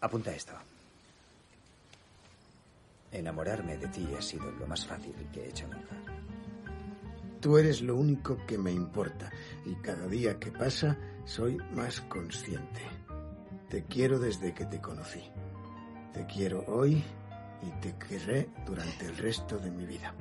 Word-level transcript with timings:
Apunta 0.00 0.34
esto. 0.34 0.52
Enamorarme 3.12 3.78
de 3.78 3.88
ti 3.88 4.06
ha 4.16 4.22
sido 4.22 4.50
lo 4.52 4.66
más 4.66 4.86
fácil 4.86 5.14
que 5.32 5.40
he 5.40 5.48
hecho 5.48 5.66
nunca. 5.68 5.96
Tú 7.40 7.58
eres 7.58 7.80
lo 7.80 7.96
único 7.96 8.38
que 8.46 8.58
me 8.58 8.72
importa 8.72 9.30
y 9.64 9.74
cada 9.76 10.06
día 10.06 10.38
que 10.38 10.50
pasa 10.50 10.96
soy 11.24 11.56
más 11.74 12.00
consciente. 12.02 12.82
Te 13.68 13.84
quiero 13.84 14.18
desde 14.18 14.52
que 14.52 14.64
te 14.66 14.80
conocí. 14.80 15.22
Te 16.12 16.26
quiero 16.26 16.64
hoy 16.66 17.02
y 17.62 17.70
te 17.80 17.94
querré 17.96 18.48
durante 18.66 19.06
el 19.06 19.16
resto 19.16 19.58
de 19.58 19.70
mi 19.70 19.86
vida. 19.86 20.14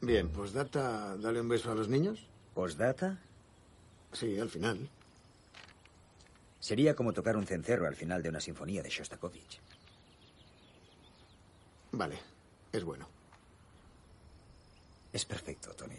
Bien, 0.00 0.28
postdata, 0.30 1.16
dale 1.16 1.40
un 1.40 1.48
beso 1.48 1.70
a 1.70 1.74
los 1.74 1.88
niños. 1.88 2.26
¿Postdata? 2.54 3.18
Sí, 4.12 4.38
al 4.38 4.48
final. 4.48 4.88
Sería 6.60 6.94
como 6.94 7.12
tocar 7.12 7.36
un 7.36 7.46
cencerro 7.46 7.88
al 7.88 7.96
final 7.96 8.22
de 8.22 8.28
una 8.28 8.40
sinfonía 8.40 8.82
de 8.82 8.90
Shostakovich. 8.90 9.60
Vale, 11.92 12.18
es 12.70 12.84
bueno. 12.84 13.08
Es 15.12 15.24
perfecto, 15.24 15.74
Tony. 15.74 15.96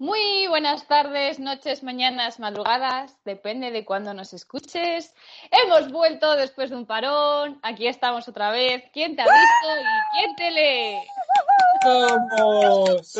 Muy 0.00 0.46
buenas 0.46 0.86
tardes, 0.86 1.40
noches, 1.40 1.82
mañanas, 1.82 2.38
madrugadas, 2.38 3.18
depende 3.24 3.72
de 3.72 3.84
cuándo 3.84 4.14
nos 4.14 4.32
escuches. 4.32 5.12
Hemos 5.50 5.90
vuelto 5.90 6.36
después 6.36 6.70
de 6.70 6.76
un 6.76 6.86
parón, 6.86 7.58
aquí 7.64 7.88
estamos 7.88 8.28
otra 8.28 8.52
vez. 8.52 8.84
¿Quién 8.92 9.16
te 9.16 9.22
ha 9.22 9.24
visto 9.24 9.80
y 9.80 10.16
quién 10.16 10.36
te 10.36 10.50
lee? 10.52 10.98
¡Vamos! 11.84 13.16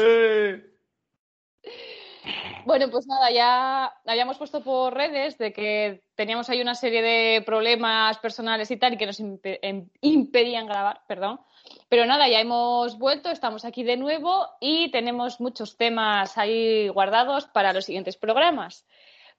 Bueno, 2.68 2.90
pues 2.90 3.06
nada, 3.06 3.30
ya 3.30 3.86
habíamos 4.04 4.36
puesto 4.36 4.62
por 4.62 4.92
redes 4.92 5.38
de 5.38 5.54
que 5.54 6.04
teníamos 6.14 6.50
ahí 6.50 6.60
una 6.60 6.74
serie 6.74 7.00
de 7.00 7.40
problemas 7.40 8.18
personales 8.18 8.70
y 8.70 8.76
tal 8.76 8.92
y 8.92 8.98
que 8.98 9.06
nos 9.06 9.18
em- 9.20 9.88
impedían 10.02 10.66
grabar, 10.66 11.00
perdón. 11.08 11.40
Pero 11.88 12.04
nada, 12.04 12.28
ya 12.28 12.40
hemos 12.40 12.98
vuelto, 12.98 13.30
estamos 13.30 13.64
aquí 13.64 13.84
de 13.84 13.96
nuevo 13.96 14.46
y 14.60 14.90
tenemos 14.90 15.40
muchos 15.40 15.78
temas 15.78 16.36
ahí 16.36 16.88
guardados 16.88 17.46
para 17.46 17.72
los 17.72 17.86
siguientes 17.86 18.18
programas. 18.18 18.86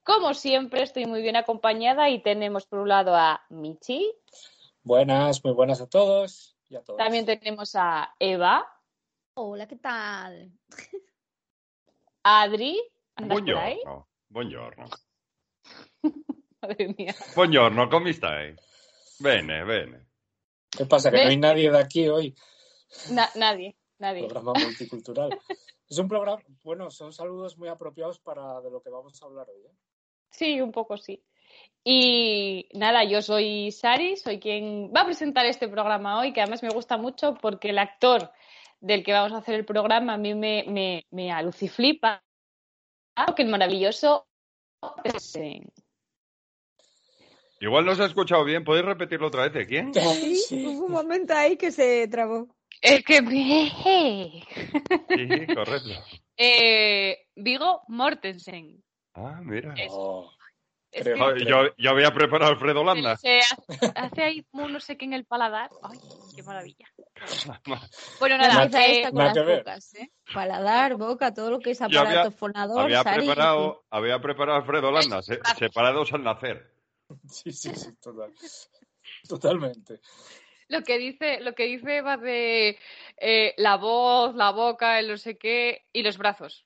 Como 0.02 0.34
siempre, 0.34 0.82
estoy 0.82 1.06
muy 1.06 1.22
bien 1.22 1.36
acompañada 1.36 2.10
y 2.10 2.18
tenemos 2.20 2.66
por 2.66 2.80
un 2.80 2.88
lado 2.88 3.14
a 3.14 3.42
Michi, 3.48 4.12
Buenas, 4.82 5.44
muy 5.44 5.52
buenas 5.54 5.80
a 5.80 5.88
todos 5.88 6.56
y 6.68 6.74
a 6.74 6.82
todas. 6.82 6.98
también 7.04 7.26
tenemos 7.26 7.76
a 7.76 8.12
Eva, 8.18 8.66
Hola, 9.34 9.68
¿qué 9.68 9.76
tal? 9.76 10.50
Adri. 12.24 12.76
Buongiorno, 13.28 14.08
buongiorno. 14.28 14.84
Madre 16.62 16.94
mía. 16.96 17.14
Buongiorno, 17.34 17.88
come 17.88 18.12
stai? 18.12 18.54
Bene, 19.18 19.64
bene. 19.64 20.06
¿Qué 20.70 20.86
pasa? 20.86 21.10
Que 21.10 21.16
¿Ves? 21.16 21.24
no 21.24 21.30
hay 21.30 21.36
nadie 21.36 21.70
de 21.70 21.78
aquí 21.78 22.08
hoy. 22.08 22.34
Na- 23.10 23.30
nadie, 23.36 23.76
nadie. 23.98 24.26
Programa 24.28 24.52
multicultural. 24.58 25.38
es 25.88 25.98
un 25.98 26.08
programa, 26.08 26.42
bueno, 26.64 26.90
son 26.90 27.12
saludos 27.12 27.56
muy 27.58 27.68
apropiados 27.68 28.18
para 28.20 28.60
de 28.60 28.70
lo 28.70 28.80
que 28.82 28.90
vamos 28.90 29.20
a 29.22 29.26
hablar 29.26 29.48
hoy. 29.50 29.62
¿eh? 29.66 29.74
Sí, 30.30 30.60
un 30.60 30.72
poco 30.72 30.96
sí. 30.96 31.22
Y 31.82 32.68
nada, 32.74 33.04
yo 33.04 33.22
soy 33.22 33.72
Sari, 33.72 34.16
soy 34.16 34.38
quien 34.38 34.92
va 34.94 35.02
a 35.02 35.06
presentar 35.06 35.46
este 35.46 35.68
programa 35.68 36.20
hoy, 36.20 36.32
que 36.32 36.40
además 36.40 36.62
me 36.62 36.68
gusta 36.70 36.96
mucho 36.96 37.34
porque 37.34 37.70
el 37.70 37.78
actor 37.78 38.30
del 38.80 39.02
que 39.02 39.12
vamos 39.12 39.32
a 39.32 39.38
hacer 39.38 39.54
el 39.54 39.64
programa 39.64 40.14
a 40.14 40.18
mí 40.18 40.34
me, 40.34 40.64
me, 40.68 41.06
me 41.10 41.32
aluciflipa, 41.32 42.22
que 43.36 43.42
el 43.42 43.48
maravilloso 43.48 44.26
Esen. 45.04 45.70
Igual 47.60 47.84
no 47.84 47.94
se 47.94 48.02
ha 48.02 48.06
escuchado 48.06 48.42
bien, 48.44 48.64
¿podéis 48.64 48.86
repetirlo 48.86 49.26
otra 49.26 49.42
vez? 49.44 49.52
¿De 49.52 49.66
quién? 49.66 49.92
Sí, 49.92 50.36
Sí. 50.36 50.66
hubo 50.66 50.86
un 50.86 50.92
momento 50.92 51.34
ahí 51.34 51.56
que 51.56 51.70
se 51.70 52.08
trabó. 52.08 52.48
El 52.80 53.04
que. 53.04 53.18
Sí, 55.08 55.46
correcto. 55.54 55.88
Eh, 56.42 57.26
Vigo 57.36 57.82
Mortensen. 57.88 58.82
Ah, 59.12 59.40
mira. 59.44 59.74
Es- 59.76 59.92
Oh, 59.92 60.32
Es 60.92 61.04
Creo- 61.04 61.34
que 61.34 61.44
Yo, 61.44 61.62
yo 61.78 61.90
había 61.90 62.12
preparado 62.12 62.50
Alfredo 62.52 62.82
Landa. 62.82 63.16
se 63.16 63.38
hace, 63.38 63.56
hace 63.96 64.22
ahí 64.22 64.46
no 64.52 64.80
sé 64.80 64.96
qué 64.96 65.04
en 65.04 65.12
el 65.12 65.24
paladar. 65.24 65.70
Ay, 65.82 65.98
qué 66.34 66.42
maravilla. 66.42 66.86
Bueno, 68.18 68.38
nada, 68.38 68.64
mesa 68.64 68.86
eh, 68.86 68.96
esta 68.98 69.10
con 69.12 69.24
las 69.24 69.36
bocas, 69.46 69.94
¿eh? 69.94 70.10
Paladar, 70.34 70.96
boca, 70.96 71.32
todo 71.32 71.50
lo 71.50 71.60
que 71.60 71.70
es 71.72 71.78
Yo 71.78 71.84
había- 71.84 72.00
aparato 72.00 72.30
fonador, 72.32 72.80
Había 72.80 73.02
Sari, 73.02 73.18
preparado, 73.26 73.84
había 73.90 74.18
preparado 74.20 74.58
Alfredo 74.58 74.90
Landa, 74.90 75.22
se- 75.22 75.38
separados 75.58 76.12
al 76.12 76.24
nacer. 76.24 76.72
sí, 77.28 77.52
sí, 77.52 77.74
sí, 77.74 77.94
total. 78.00 78.32
Totalmente. 79.28 80.00
lo 80.68 80.82
que 80.82 80.98
dice, 80.98 81.40
lo 81.40 81.54
que 81.54 81.64
dice 81.64 81.96
Eva 81.98 82.16
de 82.16 82.78
eh, 83.16 83.54
la 83.58 83.76
voz, 83.76 84.34
la 84.34 84.50
boca, 84.50 84.98
el 84.98 85.08
no 85.08 85.16
sé 85.16 85.36
qué 85.36 85.84
y 85.92 86.02
los 86.02 86.16
brazos. 86.18 86.64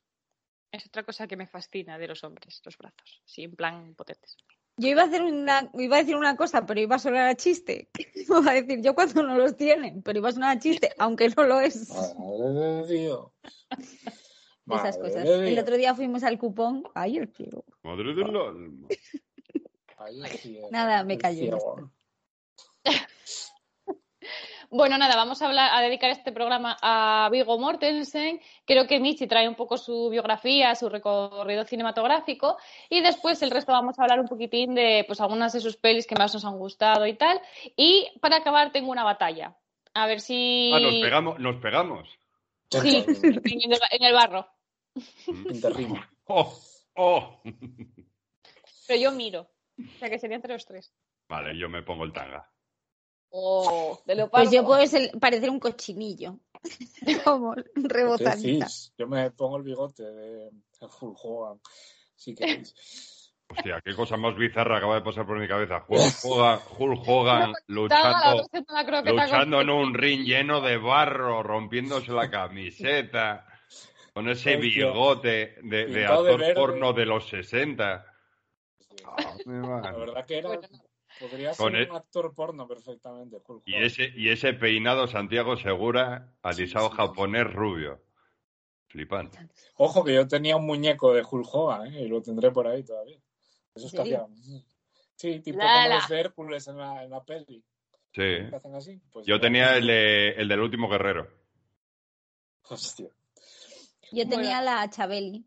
Es 0.74 0.86
otra 0.86 1.04
cosa 1.04 1.28
que 1.28 1.36
me 1.36 1.46
fascina 1.46 1.98
de 1.98 2.08
los 2.08 2.24
hombres, 2.24 2.60
los 2.64 2.76
brazos, 2.76 3.22
sí, 3.24 3.44
en 3.44 3.54
plan 3.54 3.94
potentes. 3.94 4.36
Yo 4.76 4.88
iba 4.88 5.02
a 5.02 5.04
hacer 5.04 5.22
una, 5.22 5.70
iba 5.74 5.96
a 5.96 6.00
decir 6.00 6.16
una 6.16 6.36
cosa, 6.36 6.66
pero 6.66 6.80
iba 6.80 6.96
a 6.96 6.98
sonar 6.98 7.28
a 7.28 7.36
chiste. 7.36 7.90
Iba 8.16 8.38
a 8.50 8.54
decir 8.54 8.80
yo 8.82 8.92
cuando 8.96 9.22
no 9.22 9.38
los 9.38 9.56
tienen, 9.56 10.02
pero 10.02 10.18
iba 10.18 10.30
a 10.30 10.32
sonar 10.32 10.56
a 10.56 10.58
chiste, 10.58 10.90
aunque 10.98 11.28
no 11.28 11.44
lo 11.44 11.60
es. 11.60 11.90
Madre 11.90 12.48
de 12.52 12.86
Dios. 12.88 13.30
Esas 13.70 14.18
Madre 14.64 15.00
cosas. 15.00 15.24
de 15.24 15.48
El 15.52 15.58
otro 15.60 15.76
día 15.76 15.94
fuimos 15.94 16.24
al 16.24 16.38
cupón. 16.38 16.82
Ay, 16.92 17.18
el 17.18 17.28
cielo. 17.28 17.64
Madre 17.84 18.12
del 18.12 18.36
alma. 18.36 18.88
Ay, 19.98 20.20
el 20.22 20.26
cielo, 20.26 20.68
Nada, 20.72 21.04
me 21.04 21.18
cielo. 21.20 21.92
Bueno, 24.76 24.98
nada, 24.98 25.14
vamos 25.14 25.40
a 25.40 25.46
hablar, 25.46 25.70
a 25.72 25.80
dedicar 25.82 26.10
este 26.10 26.32
programa 26.32 26.76
a 26.82 27.28
Vigo 27.30 27.56
Mortensen. 27.60 28.40
Creo 28.64 28.88
que 28.88 28.98
Michi 28.98 29.28
trae 29.28 29.48
un 29.48 29.54
poco 29.54 29.76
su 29.76 30.08
biografía, 30.10 30.74
su 30.74 30.88
recorrido 30.88 31.62
cinematográfico 31.64 32.56
y 32.90 33.00
después 33.00 33.40
el 33.42 33.52
resto 33.52 33.70
vamos 33.70 33.96
a 33.96 34.02
hablar 34.02 34.18
un 34.18 34.26
poquitín 34.26 34.74
de 34.74 35.04
pues 35.06 35.20
algunas 35.20 35.52
de 35.52 35.60
sus 35.60 35.76
pelis 35.76 36.08
que 36.08 36.16
más 36.16 36.34
nos 36.34 36.44
han 36.44 36.58
gustado 36.58 37.06
y 37.06 37.14
tal. 37.14 37.40
Y 37.76 38.10
para 38.20 38.38
acabar 38.38 38.72
tengo 38.72 38.90
una 38.90 39.04
batalla. 39.04 39.56
A 39.94 40.08
ver 40.08 40.20
si 40.20 40.72
Ah, 40.74 40.80
nos 40.80 40.94
pegamos, 40.94 41.38
nos 41.38 41.56
pegamos. 41.62 42.08
Sí, 42.68 43.04
en 43.06 43.72
el, 43.72 43.78
en 43.92 44.02
el 44.02 44.12
barro. 44.12 44.48
Interrimo. 45.28 46.02
Oh, 46.26 46.52
oh. 46.96 47.40
Pero 48.88 49.00
yo 49.00 49.12
miro. 49.12 49.46
O 49.78 49.98
sea 50.00 50.10
que 50.10 50.18
sería 50.18 50.34
entre 50.34 50.52
los 50.52 50.66
tres. 50.66 50.92
Vale, 51.28 51.56
yo 51.56 51.68
me 51.68 51.84
pongo 51.84 52.02
el 52.02 52.12
tanga. 52.12 52.50
Oh, 53.36 54.00
de 54.06 54.14
leopardo. 54.14 54.44
Pues 54.44 54.54
yo 54.54 54.64
puedo 54.64 54.86
ser- 54.86 55.10
parecer 55.18 55.50
un 55.50 55.58
cochinillo. 55.58 56.38
Como 57.24 57.54
¿Qué 57.56 57.64
rebotadita. 57.74 58.68
Yo 58.96 59.08
me 59.08 59.28
pongo 59.32 59.56
el 59.56 59.64
bigote 59.64 60.04
de 60.04 60.50
Hulk 60.80 61.18
Hogan, 61.20 61.60
si 62.14 62.32
queréis. 62.32 63.32
Hostia, 63.48 63.80
qué 63.84 63.94
cosa 63.96 64.16
más 64.16 64.36
bizarra 64.36 64.78
acaba 64.78 64.94
de 64.94 65.02
pasar 65.02 65.26
por 65.26 65.38
mi 65.40 65.48
cabeza. 65.48 65.84
Hulk 65.88 66.14
Hogan, 66.22 66.60
Hulk 66.78 67.02
Hogan 67.08 67.52
luchando, 67.66 68.46
luchando 69.04 69.60
en 69.60 69.70
un 69.70 69.94
ring 69.94 70.24
lleno 70.24 70.60
de 70.60 70.76
barro, 70.76 71.42
rompiéndose 71.42 72.12
la 72.12 72.30
camiseta, 72.30 73.46
con 74.12 74.28
ese 74.28 74.56
bigote 74.56 75.56
de, 75.60 75.86
de 75.86 75.86
de 75.86 76.06
actor 76.06 76.54
porno 76.54 76.92
de 76.92 77.04
los 77.04 77.28
60. 77.28 78.06
Ah, 79.04 79.34
me 79.44 79.60
va. 79.60 79.80
La 79.80 79.92
verdad 79.92 80.24
que 80.24 80.38
era, 80.38 80.60
podría 81.20 81.54
Con 81.54 81.72
ser 81.72 81.82
el- 81.82 81.90
un 81.90 81.96
actor 81.96 82.34
porno 82.34 82.66
perfectamente. 82.68 83.38
Hulk 83.46 83.62
Y 83.66 83.74
ese, 83.74 84.12
y 84.14 84.28
ese 84.30 84.52
peinado 84.54 85.06
Santiago 85.06 85.56
Segura, 85.56 86.34
alisado 86.42 86.86
Sí, 86.88 86.92
sí. 86.92 86.96
japonés 86.96 87.52
rubio. 87.52 88.02
Flipante. 88.88 89.38
Ojo 89.76 90.04
que 90.04 90.14
yo 90.14 90.28
tenía 90.28 90.56
un 90.56 90.66
muñeco 90.66 91.12
de 91.12 91.22
Hulk 91.28 91.46
Hogan, 91.52 91.86
¿eh? 91.94 92.02
y 92.02 92.08
lo 92.08 92.22
tendré 92.22 92.50
por 92.52 92.66
ahí 92.68 92.84
todavía. 92.84 93.18
¿En 93.74 93.88
serio? 93.88 94.28
hacían. 94.28 94.64
Sí, 95.16 95.40
tipo 95.40 95.58
como 95.58 95.88
los 95.94 96.08
de 96.08 96.20
Hércules 96.20 96.68
en 96.68 96.76
la, 96.78 97.02
en 97.04 97.10
la 97.10 97.24
peli. 97.24 97.64
Sí. 98.12 98.20
que 98.48 98.50
hacen 98.54 98.74
así. 98.76 99.00
Pues 99.12 99.26
Yo 99.26 99.36
yo- 99.36 99.40
tenía 99.40 99.76
el, 99.76 99.86
de- 99.88 100.28
el 100.30 100.46
del 100.48 100.60
último 100.60 100.88
guerrero. 100.88 101.28
Hostia. 102.68 103.08
Yo 104.12 104.28
tenía 104.28 104.60
Bueno. 104.60 104.64
la 104.80 104.90
Chabeli. 104.90 105.44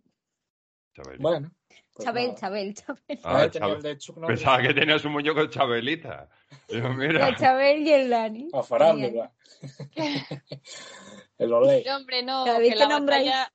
Chabeli. 0.94 1.22
Bueno. 1.22 1.52
Pues 1.98 2.06
Chabel. 2.06 2.36
Chabel, 2.36 2.74
Chabel. 2.76 3.20
Ah, 3.24 3.42
Ah, 3.44 3.50
tenía 3.52 3.68
Chabe- 3.68 3.76
el 3.78 3.82
de 3.84 3.98
Chuck 3.98 4.18
Norris. 4.18 4.40
Pensaba 4.40 4.62
que 4.62 4.74
tenías 4.74 5.06
un 5.06 5.12
muñeco 5.14 5.40
de 5.42 5.50
Chabelita. 5.50 6.30
Digo, 6.70 6.90
mira. 6.94 7.30
La 7.32 7.36
Chabel 7.38 7.82
y 7.82 7.92
el 7.92 8.10
Dani. 8.10 8.48
A 8.54 8.64
farándula. 8.64 9.32
el 11.38 11.54
Olé. 11.54 11.84
No, 11.86 11.98
hombre, 11.98 12.24
no. 12.24 12.46
Cada 12.46 12.60
vez 12.60 12.74
que 12.76 12.86
nombráis- 12.86 13.26
batalla- 13.30 13.54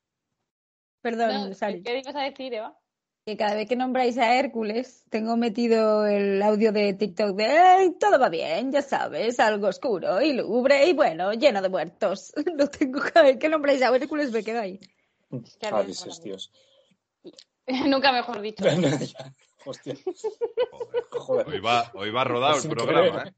Perdón, 1.01 1.49
no, 1.51 1.55
Sari. 1.55 1.83
¿Qué 1.83 1.99
ibas 1.99 2.15
a 2.15 2.23
decir, 2.23 2.55
Eva? 2.55 2.79
Que 3.25 3.37
cada 3.37 3.55
vez 3.55 3.69
que 3.69 3.77
nombráis 3.77 4.19
a 4.19 4.37
Hércules, 4.37 5.05
tengo 5.11 5.37
metido 5.37 6.07
el 6.07 6.41
audio 6.43 6.73
de 6.73 6.93
TikTok 6.95 7.37
de 7.37 7.45
"Ey, 7.47 7.93
todo 7.99 8.19
va 8.19 8.29
bien, 8.29 8.73
ya 8.73 8.83
sabes, 8.83 9.39
algo 9.41 9.69
oscuro 9.69 10.21
y 10.21 10.33
lúgubre 10.33 10.87
y 10.87 10.93
bueno, 10.93 11.33
lleno 11.33 11.63
de 11.63 11.69
muertos. 11.69 12.33
Lo 12.57 12.69
tengo 12.69 13.01
cada 13.01 13.23
vez 13.27 13.39
que 13.39 13.49
nombráis 13.49 13.81
a 13.83 13.95
Hércules 13.95 14.33
me 14.33 14.43
quedo 14.45 14.61
ahí. 14.61 14.81
Ah, 15.71 15.83
dices, 15.83 16.17
por 16.17 16.25
Dios. 16.25 16.53
Nunca 17.87 18.13
mejor 18.13 18.41
dicho. 18.41 18.65
Hostia, 19.65 19.95
Joder. 20.73 21.05
joder. 21.11 21.47
Hoy 21.47 21.61
va, 21.61 21.89
hoy 21.95 22.11
va 22.11 22.25
rodado 22.25 22.61
el 22.61 22.69
programa. 22.69 23.25
¿eh? 23.29 23.33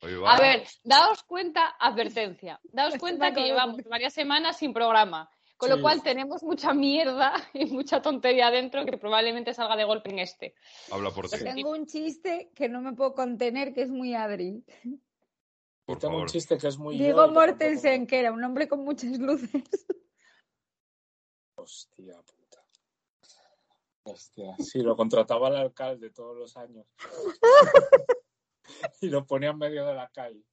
Hoy 0.00 0.14
va- 0.16 0.34
A 0.34 0.40
ver, 0.40 0.66
daos 0.82 1.22
cuenta, 1.24 1.76
advertencia, 1.78 2.58
daos 2.64 2.96
cuenta 2.96 3.28
me 3.28 3.34
que 3.34 3.42
llevamos 3.42 3.82
varias 3.84 4.14
semanas 4.14 4.56
sin 4.56 4.72
programa, 4.72 5.28
con 5.58 5.68
lo 5.68 5.82
cual 5.82 6.02
tenemos 6.02 6.42
mucha 6.42 6.72
mierda 6.72 7.34
y 7.52 7.66
mucha 7.66 8.00
tontería 8.00 8.50
dentro 8.50 8.86
que 8.86 8.96
probablemente 8.96 9.52
salga 9.52 9.76
de 9.76 9.84
golpe 9.84 10.08
en 10.08 10.20
este. 10.20 10.54
Habla 10.90 11.10
por 11.10 11.28
ti, 11.28 11.36
Tengo 11.36 11.70
un 11.72 11.84
chiste 11.86 12.50
que 12.54 12.70
no 12.70 12.80
me 12.80 12.94
puedo 12.94 13.12
contener, 13.12 13.74
que 13.74 13.82
es 13.82 13.90
muy 13.90 14.14
Adri. 14.14 14.64
por 15.84 15.98
Tengo 15.98 16.18
un 16.18 16.28
chiste 16.28 16.56
que 16.56 16.68
es 16.68 16.78
muy. 16.78 16.96
Diego 16.96 17.28
Mortensen, 17.28 18.06
que 18.06 18.20
era 18.20 18.32
un 18.32 18.42
hombre 18.42 18.68
con 18.68 18.82
muchas 18.84 19.18
luces. 19.18 19.86
Hostia 21.56 22.14
puta. 22.22 22.35
Hostia, 24.08 24.54
sí, 24.58 24.82
lo 24.82 24.94
contrataba 24.94 25.48
el 25.48 25.56
alcalde 25.56 26.10
todos 26.10 26.36
los 26.36 26.56
años. 26.56 26.86
y 29.00 29.08
lo 29.08 29.26
ponía 29.26 29.50
en 29.50 29.58
medio 29.58 29.84
de 29.84 29.94
la 29.94 30.08
calle. 30.08 30.44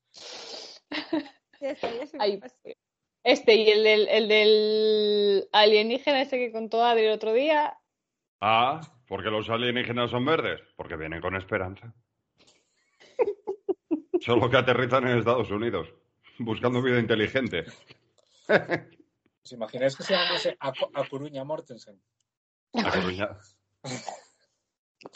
Ay. 2.17 2.41
Este 3.23 3.55
y 3.55 3.69
el 3.69 3.83
del, 3.83 4.07
el 4.09 4.27
del 4.27 5.50
alienígena 5.51 6.23
ese 6.23 6.39
que 6.39 6.51
contó 6.51 6.83
Adri 6.83 7.05
el 7.05 7.13
otro 7.13 7.31
día. 7.31 7.77
Ah, 8.41 8.81
¿por 9.07 9.23
qué 9.23 9.29
los 9.29 9.47
alienígenas 9.50 10.09
son 10.09 10.25
verdes? 10.25 10.59
Porque 10.75 10.97
vienen 10.97 11.21
con 11.21 11.35
esperanza. 11.35 11.94
Solo 14.19 14.49
que 14.49 14.57
aterrizan 14.57 15.07
en 15.07 15.19
Estados 15.19 15.51
Unidos, 15.51 15.94
buscando 16.39 16.81
vida 16.81 16.99
inteligente. 16.99 17.65
¿Os 19.44 19.51
imagináis 19.51 19.95
que 19.95 20.03
se 20.03 20.13
llamase 20.13 20.57
a, 20.59 20.69
a 20.69 21.07
Coruña 21.07 21.44
Mortensen? 21.44 22.01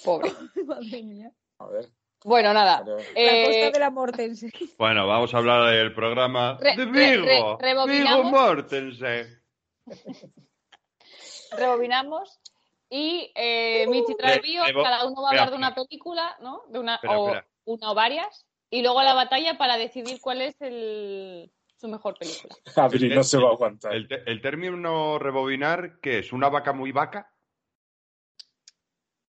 Pobre. 0.04 0.32
Madre 0.66 1.04
mía. 1.04 1.32
A 1.60 1.68
ver. 1.68 1.86
Bueno, 2.24 2.54
nada. 2.54 2.84
pero- 2.84 2.98
La 2.98 3.04
eh, 3.16 3.46
costa 3.46 3.72
de 3.72 3.80
la 3.80 3.90
Mortensen. 3.90 4.52
Bueno, 4.78 5.08
vamos 5.08 5.34
a 5.34 5.38
hablar 5.38 5.72
del 5.72 5.94
programa 5.94 6.58
Re- 6.60 6.76
de 6.76 6.86
re- 6.86 7.18
Vigo. 7.18 7.58
re-. 7.60 7.86
Vigo 7.88 8.24
Mortensen. 8.24 9.42
rebobinamos 11.52 12.40
y 12.90 13.32
eh, 13.36 13.86
Michi 13.88 14.16
trae 14.16 14.36
el 14.36 14.42
bio, 14.42 14.64
rebo- 14.64 14.84
cada 14.84 15.06
uno 15.06 15.22
va 15.22 15.30
a 15.30 15.32
hablar 15.32 15.52
de 15.52 15.58
una 15.58 15.76
película, 15.76 16.36
¿no? 16.42 16.64
De 16.70 16.80
una, 16.80 16.96
Espera, 16.96 17.20
o 17.20 17.28
espera. 17.28 17.48
una 17.66 17.92
o 17.92 17.96
varias, 17.96 18.46
y 18.70 18.82
luego 18.82 19.02
la 19.02 19.14
batalla 19.14 19.58
para 19.58 19.78
decidir 19.78 20.20
cuál 20.22 20.42
es 20.42 20.60
el, 20.62 21.52
su 21.76 21.88
mejor 21.88 22.18
película. 22.18 22.56
Adri 22.76 23.10
no 23.10 23.24
se 23.24 23.38
va 23.38 23.50
a 23.50 23.54
aguantar. 23.54 23.94
El, 23.94 24.08
el 24.26 24.42
término 24.42 25.20
rebobinar, 25.20 26.00
¿qué 26.02 26.20
es? 26.20 26.34
¿Una 26.34 26.50
vaca 26.50 26.74
muy 26.74 26.92
vaca? 26.92 27.34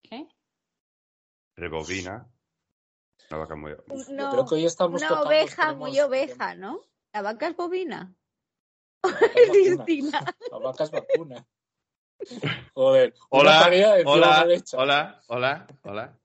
¿Eh? 0.09 0.27
Rebobina. 1.57 2.29
Una 3.29 3.39
vaca 3.39 3.55
muy 3.55 3.71
Yo 3.71 4.13
No, 4.13 4.31
creo 4.31 4.45
que 4.45 4.55
hoy 4.55 4.65
estamos 4.65 5.01
una 5.01 5.21
oveja 5.21 5.73
muy 5.73 5.99
oveja, 5.99 6.55
¿no? 6.55 6.81
La 7.13 7.21
vaca 7.23 7.47
es 7.47 7.55
bovina. 7.55 8.13
La 9.03 9.09
vaca 9.11 9.25
Es 9.35 9.49
es 9.49 9.77
vacuna. 9.77 9.85
distinta. 9.85 10.35
La 10.51 10.57
vaca 10.59 10.83
es 10.83 10.91
vacuna. 10.91 11.47
Joder. 12.73 13.13
Hola, 13.29 13.69
hola, 14.05 14.45
hola, 14.73 15.21
hola, 15.27 15.67
hola. 15.83 16.19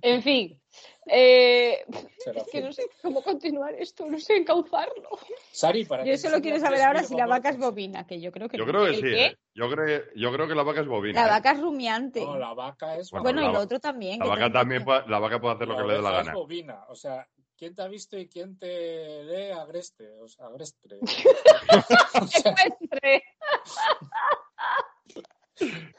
En 0.00 0.22
fin, 0.22 0.61
eh, 1.06 1.84
es 1.88 2.44
que 2.50 2.60
no 2.60 2.72
sé 2.72 2.84
cómo 3.02 3.22
continuar 3.22 3.74
esto, 3.74 4.06
no 4.06 4.18
sé 4.18 4.36
encauzarlo. 4.36 5.10
Sari, 5.50 5.84
para 5.84 6.04
Yo 6.04 6.16
solo 6.16 6.40
quiero 6.40 6.60
saber 6.60 6.80
ahora 6.82 7.02
si 7.02 7.14
la 7.16 7.26
vaca 7.26 7.50
es 7.50 7.58
bovina, 7.58 8.06
que 8.06 8.20
yo 8.20 8.30
creo 8.30 8.48
que 8.48 8.56
Yo 8.58 8.64
no. 8.66 8.70
creo 8.72 8.84
que 8.84 8.90
¿El 8.90 8.96
sí? 9.00 9.08
¿eh? 9.08 9.36
Yo 9.54 9.68
creo, 9.70 10.02
yo 10.14 10.32
creo 10.32 10.46
que 10.48 10.54
la 10.54 10.62
vaca 10.62 10.80
es 10.80 10.86
bovina. 10.86 11.20
La 11.22 11.26
¿eh? 11.26 11.30
vaca 11.30 11.52
es 11.52 11.60
rumiante. 11.60 12.20
No, 12.24 12.38
la 12.38 12.54
vaca 12.54 12.96
es 12.96 13.10
Bueno, 13.10 13.24
Bueno, 13.24 13.40
la 13.42 13.48
y 13.48 13.52
lo 13.52 13.60
otro 13.60 13.80
también. 13.80 14.20
La 14.20 14.26
vaca 14.26 14.52
también 14.52 14.84
puede, 14.84 15.06
la 15.08 15.18
vaca 15.18 15.40
puede 15.40 15.54
hacer 15.54 15.68
lo 15.68 15.76
que 15.76 15.82
le 15.84 15.94
dé 15.94 16.02
la 16.02 16.10
es 16.10 16.16
gana. 16.26 16.34
bovina. 16.34 16.84
O 16.88 16.94
sea, 16.94 17.26
¿quién 17.56 17.74
te 17.74 17.82
ha 17.82 17.88
visto 17.88 18.16
y 18.16 18.28
quién 18.28 18.56
te 18.58 19.24
lee 19.24 19.50
agreste? 19.50 20.08
O 20.20 20.28
sea, 20.28 20.46
agreste. 20.46 21.00
Secuestre. 22.28 23.24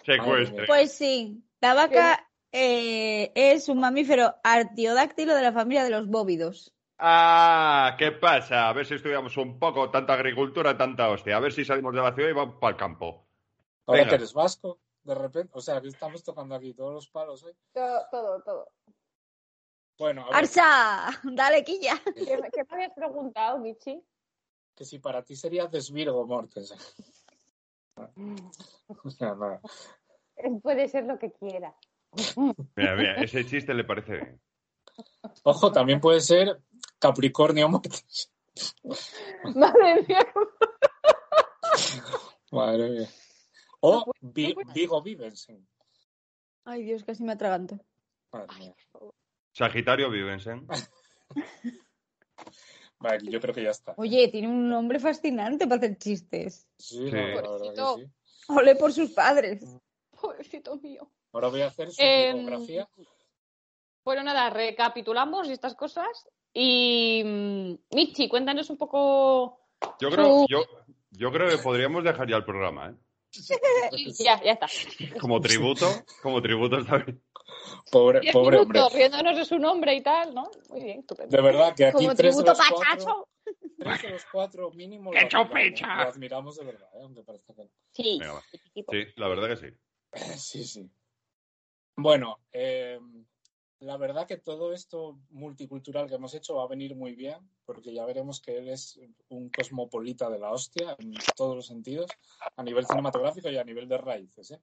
Secuestre. 0.06 0.66
Pues 0.68 0.94
sí, 0.94 1.44
la 1.62 1.74
vaca 1.74 2.28
eh, 2.54 3.32
es 3.36 3.68
un 3.68 3.80
mamífero 3.80 4.36
artiodáctilo 4.44 5.36
de 5.36 5.42
la 5.42 5.52
familia 5.52 5.84
de 5.84 5.90
los 5.90 6.08
bóvidos. 6.08 6.74
Ah, 6.98 7.96
¿qué 7.98 8.12
pasa? 8.12 8.70
A 8.70 8.74
ver 8.74 8.86
si 8.86 8.94
estudiamos 8.94 9.36
un 9.36 9.60
poco 9.60 9.90
tanta 9.90 10.14
agricultura, 10.14 10.78
tanta 10.78 11.10
hostia. 11.10 11.36
A 11.36 11.42
ver 11.42 11.52
si 11.52 11.66
salimos 11.66 11.94
de 11.94 12.02
la 12.02 12.14
ciudad 12.14 12.30
y 12.30 12.34
vamos 12.34 12.56
para 12.62 12.72
el 12.72 12.78
campo. 12.78 13.26
Ahora 13.86 14.08
que 14.08 14.16
eres 14.16 14.34
vasco, 14.34 14.80
de 15.04 15.16
repente. 15.16 15.52
O 15.54 15.60
sea, 15.60 15.82
que 15.82 15.90
estamos 15.90 16.24
tocando 16.24 16.56
aquí 16.56 16.74
todos 16.74 16.94
los 16.94 17.10
palos 17.10 17.44
hoy. 17.44 17.54
Todo, 17.74 18.06
todo, 18.10 18.42
todo. 18.42 18.70
Bueno, 19.98 20.22
a 20.22 20.26
ver, 20.28 20.36
¡Arsa! 20.36 21.10
¡Dale, 21.24 21.64
quilla! 21.64 22.00
¿Qué, 22.16 22.40
qué 22.54 22.64
me 22.64 22.76
habías 22.76 22.94
preguntado, 22.94 23.60
Michi? 23.60 24.02
que 24.76 24.86
si 24.86 25.00
para 25.00 25.24
ti 25.24 25.36
sería 25.36 25.68
desvirgo 25.68 26.26
Mortensen. 26.26 26.80
O 29.04 29.10
sea, 29.12 29.36
nada. 29.36 29.62
Puede 30.64 30.88
ser 30.88 31.04
lo 31.06 31.20
que 31.20 31.32
quiera. 31.32 31.76
Mira, 32.76 32.96
mira, 32.96 33.16
ese 33.16 33.46
chiste 33.46 33.74
le 33.74 33.84
parece 33.84 34.14
bien. 34.14 34.42
Ojo, 35.44 35.72
también 35.72 36.00
puede 36.00 36.22
ser 36.22 36.62
Capricornio 37.00 37.68
Mortensen. 37.70 38.32
Madre 39.56 40.06
mía, 40.08 40.28
Madre 42.52 42.90
mía. 42.90 43.10
O 43.80 44.06
No 44.22 44.32
Vigo 44.74 45.02
Vivensen. 45.02 45.68
Ay, 46.66 46.84
Dios, 46.84 47.04
casi 47.04 47.24
me 47.24 47.34
atraganto. 47.34 47.80
Madre 48.32 48.56
mía. 48.60 48.76
Sagitario 49.52 50.10
Vivensen. 50.10 50.68
Vale, 53.00 53.30
yo 53.32 53.42
creo 53.42 53.54
que 53.54 53.64
ya 53.64 53.72
está. 53.72 53.94
Oye, 53.98 54.30
tiene 54.30 54.48
un 54.48 54.70
nombre 54.70 55.00
fascinante 55.00 55.66
para 55.68 55.78
hacer 55.78 55.98
chistes. 55.98 56.68
Sí, 56.78 56.98
Sí. 56.98 57.12
verdad 57.12 57.44
Pobrecito. 57.44 57.96
que 57.98 58.04
sí. 58.06 58.12
Ole 58.50 58.76
por 58.76 58.94
sus 58.94 59.12
padres. 59.12 59.64
pobrecito 60.22 60.78
mío. 60.78 61.12
Ahora 61.34 61.48
voy 61.50 61.62
a 61.62 61.68
hacer 61.68 61.92
su 61.92 62.02
biografía. 62.02 62.88
Bueno, 64.06 64.24
nada, 64.24 64.50
recapitulamos 64.50 65.50
estas 65.50 65.76
cosas. 65.76 66.08
Y 66.54 67.24
mm, 67.26 67.96
Michi, 67.96 68.30
cuéntanos 68.30 68.70
un 68.70 68.78
poco. 68.78 69.60
Yo 70.00 70.12
creo, 70.12 70.46
yo, 70.48 70.64
yo 71.12 71.32
creo 71.32 71.50
que 71.50 71.58
podríamos 71.58 72.04
dejar 72.04 72.30
ya 72.30 72.38
el 72.38 72.46
programa, 72.46 72.90
¿eh? 72.90 72.96
Ya, 74.24 74.42
ya 74.44 74.52
está. 74.52 74.68
Como 75.20 75.42
tributo, 75.42 75.88
como 76.22 76.42
tributo 76.42 76.78
está 76.78 76.98
bien. 76.98 77.22
Pobre, 77.92 78.20
Diez 78.20 78.34
pobre 78.34 78.58
hombre. 78.60 78.80
minutos 78.80 78.94
riéndonos 78.94 79.38
de 79.38 79.46
su 79.46 79.58
nombre 79.58 79.96
y 79.96 80.02
tal, 80.02 80.34
¿no? 80.34 80.50
Muy 80.70 80.84
bien, 80.84 81.00
estupendo. 81.00 81.36
De 81.36 81.42
verdad 81.44 81.74
que 81.76 81.86
aquí 81.86 82.06
Como 82.06 82.16
tres 82.16 82.38
de, 82.38 82.44
tributo 82.44 82.52
los 82.52 82.70
cuatro, 82.70 82.78
pachacho. 82.80 83.28
tres 83.80 84.02
de 84.02 84.10
los 84.12 84.26
cuatro 84.32 84.72
mínimo 84.72 85.12
lo 85.14 85.20
¡Qué 85.20 85.26
admiramos, 85.26 85.50
chupicha! 85.50 85.96
lo 85.96 86.10
admiramos 86.10 86.58
de 86.58 86.66
verdad, 86.66 86.90
¿eh? 86.96 87.00
aunque 87.04 87.24
parezca 87.24 87.54
que 87.56 87.64
no. 87.64 87.70
Sí, 87.92 88.20
Venga. 88.20 88.42
Sí, 88.92 89.14
la 89.16 89.28
verdad 89.28 89.48
que 89.50 89.58
sí. 89.58 89.78
Sí, 90.38 90.64
sí. 90.64 90.90
Bueno, 91.96 92.40
eh, 92.52 93.00
la 93.80 93.98
verdad 93.98 94.26
que 94.26 94.38
todo 94.38 94.74
esto 94.74 95.20
multicultural 95.30 96.08
que 96.08 96.16
hemos 96.16 96.34
hecho 96.34 96.56
va 96.56 96.64
a 96.64 96.68
venir 96.68 96.96
muy 96.96 97.16
bien, 97.16 97.38
porque 97.66 97.94
ya 97.94 98.06
veremos 98.06 98.42
que 98.42 98.58
él 98.58 98.70
es 98.70 99.00
un 99.30 99.50
cosmopolita 99.50 100.30
de 100.30 100.40
la 100.40 100.52
hostia 100.52 100.96
en 101.00 101.14
todos 101.36 101.56
los 101.56 101.68
sentidos, 101.68 102.10
a 102.56 102.64
nivel 102.64 102.86
cinematográfico 102.86 103.50
y 103.50 103.58
a 103.58 103.64
nivel 103.64 103.88
de 103.88 103.98
raíces. 103.98 104.52
¿eh? 104.52 104.62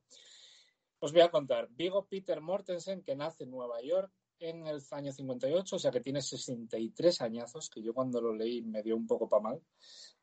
Os 0.98 1.12
voy 1.12 1.20
a 1.20 1.30
contar. 1.30 1.68
Vigo 1.70 2.06
Peter 2.06 2.40
Mortensen, 2.40 3.02
que 3.02 3.14
nace 3.14 3.44
en 3.44 3.50
Nueva 3.50 3.80
York 3.80 4.10
en 4.38 4.66
el 4.66 4.82
año 4.90 5.12
58, 5.12 5.76
o 5.76 5.78
sea 5.78 5.90
que 5.90 6.00
tiene 6.00 6.22
63 6.22 7.20
añazos, 7.20 7.68
que 7.68 7.82
yo 7.82 7.92
cuando 7.92 8.20
lo 8.20 8.34
leí 8.34 8.62
me 8.62 8.82
dio 8.82 8.96
un 8.96 9.06
poco 9.06 9.28
pa' 9.28 9.40
mal, 9.40 9.62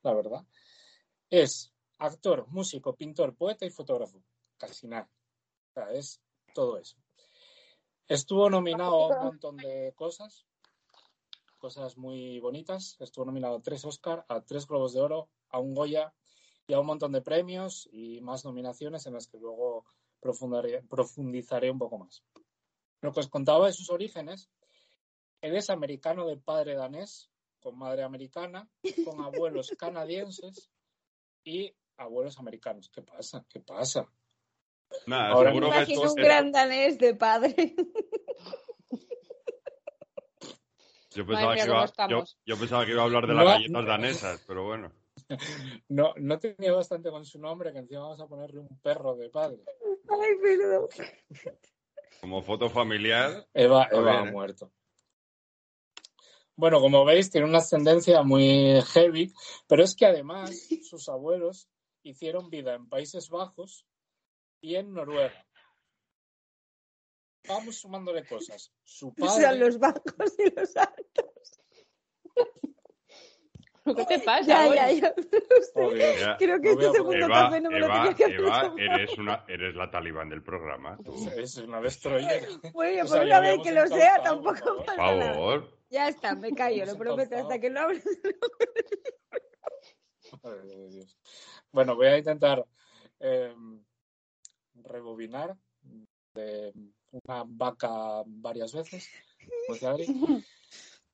la 0.01 0.13
verdad. 0.13 0.43
Es 1.29 1.71
actor, 1.99 2.47
músico, 2.49 2.95
pintor, 2.95 3.35
poeta 3.35 3.65
y 3.65 3.69
fotógrafo. 3.69 4.23
Casi 4.57 4.87
nada. 4.87 5.07
O 5.69 5.73
sea, 5.73 5.91
es 5.91 6.19
todo 6.57 6.79
eso. 6.79 6.97
Estuvo 8.07 8.49
nominado 8.49 8.95
a 8.95 9.07
un 9.15 9.25
montón 9.25 9.57
de 9.57 9.93
cosas, 9.95 10.47
cosas 11.59 11.97
muy 11.97 12.39
bonitas. 12.39 12.97
Estuvo 12.99 13.25
nominado 13.25 13.57
a 13.57 13.61
tres 13.61 13.85
Oscar, 13.85 14.25
a 14.27 14.41
tres 14.41 14.65
Globos 14.65 14.93
de 14.93 15.01
Oro, 15.01 15.29
a 15.49 15.59
un 15.59 15.75
Goya 15.75 16.15
y 16.65 16.73
a 16.73 16.79
un 16.79 16.87
montón 16.87 17.11
de 17.11 17.21
premios 17.21 17.87
y 17.91 18.21
más 18.21 18.43
nominaciones 18.43 19.05
en 19.05 19.13
las 19.13 19.27
que 19.27 19.37
luego 19.37 19.85
profundizaré 20.19 21.69
un 21.69 21.77
poco 21.77 21.99
más. 21.99 22.23
Lo 23.01 23.13
que 23.13 23.19
os 23.19 23.29
contaba 23.29 23.67
de 23.67 23.73
sus 23.73 23.91
orígenes, 23.91 24.49
él 25.41 25.55
es 25.55 25.69
americano 25.69 26.25
de 26.25 26.37
padre 26.37 26.73
danés, 26.73 27.29
con 27.59 27.77
madre 27.77 28.01
americana, 28.01 28.67
con 29.05 29.21
abuelos 29.21 29.69
canadienses 29.77 30.71
y 31.43 31.75
abuelos 31.97 32.39
americanos. 32.39 32.89
¿Qué 32.89 33.03
pasa? 33.03 33.45
¿Qué 33.47 33.59
pasa? 33.59 34.09
Nada, 35.05 35.29
Ahora 35.29 35.49
seguro 35.51 35.67
Me 35.67 35.73
que 35.73 35.77
imagino 35.93 36.01
un 36.01 36.07
es- 36.19 36.25
gran 36.25 36.51
danés 36.51 36.97
de 36.97 37.15
padre. 37.15 37.75
yo, 41.15 41.25
pensaba 41.25 41.47
Madre 41.47 41.61
que 41.61 41.67
iba, 41.67 41.79
yo, 41.79 41.85
estamos. 41.85 42.37
yo 42.45 42.57
pensaba 42.57 42.85
que 42.85 42.91
iba 42.91 43.01
a 43.01 43.05
hablar 43.05 43.27
de 43.27 43.33
las 43.33 43.43
No. 43.45 43.51
galletas 43.51 43.85
danesas, 43.85 44.43
pero 44.47 44.63
bueno. 44.65 44.91
No, 45.89 46.13
no 46.17 46.39
tenía 46.39 46.71
bastante 46.73 47.09
con 47.09 47.25
su 47.25 47.39
nombre 47.39 47.73
que 47.73 47.79
encima 47.79 48.01
vamos 48.01 48.21
a 48.21 48.27
ponerle 48.27 48.59
un 48.59 48.79
perro 48.81 49.15
de 49.15 49.29
padre. 49.29 49.59
Ay, 50.09 50.35
perdón. 50.41 50.87
Como 52.21 52.41
foto 52.43 52.69
familiar. 52.69 53.47
Eva, 53.53 53.87
Eva 53.91 54.21
ha 54.21 54.27
¿eh? 54.27 54.31
muerto. 54.31 54.71
Bueno, 56.55 56.79
como 56.79 57.03
veis, 57.05 57.29
tiene 57.29 57.45
una 57.47 57.59
ascendencia 57.59 58.21
muy 58.23 58.81
heavy, 58.93 59.31
pero 59.67 59.83
es 59.83 59.95
que 59.95 60.05
además 60.05 60.67
sus 60.83 61.07
abuelos 61.09 61.67
hicieron 62.03 62.49
vida 62.49 62.73
en 62.73 62.87
Países 62.89 63.29
Bajos 63.29 63.85
y 64.61 64.75
en 64.75 64.93
Noruega. 64.93 65.45
Vamos 67.47 67.77
sumándole 67.77 68.25
cosas. 68.25 68.73
Su 68.83 69.07
O 69.11 69.13
padre, 69.15 69.41
sea, 69.41 69.53
los 69.53 69.79
bajos 69.79 70.35
y 70.39 70.49
los 70.55 70.75
altos. 70.75 71.61
¿Qué 73.95 74.05
te 74.05 74.19
pasa? 74.19 74.43
Ya, 74.67 74.75
ya, 74.75 74.91
ya. 74.91 75.15
Creo 76.37 76.59
que 76.59 76.73
No 76.75 76.81
este 76.81 76.91
segundo 76.91 77.25
Eva, 77.25 77.43
café 77.45 77.61
no 77.61 77.69
me 77.69 77.79
lo 77.79 77.85
Eva, 77.85 77.95
tenía 77.95 78.13
que 78.15 78.23
haber 78.25 78.39
Eva, 78.41 78.73
eres, 78.77 79.17
una, 79.17 79.45
eres 79.47 79.75
la 79.75 79.89
talibán 79.89 80.27
del 80.27 80.43
programa. 80.43 80.97
tú. 81.05 81.15
Es 81.37 81.55
una 81.57 81.79
destroyer. 81.79 82.49
Bueno, 82.73 83.03
O 83.05 83.07
sea, 83.07 83.17
por 83.19 83.25
una 83.27 83.39
vez 83.39 83.59
que 83.63 83.71
lo 83.71 83.87
sea, 83.87 84.15
por 84.15 84.23
tampoco 84.25 84.55
favor. 84.57 84.75
Por 84.75 84.85
pasa 84.85 85.15
nada. 85.15 85.33
favor. 85.33 85.77
Ya 85.89 86.09
está, 86.09 86.35
me 86.35 86.51
callo, 86.53 86.85
lo 86.85 86.97
prometo, 86.97 87.37
hasta 87.37 87.59
que 87.61 87.69
no 87.69 87.79
hables. 87.79 88.03
Ay, 90.43 90.67
de 90.67 90.89
Dios. 90.89 91.17
Bueno, 91.71 91.95
voy 91.95 92.07
a 92.07 92.17
intentar 92.17 92.65
eh, 93.21 93.55
rebobinar 94.83 95.57
de 96.33 96.73
una 97.11 97.43
vaca 97.45 98.23
varias 98.25 98.73
veces. 98.73 99.09
Adri. 99.83 100.07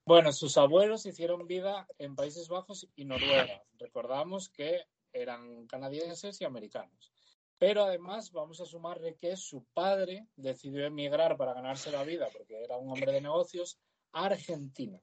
Bueno, 0.05 0.33
sus 0.33 0.57
abuelos 0.57 1.05
hicieron 1.05 1.47
vida 1.47 1.87
en 1.97 2.13
Países 2.13 2.49
Bajos 2.49 2.89
y 2.93 3.05
Noruega. 3.05 3.63
Recordamos 3.79 4.49
que 4.49 4.81
eran 5.13 5.65
canadienses 5.67 6.41
y 6.41 6.43
americanos. 6.43 7.13
Pero 7.57 7.83
además 7.83 8.29
vamos 8.33 8.59
a 8.59 8.65
sumarle 8.65 9.15
que 9.15 9.37
su 9.37 9.63
padre 9.73 10.27
decidió 10.35 10.85
emigrar 10.85 11.37
para 11.37 11.53
ganarse 11.53 11.89
la 11.89 12.03
vida, 12.03 12.27
porque 12.37 12.61
era 12.61 12.75
un 12.75 12.89
hombre 12.89 13.13
de 13.13 13.21
negocios, 13.21 13.79
a 14.11 14.25
Argentina. 14.25 14.99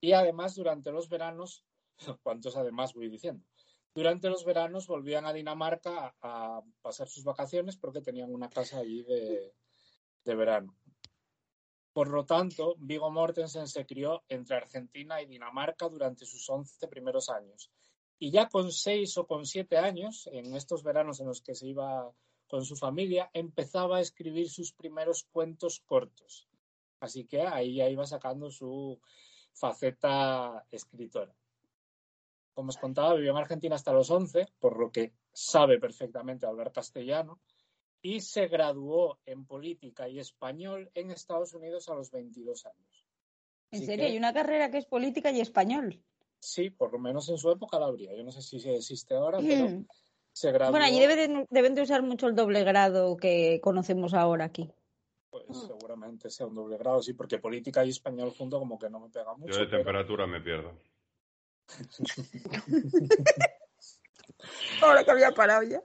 Y 0.00 0.12
además 0.12 0.54
durante 0.54 0.90
los 0.90 1.10
veranos, 1.10 1.62
¿cuántos 2.22 2.56
además 2.56 2.94
voy 2.94 3.10
diciendo? 3.10 3.44
Durante 3.94 4.30
los 4.30 4.44
veranos 4.44 4.86
volvían 4.86 5.26
a 5.26 5.32
Dinamarca 5.32 6.14
a, 6.20 6.62
pasar 6.80 7.08
sus 7.08 7.24
vacaciones 7.24 7.76
porque 7.76 8.00
tenían 8.00 8.32
una 8.32 8.48
casa 8.48 8.78
allí 8.78 9.02
de, 9.02 9.54
de 10.24 10.34
verano. 10.34 10.76
Por 11.92 12.08
lo 12.08 12.24
tanto, 12.24 12.74
Vigo 12.78 13.10
Mortensen 13.10 13.68
se 13.68 13.84
crió 13.84 14.24
entre 14.28 14.56
Argentina 14.56 15.20
y 15.20 15.26
Dinamarca 15.26 15.88
durante 15.88 16.24
sus 16.24 16.48
11 16.48 16.88
primeros 16.88 17.28
años. 17.28 17.70
Y 18.18 18.30
ya 18.30 18.48
con 18.48 18.72
6 18.72 19.18
o 19.18 19.26
con 19.26 19.44
7 19.44 19.76
años, 19.76 20.26
en 20.32 20.54
estos 20.54 20.82
veranos 20.82 21.20
en 21.20 21.26
los 21.26 21.42
que 21.42 21.54
se 21.54 21.66
iba 21.66 22.10
con 22.46 22.64
su 22.64 22.76
familia, 22.76 23.30
empezaba 23.34 23.98
a 23.98 24.00
escribir 24.00 24.48
sus 24.48 24.72
primeros 24.72 25.24
cuentos 25.24 25.80
cortos. 25.84 26.48
Así 27.00 27.26
que 27.26 27.42
ahí 27.42 27.74
ya 27.74 27.88
iba 27.88 28.06
sacando 28.06 28.50
su 28.50 29.00
faceta 29.52 30.64
escritora. 30.70 31.34
Como 32.54 32.68
os 32.70 32.76
contaba, 32.76 33.14
vivió 33.14 33.30
en 33.32 33.38
Argentina 33.38 33.74
hasta 33.76 33.92
los 33.92 34.10
11, 34.10 34.46
por 34.58 34.78
lo 34.78 34.90
que 34.90 35.12
sabe 35.32 35.78
perfectamente 35.78 36.46
hablar 36.46 36.70
castellano, 36.72 37.40
y 38.02 38.20
se 38.20 38.48
graduó 38.48 39.18
en 39.26 39.46
política 39.46 40.08
y 40.08 40.18
español 40.18 40.90
en 40.94 41.10
Estados 41.10 41.54
Unidos 41.54 41.88
a 41.88 41.94
los 41.94 42.10
22 42.10 42.66
años. 42.66 43.06
En 43.70 43.78
Así 43.78 43.86
serio, 43.86 44.04
que- 44.04 44.10
hay 44.12 44.18
una 44.18 44.34
carrera 44.34 44.70
que 44.70 44.78
es 44.78 44.86
política 44.86 45.30
y 45.30 45.40
español. 45.40 46.02
Sí, 46.40 46.70
por 46.70 46.92
lo 46.92 46.98
menos 46.98 47.28
en 47.30 47.38
su 47.38 47.50
época 47.50 47.78
la 47.78 47.86
habría. 47.86 48.14
Yo 48.14 48.22
no 48.24 48.32
sé 48.32 48.42
si 48.42 48.56
existe 48.68 49.14
ahora, 49.14 49.38
pero 49.66 49.68
Mm. 49.70 49.86
se 50.32 50.52
graduó. 50.52 50.72
Bueno, 50.72 50.84
allí 50.86 50.98
debe 51.00 51.16
de- 51.16 51.46
deben 51.48 51.74
de 51.74 51.82
usar 51.82 52.02
mucho 52.02 52.26
el 52.26 52.34
doble 52.34 52.64
grado 52.64 53.16
que 53.16 53.60
conocemos 53.62 54.12
ahora 54.14 54.44
aquí. 54.46 54.70
Pues 55.30 55.44
seguramente 55.66 56.28
sea 56.28 56.46
un 56.46 56.54
doble 56.56 56.76
grado, 56.76 57.00
sí, 57.02 57.14
porque 57.14 57.38
política 57.38 57.82
y 57.84 57.88
español 57.90 58.34
junto 58.36 58.58
como 58.58 58.78
que 58.78 58.90
no 58.90 59.00
me 59.00 59.08
pega 59.08 59.34
mucho. 59.34 59.54
Yo 59.54 59.60
de 59.60 59.66
pero- 59.66 59.78
temperatura 59.78 60.26
me 60.26 60.40
pierdo. 60.42 60.72
Ahora 64.80 65.04
que 65.04 65.10
había 65.10 65.32
parado 65.32 65.62
ya. 65.62 65.82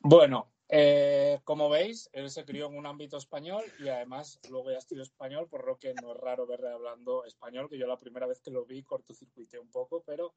Bueno, 0.00 0.52
eh, 0.68 1.40
como 1.44 1.68
veis, 1.68 2.08
él 2.12 2.30
se 2.30 2.44
crió 2.44 2.66
en 2.66 2.76
un 2.76 2.86
ámbito 2.86 3.16
español 3.16 3.64
y 3.78 3.88
además 3.88 4.40
luego 4.48 4.70
ya 4.70 4.78
estudió 4.78 5.02
español, 5.02 5.48
por 5.48 5.66
lo 5.66 5.78
que 5.78 5.94
no 5.94 6.12
es 6.12 6.18
raro 6.18 6.46
verle 6.46 6.72
hablando 6.72 7.24
español, 7.24 7.68
que 7.68 7.78
yo 7.78 7.86
la 7.86 7.98
primera 7.98 8.26
vez 8.26 8.40
que 8.40 8.50
lo 8.50 8.64
vi 8.64 8.82
cortocircuité 8.82 9.58
un 9.58 9.70
poco, 9.70 10.02
pero 10.04 10.34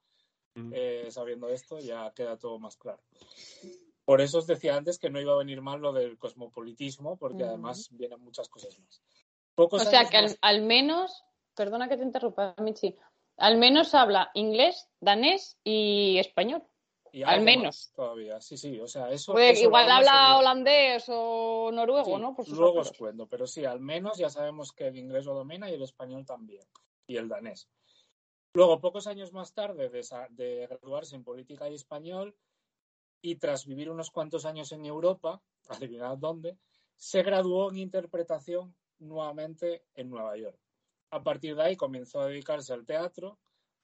Mm. 0.57 0.71
eh, 0.73 1.07
sabiendo 1.11 1.49
esto 1.49 1.79
ya 1.79 2.13
queda 2.15 2.37
todo 2.37 2.59
más 2.59 2.77
claro. 2.77 3.03
Por 4.05 4.21
eso 4.21 4.37
os 4.37 4.47
decía 4.47 4.77
antes 4.77 4.99
que 4.99 5.09
no 5.09 5.19
iba 5.19 5.33
a 5.33 5.37
venir 5.37 5.61
mal 5.61 5.81
lo 5.81 5.91
del 5.91 6.17
cosmopolitismo, 6.17 7.17
porque 7.17 7.43
Ujú. 7.43 7.51
además 7.51 7.89
vienen 7.91 8.21
muchas 8.21 8.47
cosas 8.47 8.79
más. 8.79 9.01
Pocos 9.53 9.81
O 9.81 9.85
sea 9.89 10.09
que 10.09 10.15
al, 10.15 10.23
más- 10.27 10.37
al 10.41 10.61
menos, 10.61 11.25
perdona 11.55 11.89
que 11.89 11.97
te 11.97 12.03
interrumpa, 12.03 12.55
Michi, 12.61 12.95
al 13.37 13.57
menos 13.57 13.93
habla 13.93 14.31
inglés, 14.33 14.89
danés 14.99 15.57
y 15.63 16.17
español. 16.17 16.63
y 17.11 17.23
al 17.23 17.41
menos. 17.41 17.91
todavía, 17.95 18.41
sí, 18.41 18.57
sí, 18.57 18.79
o 18.79 18.87
sea, 18.87 19.09
eso... 19.11 19.33
Lo 19.33 19.41
igual 19.41 19.89
habla 19.89 20.37
holandés 20.37 21.05
o 21.07 21.71
noruego, 21.71 22.15
Sí, 22.15 22.21
¿no? 22.21 22.35
Por 22.35 22.49
luego 22.49 22.79
os 22.79 22.91
cuento, 22.91 23.27
pero 23.27 23.47
sí, 23.47 23.65
al 23.65 23.79
menos 23.79 24.17
ya 24.17 24.29
sabemos 24.29 24.71
que 24.71 24.87
el 24.87 24.97
inglés 24.97 25.25
lo 25.25 25.33
domina 25.33 25.69
y 25.69 25.73
el 25.73 25.81
español 25.81 26.25
también, 26.25 26.65
y 27.07 27.17
el 27.17 27.29
danés. 27.29 27.69
Luego, 28.53 28.79
pocos 28.79 29.07
años 29.07 29.33
más 29.33 29.53
tarde 29.53 29.89
de, 29.89 30.05
de 30.29 30.67
graduarse 30.67 31.15
en 31.15 31.23
política 31.23 31.69
y 31.69 31.75
español, 31.75 32.35
y 33.21 33.35
tras 33.35 33.65
vivir 33.65 33.89
unos 33.89 34.11
cuantos 34.11 34.45
años 34.45 34.71
en 34.71 34.85
Europa, 34.85 35.41
adivinad 35.69 36.17
dónde, 36.17 36.57
se 36.95 37.23
graduó 37.23 37.69
en 37.69 37.77
interpretación 37.77 38.75
nuevamente 38.99 39.83
en 39.95 40.09
Nueva 40.09 40.37
York. 40.37 40.59
A 41.11 41.23
partir 41.23 41.55
de 41.55 41.63
ahí 41.63 41.75
comenzó 41.75 42.19
a 42.21 42.27
dedicarse 42.27 42.73
al 42.73 42.85
teatro, 42.85 43.39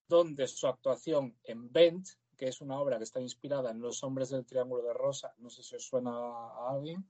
donde 0.07 0.47
su 0.47 0.67
actuación 0.67 1.37
en 1.43 1.71
Bent, 1.71 2.07
que 2.37 2.47
es 2.47 2.59
una 2.61 2.79
obra 2.79 2.97
que 2.97 3.03
está 3.03 3.21
inspirada 3.21 3.71
en 3.71 3.79
Los 3.81 4.03
hombres 4.03 4.29
del 4.29 4.45
Triángulo 4.45 4.83
de 4.83 4.93
Rosa, 4.93 5.33
no 5.37 5.49
sé 5.49 5.63
si 5.63 5.75
os 5.75 5.85
suena 5.85 6.11
a 6.11 6.71
alguien, 6.71 7.05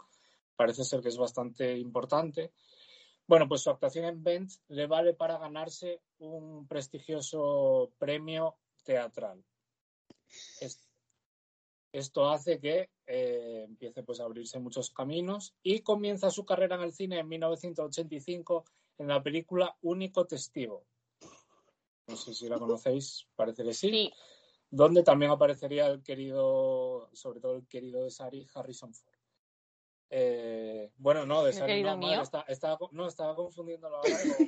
parece 0.55 0.83
ser 0.83 1.01
que 1.01 1.09
es 1.09 1.17
bastante 1.17 1.77
importante. 1.77 2.51
Bueno, 3.25 3.47
pues 3.47 3.61
su 3.61 3.69
actuación 3.69 4.05
en 4.05 4.23
Bent 4.23 4.51
le 4.67 4.87
vale 4.87 5.13
para 5.13 5.37
ganarse 5.37 6.01
un 6.19 6.67
prestigioso 6.67 7.91
premio 7.97 8.57
teatral. 8.83 9.43
Es- 10.59 10.87
Esto 11.93 12.29
hace 12.29 12.59
que 12.59 12.89
eh, 13.05 13.63
empiece 13.67 14.03
pues, 14.03 14.19
a 14.19 14.23
abrirse 14.23 14.59
muchos 14.59 14.91
caminos 14.91 15.53
y 15.61 15.81
comienza 15.81 16.29
su 16.29 16.45
carrera 16.45 16.75
en 16.75 16.83
el 16.83 16.93
cine 16.93 17.19
en 17.19 17.27
1985 17.27 18.63
en 19.01 19.07
la 19.07 19.21
película 19.21 19.75
Único 19.81 20.25
Testigo. 20.25 20.85
No 22.07 22.15
sé 22.15 22.33
si 22.33 22.47
la 22.47 22.57
conocéis, 22.59 23.27
parece 23.35 23.63
que 23.63 23.73
sí. 23.73 23.89
Sí, 23.89 24.13
Donde 24.69 25.03
también 25.03 25.31
aparecería 25.31 25.87
el 25.87 26.03
querido, 26.03 27.09
sobre 27.13 27.39
todo 27.39 27.55
el 27.57 27.67
querido 27.67 28.03
de 28.03 28.11
Sari, 28.11 28.47
Harrison 28.53 28.93
Ford. 28.93 29.13
Eh, 30.09 30.91
bueno, 30.97 31.25
no, 31.25 31.43
de 31.43 31.49
¿El 31.51 31.55
Sari 31.55 31.83
no, 31.83 31.97
madre, 31.97 32.21
está- 32.47 32.77
no, 32.91 33.07
estaba 33.07 33.35
confundiéndolo 33.35 33.97
ahora 33.97 34.09
con, 34.37 34.47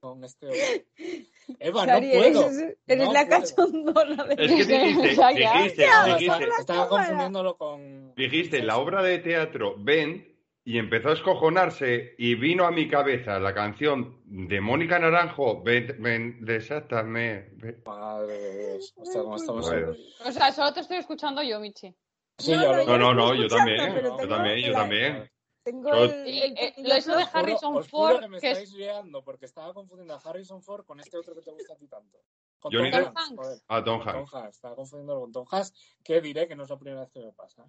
con 0.00 0.24
este 0.24 0.46
otro. 0.46 0.58
Eva, 1.58 1.84
Sari, 1.86 2.06
no 2.08 2.12
puedo. 2.12 2.46
eres, 2.46 2.78
eres 2.86 3.06
no 3.06 3.12
la 3.12 3.28
cachondona 3.28 4.24
de 4.24 4.34
Es 4.34 4.66
que 4.66 4.78
dijiste, 4.78 5.16
No, 5.16 6.16
estaba, 6.16 6.44
estaba 6.58 6.88
confundiéndolo 6.88 7.56
con... 7.56 8.14
dijiste 8.14 8.62
la 8.62 8.78
obra 8.78 9.02
de 9.02 9.18
teatro 9.18 9.74
Ben 9.78 10.29
y 10.70 10.78
empezó 10.78 11.08
a 11.08 11.14
escojonarse 11.14 12.14
y 12.16 12.36
vino 12.36 12.64
a 12.64 12.70
mi 12.70 12.86
cabeza 12.86 13.40
la 13.40 13.52
canción 13.52 14.20
de 14.24 14.60
Mónica 14.60 15.00
Naranjo, 15.00 15.62
Ven, 15.64 15.96
ven, 15.98 16.44
desátame. 16.44 17.48
ven. 17.54 17.82
Madre 17.84 18.38
de 18.38 18.72
Dios. 18.74 18.92
Hostia, 18.96 19.20
cómo 19.22 19.34
estamos 19.36 19.66
Bueno. 19.68 19.92
o 20.24 20.30
sea, 20.32 20.52
solo 20.52 20.72
te 20.72 20.80
estoy 20.80 20.98
escuchando 20.98 21.42
yo, 21.42 21.58
Michi. 21.58 21.92
Sí, 22.38 22.52
No, 22.52 22.84
no, 22.84 22.98
No, 22.98 23.14
no, 23.14 23.34
yo 23.34 23.48
también, 23.48 23.94
yo 23.96 24.16
tengo 24.16 24.28
también, 24.28 24.58
yo 24.66 24.72
también. 24.72 25.30
Tengo 25.64 25.92
el, 25.92 26.10
el 26.10 26.54
eh, 26.56 26.72
título 26.76 26.88
lo 26.88 26.94
de. 26.94 27.02
Juro- 27.02 27.30
Harrison 27.34 27.76
os 27.76 27.90
juro 27.90 28.08
Ford, 28.08 28.20
que 28.20 28.28
me 28.28 28.38
que 28.40 28.50
es- 28.52 28.58
estáis 28.58 28.72
liando 28.78 29.24
porque 29.24 29.46
estaba 29.46 29.74
confundiendo 29.74 30.14
a 30.14 30.18
Harrison 30.18 30.62
Ford 30.62 30.84
con 30.86 31.00
este 31.00 31.18
otro 31.18 31.34
que 31.34 31.42
te 31.42 31.50
gusta 31.50 31.74
a 31.74 31.76
ti 31.76 31.88
tanto. 31.88 32.18
Con 32.60 32.72
Johnny 32.72 32.90
Tom. 32.92 33.12
Hanks, 33.14 33.34
joder. 33.36 33.58
Ah, 33.68 33.82
Tom 33.84 34.00
Hanks. 34.00 34.12
Tom 34.30 34.40
Hanks, 34.40 34.54
estaba 34.56 34.76
confundiéndolo 34.76 35.20
con 35.22 35.32
Tom 35.32 35.46
Hanks, 35.50 35.72
que 36.04 36.20
diré 36.20 36.46
que 36.46 36.54
no 36.54 36.62
es 36.62 36.70
la 36.70 36.78
primera 36.78 37.00
vez 37.02 37.10
que 37.10 37.20
me 37.20 37.32
pasa. 37.32 37.64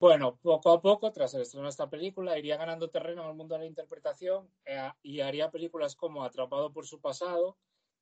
Bueno, 0.00 0.38
poco 0.40 0.72
a 0.72 0.80
poco, 0.80 1.12
tras 1.12 1.34
el 1.34 1.42
estreno 1.42 1.64
de 1.64 1.70
esta 1.70 1.90
película, 1.90 2.38
iría 2.38 2.56
ganando 2.56 2.88
terreno 2.90 3.22
en 3.22 3.28
el 3.28 3.34
mundo 3.36 3.54
de 3.54 3.60
la 3.60 3.66
interpretación 3.66 4.50
eh, 4.64 4.90
y 5.02 5.20
haría 5.20 5.50
películas 5.50 5.94
como 5.94 6.24
Atrapado 6.24 6.72
por 6.72 6.86
su 6.86 7.00
pasado, 7.00 7.58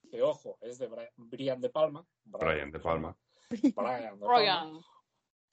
que 0.08 0.22
ojo, 0.22 0.58
es 0.60 0.78
de 0.78 0.88
Bri- 0.88 1.10
Brian 1.16 1.60
De 1.60 1.70
Palma. 1.70 2.06
Brian 2.24 2.70
De 2.70 2.78
Palma. 2.78 3.16
Brian 3.50 4.18
De 4.18 4.26
Palma. 4.26 4.80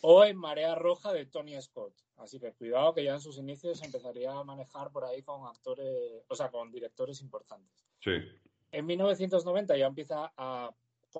O 0.01 0.23
en 0.23 0.37
Marea 0.37 0.75
Roja 0.75 1.13
de 1.13 1.25
Tony 1.25 1.59
Scott. 1.59 1.95
Así 2.17 2.37
que 2.39 2.53
cuidado 2.53 2.93
que 2.93 3.03
ya 3.03 3.13
en 3.13 3.21
sus 3.21 3.37
inicios 3.39 3.81
empezaría 3.81 4.31
a 4.33 4.43
manejar 4.43 4.91
por 4.91 5.03
ahí 5.05 5.23
con 5.23 5.47
actores, 5.47 6.21
o 6.27 6.35
sea, 6.35 6.51
con 6.51 6.69
directores 6.69 7.21
importantes. 7.21 7.87
Sí. 8.01 8.11
En 8.71 8.85
1990 8.85 9.77
ya 9.77 9.87
empieza 9.87 10.31
a 10.37 10.69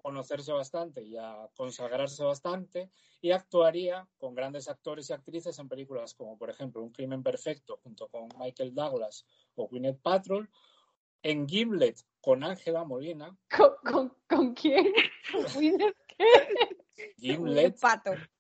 conocerse 0.02 0.52
bastante 0.52 1.04
y 1.04 1.18
a 1.18 1.50
consagrarse 1.56 2.24
bastante 2.24 2.90
y 3.22 3.32
actuaría 3.32 4.08
con 4.18 4.36
grandes 4.36 4.68
actores 4.68 5.10
y 5.10 5.14
actrices 5.14 5.58
en 5.60 5.68
películas 5.68 6.14
como 6.14 6.38
por 6.38 6.50
ejemplo 6.50 6.84
Un 6.84 6.92
crimen 6.92 7.24
perfecto 7.24 7.80
junto 7.84 8.08
con 8.08 8.30
Michael 8.40 8.74
Douglas 8.74 9.26
o 9.56 9.68
Gwyneth 9.68 10.02
Paltrow, 10.02 10.46
en 11.24 11.48
Gimlet 11.48 12.00
con 12.22 12.44
Ángela 12.44 12.84
Molina, 12.84 13.36
¿Con, 13.50 13.72
con, 13.84 14.18
con 14.28 14.54
quién? 14.54 14.94
¿Winnet 15.56 15.96
qué? 16.08 17.14
Gimlet 17.18 17.78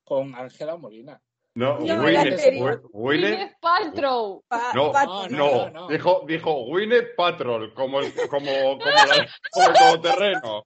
con 0.03 0.35
Ángela 0.35 0.77
Molina. 0.77 1.21
No, 1.57 1.79
No, 1.79 2.03
Gwyneth- 2.03 3.55
Paltrow. 3.61 4.43
Pa- 4.49 4.73
No, 4.73 4.91
no, 5.29 5.29
no, 5.29 5.69
no. 5.69 5.87
dijo, 5.87 6.23
dijo 6.27 6.65
Gwyneth 6.65 7.15
Patrol, 7.15 7.73
como 7.73 8.01
el, 8.01 8.13
como, 8.27 8.51
como, 8.77 8.79
la- 8.79 9.27
como 9.51 9.69
el 9.69 9.73
todoterreno. 9.75 10.65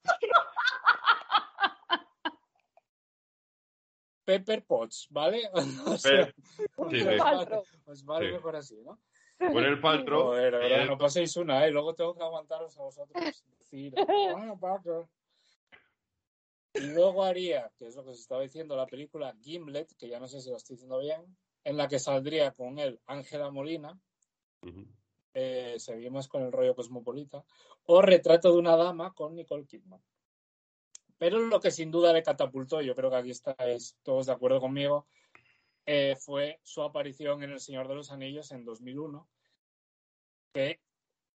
Pepper 4.25 4.63
Potts, 4.65 5.07
¿vale? 5.11 5.49
O 5.85 5.97
sea, 5.97 6.25
Pe- 6.25 6.33
sí, 6.57 6.63
Gwyneth 6.77 7.11
sí. 7.13 7.17
Paltrow. 7.19 7.63
Pues 7.85 8.03
vale 8.05 8.27
Sí. 8.27 8.33
mejor 8.33 8.55
así, 8.55 8.75
¿no? 8.83 8.99
Gwyneth 9.39 9.81
Paltrow. 9.81 10.23
Joder, 10.23 10.53
eh, 10.55 10.85
no 10.85 10.97
paséis 10.97 11.35
una, 11.37 11.65
¿eh? 11.65 11.71
Luego 11.71 11.93
tengo 11.95 12.13
que 12.15 12.23
aguantaros 12.23 12.77
a 12.77 12.81
vosotros 12.81 13.13
decir, 13.59 13.93
"Ah, 13.97 14.55
Parker". 14.59 15.05
Y 16.79 16.87
luego 16.87 17.23
haría, 17.23 17.71
que 17.77 17.87
es 17.87 17.95
lo 17.95 18.03
que 18.03 18.11
os 18.11 18.19
estaba 18.19 18.41
diciendo, 18.41 18.75
la 18.75 18.85
película 18.85 19.35
Gimlet, 19.41 19.95
que 19.97 20.07
ya 20.07 20.19
no 20.19 20.27
sé 20.27 20.39
si 20.39 20.49
lo 20.49 20.55
estoy 20.55 20.75
diciendo 20.75 20.99
bien, 20.99 21.37
en 21.63 21.77
la 21.77 21.87
que 21.87 21.99
saldría 21.99 22.51
con 22.51 22.79
él 22.79 22.99
Ángela 23.05 23.51
Molina, 23.51 23.99
eh, 25.33 25.75
seguimos 25.77 26.27
con 26.27 26.43
el 26.43 26.51
rollo 26.51 26.75
cosmopolita, 26.75 27.43
o 27.85 28.01
Retrato 28.01 28.51
de 28.51 28.57
una 28.57 28.77
dama 28.77 29.13
con 29.13 29.35
Nicole 29.35 29.65
Kidman. 29.65 30.01
Pero 31.17 31.39
lo 31.39 31.59
que 31.59 31.71
sin 31.71 31.91
duda 31.91 32.13
le 32.13 32.23
catapultó, 32.23 32.81
yo 32.81 32.95
creo 32.95 33.09
que 33.09 33.17
aquí 33.17 33.31
estáis 33.31 33.97
todos 34.03 34.27
de 34.27 34.31
acuerdo 34.31 34.61
conmigo, 34.61 35.05
eh, 35.85 36.15
fue 36.15 36.59
su 36.63 36.81
aparición 36.81 37.43
en 37.43 37.51
El 37.51 37.59
Señor 37.59 37.87
de 37.87 37.95
los 37.95 38.11
Anillos 38.11 38.51
en 38.51 38.63
2001, 38.63 39.27
que 40.53 40.79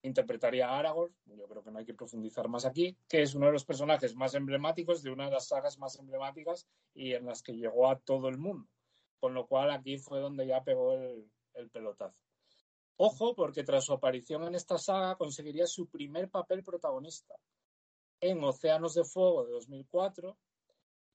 interpretaría 0.04 0.68
a 0.68 0.78
Aragorn, 0.78 1.14
yo 1.26 1.48
creo 1.48 1.64
que 1.64 1.70
no 1.70 1.78
hay 1.78 1.86
que 1.86 1.94
profundizar 1.94 2.48
más 2.48 2.64
aquí, 2.64 2.96
que 3.08 3.22
es 3.22 3.34
uno 3.34 3.46
de 3.46 3.52
los 3.52 3.64
personajes 3.64 4.14
más 4.14 4.34
emblemáticos 4.34 5.02
de 5.02 5.10
una 5.10 5.24
de 5.26 5.32
las 5.32 5.48
sagas 5.48 5.78
más 5.78 5.98
emblemáticas 5.98 6.68
y 6.94 7.14
en 7.14 7.26
las 7.26 7.42
que 7.42 7.56
llegó 7.56 7.88
a 7.88 7.98
todo 7.98 8.28
el 8.28 8.38
mundo. 8.38 8.68
Con 9.18 9.32
lo 9.32 9.46
cual 9.46 9.70
aquí 9.70 9.96
fue 9.96 10.20
donde 10.20 10.46
ya 10.46 10.62
pegó 10.62 10.92
el, 10.92 11.30
el 11.54 11.70
pelotazo. 11.70 12.18
Ojo, 12.96 13.34
porque 13.34 13.64
tras 13.64 13.86
su 13.86 13.94
aparición 13.94 14.44
en 14.44 14.54
esta 14.54 14.78
saga 14.78 15.16
conseguiría 15.16 15.66
su 15.66 15.88
primer 15.88 16.30
papel 16.30 16.62
protagonista 16.62 17.34
en 18.20 18.44
Océanos 18.44 18.94
de 18.94 19.04
Fuego 19.04 19.44
de 19.44 19.52
2004 19.52 20.36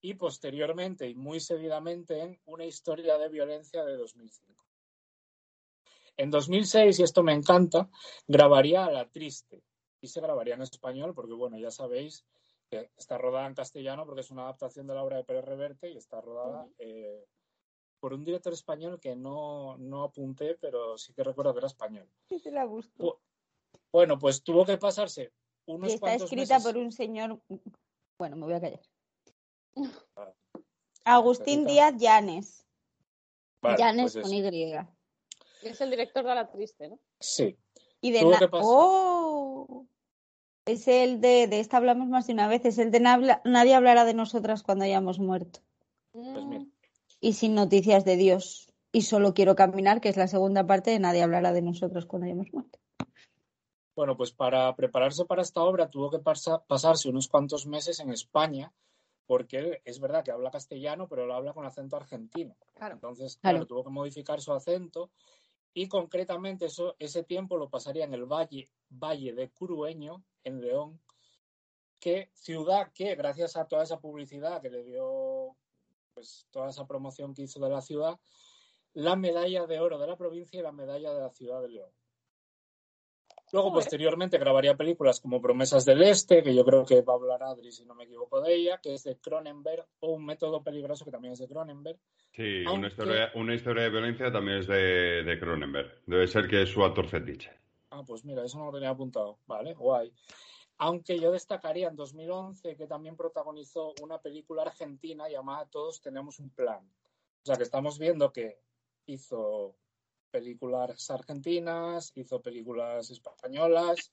y 0.02 0.16
posteriormente 0.16 1.08
y 1.08 1.16
muy 1.16 1.40
seguidamente 1.40 2.22
en 2.22 2.40
Una 2.46 2.66
historia 2.66 3.18
de 3.18 3.30
violencia 3.30 3.86
de 3.86 3.98
2005. 3.98 4.69
En 6.20 6.30
2006, 6.32 7.00
y 7.00 7.04
esto 7.04 7.24
me 7.24 7.32
encanta, 7.32 7.90
grabaría 8.28 8.84
a 8.86 8.92
La 8.92 9.08
Triste 9.10 9.64
y 10.02 10.08
se 10.10 10.20
grabaría 10.20 10.56
en 10.56 10.62
español 10.62 11.14
porque, 11.16 11.32
bueno, 11.34 11.58
ya 11.58 11.72
sabéis 11.72 12.26
que 12.70 12.92
está 12.98 13.18
rodada 13.18 13.48
en 13.48 13.54
castellano 13.56 14.06
porque 14.06 14.20
es 14.20 14.30
una 14.30 14.44
adaptación 14.44 14.86
de 14.86 14.96
la 14.96 15.04
obra 15.04 15.16
de 15.16 15.24
Pérez 15.24 15.46
Reverte 15.46 15.90
y 15.90 15.96
está 15.96 16.20
rodada 16.20 16.68
eh, 16.78 17.26
por 18.02 18.14
un 18.14 18.26
director 18.26 18.52
español 18.52 19.00
que 19.00 19.16
no, 19.16 19.78
no 19.78 20.04
apunté, 20.04 20.56
pero 20.60 20.98
sí 20.98 21.14
que 21.14 21.24
recuerdo 21.24 21.54
que 21.54 21.60
era 21.60 21.68
español. 21.68 22.10
Sí, 22.28 22.38
te 22.42 22.52
la 22.52 22.66
busco. 22.66 23.02
Bu- 23.02 23.18
Bueno, 23.94 24.20
pues 24.20 24.44
tuvo 24.44 24.66
que 24.66 24.78
pasarse 24.78 25.32
unos 25.68 25.90
Y 25.90 25.94
está 25.94 26.08
cuantos 26.08 26.26
escrita 26.26 26.56
meses. 26.56 26.64
por 26.72 26.78
un 26.82 26.92
señor. 26.92 27.40
Bueno, 28.20 28.36
me 28.36 28.44
voy 28.44 28.54
a 28.56 28.60
callar. 28.62 28.82
Ah. 30.18 30.34
Agustín. 31.06 31.66
Díaz 31.66 31.96
Llanes. 31.98 32.68
Vale, 33.62 33.78
Llanes 33.78 34.14
pues 34.14 34.24
con. 34.26 34.34
Y. 34.34 34.74
Es 35.62 35.82
el 35.82 35.90
director 35.90 36.24
de 36.26 36.36
La 36.36 36.50
Triste, 36.50 36.88
¿no? 36.90 37.00
Sí, 37.20 37.58
Y 38.02 38.12
de 38.12 38.22
pasar. 38.48 38.50
¡Oh! 38.64 39.86
Es 40.66 40.88
el 40.88 41.20
de, 41.20 41.48
de 41.48 41.60
esta 41.60 41.78
hablamos 41.78 42.08
más 42.10 42.28
de 42.28 42.34
una 42.34 42.48
vez, 42.48 42.64
es 42.66 42.78
el 42.78 42.92
de 42.92 43.00
Nabla- 43.00 43.42
nadie 43.44 43.74
hablará 43.74 44.06
de 44.06 44.14
nosotras 44.14 44.62
cuando 44.64 44.86
hayamos 44.86 45.20
muerto. 45.20 45.62
pues 46.12 46.46
mira. 46.46 46.66
Y 47.20 47.34
sin 47.34 47.56
noticias 47.56 48.06
de 48.06 48.16
Dios. 48.18 48.68
Y 48.92 49.02
solo 49.04 49.34
quiero 49.34 49.56
caminar, 49.56 50.00
que 50.02 50.10
es 50.10 50.18
la 50.18 50.28
segunda 50.28 50.66
parte 50.66 50.92
de 50.92 51.00
nadie 51.00 51.22
hablará 51.24 51.52
de 51.54 51.62
nosotros 51.62 52.06
cuando 52.06 52.26
hayamos 52.28 52.52
muerto. 52.54 52.80
Bueno, 53.96 54.16
pues 54.16 54.32
para 54.32 54.74
prepararse 54.76 55.26
para 55.26 55.42
esta 55.42 55.62
obra 55.62 55.90
tuvo 55.90 56.10
que 56.10 56.20
pasa- 56.20 56.64
pasarse 56.66 57.10
unos 57.10 57.28
cuantos 57.28 57.66
meses 57.68 58.00
en 58.00 58.12
España, 58.12 58.72
porque 59.28 59.58
él 59.58 59.82
es 59.86 60.00
verdad 60.00 60.24
que 60.24 60.32
habla 60.32 60.50
castellano, 60.52 61.08
pero 61.08 61.26
lo 61.26 61.34
habla 61.36 61.54
con 61.54 61.66
acento 61.66 61.98
argentino. 61.98 62.56
Claro. 62.76 62.94
Entonces, 62.96 63.38
Claro. 63.42 63.58
claro, 63.58 63.68
tuvo 63.68 63.84
que 63.84 63.90
modificar 63.90 64.40
su 64.42 64.54
acento 64.54 65.10
y 65.74 65.88
concretamente 65.88 66.66
eso, 66.66 66.96
ese 67.00 67.24
tiempo 67.24 67.58
lo 67.58 67.70
pasaría 67.70 68.06
en 68.06 68.14
el 68.14 68.26
valle, 68.26 68.70
valle 68.90 69.34
de 69.34 69.50
Curueño, 69.50 70.24
en 70.44 70.62
León, 70.62 71.00
que 72.00 72.30
ciudad 72.34 72.92
que 72.94 73.16
gracias 73.16 73.58
a 73.58 73.66
toda 73.68 73.84
esa 73.84 74.00
publicidad 74.00 74.62
que 74.62 74.70
le 74.70 74.84
dio, 74.84 75.56
pues 76.14 76.48
toda 76.50 76.70
esa 76.70 76.88
promoción 76.88 77.34
que 77.34 77.44
hizo 77.44 77.60
de 77.60 77.70
la 77.70 77.82
ciudad, 77.82 78.20
la 78.94 79.16
medalla 79.16 79.68
de 79.68 79.80
oro 79.80 80.00
de 80.00 80.08
la 80.08 80.18
provincia 80.18 80.60
y 80.60 80.64
la 80.64 80.72
medalla 80.72 81.14
de 81.14 81.22
la 81.22 81.30
ciudad 81.30 81.62
de 81.62 81.70
León. 81.70 81.92
Luego, 83.52 83.70
Joder. 83.70 83.84
posteriormente, 83.84 84.38
grabaría 84.38 84.76
películas 84.78 85.20
como 85.20 85.42
Promesas 85.42 85.84
del 85.86 86.04
Este, 86.04 86.44
que 86.44 86.54
yo 86.54 86.64
creo 86.64 86.86
que 86.86 87.02
va 87.02 87.14
a 87.14 87.16
hablar 87.16 87.42
Adri, 87.44 87.72
si 87.72 87.84
no 87.86 87.96
me 87.96 88.04
equivoco 88.04 88.42
de 88.42 88.54
ella, 88.56 88.80
que 88.82 88.94
es 88.94 89.04
de 89.04 89.18
Cronenberg, 89.18 89.86
o 90.02 90.12
Un 90.14 90.26
método 90.26 90.62
peligroso, 90.64 91.04
que 91.06 91.12
también 91.12 91.34
es 91.34 91.40
de 91.40 91.48
Cronenberg. 91.48 91.98
Sí, 92.32 92.64
Aunque- 92.66 92.80
una 92.80 92.88
historia, 92.90 93.32
una 93.36 93.56
historia 93.56 93.84
de 93.84 93.90
violencia 93.90 94.32
también 94.32 94.60
es 94.60 94.68
de, 94.68 95.24
de 95.24 95.40
Cronenberg. 95.40 96.02
Debe 96.06 96.28
ser 96.28 96.48
que 96.48 96.62
es 96.62 96.70
su 96.70 96.84
actor 96.84 97.08
fetiche. 97.08 97.52
Ah, 97.90 98.04
pues 98.06 98.24
mira, 98.24 98.46
eso 98.46 98.60
no 98.60 98.68
lo 98.68 98.72
tenía 98.72 98.90
apuntado. 98.92 99.40
Vale, 99.48 99.74
guay. 99.74 100.14
Aunque 100.78 101.20
yo 101.20 101.32
destacaría 101.32 101.88
en 101.90 101.96
2011 101.96 102.76
que 102.78 102.88
también 102.88 103.18
protagonizó 103.18 103.94
una 104.02 104.20
película 104.22 104.62
argentina 104.62 105.28
llamada 105.28 105.66
Todos 105.66 106.00
tenemos 106.02 106.40
un 106.40 106.52
plan. 106.52 106.80
O 107.42 107.46
sea 107.46 107.56
que 107.58 107.64
estamos 107.64 107.98
viendo 108.00 108.32
que 108.32 108.60
hizo 109.08 109.76
películas 110.30 111.10
argentinas, 111.10 112.12
hizo 112.16 112.42
películas 112.42 113.10
españolas, 113.12 114.12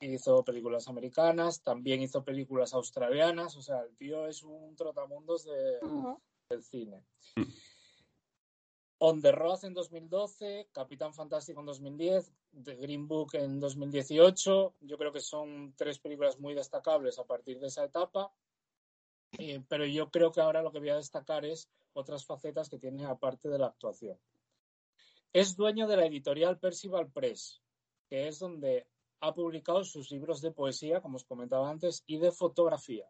hizo 0.00 0.44
películas 0.44 0.88
americanas, 0.88 1.62
también 1.62 2.02
hizo 2.02 2.24
películas 2.24 2.74
australianas. 2.74 3.56
O 3.56 3.62
sea, 3.62 3.80
el 3.80 3.96
tío 3.96 4.26
es 4.26 4.42
un 4.42 4.76
trotamundos 4.76 5.44
de, 5.44 5.78
del 6.48 6.62
cine. 6.62 7.02
On 8.98 9.20
the 9.20 9.30
Road 9.30 9.64
en 9.64 9.74
2012, 9.74 10.68
Capitán 10.72 11.12
Fantástico 11.12 11.60
en 11.60 11.66
2010, 11.66 12.32
The 12.64 12.76
Green 12.76 13.06
Book 13.06 13.34
en 13.34 13.60
2018. 13.60 14.74
Yo 14.80 14.98
creo 14.98 15.12
que 15.12 15.20
son 15.20 15.74
tres 15.76 15.98
películas 15.98 16.38
muy 16.38 16.54
destacables 16.54 17.18
a 17.18 17.24
partir 17.24 17.60
de 17.60 17.66
esa 17.66 17.84
etapa. 17.84 18.32
Eh, 19.38 19.62
pero 19.68 19.84
yo 19.84 20.10
creo 20.10 20.32
que 20.32 20.40
ahora 20.40 20.62
lo 20.62 20.72
que 20.72 20.78
voy 20.78 20.88
a 20.88 20.96
destacar 20.96 21.44
es 21.44 21.68
otras 21.92 22.24
facetas 22.24 22.70
que 22.70 22.78
tiene 22.78 23.04
aparte 23.04 23.48
de 23.48 23.58
la 23.58 23.66
actuación. 23.66 24.18
Es 25.32 25.56
dueño 25.56 25.86
de 25.86 25.96
la 25.96 26.06
editorial 26.06 26.58
Percival 26.58 27.10
Press, 27.10 27.60
que 28.08 28.28
es 28.28 28.38
donde 28.38 28.86
ha 29.20 29.32
publicado 29.34 29.84
sus 29.84 30.10
libros 30.10 30.40
de 30.40 30.52
poesía, 30.52 31.00
como 31.00 31.16
os 31.16 31.24
comentaba 31.24 31.68
antes, 31.70 32.02
y 32.06 32.18
de 32.18 32.32
fotografía 32.32 33.06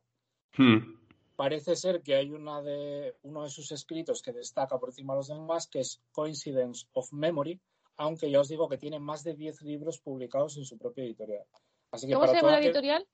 Hmm. 0.59 0.97
parece 1.37 1.77
ser 1.77 2.01
que 2.03 2.15
hay 2.15 2.31
una 2.31 2.63
de, 2.63 3.15
uno 3.23 3.43
de 3.43 3.51
sus 3.51 3.71
escritos 3.73 4.23
que 4.23 4.33
destaca 4.33 4.79
por 4.79 4.89
encima 4.89 5.13
de 5.13 5.19
los 5.19 5.29
demás, 5.29 5.69
que 5.69 5.81
es 5.81 6.01
Coincidence 6.13 6.87
of 6.95 7.13
Memory, 7.13 7.61
aunque 7.97 8.31
ya 8.31 8.41
os 8.41 8.49
digo 8.49 8.69
que 8.69 8.79
tiene 8.79 8.99
más 8.99 9.23
de 9.23 9.35
10 9.35 9.61
libros 9.63 10.01
publicados 10.01 10.57
en 10.57 10.65
su 10.65 10.79
propia 10.79 11.05
editorial. 11.05 11.45
Así 11.91 12.07
que 12.07 12.15
¿Cómo 12.15 12.27
para 12.27 12.33
se 12.33 12.37
llama 12.45 12.59
la 12.59 12.65
editorial? 12.65 13.07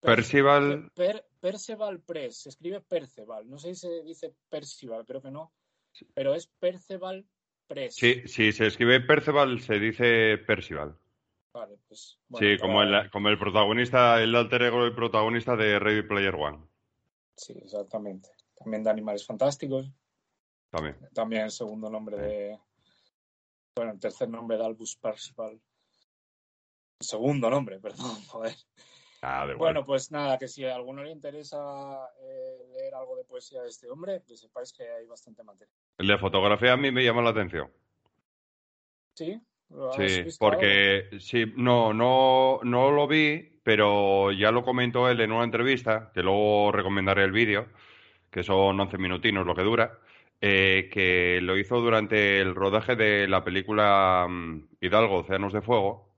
Percival. 0.00 0.90
Per- 0.94 1.24
Perceval 1.40 2.00
Press, 2.00 2.42
se 2.42 2.48
escribe 2.50 2.80
Perceval, 2.82 3.48
no 3.48 3.58
sé 3.58 3.74
si 3.74 3.80
se 3.88 4.02
dice 4.02 4.34
Percival, 4.48 5.04
creo 5.06 5.22
que 5.22 5.30
no, 5.30 5.52
pero 6.14 6.34
es 6.34 6.48
Perceval 6.58 7.26
Press. 7.66 7.94
Sí, 7.94 8.26
si 8.26 8.52
se 8.52 8.66
escribe 8.66 9.00
Percival, 9.00 9.60
se 9.60 9.78
dice 9.78 10.38
Percival. 10.38 10.98
Vale, 11.52 11.78
pues, 11.86 12.18
bueno, 12.28 12.46
Sí, 12.46 12.58
como 12.58 12.82
el, 12.82 13.10
como 13.10 13.28
el 13.28 13.38
protagonista, 13.38 14.22
el 14.22 14.34
alter 14.34 14.62
ego 14.62 14.84
del 14.84 14.94
protagonista 14.94 15.54
de 15.54 15.78
Ready 15.78 16.02
Player 16.02 16.34
One. 16.34 16.66
Sí, 17.36 17.54
exactamente. 17.62 18.30
También 18.54 18.82
de 18.82 18.90
Animales 18.90 19.26
Fantásticos. 19.26 19.90
También. 20.70 20.96
También 21.12 21.42
el 21.42 21.50
segundo 21.50 21.90
nombre 21.90 22.16
de. 22.16 22.58
Bueno, 23.76 23.92
el 23.92 24.00
tercer 24.00 24.28
nombre 24.28 24.56
de 24.56 24.64
Albus 24.64 24.96
Percival. 24.96 25.60
Segundo 27.00 27.50
nombre, 27.50 27.78
perdón, 27.80 28.22
joder. 28.26 28.56
Ah. 29.24 29.46
Bueno, 29.56 29.84
pues 29.86 30.10
nada, 30.10 30.36
que 30.36 30.48
si 30.48 30.64
a 30.64 30.74
alguno 30.74 31.04
le 31.04 31.12
interesa 31.12 32.08
eh, 32.20 32.58
leer 32.72 32.94
algo 32.94 33.16
de 33.16 33.22
poesía 33.24 33.62
de 33.62 33.68
este 33.68 33.88
hombre, 33.88 34.22
que 34.26 34.36
sepáis 34.36 34.72
que 34.72 34.82
hay 34.82 35.06
bastante 35.06 35.44
material. 35.44 35.76
El 35.98 36.08
de 36.08 36.18
fotografía 36.18 36.72
a 36.72 36.76
mí 36.76 36.90
me 36.90 37.04
llama 37.04 37.22
la 37.22 37.30
atención. 37.30 37.70
¿Sí? 39.14 39.40
¿Lo 39.70 39.90
has 39.90 39.96
Sí, 39.96 40.22
visto 40.22 40.44
porque 40.44 41.08
sí, 41.20 41.52
no, 41.56 41.94
no, 41.94 42.60
no 42.64 42.90
lo 42.90 43.06
vi, 43.06 43.60
pero 43.62 44.32
ya 44.32 44.50
lo 44.50 44.64
comentó 44.64 45.08
él 45.08 45.20
en 45.20 45.30
una 45.30 45.44
entrevista, 45.44 46.10
que 46.12 46.22
luego 46.22 46.72
recomendaré 46.72 47.22
el 47.22 47.32
vídeo, 47.32 47.68
que 48.28 48.42
son 48.42 48.78
11 48.80 48.98
minutinos 48.98 49.46
lo 49.46 49.54
que 49.54 49.62
dura, 49.62 50.00
eh, 50.40 50.90
que 50.92 51.40
lo 51.42 51.56
hizo 51.56 51.80
durante 51.80 52.40
el 52.40 52.56
rodaje 52.56 52.96
de 52.96 53.28
la 53.28 53.44
película 53.44 54.26
mm, 54.28 54.68
Hidalgo, 54.80 55.18
Océanos 55.20 55.52
de 55.52 55.62
Fuego, 55.62 56.11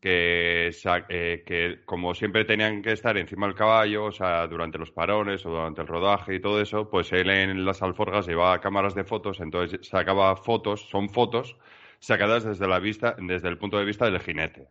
Que, 0.00 0.70
eh, 1.10 1.42
que 1.46 1.80
como 1.84 2.14
siempre 2.14 2.46
tenían 2.46 2.80
que 2.80 2.92
estar 2.92 3.18
encima 3.18 3.46
del 3.46 3.54
caballo, 3.54 4.06
o 4.06 4.12
sea, 4.12 4.46
durante 4.46 4.78
los 4.78 4.90
parones 4.90 5.44
o 5.44 5.50
durante 5.50 5.82
el 5.82 5.86
rodaje 5.86 6.36
y 6.36 6.40
todo 6.40 6.60
eso, 6.60 6.88
pues 6.88 7.12
él 7.12 7.28
en 7.28 7.64
las 7.66 7.82
alforjas 7.82 8.26
llevaba 8.26 8.58
cámaras 8.60 8.94
de 8.94 9.04
fotos, 9.04 9.38
entonces 9.40 9.86
sacaba 9.86 10.34
fotos, 10.36 10.88
son 10.88 11.10
fotos 11.10 11.56
sacadas 11.98 12.44
desde 12.44 12.66
la 12.66 12.78
vista, 12.78 13.14
desde 13.18 13.48
el 13.48 13.58
punto 13.58 13.76
de 13.76 13.84
vista 13.84 14.06
del 14.06 14.20
jinete. 14.20 14.68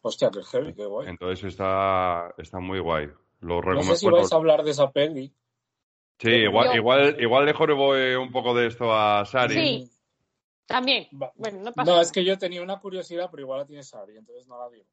Hostia, 0.00 0.30
qué 0.32 0.42
heavy, 0.42 0.72
qué 0.74 0.86
guay. 0.86 1.08
Entonces 1.08 1.44
está, 1.44 2.34
está 2.38 2.58
muy 2.58 2.78
guay. 2.80 3.08
Lo 3.40 3.56
No 3.56 3.60
recomiendo. 3.60 3.94
sé 3.94 4.06
si 4.06 4.10
vais 4.10 4.32
a 4.32 4.36
hablar 4.36 4.62
de 4.62 4.70
esa 4.70 4.90
peli. 4.90 5.32
Sí, 6.18 6.30
igual, 6.30 6.74
igual, 6.74 7.16
igual 7.20 7.44
le 7.44 7.52
jorobé 7.52 8.16
un 8.16 8.32
poco 8.32 8.54
de 8.54 8.68
esto 8.68 8.94
a 8.94 9.24
Sari. 9.26 9.54
Sí. 9.54 9.90
También. 10.72 11.08
Va- 11.20 11.32
Bueno, 11.36 11.58
no 11.60 11.72
pasa 11.72 11.84
No, 11.84 11.92
nada. 11.92 12.02
es 12.02 12.10
que 12.12 12.24
yo 12.24 12.38
tenía 12.38 12.62
una 12.62 12.80
curiosidad, 12.80 13.28
pero 13.30 13.42
igual 13.42 13.60
la 13.60 13.66
tiene 13.66 13.82
Sari, 13.82 14.16
entonces 14.16 14.46
no 14.48 14.58
la 14.58 14.68
digo. 14.70 14.86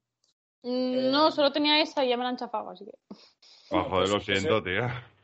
Mm, 0.63 1.09
No, 1.11 1.31
solo 1.31 1.51
tenía 1.51 1.81
esa 1.81 2.03
y 2.05 2.09
ya 2.09 2.17
me 2.17 2.23
la 2.23 2.29
han 2.29 2.37
chafado, 2.37 2.69
así 2.69 2.85
que. 2.85 2.91
Ah, 3.71 3.83
joder, 3.89 4.09
lo 4.09 4.15
Pues, 4.15 4.25
pues, 4.25 4.25
siento, 4.25 4.61
tío. 4.61 4.81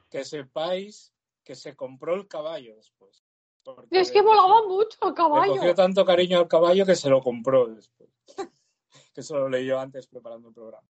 Que 0.09 0.23
sepáis 0.23 1.13
que 1.43 1.55
se 1.55 1.75
compró 1.75 2.15
el 2.15 2.27
caballo 2.27 2.75
después. 2.75 3.23
Porque 3.63 3.99
Es 3.99 4.11
que 4.11 4.19
le 4.19 4.25
cogió- 4.25 4.67
mucho 4.67 4.97
el 5.01 5.09
Le 5.09 5.13
caballo. 5.15 5.55
cogió 5.55 5.75
tanto 5.75 6.05
cariño 6.05 6.39
al 6.39 6.47
caballo 6.47 6.85
que 6.85 6.95
se 6.95 7.09
lo 7.09 7.21
compró 7.21 7.67
después. 7.67 8.09
que 9.13 9.21
eso 9.21 9.37
lo 9.37 9.49
leí 9.49 9.65
yo 9.67 9.79
antes 9.79 10.07
preparando 10.07 10.47
el 10.47 10.53
programa. 10.53 10.87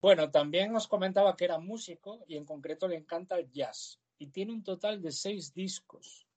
Bueno, 0.00 0.30
también 0.30 0.74
os 0.76 0.86
comentaba 0.86 1.34
que 1.36 1.44
era 1.46 1.58
músico 1.58 2.22
y 2.28 2.36
en 2.36 2.44
concreto 2.44 2.86
le 2.86 2.96
encanta 2.96 3.36
el 3.38 3.50
jazz. 3.50 3.98
Y 4.18 4.26
tiene 4.28 4.52
un 4.52 4.62
total 4.62 5.00
de 5.00 5.10
seis 5.10 5.52
discos. 5.54 6.27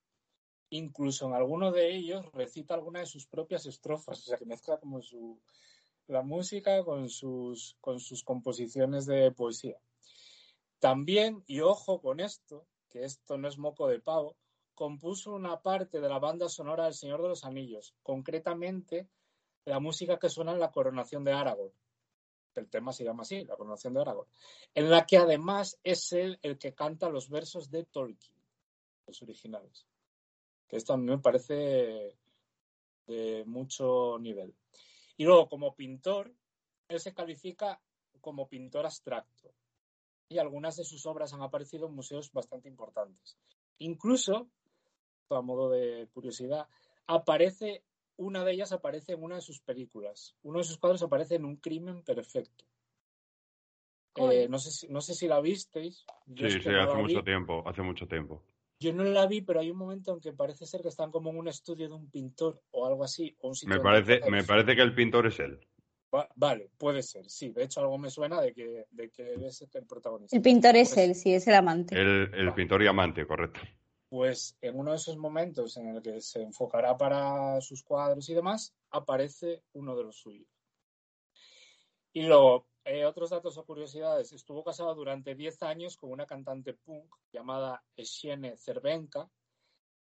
Incluso 0.72 1.28
en 1.28 1.34
alguno 1.34 1.72
de 1.72 1.94
ellos 1.94 2.26
recita 2.32 2.74
alguna 2.74 3.02
de 3.02 3.06
sus 3.06 3.28
propias 3.28 3.66
estrofas. 3.66 4.20
O 4.20 4.22
sea 4.22 4.38
que 4.38 4.46
mezcla 4.46 4.80
como 4.80 5.02
la 6.08 6.22
música 6.22 6.84
con 6.84 7.10
sus, 7.10 7.78
con 7.82 8.00
sus 8.00 8.24
composiciones 8.24 9.06
de 9.06 9.32
poesía. 9.32 9.78
También, 10.80 11.44
y 11.46 11.60
ojo 11.60 12.02
con 12.02 12.22
esto, 12.22 12.66
que 12.90 13.04
esto 13.04 13.38
no 13.38 13.50
es 13.50 13.58
moco 13.58 13.88
de 13.88 14.00
pavo, 14.00 14.38
compuso 14.74 15.34
una 15.34 15.62
parte 15.62 16.00
de 16.00 16.08
la 16.10 16.20
banda 16.20 16.48
sonora 16.48 16.86
del 16.86 16.94
Señor 16.94 17.22
de 17.22 17.28
los 17.28 17.44
Anillos, 17.44 17.94
concretamente 18.02 19.10
la 19.66 19.80
música 19.80 20.18
que 20.18 20.30
suena 20.30 20.54
en 20.54 20.60
la 20.60 20.72
coronación 20.72 21.24
de 21.24 21.34
Aragorn. 21.34 21.74
El 22.56 22.70
tema 22.70 22.94
se 22.94 23.04
llama 23.04 23.24
así, 23.24 23.44
la 23.44 23.58
coronación 23.58 23.94
de 23.94 24.02
Aragorn, 24.02 24.30
en 24.74 24.90
la 24.90 25.06
que 25.06 25.18
además 25.18 25.80
es 25.84 26.14
él 26.14 26.40
el 26.42 26.58
que 26.58 26.74
canta 26.74 27.10
los 27.10 27.30
versos 27.30 27.70
de 27.70 27.84
Tolkien, 27.84 28.36
los 29.06 29.22
originales. 29.22 29.86
Que 30.72 30.78
esto 30.78 30.94
a 30.94 30.98
mí 30.98 31.04
me 31.04 31.18
parece 31.18 32.16
de 33.06 33.44
mucho 33.46 34.18
nivel. 34.20 34.56
Y 35.18 35.26
luego, 35.26 35.50
como 35.50 35.76
pintor, 35.76 36.34
él 36.88 37.00
se 37.02 37.14
califica 37.14 37.82
como 38.22 38.48
pintor 38.48 38.86
abstracto. 38.86 39.54
Y 40.30 40.38
algunas 40.38 40.78
de 40.78 40.86
sus 40.86 41.06
obras 41.06 41.34
han 41.34 41.42
aparecido 41.42 41.88
en 41.88 41.96
museos 41.96 42.32
bastante 42.32 42.70
importantes. 42.70 43.38
Incluso, 43.80 44.50
a 45.30 45.42
modo 45.42 45.70
de 45.70 46.08
curiosidad, 46.14 46.70
aparece, 47.06 47.84
una 48.16 48.46
de 48.46 48.54
ellas 48.54 48.72
aparece 48.72 49.12
en 49.12 49.24
una 49.24 49.36
de 49.36 49.42
sus 49.42 49.60
películas. 49.60 50.38
Uno 50.42 50.60
de 50.60 50.64
sus 50.64 50.78
cuadros 50.78 51.04
aparece 51.04 51.36
en 51.36 51.44
Un 51.44 51.58
crimen 51.58 52.02
perfecto. 52.02 52.64
Eh, 54.16 54.48
no, 54.50 54.58
sé 54.58 54.72
si, 54.72 54.88
no 54.88 55.02
sé 55.02 55.16
si 55.16 55.28
la 55.28 55.42
visteis. 55.42 56.06
Yo 56.28 56.48
Sí, 56.48 56.56
es 56.56 56.64
que 56.64 56.70
sí, 56.70 56.70
no 56.70 56.84
hace 56.84 56.98
mucho 56.98 57.24
tiempo, 57.24 57.64
hace 57.68 57.82
mucho 57.82 58.08
tiempo. 58.08 58.42
Yo 58.82 58.92
no 58.94 59.04
la 59.04 59.28
vi, 59.28 59.42
pero 59.42 59.60
hay 59.60 59.70
un 59.70 59.78
momento 59.78 60.12
en 60.12 60.20
que 60.20 60.34
parece 60.34 60.66
ser 60.66 60.82
que 60.82 60.88
están 60.88 61.12
como 61.12 61.30
en 61.30 61.38
un 61.38 61.48
estudio 61.48 61.88
de 61.88 61.94
un 61.94 62.10
pintor 62.10 62.64
o 62.72 62.88
algo 62.88 63.04
así. 63.04 63.36
O 63.42 63.50
un 63.50 63.56
sitio 63.56 63.76
Me 63.76 63.80
parece, 63.80 64.20
me 64.32 64.44
parece 64.44 64.76
que 64.76 64.82
el 64.82 64.96
pintor 64.96 65.28
es 65.28 65.40
él. 65.40 65.60
Va- 66.14 66.28
Vale, 66.36 66.72
puede 66.80 67.04
ser, 67.04 67.30
sí. 67.30 67.52
De 67.52 67.64
hecho, 67.64 67.80
algo 67.82 68.00
me 68.00 68.10
suena 68.10 68.42
de 68.42 68.54
que, 68.54 68.86
de 68.90 69.12
que 69.12 69.34
él 69.34 69.44
es 69.44 69.62
el 69.62 69.86
protagonista. 69.86 70.36
El 70.36 70.42
pintor 70.42 70.76
es 70.76 70.96
Pues- 70.96 70.98
él, 71.10 71.14
sí, 71.14 71.32
es 71.32 71.48
el 71.48 71.54
amante. 71.54 71.94
El, 71.96 72.34
el 72.34 72.54
pintor 72.56 72.82
y 72.82 72.88
amante, 72.88 73.28
correcto. 73.28 73.60
Pues 74.10 74.58
en 74.62 74.78
uno 74.78 74.90
de 74.92 74.98
esos 74.98 75.16
momentos 75.16 75.78
en 75.78 75.88
el 75.96 76.02
que 76.02 76.20
se 76.20 76.42
enfocará 76.42 76.98
para 76.98 77.62
sus 77.62 77.84
cuadros 77.84 78.28
y 78.30 78.34
demás, 78.34 78.74
aparece 78.90 79.62
uno 79.74 79.96
de 79.96 80.04
los 80.06 80.18
suyos. 80.18 80.48
Y 82.14 82.24
luego, 82.24 82.68
eh, 82.84 83.06
otros 83.06 83.30
datos 83.30 83.58
o 83.58 83.66
curiosidades. 83.66 84.34
Estuvo 84.34 84.64
casado 84.64 84.94
durante 84.96 85.36
10 85.36 85.64
años 85.64 85.98
con 85.98 86.12
una 86.12 86.26
cantante 86.26 86.74
punk 86.74 87.14
llamada 87.32 87.84
Etienne 87.96 88.58
Cervenka, 88.58 89.30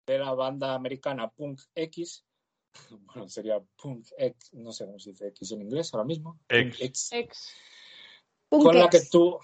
de 0.07 0.19
la 0.19 0.33
banda 0.33 0.73
americana 0.73 1.29
Punk 1.29 1.61
X. 1.73 2.25
Bueno, 3.05 3.29
sería 3.29 3.63
Punk 3.81 4.07
X, 4.17 4.53
no 4.53 4.73
sé 4.73 4.85
cómo 4.85 4.99
se 4.99 5.11
dice 5.11 5.27
X 5.29 5.53
en 5.53 5.61
inglés 5.61 5.93
ahora 5.93 6.05
mismo. 6.05 6.39
X. 6.49 7.09
Punk 7.09 7.21
X 7.23 7.53
con 8.49 8.77
la 8.77 8.89
que 8.89 9.01
tuvo 9.01 9.41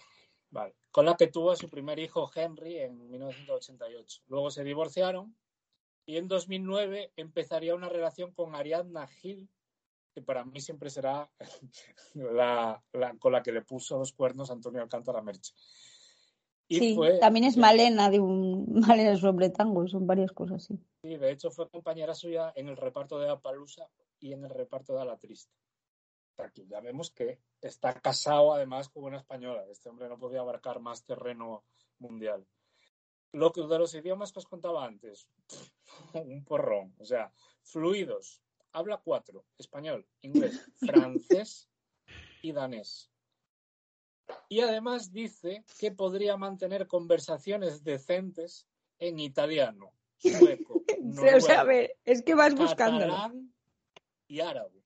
vale, 0.49 0.75
con 0.91 1.05
la 1.05 1.15
que 1.15 1.27
tuvo 1.27 1.51
a 1.51 1.55
su 1.55 1.69
primer 1.69 1.99
hijo 1.99 2.29
Henry 2.33 2.79
en 2.79 3.09
1988. 3.09 4.23
Luego 4.27 4.51
se 4.51 4.63
divorciaron 4.63 5.35
y 6.05 6.17
en 6.17 6.27
2009 6.27 7.13
empezaría 7.15 7.75
una 7.75 7.89
relación 7.89 8.33
con 8.33 8.55
Ariadna 8.55 9.07
Gil, 9.07 9.49
que 10.13 10.21
para 10.21 10.43
mí 10.43 10.60
siempre 10.62 10.89
será 10.89 11.30
la, 12.13 12.84
la- 12.93 13.15
con 13.17 13.32
la 13.32 13.41
que 13.43 13.52
le 13.52 13.62
puso 13.62 13.97
los 13.97 14.13
cuernos 14.13 14.52
Antonio 14.52 14.82
Alcántara 14.82 15.21
Merche. 15.21 15.54
Y 16.67 16.80
Sí, 16.80 16.95
fue- 16.95 17.19
también 17.19 17.45
es 17.45 17.58
Malena 17.58 18.10
de 18.10 18.19
un 18.19 18.65
Malena 18.88 19.17
sobre 19.17 19.50
tango, 19.50 19.88
son 19.88 20.08
varias 20.08 20.32
cosas, 20.32 20.63
sí. 20.63 20.80
Sí, 21.04 21.17
de 21.17 21.32
hecho 21.32 21.52
fue 21.52 21.69
compañera 21.69 22.13
suya 22.13 22.54
en 22.56 22.69
el 22.69 22.78
reparto 22.78 23.19
de 23.19 23.30
Apalusa 23.30 23.89
y 24.19 24.34
en 24.34 24.43
el 24.45 24.50
reparto 24.52 24.95
de 24.97 25.06
la 25.06 25.17
Triste. 25.17 25.54
Que 26.56 26.65
ya 26.65 26.80
vemos 26.80 27.12
que 27.12 27.39
está 27.62 27.93
casado 28.02 28.54
además 28.54 28.89
con 28.89 29.04
una 29.04 29.17
española. 29.17 29.63
Este 29.69 29.89
hombre 29.89 30.10
no 30.10 30.17
podía 30.17 30.39
abarcar 30.39 30.80
más 30.80 31.06
terreno 31.06 31.63
mundial. 32.00 32.47
Lo 33.32 33.52
que 33.52 33.62
de 33.62 33.78
los 33.78 33.93
idiomas 33.93 34.32
que 34.32 34.39
os 34.39 34.47
contaba 34.47 34.84
antes, 34.86 35.28
un 36.13 36.43
porrón. 36.43 36.95
O 36.97 37.06
sea, 37.06 37.32
fluidos. 37.62 38.41
Habla 38.73 38.97
cuatro: 38.97 39.45
español, 39.57 40.07
inglés, 40.21 40.69
francés 40.79 41.69
y 42.41 42.51
danés. 42.51 43.12
Y 44.49 44.62
además 44.62 45.12
dice 45.12 45.63
que 45.79 45.91
podría 45.91 46.38
mantener 46.38 46.88
conversaciones 46.88 47.84
decentes 47.84 48.67
en 48.99 49.19
italiano, 49.19 49.93
sueco, 50.17 50.84
noruego, 51.01 51.38
lo 51.38 51.41
sabe, 51.41 51.97
es 52.05 52.21
que 52.23 52.36
vas 52.36 52.53
catalán 52.53 53.53
y 54.27 54.39
árabe. 54.39 54.81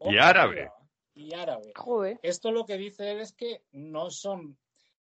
Y 0.00 0.18
árabe. 0.18 0.70
Y 1.14 1.34
árabe. 1.34 1.72
Joder. 1.74 2.20
Esto 2.22 2.50
lo 2.50 2.66
que 2.66 2.76
dice 2.76 3.10
él 3.12 3.20
es 3.20 3.32
que 3.32 3.62
no 3.72 4.10
son, 4.10 4.58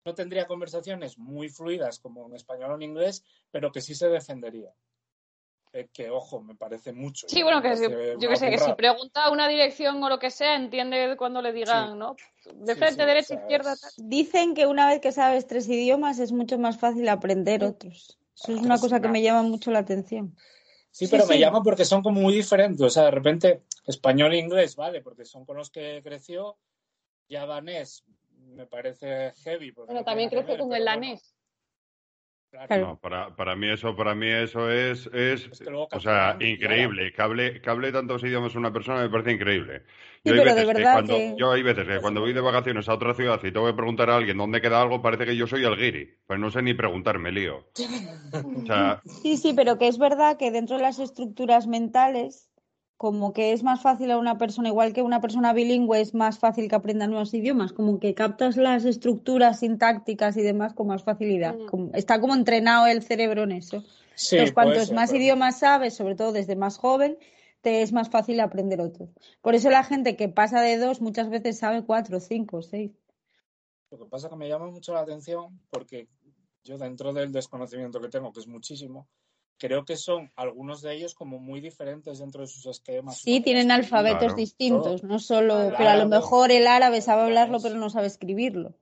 no 0.04 0.14
tendría 0.14 0.48
conversaciones 0.48 1.18
muy 1.18 1.50
fluidas 1.50 2.00
como 2.00 2.28
en 2.28 2.36
español 2.36 2.72
o 2.72 2.76
en 2.76 2.82
inglés, 2.82 3.24
pero 3.52 3.72
que 3.72 3.82
sí 3.82 3.96
se 3.96 4.10
defendería. 4.10 4.74
Eh, 5.72 5.88
que 5.94 6.10
ojo, 6.10 6.42
me 6.42 6.56
parece 6.56 6.94
mucho. 6.94 7.28
Sí, 7.30 7.44
bueno, 7.44 7.62
que 7.62 7.76
si- 7.78 7.84
yo 7.84 7.90
una 8.18 8.30
que 8.30 8.36
sé, 8.38 8.50
que 8.50 8.58
si 8.58 8.74
pregunta 8.74 9.30
una 9.30 9.48
dirección 9.48 10.04
o 10.04 10.10
lo 10.10 10.18
que 10.18 10.32
sea, 10.32 10.56
entiende 10.56 11.16
cuando 11.16 11.44
le 11.44 11.54
digan, 11.54 11.92
Sí. 11.92 11.98
¿no? 11.98 12.16
De 12.56 12.76
frente, 12.76 13.04
sí, 13.04 13.08
derecha, 13.08 13.34
o 13.36 13.38
sea, 13.38 13.42
izquierda, 13.42 13.76
tal. 13.76 13.92
Dicen 13.98 14.56
que 14.56 14.66
una 14.66 14.88
vez 14.88 15.00
que 15.00 15.12
sabes 15.12 15.46
tres 15.46 15.68
idiomas 15.68 16.18
es 16.18 16.32
mucho 16.32 16.58
más 16.58 16.80
fácil 16.80 17.08
aprender 17.08 17.64
otros. 17.64 18.18
Eso 18.36 18.54
es 18.54 18.60
una 18.62 18.76
Otros, 18.76 18.82
cosa 18.82 19.00
que 19.00 19.10
me 19.10 19.22
llama 19.22 19.44
mucho 19.44 19.70
la 19.70 19.80
atención. 19.80 20.36
Sí, 20.92 21.06
Sí, 21.06 21.12
pero 21.12 21.28
me 21.28 21.38
llama 21.38 21.62
porque 21.62 21.86
son 21.86 22.02
como 22.02 22.20
muy 22.20 22.34
diferentes. 22.34 22.82
O 22.82 22.90
sea, 22.90 23.04
de 23.04 23.12
repente, 23.12 23.62
español 23.86 24.34
e 24.34 24.38
inglés, 24.40 24.76
vale, 24.76 25.02
porque 25.02 25.24
son 25.24 25.46
con 25.46 25.58
los 25.58 25.70
que 25.70 26.02
creció. 26.04 26.58
Ya 27.28 27.46
danés 27.46 28.04
me 28.40 28.66
parece 28.66 29.34
heavy. 29.44 29.72
porque 29.72 29.88
Bueno, 29.94 30.02
no 30.02 30.06
también 30.06 30.30
crece 30.32 30.58
con 30.58 30.74
el 30.74 30.84
bueno, 30.84 30.86
danés. 30.86 31.36
Claro. 32.52 32.88
No, 32.88 33.00
para, 33.00 33.36
para 33.36 33.56
mí 33.56 33.70
eso, 33.70 33.96
para 33.96 34.16
mí 34.16 34.28
eso 34.28 34.72
es, 34.72 35.08
es, 35.14 35.48
Es 35.52 35.60
que 35.60 35.70
o 35.72 36.00
sea, 36.00 36.38
increíble. 36.40 37.12
Que 37.14 37.22
hable, 37.22 37.62
que 37.62 37.70
hable 37.70 37.92
tantos 37.92 38.24
idiomas 38.24 38.56
una 38.56 38.72
persona 38.74 39.02
me 39.02 39.10
parece 39.10 39.32
increíble. 39.32 39.84
Sí, 40.24 40.30
Yo 40.30 40.34
hay 40.34 40.40
veces 40.40 40.68
que 40.76 40.84
cuando, 40.84 41.16
que- 41.16 41.36
yo 41.38 41.52
hay 41.52 41.64
veces 41.64 41.88
que 41.88 42.00
cuando 42.00 42.22
voy 42.22 42.34
de 42.34 42.42
vacaciones 42.42 42.90
a 42.90 42.94
otra 42.94 43.14
ciudad 43.14 43.40
y 43.44 43.52
tengo 43.52 43.68
que 43.68 43.74
preguntar 43.74 44.10
a 44.10 44.18
alguien 44.18 44.38
dónde 44.38 44.62
queda 44.62 44.82
algo, 44.82 45.02
parece 45.02 45.26
que 45.26 45.36
yo 45.36 45.48
soy 45.48 45.64
el 45.64 45.78
guiri. 45.78 46.18
Pues 46.28 46.40
no 46.40 46.50
sé 46.50 46.62
ni 46.62 46.74
preguntarme, 46.74 47.32
lío. 47.32 47.66
O 48.32 48.66
sea, 48.66 49.02
Sí, 49.06 49.38
sí, 49.38 49.54
pero 49.54 49.78
que 49.78 49.88
es 49.88 49.98
verdad 49.98 50.38
que 50.38 50.52
dentro 50.52 50.78
de 50.78 50.84
las 50.84 51.00
estructuras 51.00 51.68
mentales, 51.68 52.49
como 53.00 53.32
que 53.32 53.54
es 53.54 53.64
más 53.64 53.82
fácil 53.82 54.12
a 54.12 54.18
una 54.18 54.38
persona, 54.38 54.68
igual 54.68 54.92
que 54.92 55.02
una 55.02 55.22
persona 55.22 55.54
bilingüe 55.54 56.02
es 56.02 56.14
más 56.14 56.38
fácil 56.38 56.68
que 56.68 56.76
aprenda 56.76 57.08
nuevos 57.08 57.34
idiomas, 57.34 57.72
como 57.72 57.98
que 57.98 58.14
captas 58.14 58.58
las 58.58 58.84
estructuras 58.84 59.62
sintácticas 59.62 60.36
y 60.36 60.42
demás 60.42 60.74
con 60.74 60.88
más 60.88 61.04
facilidad. 61.04 61.56
Mm. 61.56 61.66
Como- 61.68 61.92
está 61.94 62.20
como 62.20 62.36
entrenado 62.36 62.88
el 62.88 63.02
cerebro 63.02 63.44
en 63.44 63.54
eso. 63.54 63.86
Sí, 64.16 64.36
Entonces, 64.36 64.54
cuantos 64.54 64.86
ser, 64.88 64.96
más 64.96 65.12
pero- 65.12 65.24
idiomas 65.24 65.60
sabes, 65.60 65.94
sobre 65.94 66.16
todo 66.16 66.34
desde 66.34 66.58
más 66.58 66.78
joven, 66.78 67.18
te 67.62 67.84
es 67.84 67.94
más 67.94 68.10
fácil 68.10 68.38
aprender 68.42 68.82
otros. 68.82 69.08
Por 69.42 69.56
eso 69.56 69.70
la 69.70 69.86
gente 69.86 70.18
que 70.18 70.28
pasa 70.28 70.60
de 70.62 70.78
dos 70.78 71.00
muchas 71.00 71.30
veces 71.30 71.58
sabe 71.58 71.86
cuatro, 71.86 72.20
cinco, 72.20 72.62
seis. 72.62 72.92
Lo 73.92 73.98
que 73.98 74.06
pasa 74.08 74.28
es 74.28 74.32
que 74.32 74.38
me 74.38 74.50
llama 74.50 74.68
mucho 74.70 74.94
la 74.94 75.00
atención 75.00 75.58
porque 75.70 76.10
yo 76.66 76.78
dentro 76.78 77.14
del 77.14 77.32
desconocimiento 77.32 78.02
que 78.02 78.10
tengo, 78.10 78.34
que 78.34 78.42
es 78.42 78.48
muchísimo, 78.48 79.08
creo 79.60 79.86
que 79.86 79.98
son 79.98 80.32
algunos 80.36 80.82
de 80.82 80.94
ellos 80.96 81.14
como 81.14 81.38
muy 81.38 81.62
diferentes 81.62 82.20
dentro 82.20 82.42
de 82.42 82.48
sus 82.48 82.66
esquemas. 82.66 83.20
Sí, 83.20 83.42
tienen 83.42 83.70
alfabetos 83.70 84.20
Claro. 84.20 84.36
distintos, 84.36 85.04
no 85.04 85.20
solo, 85.20 85.72
pero 85.78 85.90
a 85.90 85.96
lo 85.98 86.08
mejor 86.08 86.52
el 86.52 86.66
árabe 86.66 87.02
sabe 87.02 87.24
hablarlo 87.24 87.60
pero 87.62 87.76
no 87.76 87.90
sabe 87.90 88.08
escribirlo. 88.08 88.74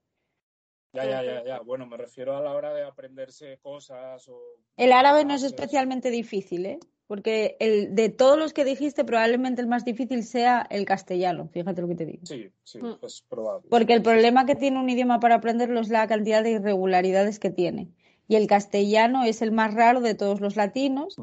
Ya, 0.93 1.03
ya, 1.05 1.23
ya, 1.23 1.43
ya. 1.43 1.59
Bueno, 1.59 1.85
me 1.85 1.97
refiero 1.97 2.35
a 2.37 2.41
la 2.41 2.53
hora 2.53 2.73
de 2.73 2.83
aprenderse 2.83 3.59
cosas 3.61 4.27
o... 4.29 4.39
El 4.77 4.93
árabe 4.93 5.25
no 5.25 5.33
es 5.33 5.43
especialmente 5.43 6.09
difícil, 6.11 6.65
¿eh? 6.65 6.79
Porque 7.07 7.55
el, 7.59 7.95
de 7.95 8.09
todos 8.09 8.37
los 8.37 8.51
que 8.51 8.65
dijiste, 8.65 9.05
probablemente 9.05 9.61
el 9.61 9.67
más 9.67 9.85
difícil 9.85 10.23
sea 10.23 10.67
el 10.69 10.85
castellano, 10.85 11.47
fíjate 11.47 11.81
lo 11.81 11.87
que 11.87 11.95
te 11.95 12.05
digo. 12.05 12.25
Sí, 12.25 12.51
sí, 12.63 12.79
Mm. 12.79 12.97
es 13.01 13.23
probable. 13.27 13.67
Porque 13.69 13.93
el 13.93 14.01
problema 14.01 14.45
que 14.45 14.55
tiene 14.55 14.79
un 14.79 14.89
idioma 14.89 15.19
para 15.19 15.35
aprenderlo 15.35 15.79
es 15.79 15.89
la 15.89 16.05
cantidad 16.07 16.43
de 16.43 16.51
irregularidades 16.51 17.39
que 17.39 17.49
tiene. 17.49 17.89
Y 18.27 18.35
el 18.35 18.47
castellano 18.47 19.23
es 19.23 19.41
el 19.41 19.51
más 19.51 19.73
raro 19.73 20.01
de 20.01 20.15
todos 20.15 20.41
los 20.41 20.55
latinos 20.55 21.15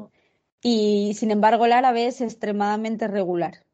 y, 0.61 1.13
sin 1.13 1.31
embargo, 1.31 1.65
el 1.65 1.73
árabe 1.73 2.07
es 2.07 2.21
extremadamente 2.21 3.07
regular. 3.07 3.65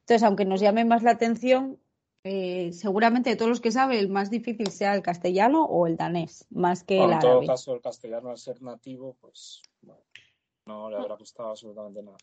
Entonces, 0.00 0.22
aunque 0.22 0.44
nos 0.44 0.60
llame 0.60 0.84
más 0.84 1.02
la 1.02 1.12
atención, 1.12 1.80
eh, 2.22 2.72
seguramente 2.72 3.30
de 3.30 3.36
todos 3.36 3.48
los 3.48 3.60
que 3.60 3.72
sabe, 3.72 3.98
el 3.98 4.08
más 4.08 4.30
difícil 4.30 4.70
sea 4.70 4.94
el 4.94 5.02
castellano 5.02 5.64
o 5.64 5.86
el 5.86 5.96
danés, 5.96 6.46
más 6.50 6.84
que 6.84 6.98
Bueno, 6.98 7.12
el 7.12 7.14
en 7.14 7.20
todo 7.20 7.30
árabe. 7.30 7.46
caso, 7.46 7.74
el 7.74 7.80
castellano 7.80 8.30
al 8.30 8.38
ser 8.38 8.62
nativo, 8.62 9.16
pues 9.20 9.62
bueno, 9.80 10.02
no 10.66 10.90
le 10.90 10.96
habrá 10.96 11.16
costado 11.16 11.50
absolutamente 11.50 12.02
nada. 12.02 12.18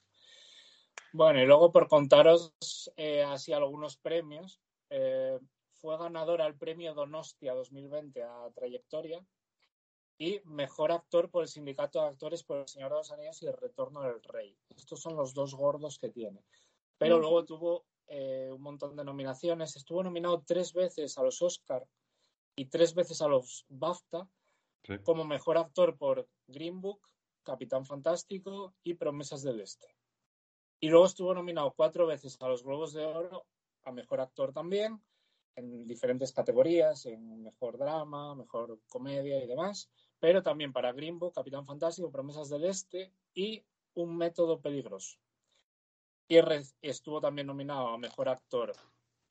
Bueno, 1.13 1.41
y 1.41 1.45
luego 1.45 1.71
por 1.71 1.87
contaros 1.87 2.53
eh, 2.95 3.23
así 3.23 3.53
algunos 3.53 3.97
premios, 3.97 4.61
eh, 4.89 5.39
fue 5.71 5.97
ganadora 5.97 6.45
el 6.45 6.55
premio 6.55 6.93
Donostia 6.93 7.53
2020 7.53 8.23
a 8.23 8.49
Trayectoria 8.53 9.25
y 10.17 10.41
mejor 10.45 10.91
actor 10.91 11.29
por 11.29 11.43
el 11.43 11.49
Sindicato 11.49 12.01
de 12.01 12.07
Actores 12.07 12.43
por 12.43 12.57
El 12.59 12.67
Señor 12.67 12.91
de 12.91 12.97
los 12.97 13.11
Anillos 13.11 13.41
y 13.43 13.47
El 13.47 13.57
Retorno 13.57 14.01
del 14.01 14.21
Rey. 14.23 14.57
Estos 14.75 15.01
son 15.01 15.15
los 15.15 15.33
dos 15.33 15.53
gordos 15.53 15.99
que 15.99 16.09
tiene. 16.09 16.43
Pero 16.97 17.19
luego 17.19 17.45
tuvo 17.45 17.85
eh, 18.07 18.49
un 18.51 18.61
montón 18.61 18.95
de 18.95 19.03
nominaciones. 19.03 19.75
Estuvo 19.75 20.01
nominado 20.03 20.43
tres 20.45 20.73
veces 20.73 21.17
a 21.17 21.23
los 21.23 21.41
Oscar 21.41 21.87
y 22.55 22.65
tres 22.65 22.95
veces 22.95 23.21
a 23.21 23.27
los 23.27 23.65
BAFTA 23.69 24.27
Sí. 24.87 24.93
como 25.03 25.25
mejor 25.25 25.57
actor 25.57 25.97
por 25.97 26.29
Green 26.47 26.79
Book, 26.79 27.01
Capitán 27.43 27.85
Fantástico 27.85 28.73
y 28.83 28.93
Promesas 28.93 29.43
del 29.43 29.59
Este. 29.59 29.87
Y 30.79 30.87
luego 30.89 31.05
estuvo 31.05 31.33
nominado 31.33 31.73
cuatro 31.75 32.07
veces 32.07 32.37
a 32.39 32.47
los 32.47 32.63
Globos 32.63 32.93
de 32.93 33.05
Oro, 33.05 33.45
a 33.83 33.91
mejor 33.91 34.21
actor 34.21 34.53
también, 34.53 35.03
en 35.55 35.85
diferentes 35.87 36.31
categorías, 36.31 37.05
en 37.05 37.41
mejor 37.43 37.77
drama, 37.77 38.33
mejor 38.35 38.79
comedia 38.87 39.43
y 39.43 39.47
demás, 39.47 39.89
pero 40.19 40.43
también 40.43 40.73
para 40.73 40.93
Green 40.93 41.19
Book, 41.19 41.33
Capitán 41.33 41.65
Fantástico, 41.65 42.11
Promesas 42.11 42.49
del 42.49 42.65
Este 42.65 43.11
y 43.33 43.63
Un 43.93 44.17
método 44.17 44.59
peligroso. 44.59 45.17
Y 46.27 46.39
estuvo 46.81 47.21
también 47.21 47.47
nominado 47.47 47.87
a 47.87 47.97
mejor 47.97 48.29
actor 48.29 48.73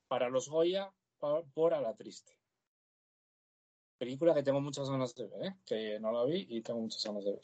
para 0.08 0.28
los 0.28 0.48
Goya 0.48 0.92
por 1.18 1.74
A 1.74 1.80
la 1.80 1.94
Triste 1.94 2.36
película 3.96 4.34
que 4.34 4.42
tengo 4.42 4.60
muchas 4.60 4.88
ganas 4.88 5.14
de 5.14 5.26
ver, 5.26 5.46
¿eh? 5.46 5.56
que 5.64 6.00
no 6.00 6.12
la 6.12 6.24
vi 6.24 6.46
y 6.48 6.60
tengo 6.62 6.80
muchas 6.80 7.04
ganas 7.04 7.24
de 7.24 7.32
ver. 7.32 7.42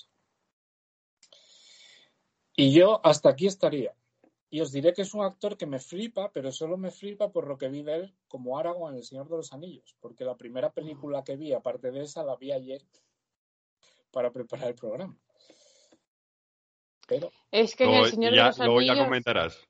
Y 2.55 2.73
yo 2.73 3.05
hasta 3.05 3.31
aquí 3.31 3.47
estaría. 3.47 3.95
Y 4.51 4.61
os 4.61 4.71
diré 4.71 4.93
que 4.93 5.03
es 5.03 5.15
un 5.15 5.25
actor 5.25 5.57
que 5.57 5.67
me 5.67 5.79
flipa, 5.79 6.31
pero 6.31 6.53
solo 6.53 6.77
me 6.77 6.91
flipa 6.91 7.33
por 7.33 7.47
lo 7.49 7.57
que 7.57 7.69
vi 7.69 7.83
de 7.83 7.95
él 7.95 8.15
como 8.29 8.59
Aragorn 8.59 8.93
en 8.93 8.99
El 8.99 9.05
Señor 9.05 9.29
de 9.29 9.37
los 9.37 9.53
Anillos, 9.55 9.97
porque 10.01 10.27
la 10.27 10.37
primera 10.37 10.71
película 10.71 11.25
que 11.25 11.37
vi, 11.37 11.55
aparte 11.55 11.91
de 11.91 12.03
esa, 12.03 12.23
la 12.23 12.37
vi 12.37 12.53
ayer 12.53 12.83
para 14.13 14.31
preparar 14.31 14.69
el 14.69 14.75
programa. 14.75 15.17
Pero 17.09 17.31
Es 17.51 17.75
que 17.75 17.85
en 17.85 17.95
El 17.95 18.11
Señor 18.11 18.35
ya, 18.35 18.43
de 18.43 18.49
los 18.49 18.59
luego 18.59 18.81
ya 18.81 18.93
Anillos. 18.93 19.07
comentarás. 19.07 19.69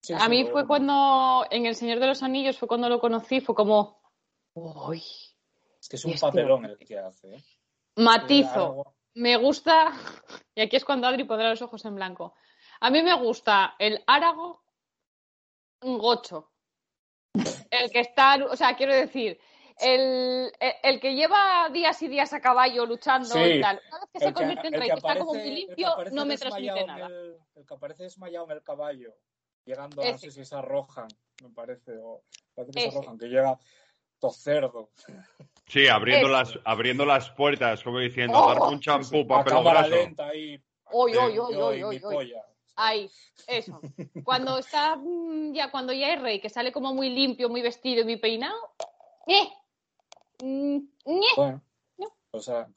sí, 0.00 0.12
A 0.14 0.20
sí, 0.20 0.28
mí 0.30 0.42
luego 0.42 0.52
fue 0.52 0.66
cuando. 0.66 1.46
En 1.50 1.66
El 1.66 1.74
Señor 1.74 2.00
de 2.00 2.06
los 2.06 2.22
Anillos 2.22 2.58
fue 2.58 2.68
cuando 2.68 2.88
lo 2.88 2.98
conocí, 3.00 3.40
fue 3.40 3.54
como. 3.54 4.00
¡Uy! 4.54 5.02
Es 5.80 5.88
que 5.88 5.96
es 5.96 6.04
un 6.04 6.12
Este 6.12 6.26
papelón 6.26 6.64
el 6.64 6.78
que 6.78 6.98
hace. 6.98 7.34
¿eh? 7.34 7.44
Matizo. 7.96 8.94
Me 9.14 9.36
gusta. 9.36 9.92
Y 10.56 10.62
aquí 10.62 10.76
es 10.76 10.84
cuando 10.84 11.08
Adri 11.08 11.24
pondrá 11.24 11.50
los 11.50 11.62
ojos 11.62 11.84
en 11.84 11.96
blanco. 11.96 12.34
A 12.80 12.88
mí 12.90 13.02
me 13.02 13.14
gusta 13.14 13.74
el 13.78 14.02
Árago 14.06 14.62
gocho. 15.80 16.52
El 17.70 17.90
que 17.90 18.00
está. 18.00 18.36
O 18.48 18.56
sea, 18.56 18.76
quiero 18.76 18.94
decir. 18.94 19.38
El, 19.80 20.52
el- 20.60 20.74
el 20.82 21.00
que 21.00 21.14
lleva 21.14 21.68
días 21.70 22.00
y 22.02 22.08
días 22.08 22.32
a 22.32 22.40
caballo 22.40 22.86
luchando 22.86 23.26
Sí, 23.34 23.40
y 23.40 23.60
tal. 23.60 23.80
Una 23.88 24.00
vez 24.00 24.10
que 24.12 24.20
se 24.20 24.32
convierte 24.32 24.68
en 24.68 24.74
el 24.74 24.80
rey, 24.80 24.88
que 24.90 24.96
está 24.96 25.18
como 25.18 25.32
que 25.32 25.44
limpio, 25.46 25.88
no 26.12 26.24
me 26.24 26.36
transmite 26.38 26.84
nada. 26.86 27.06
El, 27.08 27.36
el 27.56 27.66
que 27.66 27.74
aparece 27.74 28.02
desmayado 28.04 28.44
en 28.46 28.52
el 28.52 28.62
caballo, 28.62 29.14
llegando 29.64 30.04
no 30.04 30.18
sé 30.18 30.30
si 30.30 30.42
es 30.42 30.52
a 30.52 30.62
Rohan, 30.62 31.08
me 31.42 31.50
parece, 31.50 31.92
o 31.98 32.22
parece 32.54 32.72
que 32.72 32.86
es 32.86 32.94
a. 32.96 33.00
Rohan, 33.00 33.18
que 33.18 33.26
llega 33.26 33.58
todo 34.20 34.30
cerdo, 34.32 34.90
Sí, 35.66 35.88
abriendo 35.88 36.28
las, 36.28 36.58
abriendo 36.64 37.04
las 37.04 37.30
puertas, 37.30 37.82
como 37.82 37.98
diciendo, 37.98 38.38
¡Oh! 38.38 38.48
darme 38.48 38.68
un 38.68 38.80
champú 38.80 39.26
graso. 39.70 39.96
lenta 39.96 40.28
ahí. 40.28 40.62
Uy, 40.92 41.12
yo 41.14 41.24
uy, 41.26 41.38
uy, 41.38 41.54
y 41.54 41.56
uy, 41.56 41.76
mi 41.78 41.84
uy, 41.84 41.96
uy. 41.96 42.14
polla. 42.14 42.44
Ahí, 42.76 43.10
eso. 43.46 43.80
Cuando 44.24 44.58
está 44.58 44.96
mm, 44.96 45.52
ya, 45.52 45.70
cuando 45.70 45.92
ya 45.92 46.12
es 46.12 46.20
rey, 46.20 46.40
que 46.40 46.48
sale 46.50 46.70
como 46.72 46.92
muy 46.94 47.08
limpio, 47.10 47.48
muy 47.48 47.62
vestido 47.62 48.02
y 48.02 48.04
muy 48.04 48.16
peinado. 48.16 48.56
¡Eh! 49.26 49.48
Mm, 50.42 50.78
ñe. 51.06 51.26
Bueno, 51.36 51.62
No. 51.98 52.08
o 52.32 52.40
sea, 52.40 52.68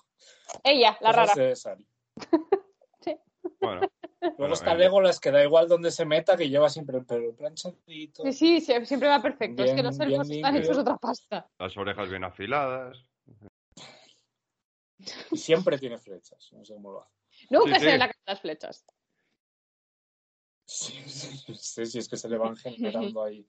Ella, 0.63 0.97
la 1.01 1.11
rara. 1.11 1.33
de 1.35 1.55
Sari. 1.55 1.87
Bueno, 3.61 3.81
Luego 4.19 4.35
Bueno, 4.37 4.53
está 4.55 4.75
Legolas, 4.75 5.19
que 5.19 5.31
da 5.31 5.41
igual 5.43 5.67
donde 5.69 5.89
se 5.89 6.05
meta, 6.05 6.35
que 6.35 6.49
lleva 6.49 6.69
siempre 6.69 6.97
el 6.97 7.05
pelo 7.05 7.33
planchadito. 7.35 8.23
Sí, 8.25 8.33
sí, 8.33 8.59
sie- 8.61 8.85
siempre 8.85 9.07
va 9.07 9.21
perfecto. 9.21 9.63
es 9.63 9.73
que 9.73 9.81
los 9.81 9.97
elfos 9.99 10.29
están 10.29 10.53
limpio. 10.53 10.61
hechos 10.71 10.77
otra 10.77 10.97
pasta. 10.97 11.49
las 11.57 11.77
orejas 11.77 12.09
bien 12.09 12.23
afiladas. 12.25 12.97
Y 15.31 15.37
siempre 15.37 15.77
tiene 15.79 15.97
flechas, 15.97 16.49
no 16.51 16.65
sé 16.65 16.73
cómo 16.73 16.91
lo 16.91 17.03
hace. 17.03 17.15
Nunca 17.49 17.75
Sí, 17.75 17.79
se 17.79 17.79
sí. 17.79 17.85
le 17.93 17.97
la 17.99 18.11
las 18.25 18.41
flechas. 18.41 18.85
Sí, 20.65 20.93
sí, 21.07 21.55
sí, 21.55 21.85
sí, 21.85 21.99
es 21.99 22.09
que 22.09 22.17
se 22.17 22.27
le 22.29 22.37
van 22.37 22.55
generando 22.57 23.23
ahí. 23.23 23.47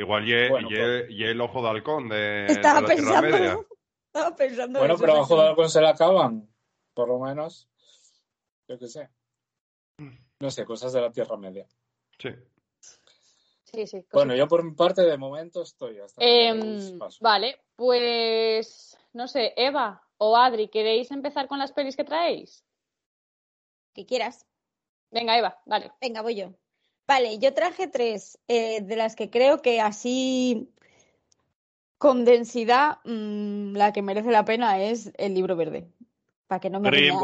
Igual 0.00 0.26
y, 0.26 0.48
Bueno, 0.48 0.68
y- 0.70 1.12
y 1.14 1.24
el 1.24 1.38
ojo 1.42 1.60
de 1.62 1.68
halcón 1.68 2.08
de, 2.08 2.46
Estaba 2.46 2.76
de 2.76 2.88
la 2.88 2.94
Tierra 2.94 3.20
pensando, 3.20 3.36
Media. 3.38 3.58
estaba 4.06 4.36
pensando 4.36 4.78
Bueno, 4.78 4.96
pero 4.98 5.12
sí. 5.12 5.18
abajo 5.18 5.36
de 5.36 5.48
algo 5.48 5.68
se 5.68 5.80
la 5.82 5.90
acaban, 5.90 6.48
por 6.94 7.08
lo 7.08 7.18
menos. 7.18 7.68
Yo 8.66 8.78
qué 8.78 8.86
sé. 8.88 9.10
No 10.38 10.50
sé, 10.50 10.64
cosas 10.64 10.94
de 10.94 11.02
la 11.02 11.10
Tierra 11.12 11.36
Media. 11.36 11.66
Sí. 12.18 12.30
Sí, 13.64 13.86
sí. 13.86 14.06
Bueno, 14.10 14.34
yo 14.34 14.48
por 14.48 14.64
mi 14.64 14.72
parte 14.72 15.02
de 15.02 15.18
momento 15.18 15.62
estoy 15.62 15.98
hasta 16.00 16.22
paso. 16.98 17.18
vale, 17.20 17.60
pues 17.76 18.96
no 19.12 19.28
sé, 19.28 19.52
Eva 19.56 20.02
o 20.16 20.34
Adri, 20.36 20.68
¿queréis 20.68 21.10
empezar 21.10 21.46
con 21.46 21.58
las 21.58 21.72
pelis 21.72 21.94
que 21.94 22.04
traéis? 22.04 22.64
Que 23.92 24.06
quieras. 24.06 24.46
Venga, 25.10 25.36
Eva, 25.36 25.60
dale. 25.66 25.92
Venga, 26.00 26.22
voy 26.22 26.36
yo. 26.36 26.54
Vale, 27.10 27.40
yo 27.40 27.52
traje 27.54 27.88
tres, 27.88 28.38
eh, 28.46 28.82
de 28.82 28.94
las 28.94 29.16
que 29.16 29.30
creo 29.30 29.60
que 29.62 29.80
así 29.80 30.70
con 31.98 32.24
densidad 32.24 32.98
mm, 33.04 33.74
la 33.74 33.92
que 33.92 34.00
merece 34.00 34.30
la 34.30 34.44
pena 34.44 34.80
es 34.80 35.10
el 35.18 35.34
libro 35.34 35.56
verde. 35.56 35.88
Para 36.46 36.60
que 36.60 36.70
no 36.70 36.78
me 36.78 36.88
riña, 36.88 37.18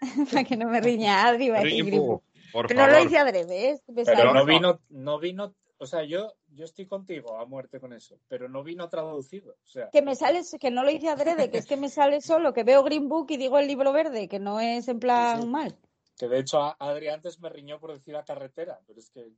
para 0.32 0.42
que 0.42 0.56
no 0.56 0.68
me 0.68 0.80
riña 0.80 1.24
Adri, 1.24 1.52
Rainbow. 1.52 2.20
Por 2.50 2.66
Pero 2.66 2.80
no 2.80 2.92
lo 2.92 3.04
hice 3.04 3.16
adrede, 3.16 3.70
¿eh? 3.70 3.80
Pero 4.04 4.34
no 4.34 4.44
vino, 4.44 4.80
no 4.88 5.20
vino, 5.20 5.54
o 5.76 5.86
sea, 5.86 6.02
yo, 6.02 6.34
yo 6.48 6.64
estoy 6.64 6.86
contigo 6.86 7.38
a 7.38 7.46
muerte 7.46 7.78
con 7.78 7.92
eso, 7.92 8.18
pero 8.26 8.48
no 8.48 8.64
vino 8.64 8.88
traducido. 8.88 9.52
O 9.52 9.68
sea, 9.68 9.88
Que 9.90 10.02
me 10.02 10.16
sale, 10.16 10.42
que 10.58 10.72
no 10.72 10.82
lo 10.82 10.90
hice 10.90 11.10
adrede, 11.10 11.48
que 11.48 11.58
es 11.58 11.66
que 11.66 11.76
me 11.76 11.90
sale 11.90 12.22
solo, 12.22 12.52
que 12.52 12.64
veo 12.64 12.82
Green 12.82 13.08
Book 13.08 13.28
y 13.30 13.36
digo 13.36 13.56
el 13.60 13.68
libro 13.68 13.92
verde, 13.92 14.26
que 14.26 14.40
no 14.40 14.58
es 14.58 14.88
en 14.88 14.98
plan 14.98 15.36
Sí, 15.36 15.42
sí. 15.44 15.48
mal. 15.48 15.78
Que 16.18 16.28
de 16.28 16.40
hecho 16.40 16.60
a- 16.62 16.76
Adri 16.78 17.08
antes 17.08 17.38
me 17.40 17.48
riñó 17.48 17.78
por 17.78 17.92
decir 17.92 18.14
la 18.14 18.24
carretera, 18.24 18.78
pero 18.86 18.98
es 18.98 19.10
que 19.10 19.28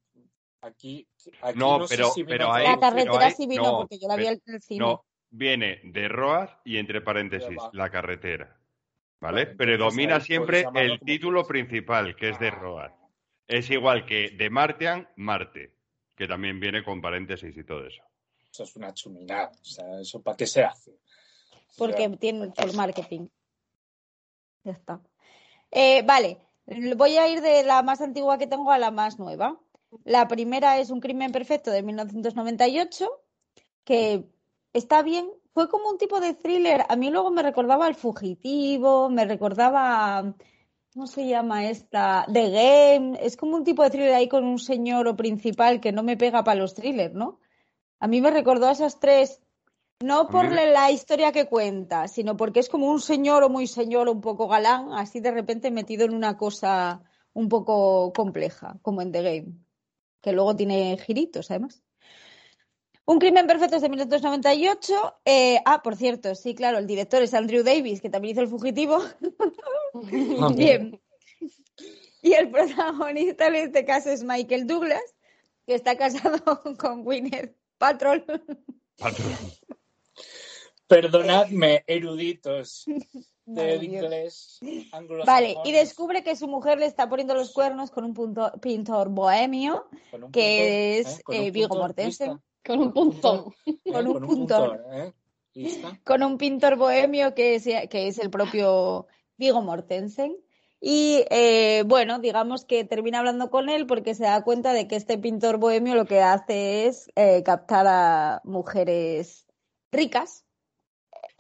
aquí, 0.63 1.07
aquí 1.43 1.59
No, 1.59 1.79
no, 1.79 1.87
sé 1.87 1.97
pero- 1.97 2.11
si 2.11 2.23
vino 2.23 2.33
pero 2.39 2.53
ahí- 2.53 2.67
La 2.67 2.79
carretera 2.81 3.27
ahí- 3.27 3.33
sí 3.33 3.47
vino 3.47 3.63
no, 3.63 3.79
porque 3.79 3.99
yo 3.99 4.09
la 4.09 4.17
vi 4.17 4.25
pero- 4.25 4.41
en 4.47 4.55
el 4.55 4.63
cine. 4.63 4.81
No, 4.81 5.05
viene 5.31 5.81
de 5.85 6.09
Roas 6.09 6.51
y 6.65 6.79
entre 6.79 7.01
paréntesis, 7.01 7.57
la 7.73 7.91
carretera. 7.91 8.57
¿Vale? 9.21 9.47
Predomina 9.49 10.17
ahí 10.17 10.21
siempre 10.23 10.61
el 10.61 10.65
como 10.99 10.99
título 11.05 11.47
principal, 11.47 12.17
que 12.17 12.31
es 12.31 12.39
de 12.39 12.51
Roas. 12.51 12.91
Es 13.47 13.69
igual 13.71 14.07
que 14.07 14.31
de 14.31 14.49
Martian, 14.49 15.07
Marte, 15.17 15.75
que 16.17 16.27
también 16.27 16.59
viene 16.59 16.83
con 16.83 17.03
paréntesis 17.03 17.55
y 17.55 17.63
todo 17.65 17.87
eso. 17.87 18.03
Eso 18.51 18.63
es 18.65 18.77
una 18.77 18.95
chuminada. 18.95 19.51
O 19.61 19.65
sea, 19.65 20.01
¿eso 20.01 20.23
para 20.23 20.37
qué 20.39 20.47
se 20.47 20.65
hace? 20.65 20.93
O 20.93 21.57
porque 21.77 22.09
sea, 22.09 22.17
tienen 22.17 22.51
por 22.53 22.75
marketing. 22.75 23.29
Ya 24.65 24.73
está. 24.73 25.01
Eh, 25.71 26.03
vale, 26.07 26.39
Voy 26.97 27.17
a 27.17 27.29
ir 27.29 27.41
de 27.41 27.65
la 27.65 27.83
más 27.83 28.01
antigua 28.01 28.39
que 28.39 28.47
tengo 28.47 28.71
a 28.71 28.79
la 28.79 28.91
más 28.91 29.19
nueva. 29.19 29.59
La 30.05 30.29
primera 30.29 30.79
es 30.79 30.91
Un 30.91 31.01
crimen 31.01 31.33
perfecto 31.33 31.71
de 31.73 31.83
1998, 31.83 33.11
que 33.85 34.31
está 34.73 35.03
bien. 35.03 35.29
Fue 35.53 35.69
como 35.69 35.91
un 35.91 35.99
tipo 35.99 36.21
de 36.21 36.35
thriller. 36.35 36.85
A 36.89 36.95
mí 36.95 37.11
luego 37.11 37.33
me 37.33 37.43
recordaba 37.43 37.89
El 37.89 37.97
Fugitivo, 37.97 39.11
me 39.11 39.25
recordaba, 39.25 40.37
¿cómo 40.95 41.09
se 41.09 41.27
llama 41.27 41.69
esta? 41.69 42.25
The 42.33 42.51
Game. 42.51 43.19
Es 43.21 43.37
como 43.37 43.57
un 43.57 43.65
tipo 43.65 43.83
de 43.83 43.91
thriller 43.91 44.15
ahí 44.15 44.29
con 44.29 44.45
un 44.45 44.61
señor 44.61 45.09
o 45.09 45.17
principal 45.17 45.81
que 45.81 45.91
no 45.91 46.05
me 46.05 46.17
pega 46.17 46.45
para 46.45 46.61
los 46.61 46.75
thrillers, 46.75 47.15
¿no? 47.15 47.41
A 47.99 48.07
mí 48.07 48.21
me 48.21 48.31
recordó 48.31 48.69
a 48.69 48.73
esas 48.73 49.01
tres, 49.01 49.43
no 50.03 50.29
por 50.29 50.51
la 50.51 50.91
historia 50.91 51.33
que 51.33 51.47
cuenta, 51.47 52.09
sino 52.09 52.37
porque 52.37 52.61
es 52.61 52.69
como 52.69 52.91
un 52.91 53.01
señor 53.01 53.43
o 53.43 53.49
muy 53.49 53.67
señor, 53.67 54.09
un 54.09 54.21
poco 54.21 54.49
galán, 54.49 54.93
así 54.93 55.21
de 55.21 55.31
repente 55.31 55.71
metido 55.71 56.05
en 56.05 56.15
una 56.15 56.37
cosa 56.37 57.03
un 57.33 57.49
poco 57.49 58.13
compleja, 58.13 58.79
como 58.83 59.03
en 59.03 59.13
The 59.13 59.23
Game, 59.23 59.53
que 60.21 60.33
luego 60.33 60.57
tiene 60.57 60.97
giritos, 60.99 61.51
además. 61.51 61.83
Un 63.05 63.19
crimen 63.19 63.47
perfecto 63.47 63.77
es 63.77 63.83
de 63.83 63.89
1998. 63.89 65.21
Eh, 65.25 65.59
ah, 65.65 65.83
por 65.83 65.97
cierto, 65.97 66.35
sí, 66.35 66.55
claro, 66.55 66.79
el 66.79 66.87
director 66.87 67.23
es 67.23 67.35
Andrew 67.35 67.65
Davis, 67.65 68.01
que 68.01 68.09
también 68.09 68.33
hizo 68.33 68.43
El 68.43 68.49
Fugitivo. 68.49 69.03
Bien. 70.55 71.01
Y 72.23 72.35
el 72.35 72.51
protagonista 72.51 73.49
en 73.49 73.55
este 73.57 73.85
caso 73.85 74.11
es 74.11 74.23
Michael 74.23 74.67
Douglas, 74.67 75.03
que 75.67 75.75
está 75.75 75.97
casado 75.97 76.41
con 76.79 77.03
Gwyneth 77.03 77.57
Paltrow. 77.79 78.23
Perdonadme, 80.91 81.85
eruditos 81.87 82.85
del 83.47 83.85
inglés 83.85 84.59
anglosajón. 84.91 85.25
Vale, 85.27 85.57
y 85.65 85.71
descubre 85.71 86.25
que 86.25 86.35
su 86.35 86.49
mujer 86.49 86.79
le 86.81 86.87
está 86.87 87.09
poniendo 87.09 87.35
los 87.37 87.53
cuernos 87.53 87.93
con 87.93 88.05
un 88.05 88.13
punto- 88.13 88.51
pintor 88.61 89.09
bohemio, 89.09 89.87
un 90.13 90.33
que 90.33 90.99
punto, 91.05 91.11
es, 91.11 91.23
Con 91.23 91.37
un 91.37 91.43
eh, 91.43 91.51
Viggo 91.53 91.69
punto, 91.69 91.83
Mortensen. 91.83 92.41
Con 92.67 92.81
un 92.81 92.93
punzón. 92.93 93.55
¿eh? 93.67 93.79
Con 93.93 94.07
un. 94.09 94.49
¿eh? 94.93 95.13
Con 96.05 96.23
un 96.25 96.39
pintor 96.39 96.77
bohemio 96.77 97.35
que 97.35 97.55
es, 97.55 97.65
que 97.89 98.09
es 98.09 98.19
el 98.19 98.31
propio 98.31 99.07
Viggo 99.37 99.63
Mortensen. 99.63 100.37
Y 100.81 101.25
eh, 101.31 101.85
bueno, 101.87 102.19
digamos 102.19 102.65
que 102.65 102.85
termina 102.85 103.21
hablando 103.21 103.49
con 103.49 103.69
él 103.69 103.87
porque 103.87 104.17
se 104.17 104.25
da 104.25 104.43
cuenta 104.43 104.73
de 104.73 104.89
que 104.89 104.97
este 104.97 105.19
pintor 105.19 105.59
bohemio 105.59 105.95
lo 105.95 106.07
que 106.07 106.21
hace 106.21 106.87
es 106.87 107.11
eh, 107.15 107.45
captar 107.45 107.87
a 107.87 108.41
mujeres 108.45 109.47
ricas 109.93 110.47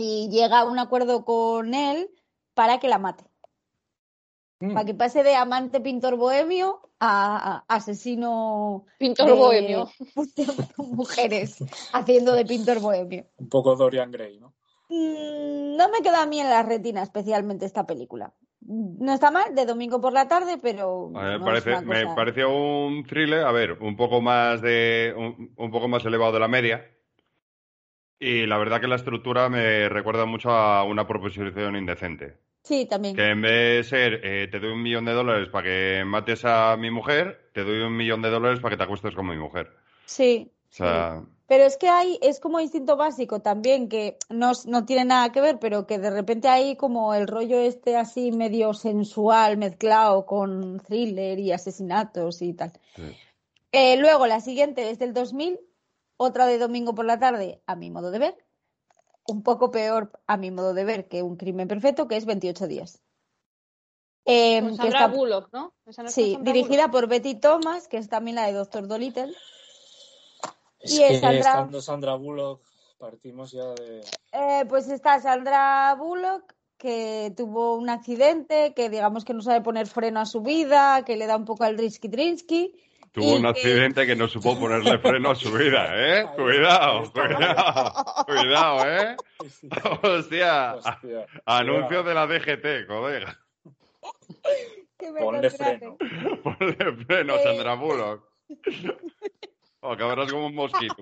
y 0.00 0.30
llega 0.30 0.60
a 0.60 0.64
un 0.64 0.78
acuerdo 0.78 1.24
con 1.26 1.74
él 1.74 2.10
para 2.54 2.80
que 2.80 2.88
la 2.88 2.98
mate. 2.98 3.24
Mm. 4.60 4.72
Para 4.72 4.86
que 4.86 4.94
pase 4.94 5.22
de 5.22 5.34
amante 5.36 5.80
pintor 5.80 6.16
bohemio 6.16 6.80
a, 6.98 7.64
a 7.68 7.74
asesino 7.76 8.86
Pintor 8.98 9.26
de 9.26 9.32
bohemio. 9.32 9.88
mujeres 10.78 11.58
haciendo 11.92 12.32
de 12.32 12.44
pintor 12.46 12.80
bohemio. 12.80 13.26
Un 13.36 13.48
poco 13.48 13.76
Dorian 13.76 14.10
Gray, 14.10 14.38
¿no? 14.38 14.54
Mm, 14.88 15.76
No 15.76 15.88
me 15.90 16.00
queda 16.02 16.22
a 16.22 16.26
mí 16.26 16.40
en 16.40 16.48
la 16.48 16.62
retina 16.62 17.02
especialmente 17.02 17.66
esta 17.66 17.86
película. 17.86 18.32
No 18.62 19.12
está 19.12 19.30
mal, 19.30 19.54
de 19.54 19.64
domingo 19.64 20.00
por 20.00 20.12
la 20.12 20.28
tarde, 20.28 20.58
pero 20.58 21.10
A 21.14 21.38
no 21.38 21.44
parece, 21.44 21.80
me 21.80 22.06
pareció 22.14 22.50
un 22.50 23.04
thriller, 23.04 23.44
a 23.44 23.52
ver, 23.52 23.72
un 23.80 23.96
poco 23.96 24.20
más 24.20 24.60
de 24.60 25.14
un, 25.16 25.54
un 25.56 25.70
poco 25.70 25.88
más 25.88 26.04
elevado 26.04 26.32
de 26.32 26.40
la 26.40 26.48
media. 26.48 26.84
Y 28.20 28.46
la 28.46 28.58
verdad 28.58 28.82
que 28.82 28.86
la 28.86 28.96
estructura 28.96 29.48
me 29.48 29.88
recuerda 29.88 30.26
mucho 30.26 30.50
a 30.50 30.84
una 30.84 31.06
proposición 31.06 31.74
indecente. 31.74 32.36
Sí, 32.62 32.84
también. 32.84 33.16
Que 33.16 33.30
en 33.30 33.40
vez 33.40 33.52
de 33.52 33.84
ser 33.84 34.20
eh, 34.22 34.48
te 34.48 34.60
doy 34.60 34.72
un 34.72 34.82
millón 34.82 35.06
de 35.06 35.12
dólares 35.12 35.48
para 35.48 35.64
que 35.64 36.04
mates 36.04 36.44
a 36.44 36.76
mi 36.76 36.90
mujer, 36.90 37.50
te 37.54 37.64
doy 37.64 37.80
un 37.80 37.96
millón 37.96 38.20
de 38.20 38.28
dólares 38.28 38.60
para 38.60 38.72
que 38.72 38.76
te 38.76 38.84
acuestes 38.84 39.14
con 39.14 39.26
mi 39.26 39.36
mujer. 39.36 39.70
Sí. 40.04 40.52
O 40.70 40.72
sea, 40.72 41.22
Pero 41.48 41.64
es 41.64 41.78
que 41.78 41.88
hay, 41.88 42.18
es 42.20 42.38
como 42.38 42.60
instinto 42.60 42.96
básico 42.96 43.40
también, 43.40 43.88
que 43.88 44.18
no, 44.28 44.52
no 44.66 44.84
tiene 44.84 45.06
nada 45.06 45.32
que 45.32 45.40
ver, 45.40 45.58
pero 45.58 45.86
que 45.86 45.98
de 45.98 46.10
repente 46.10 46.48
hay 46.48 46.76
como 46.76 47.14
el 47.14 47.26
rollo 47.26 47.58
este 47.58 47.96
así 47.96 48.30
medio 48.30 48.74
sensual 48.74 49.56
mezclado 49.56 50.26
con 50.26 50.78
thriller 50.80 51.38
y 51.38 51.52
asesinatos 51.52 52.42
y 52.42 52.52
tal. 52.52 52.72
sí. 52.94 53.16
Eh, 53.72 53.96
luego 53.98 54.26
la 54.26 54.40
siguiente 54.40 54.90
es 54.90 54.98
del 54.98 55.14
2000, 55.14 55.60
otra 56.22 56.46
de 56.46 56.58
domingo 56.58 56.94
por 56.94 57.06
la 57.06 57.18
tarde, 57.18 57.62
a 57.66 57.76
mi 57.76 57.90
modo 57.90 58.10
de 58.10 58.18
ver. 58.18 58.36
Un 59.26 59.42
poco 59.42 59.70
peor 59.70 60.12
a 60.26 60.36
mi 60.36 60.50
modo 60.50 60.74
de 60.74 60.84
ver 60.84 61.08
que 61.08 61.22
un 61.22 61.36
crimen 61.36 61.66
perfecto, 61.66 62.08
que 62.08 62.16
es 62.18 62.26
28 62.26 62.66
días. 62.66 63.00
Eh, 64.26 64.60
Con 64.60 64.70
que 64.72 64.76
Sandra 64.76 65.04
está- 65.06 65.16
Bullock, 65.16 65.48
¿no? 65.52 65.72
¿Esa 65.86 66.02
no 66.02 66.08
es 66.10 66.14
con 66.14 66.24
sí, 66.24 66.32
Sandra 66.34 66.52
dirigida 66.52 66.90
por 66.90 67.06
Betty 67.06 67.36
Thomas, 67.36 67.88
que 67.88 67.96
es 67.96 68.10
también 68.10 68.34
la 68.34 68.46
de 68.46 68.52
Doctor 68.52 68.86
Dolittle. 68.86 69.32
Es 70.80 70.92
Y 70.92 71.02
es 71.02 71.08
que 71.12 71.20
Sandra- 71.20 71.38
estando 71.38 71.80
Sandra 71.80 72.14
Bullock, 72.16 72.62
partimos 72.98 73.52
ya 73.52 73.64
de... 73.74 74.04
Eh, 74.32 74.66
pues 74.68 74.90
está 74.90 75.20
Sandra 75.20 75.94
Bullock, 75.98 76.54
que 76.76 77.32
tuvo 77.34 77.76
un 77.76 77.88
accidente, 77.88 78.74
que 78.74 78.90
digamos 78.90 79.24
que 79.24 79.32
no 79.32 79.40
sabe 79.40 79.62
poner 79.62 79.86
freno 79.86 80.20
a 80.20 80.26
su 80.26 80.42
vida, 80.42 81.02
que 81.06 81.16
le 81.16 81.26
da 81.26 81.36
un 81.36 81.46
poco 81.46 81.64
al 81.64 81.78
risky 81.78 82.10
trinsky. 82.10 82.74
Tuvo 83.12 83.34
Y 83.34 83.38
un 83.40 83.46
accidente 83.46 84.06
que 84.06 84.14
no 84.14 84.28
supo 84.28 84.56
ponerle 84.60 84.98
freno 84.98 85.30
a 85.30 85.34
su 85.34 85.52
vida, 85.52 85.90
¿eh? 85.94 86.26
Cuidado, 86.36 87.10
cuidado, 87.12 87.92
cuidado, 88.26 88.88
¿eh? 88.88 89.16
Hostia, 90.02 90.74
Hostia, 90.76 91.26
anuncio 91.44 92.02
de 92.02 92.14
la 92.14 92.26
DGT, 92.26 92.86
colega. 92.86 93.38
Ponle 95.18 95.50
freno. 95.50 95.96
Ponle 96.42 96.76
freno, 97.06 97.34
Eh. 97.36 97.42
Sandra 97.42 97.74
Bullock. 97.74 98.28
O 99.80 99.92
acabarás 99.92 100.30
como 100.30 100.46
un 100.46 100.54
mosquito. 100.54 100.96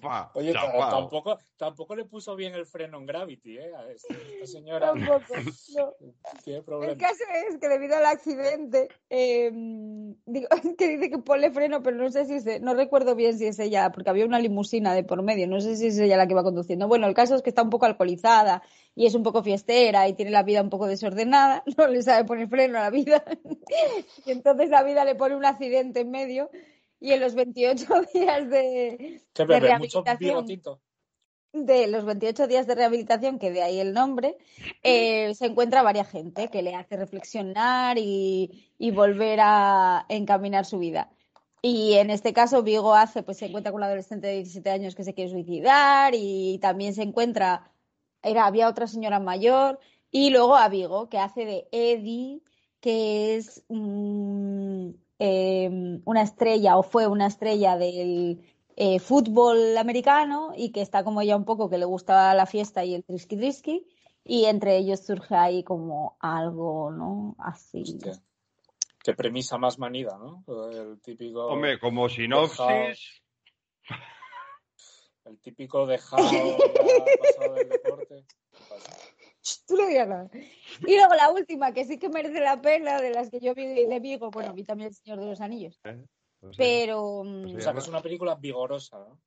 Pa, 0.00 0.30
Oye, 0.34 0.52
chapao. 0.52 0.88
tampoco, 0.90 1.38
tampoco 1.58 1.94
le 1.94 2.06
puso 2.06 2.34
bien 2.34 2.54
el 2.54 2.64
freno 2.64 2.98
en 2.98 3.06
Gravity, 3.06 3.58
¿eh? 3.58 3.70
A 3.76 3.90
esta, 3.90 4.14
esta 4.14 4.46
señora 4.46 4.86
Tampoco, 4.86 5.34
no. 5.76 5.94
tiene 6.44 6.58
El 6.58 6.64
problemas. 6.64 6.96
caso 6.96 7.22
es 7.48 7.58
que 7.58 7.68
debido 7.68 7.96
al 7.96 8.06
accidente, 8.06 8.88
eh, 9.10 9.50
digo, 9.52 10.48
es 10.64 10.76
que 10.78 10.88
dice 10.88 11.10
que 11.10 11.18
ponle 11.18 11.50
freno, 11.50 11.82
pero 11.82 11.98
no 11.98 12.10
sé 12.10 12.24
si 12.24 12.34
es, 12.34 12.60
no 12.62 12.72
recuerdo 12.74 13.14
bien 13.14 13.36
si 13.38 13.46
es 13.46 13.58
ella, 13.58 13.92
porque 13.92 14.08
había 14.08 14.24
una 14.24 14.38
limusina 14.38 14.94
de 14.94 15.04
por 15.04 15.22
medio, 15.22 15.46
no 15.46 15.60
sé 15.60 15.76
si 15.76 15.88
es 15.88 15.98
ella 15.98 16.16
la 16.16 16.26
que 16.26 16.34
va 16.34 16.42
conduciendo. 16.42 16.88
Bueno, 16.88 17.06
el 17.06 17.14
caso 17.14 17.34
es 17.34 17.42
que 17.42 17.50
está 17.50 17.62
un 17.62 17.70
poco 17.70 17.84
alcoholizada 17.84 18.62
y 18.94 19.04
es 19.06 19.14
un 19.14 19.22
poco 19.22 19.42
fiestera 19.42 20.08
y 20.08 20.14
tiene 20.14 20.30
la 20.30 20.42
vida 20.42 20.62
un 20.62 20.70
poco 20.70 20.86
desordenada, 20.86 21.62
no 21.76 21.86
le 21.88 22.02
sabe 22.02 22.24
poner 22.24 22.48
freno 22.48 22.78
a 22.78 22.82
la 22.82 22.90
vida. 22.90 23.22
Y 24.24 24.30
entonces 24.30 24.70
la 24.70 24.82
vida 24.82 25.04
le 25.04 25.14
pone 25.14 25.36
un 25.36 25.44
accidente 25.44 26.00
en 26.00 26.10
medio 26.10 26.50
y 27.00 27.12
en 27.12 27.20
los 27.20 27.34
28 27.34 27.86
días 28.14 28.50
de, 28.50 29.22
de 29.34 29.60
rehabilitación 29.60 30.46
de 31.52 31.88
los 31.88 32.04
28 32.04 32.46
días 32.46 32.66
de 32.66 32.74
rehabilitación, 32.74 33.38
que 33.38 33.50
de 33.50 33.62
ahí 33.62 33.80
el 33.80 33.92
nombre, 33.92 34.36
eh, 34.82 35.34
se 35.34 35.46
encuentra 35.46 35.82
varias 35.82 36.08
gente 36.08 36.48
que 36.48 36.62
le 36.62 36.74
hace 36.74 36.96
reflexionar 36.96 37.98
y, 37.98 38.72
y 38.78 38.90
volver 38.92 39.40
a 39.42 40.06
encaminar 40.08 40.64
su 40.64 40.78
vida. 40.78 41.10
Y 41.62 41.94
en 41.94 42.10
este 42.10 42.32
caso, 42.32 42.62
Vigo 42.62 42.94
hace, 42.94 43.22
pues 43.22 43.38
se 43.38 43.46
encuentra 43.46 43.72
con 43.72 43.80
un 43.80 43.84
adolescente 43.84 44.28
de 44.28 44.34
17 44.34 44.70
años 44.70 44.94
que 44.94 45.04
se 45.04 45.12
quiere 45.12 45.30
suicidar 45.30 46.14
y 46.14 46.58
también 46.60 46.94
se 46.94 47.02
encuentra, 47.02 47.70
era, 48.22 48.46
había 48.46 48.68
otra 48.68 48.86
señora 48.86 49.18
mayor 49.20 49.78
y 50.10 50.30
luego 50.30 50.56
a 50.56 50.68
Vigo, 50.68 51.08
que 51.08 51.18
hace 51.18 51.44
de 51.44 51.68
Eddie, 51.72 52.42
que 52.80 53.36
es 53.36 53.62
mm, 53.68 54.49
eh, 55.20 56.00
una 56.06 56.22
estrella 56.22 56.78
o 56.78 56.82
fue 56.82 57.06
una 57.06 57.26
estrella 57.26 57.76
del 57.76 58.40
eh, 58.74 58.98
fútbol 58.98 59.76
americano 59.76 60.52
y 60.56 60.72
que 60.72 60.80
está 60.80 61.04
como 61.04 61.22
ya 61.22 61.36
un 61.36 61.44
poco 61.44 61.68
que 61.68 61.76
le 61.76 61.84
gusta 61.84 62.34
la 62.34 62.46
fiesta 62.46 62.86
y 62.86 62.94
el 62.94 63.04
trisky 63.04 63.36
trisky 63.36 63.86
y 64.24 64.46
entre 64.46 64.78
ellos 64.78 65.00
surge 65.00 65.34
ahí 65.34 65.62
como 65.62 66.16
algo, 66.20 66.90
¿no? 66.90 67.36
Así. 67.38 67.82
Hostia. 67.82 68.12
Qué 69.04 69.12
premisa 69.12 69.58
más 69.58 69.78
manida, 69.78 70.16
¿no? 70.18 70.42
El 70.70 70.98
típico. 71.02 71.46
Hombre, 71.48 71.78
como 71.78 72.08
sinopsis, 72.08 73.22
El 75.26 75.38
típico 75.38 75.86
dejado 75.86 76.24
pasado 76.24 77.54
del 77.56 77.68
deporte. 77.68 78.24
Tú 79.66 79.76
no 79.76 79.86
digas 79.86 80.08
nada. 80.08 80.30
Y 80.86 80.94
luego 80.96 81.14
la 81.14 81.30
última, 81.30 81.72
que 81.72 81.84
sí 81.84 81.98
que 81.98 82.08
merece 82.08 82.40
la 82.40 82.60
pena, 82.60 83.00
de 83.00 83.10
las 83.10 83.30
que 83.30 83.40
yo 83.40 83.54
vi 83.54 83.66
de 83.86 84.00
Vigo, 84.00 84.30
bueno, 84.30 84.52
vi 84.52 84.64
también 84.64 84.88
El 84.88 84.94
Señor 84.94 85.20
de 85.20 85.26
los 85.26 85.40
Anillos, 85.40 85.80
no 86.40 86.52
sé. 86.52 86.56
pero... 86.58 87.22
mm, 87.24 87.56
O 87.56 87.60
sea, 87.60 87.72
que 87.72 87.78
es 87.78 87.88
una 87.88 88.02
película 88.02 88.34
vigorosa, 88.34 88.98
¿no? 88.98 89.20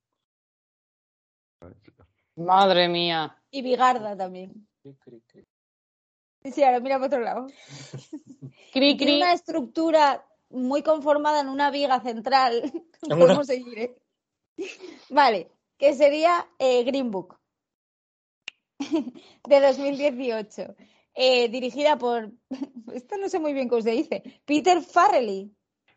Madre 2.36 2.90
mía. 2.90 3.42
Y 3.52 3.62
Bigarda 3.62 4.18
también. 4.18 4.68
Cri, 4.82 4.96
cri, 4.96 5.22
cri. 5.28 5.48
Sí, 6.44 6.52
sí, 6.52 6.64
ahora 6.64 6.80
mira 6.80 6.96
para 6.98 7.08
otro 7.08 7.20
lado. 7.22 7.48
Cri, 8.74 8.98
cri. 8.98 9.18
una 9.18 9.34
estructura 9.34 10.28
muy 10.50 10.82
conformada 10.84 11.40
en 11.42 11.48
una 11.48 11.72
viga 11.72 12.02
central. 12.02 12.62
Una- 13.10 13.44
seguir, 13.46 13.80
¿eh? 13.80 13.96
Vale, 15.10 15.52
que 15.78 15.94
sería 15.94 16.48
eh, 16.60 16.84
Green 16.84 17.12
Book 17.12 17.40
de 19.48 19.60
2018. 19.62 20.76
eh, 21.16 21.50
dirigida 21.50 21.98
por, 21.98 22.32
esto 22.94 23.18
no 23.18 23.30
sé 23.30 23.40
muy 23.40 23.54
bien 23.54 23.68
cómo 23.70 23.82
se 23.82 23.92
dice, 23.92 24.24
Peter 24.46 24.82
Farrelly. 24.82 25.52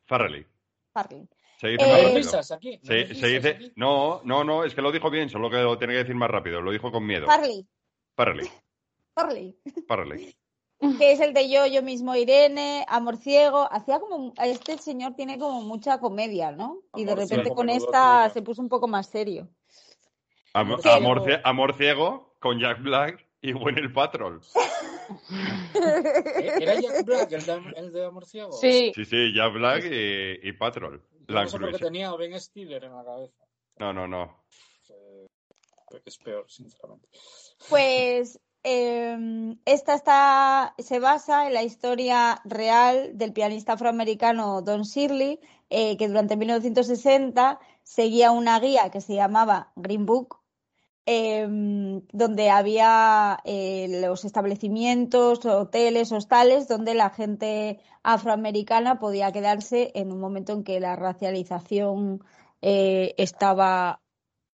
Farrelly. 0.05 0.47
Farrelly. 0.93 1.29
Se 1.59 1.69
dice 1.69 1.85
Eh, 1.85 2.13
más 2.15 2.51
¿No 2.51 2.57
aquí? 2.57 2.81
¿No 2.83 2.95
hay 2.95 3.07
Se, 3.07 3.15
se 3.15 3.29
risas 3.29 3.31
dice. 3.31 3.49
aquí? 3.49 3.73
No, 3.77 4.21
no, 4.25 4.45
no, 4.45 4.65
es 4.65 4.75
que 4.75 4.83
lo 4.83 4.93
dijo 4.93 5.11
bien, 5.11 5.31
solo 5.31 5.49
que 5.51 5.57
lo 5.57 5.79
tiene 5.79 5.95
que 5.95 5.99
decir 6.01 6.15
más 6.15 6.31
rápido. 6.31 6.61
Lo 6.61 6.71
dijo 6.71 6.93
con 6.93 7.07
miedo. 7.07 7.27
Farrelly. 7.27 7.67
Farrelly. 8.15 8.51
Farrelly. 9.15 9.57
Farrelly. 9.89 10.37
que 10.99 11.13
es 11.13 11.21
el 11.21 11.33
de 11.33 11.49
yo, 11.49 11.67
yo 11.67 11.83
mismo, 11.83 12.15
Irene, 12.15 12.85
Amor 12.89 13.17
Ciego. 13.17 13.67
Hacía 13.73 13.99
como, 13.99 14.35
este 14.37 14.77
señor 14.77 15.15
tiene 15.15 15.39
como 15.39 15.63
mucha 15.63 15.99
comedia, 15.99 16.53
¿no? 16.53 16.83
Y 16.95 17.05
de 17.05 17.15
repente 17.15 17.45
Ciego, 17.45 17.55
con 17.55 17.71
esta 17.71 18.29
se 18.31 18.43
puso 18.43 18.61
un 18.61 18.69
poco 18.69 18.87
más 18.87 19.07
serio. 19.07 19.49
Amor, 20.53 20.81
amor 21.45 21.75
ciego 21.77 22.36
con 22.47 22.61
Jack 22.61 22.81
Black 22.83 23.27
y 23.41 23.53
Gwyneth 23.53 23.93
Patrol. 23.93 24.41
¿Eh? 25.75 26.53
¿Era 26.61 26.81
Jack 26.81 27.05
Black 27.07 27.33
el 27.33 27.45
de, 27.45 27.63
el 27.77 27.93
de? 27.93 28.11
Sí, 28.61 28.93
Sí, 28.95 29.05
sí, 29.05 29.33
Jack 29.35 29.53
Black 29.53 29.85
y, 29.85 30.49
y 30.49 30.53
Patrol. 30.53 31.03
La 31.27 31.43
no 31.43 31.49
sé 31.49 31.59
por 31.59 31.63
qué 31.63 31.67
inclusión. 31.67 31.93
tenía 31.93 32.09
a 32.11 32.17
Ben 32.17 32.41
Stiller 32.41 32.85
en 32.85 32.95
la 32.95 33.05
cabeza. 33.05 33.45
No, 33.79 33.93
no, 33.93 34.07
no. 34.07 34.45
Eh, 34.91 35.27
Es 36.05 36.19
peor, 36.19 36.45
sinceramente. 36.49 37.09
Pues 37.69 38.39
eh, 38.63 39.57
esta 39.65 39.95
está, 39.95 40.75
se 40.79 41.01
basa 41.01 41.49
en 41.49 41.55
la 41.55 41.65
historia 41.65 42.41
real 42.45 43.11
del 43.19 43.33
pianista 43.33 43.73
afroamericano 43.73 44.63
Don 44.63 44.83
Shirley, 44.83 45.41
eh, 45.71 45.97
que 45.97 46.07
durante 46.09 46.37
1960 46.37 47.59
seguía 47.83 48.31
una 48.31 48.61
guía 48.61 48.91
que 48.91 49.01
se 49.01 49.15
llamaba 49.15 49.73
Green 49.75 50.07
Book, 50.07 50.39
eh, 51.07 51.47
donde 52.13 52.51
había 52.51 53.39
eh, 53.45 54.03
los 54.03 54.25
establecimientos, 54.25 55.47
hoteles, 55.47 56.11
hostales, 56.13 56.69
donde 56.69 56.95
la 56.95 57.11
gente 57.11 57.79
afroamericana 58.03 58.99
podía 58.99 59.33
quedarse 59.33 59.93
en 59.95 60.13
un 60.13 60.21
momento 60.21 60.53
en 60.53 60.65
que 60.65 60.81
la 60.81 60.97
racialización 60.97 62.25
eh, 62.61 63.15
estaba 63.19 64.01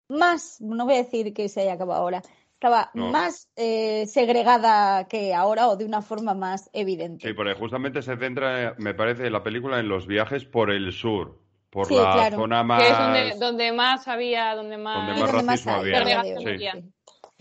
más, 0.10 0.60
no 0.60 0.86
voy 0.86 0.95
a 0.95 1.04
decir 1.04 1.34
que 1.34 1.50
se 1.50 1.62
haya 1.62 1.74
acabado 1.74 2.02
ahora, 2.02 2.24
estaba 2.54 2.89
No. 2.93 3.12
más 3.12 3.47
eh, 3.56 4.06
segregada 4.08 5.08
que 5.08 5.34
ahora 5.34 5.70
o 5.70 5.78
de 5.78 5.86
una 5.86 6.02
forma 6.02 6.34
más 6.34 6.70
evidente. 6.74 7.28
Sí, 7.28 7.34
porque 7.34 7.54
justamente 7.54 8.02
se 8.02 8.18
centra, 8.18 8.76
me 8.78 8.93
parece, 8.93 9.30
la 9.30 9.43
película 9.43 9.80
en 9.80 9.88
los 9.88 10.08
viajes 10.08 10.45
por 10.45 10.72
el 10.72 10.91
sur, 10.91 11.39
por 11.70 11.88
Sí, 11.88 11.95
la 11.95 12.11
claro. 12.13 12.38
zona 12.38 12.61
que 12.61 12.67
más. 12.67 12.84
es 12.84 12.97
donde, 12.97 13.45
donde 13.45 13.72
más 13.72 14.07
había, 14.07 14.55
donde 14.55 14.78
más... 14.78 15.07
Donde 15.07 15.22
más 15.22 15.32
donde 15.32 15.47
racismo 15.47 15.72
hay 15.74 15.93
había. 15.93 16.24
Sí. 16.39 16.80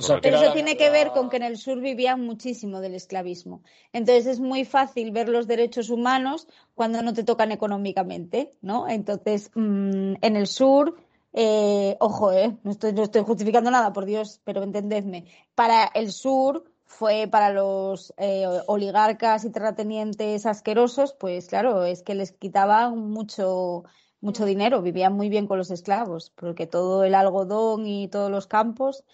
O 0.00 0.02
sea, 0.02 0.20
Pero 0.20 0.36
eso 0.36 0.46
la- 0.46 0.52
tiene 0.52 0.76
que 0.76 0.90
ver 0.90 1.10
con 1.10 1.28
que 1.28 1.38
en 1.38 1.42
el 1.42 1.56
sur 1.58 1.80
vivían 1.80 2.20
muchísimo 2.24 2.80
del 2.80 2.94
esclavismo. 2.94 3.62
Entonces 3.92 4.26
es 4.26 4.38
muy 4.40 4.64
fácil 4.64 5.10
ver 5.10 5.28
los 5.28 5.48
derechos 5.48 5.90
humanos 5.90 6.46
cuando 6.76 7.02
no 7.02 7.12
te 7.14 7.24
tocan 7.24 7.50
económicamente, 7.50 8.52
¿no? 8.62 8.88
Entonces, 8.88 9.50
mm, 9.56 10.14
en 10.20 10.36
el 10.36 10.46
sur, 10.46 10.94
eh, 11.32 11.96
ojo, 11.98 12.30
eh, 12.32 12.56
no 12.62 12.70
estoy, 12.70 12.92
no 12.92 13.02
estoy 13.02 13.22
justificando 13.22 13.72
nada, 13.72 13.92
por 13.92 14.04
Dios, 14.04 14.40
pero 14.44 14.62
entendedme. 14.62 15.24
Para 15.56 15.86
el 15.94 16.12
sur 16.12 16.62
fue 16.84 17.26
para 17.28 17.50
los 17.50 18.14
eh, 18.18 18.46
oligarcas 18.66 19.44
y 19.44 19.50
terratenientes 19.50 20.46
asquerosos, 20.46 21.12
pues 21.12 21.48
claro, 21.48 21.84
es 21.84 22.02
que 22.04 22.14
les 22.14 22.30
quitaban 22.32 22.96
mucho, 23.10 23.82
mucho 24.20 24.44
dinero, 24.44 24.82
vivían 24.82 25.14
muy 25.14 25.28
bien 25.28 25.46
con 25.46 25.58
los 25.58 25.70
esclavos, 25.70 26.30
porque 26.34 26.66
todo 26.66 27.04
el 27.04 27.14
algodón 27.14 27.86
y 27.86 28.08
todos 28.08 28.30
los 28.30 28.46
campos. 28.46 29.04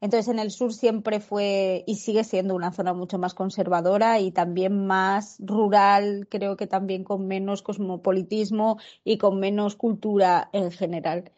Entonces 0.00 0.28
en 0.28 0.38
el 0.38 0.50
sur 0.50 0.72
siempre 0.72 1.20
fue 1.20 1.84
y 1.86 1.96
sigue 1.96 2.24
siendo 2.24 2.54
una 2.54 2.72
zona 2.72 2.92
mucho 2.92 3.18
más 3.18 3.32
conservadora 3.32 4.20
y 4.20 4.32
también 4.32 4.86
más 4.86 5.36
rural, 5.38 6.26
creo 6.28 6.56
que 6.56 6.66
también 6.66 7.04
con 7.04 7.26
menos 7.26 7.62
cosmopolitismo 7.62 8.78
y 9.02 9.18
con 9.18 9.40
menos 9.40 9.76
cultura 9.76 10.50
en 10.52 10.70
general. 10.70 11.30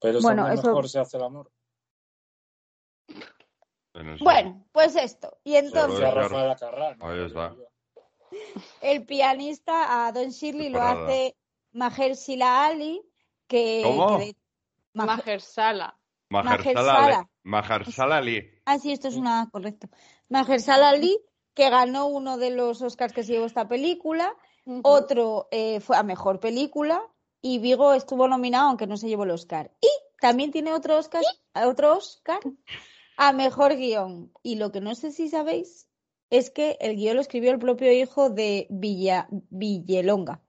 Pero 0.00 0.18
es 0.18 0.24
Bueno, 0.24 0.48
eso- 0.48 0.68
mejor 0.68 0.88
se 0.88 1.00
hace 1.00 1.16
el 1.16 1.24
amor. 1.24 1.50
Bueno, 4.20 4.64
pues 4.72 4.94
esto. 4.96 5.38
Y 5.44 5.56
entonces 5.56 6.00
el 8.82 9.04
pianista 9.04 10.06
a 10.06 10.12
Don 10.12 10.28
Shirley 10.30 10.68
lo 10.68 10.80
hace 10.80 11.36
Mahershala 11.72 12.66
Ali, 12.66 13.02
que, 13.46 13.82
¿Cómo? 13.84 14.18
que 14.18 14.24
de- 14.26 14.36
Maher- 14.94 15.18
Mahershala. 15.24 15.96
Mahershala 16.28 16.82
Mahershala. 16.82 17.18
Ali. 17.18 17.28
Mahershala 17.42 18.16
Ali. 18.18 18.50
Ah, 18.64 18.78
sí, 18.78 18.92
esto 18.92 19.08
es 19.08 19.16
una 19.16 19.48
correcto. 19.50 19.88
Mahershala 20.28 20.90
Ali, 20.90 21.18
que 21.54 21.68
ganó 21.70 22.06
uno 22.06 22.38
de 22.38 22.50
los 22.50 22.80
Oscars 22.82 23.12
que 23.12 23.24
se 23.24 23.32
llevó 23.32 23.46
esta 23.46 23.66
película, 23.68 24.34
otro 24.82 25.48
eh, 25.50 25.80
fue 25.80 25.96
a 25.96 26.02
mejor 26.02 26.38
película 26.38 27.02
y 27.42 27.58
Vigo 27.58 27.92
estuvo 27.94 28.28
nominado 28.28 28.68
aunque 28.68 28.86
no 28.86 28.96
se 28.96 29.08
llevó 29.08 29.24
el 29.24 29.30
Oscar. 29.30 29.72
Y 29.80 29.88
también 30.20 30.52
tiene 30.52 30.72
otro 30.72 30.96
Oscar, 30.98 31.22
otro 31.54 31.96
Oscar 31.96 32.40
a 33.16 33.32
mejor 33.32 33.76
guion. 33.76 34.32
Y 34.42 34.56
lo 34.56 34.70
que 34.70 34.80
no 34.80 34.94
sé 34.94 35.10
si 35.10 35.28
sabéis 35.28 35.88
es 36.28 36.50
que 36.50 36.76
el 36.80 36.96
guion 36.96 37.16
lo 37.16 37.22
escribió 37.22 37.50
el 37.50 37.58
propio 37.58 37.90
hijo 37.90 38.30
de 38.30 38.66
Villa, 38.70 39.26
Villelonga, 39.30 40.40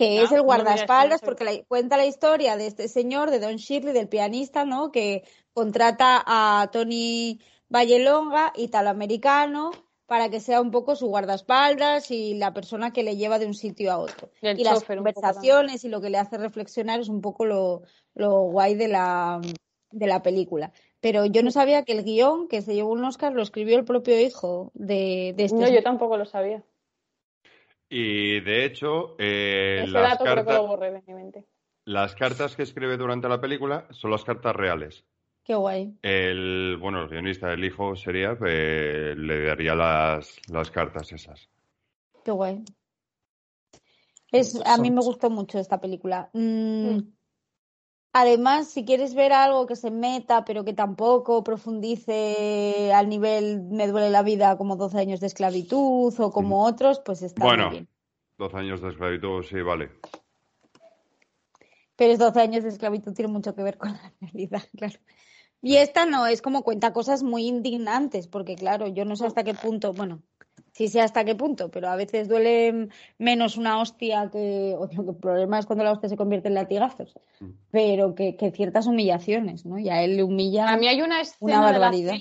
que 0.00 0.22
es 0.22 0.32
el 0.32 0.42
guardaespaldas, 0.42 1.20
no 1.22 1.26
porque 1.26 1.44
la- 1.44 1.62
cuenta 1.68 1.96
la 1.96 2.06
historia 2.06 2.56
de 2.56 2.66
este 2.66 2.88
señor, 2.88 3.30
de 3.30 3.38
Don 3.38 3.56
Shirley, 3.56 3.92
del 3.92 4.08
pianista, 4.08 4.64
¿no? 4.64 4.90
Que 4.90 5.24
contrata 5.52 6.22
a 6.26 6.70
Tony 6.72 7.38
Vallelonga, 7.68 8.52
italoamericano, 8.56 9.70
para 10.06 10.28
que 10.28 10.40
sea 10.40 10.60
un 10.60 10.70
poco 10.70 10.96
su 10.96 11.06
guardaespaldas 11.06 12.10
y 12.10 12.34
la 12.34 12.52
persona 12.52 12.92
que 12.92 13.02
le 13.04 13.16
lleva 13.16 13.38
de 13.38 13.46
un 13.46 13.54
sitio 13.54 13.92
a 13.92 13.98
otro. 13.98 14.30
Y 14.60 14.64
las 14.64 14.78
conversaciones 15.22 15.84
y 15.84 15.88
lo 15.88 16.00
que 16.00 16.10
le 16.10 16.18
hace 16.18 16.36
reflexionar 16.38 17.00
es 17.00 17.08
un 17.08 17.20
poco 17.20 17.44
lo, 17.44 17.82
lo 18.14 18.40
guay 18.44 18.74
de 18.74 18.88
la, 18.88 19.40
de 19.90 20.06
la 20.06 20.22
película. 20.22 20.72
Pero 21.00 21.26
yo 21.26 21.42
no 21.42 21.50
sabía 21.50 21.84
que 21.84 21.92
el 21.92 22.04
guion 22.04 22.48
que 22.48 22.60
se 22.62 22.74
llevó 22.74 22.90
un 22.90 23.04
Oscar 23.04 23.32
lo 23.32 23.42
escribió 23.42 23.78
el 23.78 23.84
propio 23.84 24.18
hijo 24.20 24.70
de, 24.74 25.32
de 25.36 25.44
este 25.44 25.58
No, 25.58 25.68
yo 25.68 25.82
tampoco 25.82 26.16
lo 26.16 26.24
sabía. 26.24 26.64
Y 27.92 28.38
de 28.40 28.64
hecho, 28.64 29.16
eh, 29.18 29.80
Ese 29.82 29.90
las, 29.92 30.12
dato 30.12 30.24
creo 30.24 30.36
que 30.36 30.40
cartas, 30.44 30.62
lo 30.62 30.66
borré 30.68 30.92
de 30.92 31.02
mi 31.06 31.12
mente. 31.14 31.44
las 31.84 32.14
cartas 32.14 32.54
que 32.54 32.62
escribe 32.62 32.96
durante 32.96 33.28
la 33.28 33.40
película 33.40 33.86
son 33.90 34.12
las 34.12 34.24
cartas 34.24 34.54
reales. 34.54 35.04
Qué 35.42 35.54
guay. 35.56 35.98
El, 36.02 36.76
bueno, 36.80 37.02
el 37.02 37.08
guionista, 37.08 37.52
el 37.52 37.64
hijo 37.64 37.96
sería, 37.96 38.36
eh, 38.46 39.14
le 39.16 39.44
daría 39.44 39.74
las, 39.74 40.36
las 40.48 40.70
cartas 40.70 41.10
esas. 41.10 41.48
Qué 42.24 42.30
guay. 42.30 42.62
Es, 44.30 44.60
a 44.64 44.76
mí 44.78 44.92
me 44.92 45.00
gustó 45.00 45.28
mucho 45.28 45.58
esta 45.58 45.80
película. 45.80 46.30
Mm, 46.32 46.98
Además, 48.12 48.68
si 48.68 48.84
quieres 48.84 49.14
ver 49.14 49.32
algo 49.32 49.66
que 49.66 49.76
se 49.76 49.92
meta, 49.92 50.44
pero 50.44 50.64
que 50.64 50.72
tampoco 50.72 51.44
profundice 51.44 52.92
al 52.92 53.08
nivel 53.08 53.62
me 53.62 53.86
duele 53.86 54.10
la 54.10 54.22
vida 54.22 54.56
como 54.56 54.76
12 54.76 54.98
años 54.98 55.20
de 55.20 55.28
esclavitud 55.28 56.12
o 56.18 56.30
como 56.32 56.64
otros, 56.64 57.00
pues 57.04 57.22
está 57.22 57.44
Bueno, 57.44 57.66
muy 57.66 57.72
bien. 57.76 57.88
12 58.36 58.56
años 58.56 58.80
de 58.80 58.88
esclavitud, 58.88 59.44
sí, 59.44 59.60
vale. 59.62 59.90
Pero 61.94 62.12
es 62.12 62.18
12 62.18 62.40
años 62.40 62.64
de 62.64 62.70
esclavitud 62.70 63.14
tiene 63.14 63.30
mucho 63.30 63.54
que 63.54 63.62
ver 63.62 63.78
con 63.78 63.92
la 63.92 64.12
realidad, 64.20 64.62
claro. 64.76 64.98
Y 65.62 65.76
esta 65.76 66.04
no, 66.06 66.26
es 66.26 66.42
como 66.42 66.64
cuenta 66.64 66.92
cosas 66.92 67.22
muy 67.22 67.46
indignantes, 67.46 68.26
porque 68.26 68.56
claro, 68.56 68.88
yo 68.88 69.04
no 69.04 69.14
sé 69.14 69.26
hasta 69.26 69.44
qué 69.44 69.54
punto, 69.54 69.92
bueno, 69.92 70.22
sí 70.72 70.88
sé 70.88 71.00
hasta 71.00 71.24
qué 71.24 71.34
punto, 71.34 71.70
pero 71.70 71.88
a 71.88 71.96
veces 71.96 72.28
duele 72.28 72.88
menos 73.18 73.56
una 73.56 73.80
hostia 73.80 74.30
que 74.30 74.74
otro 74.78 75.04
que 75.04 75.10
el 75.10 75.16
problema 75.16 75.58
es 75.58 75.66
cuando 75.66 75.84
la 75.84 75.92
hostia 75.92 76.08
se 76.08 76.16
convierte 76.16 76.48
en 76.48 76.54
latigazos, 76.54 77.14
Mm. 77.40 77.50
pero 77.70 78.14
que, 78.14 78.36
que 78.36 78.50
ciertas 78.50 78.86
humillaciones, 78.86 79.64
¿no? 79.64 79.78
Y 79.78 79.88
a 79.88 80.02
él 80.02 80.16
le 80.16 80.22
humilla 80.22 80.68
A 80.68 80.76
mí 80.76 80.88
hay 80.88 81.02
una 81.02 81.20
escena 81.20 81.56
de 81.66 81.72
la 81.72 81.78
barbaridad. 81.78 82.16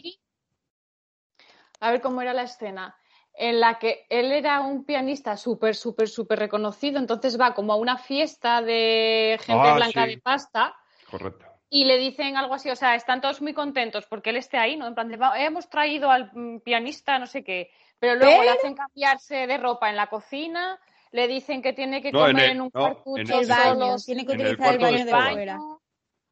a 1.79 1.91
ver 1.91 2.01
cómo 2.01 2.21
era 2.21 2.33
la 2.33 2.43
escena, 2.43 2.95
en 3.33 3.59
la 3.59 3.79
que 3.79 4.05
él 4.09 4.31
era 4.31 4.61
un 4.61 4.83
pianista 4.83 5.37
súper, 5.37 5.75
súper, 5.75 6.09
súper 6.09 6.39
reconocido, 6.39 6.99
entonces 6.99 7.39
va 7.39 7.53
como 7.53 7.71
a 7.73 7.77
una 7.77 7.97
fiesta 7.97 8.61
de 8.61 9.39
gente 9.41 9.69
Ah, 9.69 9.75
blanca 9.75 10.03
sí. 10.05 10.09
de 10.11 10.17
pasta 10.17 10.75
Correcto. 11.09 11.45
y 11.69 11.85
le 11.85 11.97
dicen 11.97 12.35
algo 12.35 12.53
así, 12.55 12.69
o 12.69 12.75
sea, 12.75 12.95
están 12.95 13.21
todos 13.21 13.41
muy 13.41 13.53
contentos 13.53 14.05
porque 14.07 14.31
él 14.31 14.37
esté 14.37 14.57
ahí, 14.57 14.75
¿no? 14.75 14.87
En 14.87 14.95
plan 14.95 15.07
de, 15.07 15.17
"Va, 15.17 15.39
hemos 15.41 15.69
traído 15.69 16.09
al 16.11 16.31
mm, 16.33 16.59
pianista, 16.61 17.17
no 17.19 17.27
sé 17.27 17.43
qué, 17.43 17.69
pero 17.99 18.15
luego 18.15 18.43
le 18.43 18.49
hacen 18.49 18.73
cambiarse 18.75 19.47
de 19.47 19.57
ropa 19.57 19.89
en 19.89 19.95
la 19.95 20.07
cocina, 20.07 20.79
le 21.11 21.27
dicen 21.27 21.61
que 21.61 21.73
tiene 21.73 22.01
que 22.01 22.11
No, 22.11 22.25
en 22.27 22.31
comer 22.33 22.45
el- 22.45 22.51
en, 22.51 22.61
un 22.61 22.71
no, 22.73 22.79
cuartucho 22.81 23.21
en 23.21 23.31
el 23.31 23.47
baño, 23.47 23.73
solo, 23.73 23.95
tiene 24.05 24.25
que 24.25 24.31
utilizar 24.33 24.73
el 24.73 24.79
baño 24.79 25.05
de 25.05 25.11
fuera. 25.11 25.59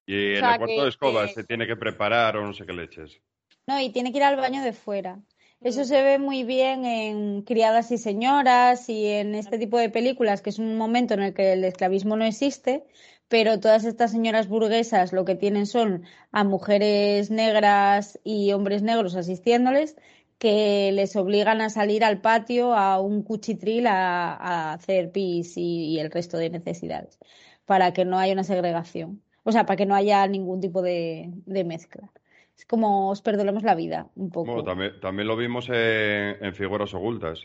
Y 0.05 0.33
en 0.35 0.39
sea, 0.39 0.51
el 0.51 0.57
cuarto 0.57 0.65
que- 0.75 0.81
de 0.81 0.87
escoba 0.89 1.27
que- 1.27 1.33
se 1.33 1.43
tiene 1.43 1.67
que 1.67 1.75
preparar 1.75 2.37
o 2.37 2.45
no 2.45 2.53
sé 2.53 2.65
qué 2.65 2.73
leches. 2.73 3.19
No, 3.67 3.79
y 3.81 3.89
tiene 3.89 4.11
que 4.11 4.17
ir 4.19 4.23
al 4.23 4.37
baño 4.37 4.63
de 4.63 4.71
fuera. 4.73 5.19
Eso 5.59 5.81
Mm. 5.81 5.85
se 5.85 6.03
ve 6.03 6.19
muy 6.19 6.43
bien 6.43 6.85
en 6.85 7.41
Criadas 7.41 7.91
y 7.91 7.97
Señoras 7.97 8.87
y 8.89 9.07
en 9.07 9.33
este 9.35 9.57
tipo 9.57 9.77
de 9.79 9.89
películas, 9.89 10.41
que 10.41 10.51
es 10.51 10.59
un 10.59 10.77
momento 10.77 11.15
en 11.15 11.23
el 11.23 11.33
que 11.33 11.53
el 11.53 11.63
esclavismo 11.63 12.15
no 12.15 12.23
existe, 12.25 12.85
pero 13.27 13.59
todas 13.59 13.83
estas 13.83 14.11
señoras 14.11 14.47
burguesas 14.47 15.11
lo 15.11 15.25
que 15.25 15.35
tienen 15.35 15.65
son 15.65 16.05
a 16.31 16.43
mujeres 16.45 17.29
negras 17.31 18.19
y 18.23 18.53
hombres 18.53 18.83
negros 18.83 19.15
asistiéndoles 19.15 19.97
que 20.37 20.91
les 20.93 21.15
obligan 21.15 21.61
a 21.61 21.69
salir 21.69 22.03
al 22.03 22.21
patio 22.21 22.73
a 22.73 22.99
un 23.01 23.23
cuchitril 23.23 23.87
a, 23.87 24.33
a 24.35 24.73
hacer 24.73 25.11
pis 25.11 25.57
y, 25.57 25.95
y 25.95 25.99
el 25.99 26.11
resto 26.11 26.37
de 26.37 26.49
necesidades, 26.49 27.17
para 27.65 27.93
que 27.93 28.05
no 28.05 28.17
haya 28.19 28.33
una 28.33 28.43
segregación. 28.43 29.21
O 29.43 29.51
sea, 29.51 29.65
para 29.65 29.77
que 29.77 29.85
no 29.85 29.95
haya 29.95 30.27
ningún 30.27 30.59
tipo 30.59 30.81
de, 30.81 31.31
de 31.45 31.63
mezcla. 31.63 32.11
Es 32.57 32.65
como 32.65 33.09
os 33.09 33.21
perdonamos 33.21 33.63
la 33.63 33.75
vida, 33.75 34.09
un 34.15 34.29
poco. 34.29 34.47
Bueno, 34.51 34.63
también, 34.63 34.99
también 34.99 35.27
lo 35.27 35.37
vimos 35.37 35.69
en, 35.69 36.43
en 36.43 36.53
Figuras 36.53 36.93
Ocultas. 36.93 37.39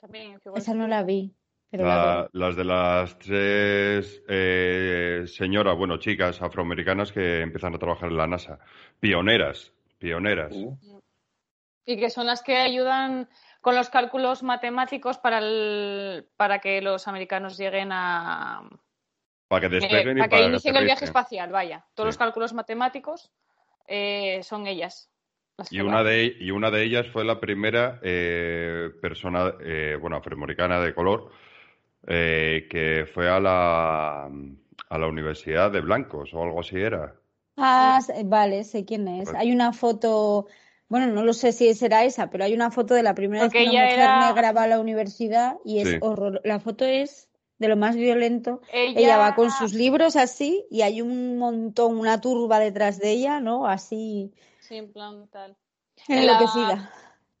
También, 0.00 0.40
figuras 0.40 0.62
Esa 0.64 0.74
no 0.74 0.86
la 0.88 1.02
vi. 1.02 1.34
Pero 1.70 1.84
la 1.84 1.96
La- 1.96 2.14
veo. 2.22 2.30
las 2.32 2.56
de 2.56 2.64
las 2.64 3.18
tres 3.18 4.22
eh, 4.28 5.24
señoras, 5.26 5.76
bueno, 5.76 5.98
chicas 5.98 6.40
afroamericanas 6.40 7.12
que 7.12 7.42
empiezan 7.42 7.74
a 7.74 7.78
trabajar 7.78 8.08
en 8.10 8.16
la 8.16 8.26
NASA. 8.26 8.58
Pioneras, 9.00 9.72
pioneras. 9.98 10.52
Uh, 10.54 10.97
Y 11.88 11.96
que 11.96 12.10
son 12.10 12.26
las 12.26 12.42
que 12.42 12.54
ayudan 12.58 13.30
con 13.62 13.74
los 13.74 13.88
cálculos 13.88 14.42
matemáticos 14.42 15.16
para, 15.16 15.38
el- 15.38 16.28
para 16.36 16.58
que 16.58 16.82
los 16.82 17.08
americanos 17.08 17.56
lleguen 17.56 17.88
a. 17.92 18.60
Para 19.48 19.60
que 19.70 19.76
eh, 19.78 19.80
despeguen 19.80 20.18
y 20.18 20.20
para 20.20 20.28
que 20.28 20.30
para 20.36 20.42
que 20.42 20.48
inicien 20.50 20.76
el 20.76 20.84
viaje 20.84 21.06
espacial, 21.06 21.50
vaya. 21.50 21.86
Todos 21.94 22.04
Sí. 22.04 22.08
los 22.08 22.18
cálculos 22.18 22.52
matemáticos 22.52 23.32
eh, 23.86 24.42
son 24.42 24.66
ellas. 24.66 25.08
las 25.56 25.72
Y 25.72 25.80
una, 25.80 26.04
de, 26.04 26.36
y 26.38 26.50
una 26.50 26.70
de 26.70 26.82
ellas 26.84 27.06
fue 27.10 27.24
la 27.24 27.40
primera 27.40 27.98
eh, 28.02 28.90
persona, 29.00 29.54
eh, 29.60 29.96
bueno, 29.98 30.16
afroamericana 30.16 30.80
de 30.80 30.94
color, 30.94 31.30
eh, 32.06 32.68
que 32.70 33.06
fue 33.14 33.30
a 33.30 33.40
la, 33.40 34.24
a 34.26 34.98
la 34.98 35.06
Universidad 35.06 35.70
de 35.70 35.80
Blancos 35.80 36.34
o 36.34 36.42
algo 36.42 36.60
así 36.60 36.76
era. 36.78 37.14
Ah, 37.56 37.98
vale, 38.26 38.62
sé 38.64 38.84
quién 38.84 39.08
es. 39.08 39.30
Pues- 39.30 39.36
Hay 39.40 39.52
una 39.52 39.72
foto, 39.72 40.46
bueno, 40.88 41.06
no 41.08 41.22
lo 41.22 41.32
sé 41.32 41.52
si 41.52 41.72
será 41.74 42.04
esa, 42.04 42.30
pero 42.30 42.44
hay 42.44 42.54
una 42.54 42.70
foto 42.70 42.94
de 42.94 43.02
la 43.02 43.14
primera 43.14 43.44
vez 43.44 43.52
que 43.52 43.62
una 43.62 43.72
mujer 43.72 43.90
era- 43.98 44.26
negra 44.26 44.52
va 44.52 44.62
a 44.64 44.66
la 44.68 44.80
universidad 44.80 45.56
y 45.64 45.80
es 45.80 45.88
Sí. 45.88 45.96
horror. 46.00 46.40
La 46.44 46.60
foto 46.60 46.84
es 46.84 47.28
de 47.58 47.68
lo 47.68 47.76
más 47.76 47.96
violento. 47.96 48.60
Ella, 48.72 49.00
Ella 49.00 49.16
va 49.18 49.34
con 49.34 49.50
sus 49.50 49.74
libros 49.74 50.16
así 50.16 50.64
y 50.70 50.82
hay 50.82 51.02
un 51.02 51.38
montón, 51.38 51.98
una 51.98 52.20
turba 52.20 52.58
detrás 52.60 52.98
de 52.98 53.10
ella, 53.10 53.40
¿no? 53.40 53.66
Así 53.66 54.32
Sí, 54.60 54.76
en 54.76 54.92
plan 54.92 55.26
tal. 55.28 55.56
En 56.08 56.26
la- 56.26 56.32
enloquecida. 56.34 56.92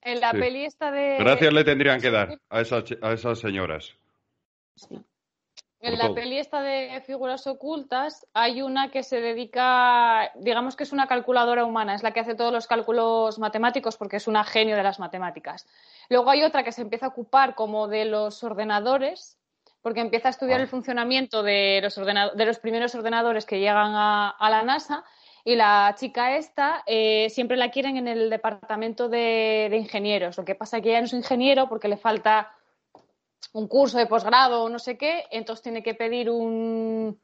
En 0.02 0.20
la 0.20 0.30
Sí. 0.32 0.38
peli 0.38 0.64
esta 0.64 0.90
de. 0.90 1.16
Gracias 1.18 1.52
le 1.52 1.64
tendrían 1.64 2.00
que 2.00 2.10
dar 2.10 2.40
a 2.48 2.60
esas, 2.60 2.84
a 3.02 3.12
esas 3.12 3.38
señoras. 3.38 3.94
En 5.80 5.96
la 5.96 6.12
peli 6.12 6.38
esta 6.38 6.60
de 6.60 7.00
figuras 7.06 7.46
ocultas 7.46 8.26
hay 8.34 8.62
una 8.62 8.90
que 8.90 9.04
se 9.04 9.20
dedica, 9.20 10.32
digamos 10.34 10.74
que 10.74 10.82
es 10.82 10.92
una 10.92 11.06
calculadora 11.06 11.64
humana, 11.64 11.94
es 11.94 12.02
la 12.02 12.10
que 12.10 12.20
hace 12.20 12.34
todos 12.34 12.52
los 12.52 12.66
cálculos 12.66 13.38
matemáticos 13.38 13.96
porque 13.96 14.16
es 14.16 14.26
una 14.26 14.42
genio 14.42 14.76
de 14.76 14.82
las 14.82 14.98
matemáticas. 14.98 15.68
Luego 16.08 16.30
hay 16.30 16.42
otra 16.42 16.64
que 16.64 16.72
se 16.72 16.82
empieza 16.82 17.06
a 17.06 17.10
ocupar 17.10 17.54
como 17.54 17.86
de 17.86 18.06
los 18.06 18.42
ordenadores, 18.42 19.38
porque 19.80 20.00
empieza 20.00 20.28
a 20.28 20.30
estudiar 20.32 20.58
Ah. 20.58 20.62
el 20.62 20.68
funcionamiento 20.68 21.44
de 21.44 21.80
los, 21.80 21.94
de 21.94 22.44
los 22.44 22.58
primeros 22.58 22.94
ordenadores 22.96 23.46
que 23.46 23.60
llegan 23.60 23.94
a, 23.94 24.30
a 24.30 24.50
la 24.50 24.62
NASA. 24.64 25.04
Y 25.44 25.54
la 25.54 25.94
chica 25.96 26.36
esta 26.36 26.82
eh, 26.86 27.28
siempre 27.30 27.56
la 27.56 27.70
quieren 27.70 27.96
en 27.96 28.08
el 28.08 28.28
departamento 28.28 29.08
de, 29.08 29.68
de 29.70 29.76
ingenieros. 29.76 30.36
Lo 30.36 30.44
que 30.44 30.56
pasa 30.56 30.76
es 30.76 30.82
que 30.82 30.90
ella 30.90 31.00
no 31.00 31.06
es 31.06 31.12
ingeniero 31.12 31.68
porque 31.68 31.88
le 31.88 31.96
falta 31.96 32.52
un 33.52 33.68
curso 33.68 33.98
de 33.98 34.06
posgrado 34.06 34.64
o 34.64 34.68
no 34.68 34.78
sé 34.78 34.96
qué, 34.98 35.24
entonces 35.30 35.62
tiene 35.62 35.82
que 35.82 35.94
pedir 35.94 36.30
un 36.30 37.20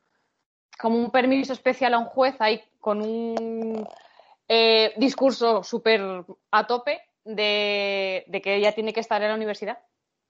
como 0.78 0.98
un 0.98 1.10
permiso 1.10 1.52
especial 1.52 1.94
a 1.94 1.98
un 1.98 2.06
juez 2.06 2.34
ahí 2.40 2.60
con 2.80 3.00
un 3.00 3.88
eh, 4.48 4.92
discurso 4.96 5.62
súper 5.62 6.24
a 6.50 6.66
tope 6.66 7.00
de, 7.24 8.24
de 8.26 8.42
que 8.42 8.56
ella 8.56 8.72
tiene 8.72 8.92
que 8.92 9.00
estar 9.00 9.22
en 9.22 9.28
la 9.28 9.34
universidad. 9.34 9.78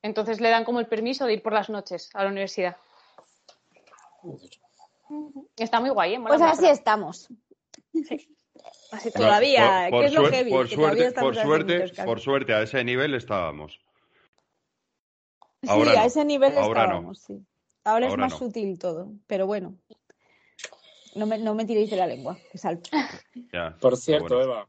Entonces 0.02 0.40
le 0.40 0.50
dan 0.50 0.64
como 0.64 0.80
el 0.80 0.86
permiso 0.86 1.24
de 1.24 1.32
ir 1.32 1.42
por 1.42 1.54
las 1.54 1.70
noches 1.70 2.10
a 2.12 2.24
la 2.24 2.28
universidad. 2.30 2.76
Está 5.56 5.80
muy 5.80 5.90
guay, 5.90 6.14
¿eh? 6.14 6.18
Mola 6.18 6.36
Pues 6.36 6.42
así 6.42 6.66
estamos. 6.66 7.28
Así 8.92 9.10
Todavía, 9.10 9.88
por, 9.90 10.00
que 10.00 10.06
es 10.06 10.12
lo 10.14 10.22
suer- 10.22 10.30
heavy, 10.30 10.50
por 10.50 10.68
que 10.68 10.74
suerte, 10.74 11.12
por 12.04 12.20
suerte, 12.20 12.54
a 12.54 12.62
ese 12.62 12.84
nivel 12.84 13.14
estábamos. 13.14 13.80
Sí, 15.66 15.70
Ahora 15.72 15.92
a 15.92 15.94
no, 15.96 16.02
ese 16.04 16.24
nivel 16.24 16.56
ahora 16.58 16.82
no. 16.82 16.84
estábamos, 16.86 17.18
sí. 17.20 17.44
Ahora, 17.84 18.06
es 18.06 18.10
Ahora 18.10 18.20
más 18.22 18.32
no. 18.32 18.38
sutil 18.38 18.78
todo, 18.78 19.12
pero 19.26 19.46
bueno. 19.46 19.76
No 21.14 21.26
me, 21.26 21.38
no 21.38 21.54
me 21.54 21.64
tiréis 21.64 21.90
de 21.90 21.96
la 21.96 22.06
lengua, 22.06 22.38
que 22.50 22.58
salto. 22.58 22.90
Ya, 23.52 23.76
Por 23.80 23.96
cierto, 23.96 24.34
bueno, 24.36 24.42
Eva, 24.42 24.68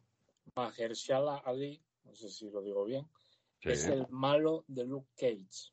Mahershala 0.56 1.38
Ali, 1.38 1.82
no 2.04 2.14
sé 2.16 2.30
si 2.30 2.50
lo 2.52 2.62
digo 2.62 2.86
bien, 2.86 3.08
sí. 3.60 3.70
es 3.70 3.88
el 3.88 4.06
malo 4.10 4.64
de 4.68 4.86
Luke 4.86 5.10
Cage. 5.18 5.72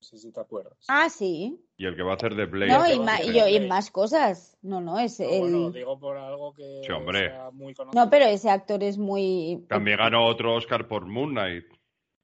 No 0.00 0.06
sé 0.06 0.18
si 0.18 0.32
te 0.32 0.40
acuerdas. 0.40 0.76
Ah, 0.88 1.08
sí. 1.08 1.64
Y 1.76 1.86
el 1.86 1.94
que 1.96 2.02
va 2.02 2.12
a 2.12 2.16
hacer 2.16 2.34
de 2.34 2.46
Blade. 2.46 2.72
No, 2.72 2.86
y, 2.88 2.92
a 2.92 3.02
ma- 3.02 3.22
yo- 3.22 3.46
y 3.48 3.60
más 3.68 3.90
cosas. 3.90 4.58
No, 4.62 4.80
no, 4.80 4.98
es 4.98 5.16
Pero 5.18 5.30
el... 5.30 5.40
bueno, 5.40 5.70
digo 5.70 5.98
por 5.98 6.16
algo 6.16 6.52
que 6.52 6.82
Sí, 6.84 6.92
hombre. 6.92 7.28
sea 7.28 7.50
muy 7.52 7.72
conocido. 7.74 8.04
No, 8.04 8.10
pero 8.10 8.24
ese 8.26 8.50
actor 8.50 8.82
es 8.82 8.98
muy... 8.98 9.64
También 9.68 9.98
ganó 9.98 10.26
otro 10.26 10.56
Oscar 10.56 10.88
por 10.88 11.06
Moon 11.06 11.30
Knight. 11.30 11.64
Sí, 11.68 11.78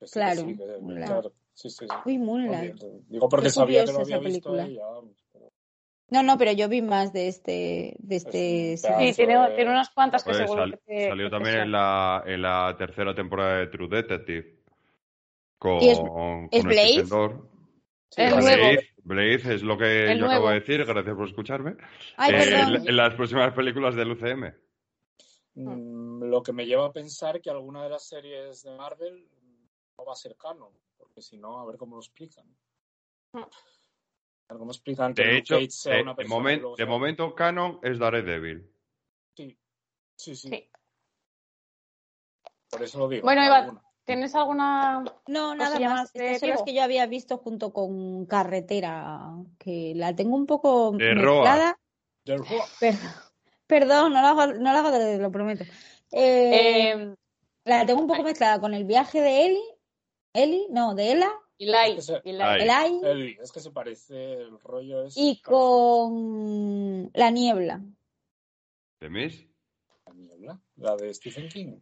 que 0.05 0.11
Claro, 0.11 0.43
sí, 0.43 0.55
Moonlight. 0.81 1.07
claro. 1.07 1.33
Sí, 1.59 1.71
sí, 1.71 1.87
sí. 1.89 1.97
Uy, 2.05 2.19
Moonlight. 2.19 2.77
Digo 3.09 3.29
porque 3.29 3.51
sabía 3.51 3.85
que 3.85 3.91
lo 3.93 4.01
había 4.03 4.17
esa 4.19 4.25
visto 4.29 4.55
ella. 4.57 4.85
pero- 5.33 5.51
No, 6.11 6.23
no, 6.23 6.39
pero 6.39 6.53
yo 6.53 6.69
vi 6.69 6.83
más 6.83 7.13
de 7.13 7.27
este... 7.27 7.97
De 7.99 8.15
este 8.17 8.73
Es 8.75 8.83
sí. 8.83 8.89
tiene, 9.17 9.37
de- 9.37 9.57
tiene 9.57 9.71
unas 9.73 9.91
cuantas 9.91 10.23
que 10.23 10.31
Pues 10.31 10.37
seguro 10.39 10.63
sal- 10.63 10.71
que 10.71 10.77
te- 10.87 11.09
salió 11.09 11.27
que 11.27 11.31
te 11.31 11.37
también 11.37 11.61
en 11.63 11.73
la, 11.73 12.23
en 12.27 12.43
la 12.43 12.77
tercera 12.79 13.13
temporada 13.13 13.59
de 13.59 13.67
True 13.67 13.89
Detective. 13.89 14.57
Con, 15.59 15.83
¿Y 15.83 15.89
es- 15.89 15.99
con 15.99 16.49
es 16.53 17.09
Dorff. 17.09 17.35
Sí, 18.11 18.23
El. 18.23 18.35
Blade, 18.37 18.89
Blade 19.03 19.35
es 19.55 19.63
lo 19.65 19.77
que 19.77 20.13
El 20.13 20.19
yo 20.21 20.27
acabo 20.27 20.43
nuevo. 20.47 20.49
de 20.51 20.61
decir, 20.61 20.85
gracias 20.85 21.17
por 21.17 21.27
escucharme. 21.29 21.75
Ay, 22.17 22.35
Eh, 22.37 22.79
en 22.87 22.97
las 22.97 23.15
próximas 23.15 23.53
películas 23.53 23.97
del 23.97 24.13
UCM. 24.13 24.55
Mm, 25.55 26.23
Lo 26.31 26.41
que 26.43 26.53
me 26.53 26.67
lleva 26.67 26.87
a 26.87 26.93
pensar 26.93 27.41
que 27.41 27.51
alguna 27.51 27.83
de 27.83 27.91
las 27.91 28.07
series 28.07 28.63
de 28.63 28.77
Marvel 28.77 29.27
no 29.99 30.05
va 30.05 30.13
a 30.13 30.17
ser 30.17 30.37
canon, 30.37 30.73
porque 30.99 31.23
si 31.23 31.39
no, 31.39 31.61
a 31.61 31.67
ver 31.67 31.77
cómo 31.77 31.97
lo 31.97 32.01
explican. 32.03 32.45
Cómo 34.49 34.71
explican 34.73 35.15
que 35.15 35.23
De 35.23 35.29
Luke 35.29 35.39
hecho, 35.39 35.55
Cage 35.57 35.71
sea 35.71 35.95
de, 35.97 36.03
una 36.03 36.17
persona 36.17 36.35
y 36.37 36.39
momen- 36.41 36.61
luego 36.61 36.77
de 36.77 36.83
sea- 36.85 36.87
momento 36.91 37.35
canon 37.35 37.81
es 37.83 37.99
Daredevil. 37.99 38.71
Sí, 39.37 39.59
sí, 40.17 40.35
sí. 40.37 40.49
Sí. 40.49 40.71
Por 42.71 42.83
eso 42.83 42.99
lo 42.99 43.09
digo. 43.09 43.23
Bueno, 43.25 43.43
Eva, 43.45 43.59
alguna. 43.59 43.83
¿Tienes 44.05 44.35
alguna 44.35 45.05
No, 45.27 45.55
nada 45.55 45.79
más. 45.79 45.91
más 45.93 46.13
de 46.15 46.27
Estas 46.33 46.41
son 46.41 46.49
las 46.51 46.63
que 46.63 46.73
yo 46.75 46.83
había 46.83 47.05
visto 47.07 47.37
junto 47.37 47.75
con 47.75 48.25
Carretera, 48.25 49.35
que 49.59 49.93
la 49.95 50.17
tengo 50.17 50.35
un 50.35 50.47
poco 50.47 50.93
De 50.93 51.15
Roa. 51.15 51.43
mezclada. 51.43 51.79
Roa. 52.27 52.65
Perdón, 52.81 53.11
perdón, 53.67 54.13
no 54.15 54.21
lo 54.23 54.27
hago, 54.29 54.47
no 54.55 54.73
lo 54.73 54.79
hago 54.79 55.19
lo 55.23 55.31
prometo. 55.31 55.65
Eh, 56.11 56.91
eh, 56.93 57.15
la 57.65 57.85
tengo 57.85 58.01
un 58.01 58.07
poco 58.07 58.23
mezclada 58.23 58.61
con 58.61 58.73
el 58.73 58.85
viaje 58.85 59.21
de 59.21 59.47
Eli. 59.47 59.63
Eli, 60.33 60.67
no, 60.71 60.95
de 60.95 61.13
Ela. 61.13 61.31
Eli, 61.59 61.73
Es 61.73 61.95
que 61.97 62.03
se- 62.03 62.23
Eli. 62.25 62.41
Ay. 62.43 62.63
Eli. 62.63 63.01
Eli, 63.11 63.39
es 63.43 63.53
que 63.53 63.61
se 63.61 63.71
parece, 63.71 64.35
el 64.35 64.59
rollo 64.61 65.05
es. 65.05 65.15
Y 65.17 65.41
con 65.43 67.11
La 67.15 67.31
Niebla. 67.31 67.81
¿De? 69.01 69.09
La 70.07 70.13
niebla, 70.15 70.61
la 70.77 70.97
de 70.97 71.13
Stephen 71.15 71.49
King. 71.49 71.79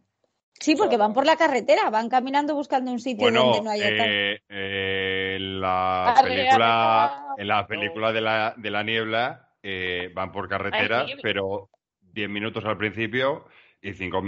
Sí, 0.59 0.75
porque 0.75 0.97
van 0.97 1.13
por 1.13 1.25
la 1.25 1.35
carretera, 1.35 1.89
van 1.89 2.09
caminando 2.09 2.55
buscando 2.55 2.91
un 2.91 2.99
sitio 2.99 3.23
Bueno, 3.25 3.43
donde 3.45 3.61
no 3.61 3.69
haya 3.69 3.85
tal. 3.95 4.07
eh, 4.09 4.41
eh, 4.49 5.35
en 5.37 5.61
la 5.61 6.05
Arre, 6.13 6.29
película, 6.35 7.25
en 7.37 7.47
la 7.47 7.67
película 7.67 8.11
de 8.11 8.21
la, 8.21 8.53
de 8.57 8.71
la 8.71 8.83
niebla 8.83 9.49
eh, 9.61 10.11
van 10.15 10.31
por 10.31 10.49
carretera, 10.49 11.05
pero 11.21 11.69
10 12.01 12.29
minutos 12.29 12.65
al 12.65 12.77
principio 12.77 13.45
y 13.81 13.93
5 13.93 14.21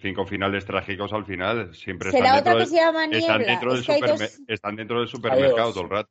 cinco 0.00 0.24
finales 0.26 0.64
trágicos 0.64 1.12
al 1.12 1.24
final. 1.24 1.74
Siempre 1.74 2.10
Será 2.10 2.36
están 2.36 2.40
otra 2.40 2.52
dentro, 2.52 2.52
que 2.52 2.58
del, 2.58 2.68
se 2.68 2.76
llama 2.76 3.04
están 3.04 3.38
Niebla. 3.38 3.46
dentro 3.52 3.70
del 3.72 3.80
Es 3.80 3.86
que 3.86 3.92
hay 3.92 4.00
superme- 4.00 4.18
dos, 4.18 4.40
están 4.48 4.76
dentro 4.76 4.98
del 5.00 5.08
supermercado 5.08 5.72
todo 5.72 5.82
el 5.82 5.88
sí. 5.88 5.94
rato. 5.94 6.10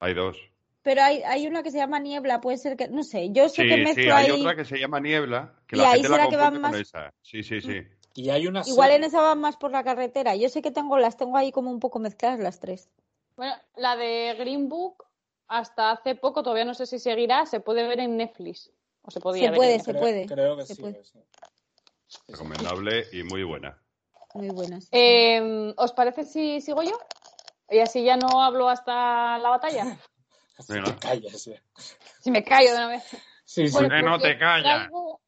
Hay 0.00 0.14
dos. 0.14 0.36
pero 0.82 1.02
hay, 1.02 1.22
hay 1.22 1.46
una 1.46 1.62
que 1.62 1.70
se 1.70 1.78
llama 1.78 1.98
Niebla, 1.98 2.40
puede 2.42 2.58
ser 2.58 2.76
que, 2.76 2.88
no 2.88 3.02
sé, 3.02 3.30
yo 3.32 3.48
sé 3.48 3.62
Sí, 3.62 3.68
que 3.68 3.74
sí, 3.76 3.82
mezclo 3.82 4.14
hay 4.14 4.26
ahí. 4.26 4.40
otra 4.40 4.54
que 4.54 4.64
se 4.66 4.78
llama 4.78 5.00
Niebla, 5.00 5.54
que 5.66 5.76
Y 5.76 5.78
la 5.78 5.86
ahí 5.92 6.02
gente 6.02 6.08
la 6.10 6.16
será 6.16 6.28
que 6.28 6.36
van 6.36 6.60
más- 6.60 6.74
esa. 6.76 7.14
Sí, 7.22 7.42
sí, 7.42 7.60
sí. 7.62 7.80
Y 8.16 8.28
hay 8.30 8.46
una 8.46 8.62
Igual 8.66 8.90
en 8.92 9.02
esa 9.04 9.20
van 9.22 9.40
más 9.40 9.56
por 9.56 9.70
la 9.72 9.82
carretera. 9.82 10.36
Yo 10.36 10.48
sé 10.48 10.60
que 10.62 10.70
tengo, 10.70 10.98
las 10.98 11.16
tengo 11.16 11.36
ahí 11.36 11.50
como 11.52 11.70
un 11.70 11.80
poco 11.80 11.98
mezcladas 11.98 12.38
las 12.38 12.60
tres. 12.60 12.88
Bueno, 13.36 13.54
la 13.76 13.96
de 13.96 14.36
Green 14.38 14.68
Book, 14.68 15.04
hasta 15.48 15.90
hace 15.90 16.14
poco, 16.14 16.42
todavía 16.42 16.64
no 16.66 16.74
sé 16.74 16.86
si 16.86 16.98
seguirá, 16.98 17.44
se 17.46 17.60
puede 17.60 17.88
ver 17.88 17.98
en 18.00 18.16
Netflix. 18.16 18.70
O 19.02 19.10
se 19.10 19.20
podía 19.20 19.44
Se 19.44 19.50
ver 19.50 19.56
puede, 19.56 19.74
en 19.74 19.80
se 19.84 19.94
puede, 19.94 20.26
Creo 20.26 20.56
que 20.56 20.62
se 20.66 20.74
sí. 20.74 20.80
puede. 20.82 21.02
Sí. 22.14 22.20
Sí, 22.26 22.26
sí. 22.26 22.32
Recomendable 22.32 23.06
y 23.12 23.22
muy 23.22 23.42
buena. 23.44 23.78
Muy 24.34 24.50
buenas. 24.50 24.88
Eh, 24.90 25.72
¿Os 25.76 25.92
parece 25.92 26.24
si 26.24 26.60
sigo 26.60 26.82
yo? 26.82 26.98
Y 27.70 27.78
así 27.78 28.02
ya 28.04 28.16
no 28.16 28.42
hablo 28.42 28.68
hasta 28.68 29.38
la 29.38 29.48
batalla. 29.50 29.96
Así 30.58 30.72
Venga. 30.74 30.94
te 30.94 31.00
callas, 31.00 31.44
ya. 31.44 31.62
Si 32.20 32.30
me 32.30 32.42
callo 32.44 32.70
de 32.70 32.76
una 32.76 32.88
vez. 32.88 33.04
Sí, 33.44 33.68
sí. 33.68 33.72
Bueno, 33.72 34.02
no 34.02 34.18
te 34.18 34.38
callas? 34.38 34.88
traigo- 34.88 35.20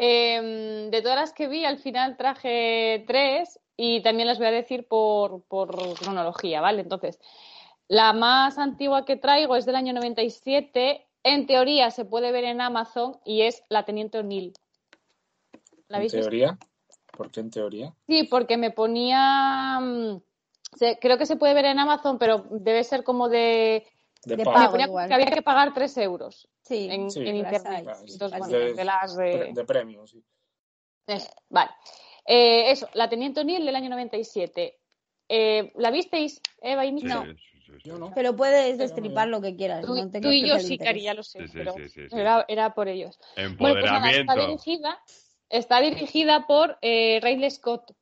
Em, 0.00 0.90
de 0.90 1.02
todas 1.02 1.16
las 1.18 1.32
que 1.32 1.48
vi, 1.48 1.64
al 1.64 1.78
final 1.78 2.16
traje 2.16 3.04
tres 3.06 3.58
y 3.76 4.00
también 4.02 4.28
las 4.28 4.38
voy 4.38 4.46
a 4.46 4.52
decir 4.52 4.86
por, 4.86 5.42
por 5.48 5.96
cronología, 5.98 6.60
¿vale? 6.60 6.82
Entonces, 6.82 7.18
la 7.88 8.12
más 8.12 8.58
antigua 8.58 9.04
que 9.04 9.16
traigo 9.16 9.56
es 9.56 9.66
del 9.66 9.74
año 9.76 9.92
97. 9.92 11.04
En 11.24 11.46
teoría 11.46 11.90
se 11.90 12.04
puede 12.04 12.30
ver 12.30 12.44
en 12.44 12.60
Amazon 12.60 13.18
y 13.24 13.42
es 13.42 13.62
La 13.70 13.84
Teniente 13.84 14.18
O'Neill. 14.18 14.52
¿La 15.88 15.98
¿En 15.98 16.02
visto? 16.04 16.18
teoría? 16.20 16.58
¿Por 17.16 17.30
qué 17.30 17.40
en 17.40 17.50
teoría? 17.50 17.94
Sí, 18.06 18.24
porque 18.24 18.56
me 18.56 18.70
ponía. 18.70 19.80
mm, 19.80 20.20
creo 21.00 21.18
que 21.18 21.26
se 21.26 21.36
puede 21.36 21.54
ver 21.54 21.64
en 21.66 21.78
Amazon, 21.78 22.18
pero 22.18 22.44
debe 22.50 22.84
ser 22.84 23.02
como 23.04 23.28
de. 23.28 23.86
De, 24.24 24.36
De 24.36 24.44
pago. 24.44 24.58
Me 24.76 24.86
ponía 24.86 25.08
que 25.08 25.14
había 25.14 25.26
que 25.30 25.42
pagar 25.42 25.72
3 25.72 25.96
euros 25.98 26.48
Sí, 26.62 26.88
en, 26.90 27.10
Sí. 27.10 27.20
en 27.26 27.36
internet. 27.36 27.86
Entonces, 28.08 28.38
bueno, 28.38 28.58
de- 28.58 28.74
de 28.74 28.84
las 28.84 29.16
de. 29.16 29.52
de, 29.54 29.64
premio, 29.64 30.06
sí. 30.06 30.22
Eso, 31.06 31.30
vale. 31.48 31.70
Eh, 32.26 32.70
eso, 32.70 32.88
la 32.92 33.08
Teniente 33.08 33.40
O'Neill 33.40 33.64
del 33.64 33.74
año 33.76 33.88
97. 33.88 34.76
Eh, 35.30 35.72
¿La 35.76 35.90
visteis, 35.90 36.40
Eva 36.60 36.84
y? 36.84 36.92
No. 36.92 37.24
sí, 37.24 37.36
sí, 37.36 37.60
sí. 37.66 37.72
Yo 37.84 37.98
no. 37.98 38.12
Pero 38.14 38.34
puedes 38.36 38.76
Pero 38.76 38.78
destripar 38.78 39.28
no. 39.28 39.36
lo 39.38 39.42
que 39.42 39.56
quieras. 39.56 39.84
Tú, 39.86 39.94
no 39.94 40.10
tengas 40.10 40.22
tú 40.22 40.30
y 40.32 40.46
yo 40.46 40.58
sí. 40.58 40.76
Cari, 40.78 41.02
ya 41.02 41.14
lo 41.14 41.22
sé, 41.22 41.40
Sí, 41.40 41.48
sí, 41.48 41.52
pero 41.56 41.72
sí, 41.74 41.88
sí, 41.88 42.08
sí. 42.08 42.16
Era, 42.18 42.44
era 42.48 42.74
por 42.74 42.88
ellos. 42.88 43.18
Bueno, 43.36 43.56
pues 43.58 43.74
nada, 43.84 43.96
Empoderamiento. 44.10 44.32
está 44.32 44.46
dirigida, 44.46 45.02
está 45.50 45.80
dirigida 45.80 46.46
por 46.46 46.78
eh, 46.82 47.20
Ridley 47.22 47.50
Scott, 47.50 47.92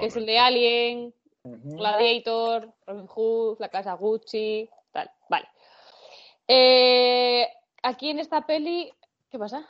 que 0.00 0.06
es 0.06 0.16
el 0.16 0.26
de. 0.26 0.38
Alien. 0.38 1.14
Gladiator, 1.42 2.70
Robin 2.86 3.06
Hood, 3.06 3.56
La 3.60 3.70
Casa 3.70 3.94
Gucci, 3.94 4.68
tal. 4.92 5.10
Vale. 5.30 5.48
Eh, 6.46 7.48
aquí 7.82 8.10
en 8.10 8.18
esta 8.18 8.46
peli, 8.46 8.92
¿qué 9.30 9.38
pasa? 9.38 9.66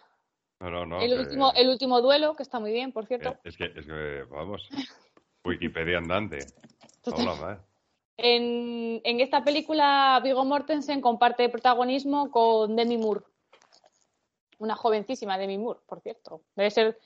No, 0.59 0.69
no, 0.71 0.85
no. 0.85 1.01
el, 1.01 1.13
que- 1.13 1.19
último, 1.21 1.53
el 1.55 1.69
último 1.69 2.01
duelo, 2.01 2.35
que 2.35 2.43
está 2.43 2.59
muy 2.59 2.73
bien, 2.73 2.93
por 2.93 3.07
cierto. 3.07 3.37
Es 3.45 3.57
que, 3.57 3.67
es 3.67 3.87
que, 3.87 4.25
vamos. 4.31 4.69
Wikipedia 5.45 5.99
andante. 5.99 6.39
Hola. 7.05 7.65
En, 8.17 9.01
en 9.05 9.21
esta 9.21 9.43
película, 9.45 10.21
Viggo 10.23 10.45
Mortensen 10.45 11.01
comparte 11.01 11.49
protagonismo 11.49 12.31
con 12.31 12.77
Demi 12.77 12.99
Moore. 12.99 13.21
Una 14.61 14.77
jovencísima 14.77 15.37
Demi 15.37 15.59
Moore, 15.59 15.81
por 15.87 16.01
cierto. 16.01 16.43
Debe 16.55 16.71
ser 16.71 16.99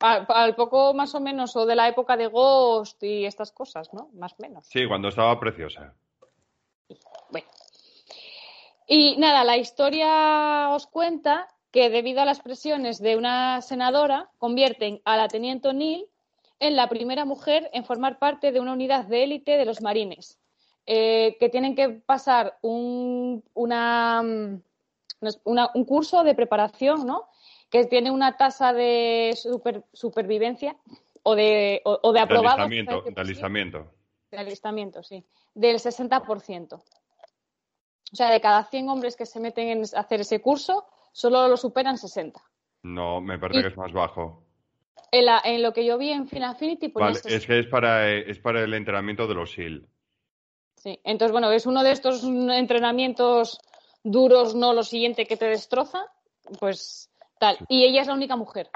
al, 0.00 0.26
al 0.28 0.54
poco 0.56 0.94
más 0.94 1.14
o 1.14 1.20
menos, 1.20 1.54
o 1.54 1.66
de 1.66 1.76
la 1.76 1.88
época 1.88 2.16
de 2.16 2.26
Ghost 2.26 3.02
y 3.02 3.26
estas 3.26 3.52
cosas, 3.52 3.92
¿no? 3.92 4.08
Más 4.14 4.32
o 4.32 4.36
menos. 4.38 4.66
Sí, 4.66 4.86
cuando 4.88 5.08
estaba 5.08 5.38
preciosa. 5.38 5.94
Bueno. 7.30 7.48
Y 8.86 9.16
nada, 9.16 9.44
la 9.44 9.56
historia 9.56 10.70
os 10.70 10.86
cuenta 10.86 11.48
que 11.70 11.88
debido 11.88 12.20
a 12.20 12.24
las 12.24 12.40
presiones 12.40 13.00
de 13.00 13.16
una 13.16 13.62
senadora, 13.62 14.30
convierten 14.38 15.00
a 15.04 15.16
la 15.16 15.28
teniente 15.28 15.68
O'Neill 15.68 16.06
en 16.60 16.76
la 16.76 16.88
primera 16.88 17.24
mujer 17.24 17.70
en 17.72 17.84
formar 17.84 18.18
parte 18.18 18.52
de 18.52 18.60
una 18.60 18.74
unidad 18.74 19.06
de 19.06 19.24
élite 19.24 19.56
de 19.56 19.64
los 19.64 19.80
marines, 19.80 20.38
eh, 20.86 21.36
que 21.40 21.48
tienen 21.48 21.74
que 21.74 21.88
pasar 21.88 22.58
un, 22.60 23.42
una, 23.54 24.22
mm, 24.22 24.62
una- 25.44 25.70
un 25.74 25.84
curso 25.84 26.22
de 26.24 26.34
preparación, 26.34 27.06
¿no? 27.06 27.28
Que 27.70 27.84
tiene 27.86 28.10
una 28.10 28.36
tasa 28.36 28.72
de 28.72 29.34
super- 29.40 29.84
supervivencia 29.92 30.76
o 31.22 31.34
de, 31.34 31.80
o, 31.84 31.98
o 32.02 32.12
de 32.12 32.18
De 32.18 32.24
aprobados. 32.24 32.60
alistamiento, 32.60 33.02
de 33.02 33.20
alistamiento. 33.20 33.92
De 34.30 34.38
alistamiento, 34.38 35.02
sí. 35.02 35.24
Del 35.54 35.76
60%. 35.78 36.74
O 38.12 38.16
sea, 38.16 38.30
de 38.30 38.40
cada 38.40 38.64
100 38.64 38.88
hombres 38.88 39.16
que 39.16 39.24
se 39.26 39.40
meten 39.40 39.68
en 39.68 39.82
hacer 39.96 40.20
ese 40.20 40.40
curso, 40.42 40.86
solo 41.12 41.48
lo 41.48 41.56
superan 41.56 41.96
60. 41.96 42.40
No, 42.82 43.20
me 43.20 43.38
parece 43.38 43.60
Y- 43.60 43.62
que 43.62 43.68
es 43.68 43.76
más 43.76 43.92
bajo. 43.92 44.44
En, 45.10 45.26
la- 45.26 45.40
en 45.44 45.62
lo 45.62 45.72
que 45.72 45.84
yo 45.84 45.96
vi 45.98 46.10
en 46.10 46.26
Final 46.26 46.50
Affinity, 46.52 46.88
ponía 46.88 47.06
Vale, 47.08 47.16
60. 47.20 47.36
es 47.36 47.46
que 47.46 47.58
es 47.60 47.66
para, 47.66 48.08
es 48.10 48.38
para 48.38 48.62
el 48.62 48.74
entrenamiento 48.74 49.26
de 49.26 49.34
los 49.34 49.52
SEAL. 49.52 49.86
Sí. 50.76 50.98
Entonces, 51.04 51.32
bueno, 51.32 51.50
es 51.52 51.64
uno 51.66 51.82
de 51.84 51.92
estos 51.92 52.24
entrenamientos 52.24 53.58
duros, 54.02 54.54
no 54.54 54.72
lo 54.72 54.82
siguiente 54.82 55.26
que 55.26 55.36
te 55.36 55.46
destroza, 55.46 56.06
pues 56.58 57.10
tal. 57.38 57.58
Y 57.68 57.84
ella 57.84 58.02
es 58.02 58.08
la 58.08 58.14
única 58.14 58.36
mujer. 58.36 58.70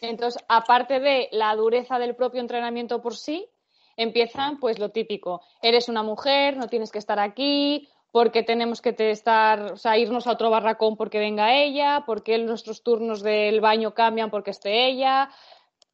Entonces, 0.00 0.42
aparte 0.48 0.98
de 1.00 1.28
la 1.32 1.54
dureza 1.54 1.98
del 1.98 2.16
propio 2.16 2.40
entrenamiento 2.40 3.02
por 3.02 3.16
sí, 3.16 3.48
empiezan 3.96 4.58
pues 4.58 4.78
lo 4.78 4.90
típico. 4.90 5.42
Eres 5.60 5.88
una 5.88 6.02
mujer, 6.02 6.56
no 6.56 6.68
tienes 6.68 6.90
que 6.90 6.98
estar 6.98 7.18
aquí, 7.18 7.88
porque 8.12 8.42
tenemos 8.42 8.80
que 8.80 8.92
te 8.92 9.10
estar, 9.10 9.72
o 9.72 9.76
sea, 9.76 9.98
irnos 9.98 10.26
a 10.26 10.32
otro 10.32 10.50
barracón 10.50 10.96
porque 10.96 11.18
venga 11.18 11.54
ella, 11.54 12.04
porque 12.06 12.38
nuestros 12.38 12.82
turnos 12.82 13.22
del 13.22 13.60
baño 13.60 13.94
cambian 13.94 14.30
porque 14.30 14.50
esté 14.50 14.86
ella, 14.86 15.30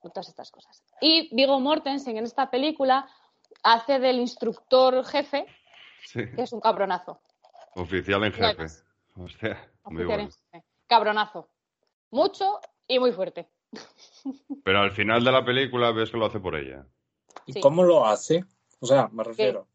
todas 0.00 0.28
estas 0.28 0.50
cosas. 0.50 0.82
Y 1.00 1.34
Viggo 1.34 1.60
Mortensen 1.60 2.16
en 2.16 2.24
esta 2.24 2.50
película 2.50 3.08
hace 3.62 3.98
del 3.98 4.20
instructor 4.20 5.04
jefe, 5.04 5.46
Sí. 6.06 6.20
es 6.38 6.52
un 6.52 6.60
cabronazo. 6.60 7.20
Oficial 7.74 8.24
en 8.24 8.32
jefe. 8.32 8.62
más. 8.62 8.84
Hostia, 9.16 9.72
muy 9.84 10.04
Oficial 10.04 10.06
bueno. 10.06 10.22
en 10.22 10.30
jefe. 10.30 10.64
Cabronazo. 10.86 11.48
Mucho 12.10 12.60
y 12.86 12.98
muy 12.98 13.12
fuerte. 13.12 13.50
Pero 14.64 14.80
al 14.80 14.92
final 14.92 15.24
de 15.24 15.32
la 15.32 15.44
película 15.44 15.90
ves 15.90 16.10
que 16.10 16.16
lo 16.16 16.26
hace 16.26 16.38
por 16.40 16.54
ella. 16.54 16.86
¿Y 17.44 17.54
Sí. 17.54 17.60
cómo 17.60 17.82
lo 17.84 18.06
hace? 18.06 18.44
O 18.80 18.86
sea, 18.86 19.08
me 19.08 19.24
refiero. 19.24 19.68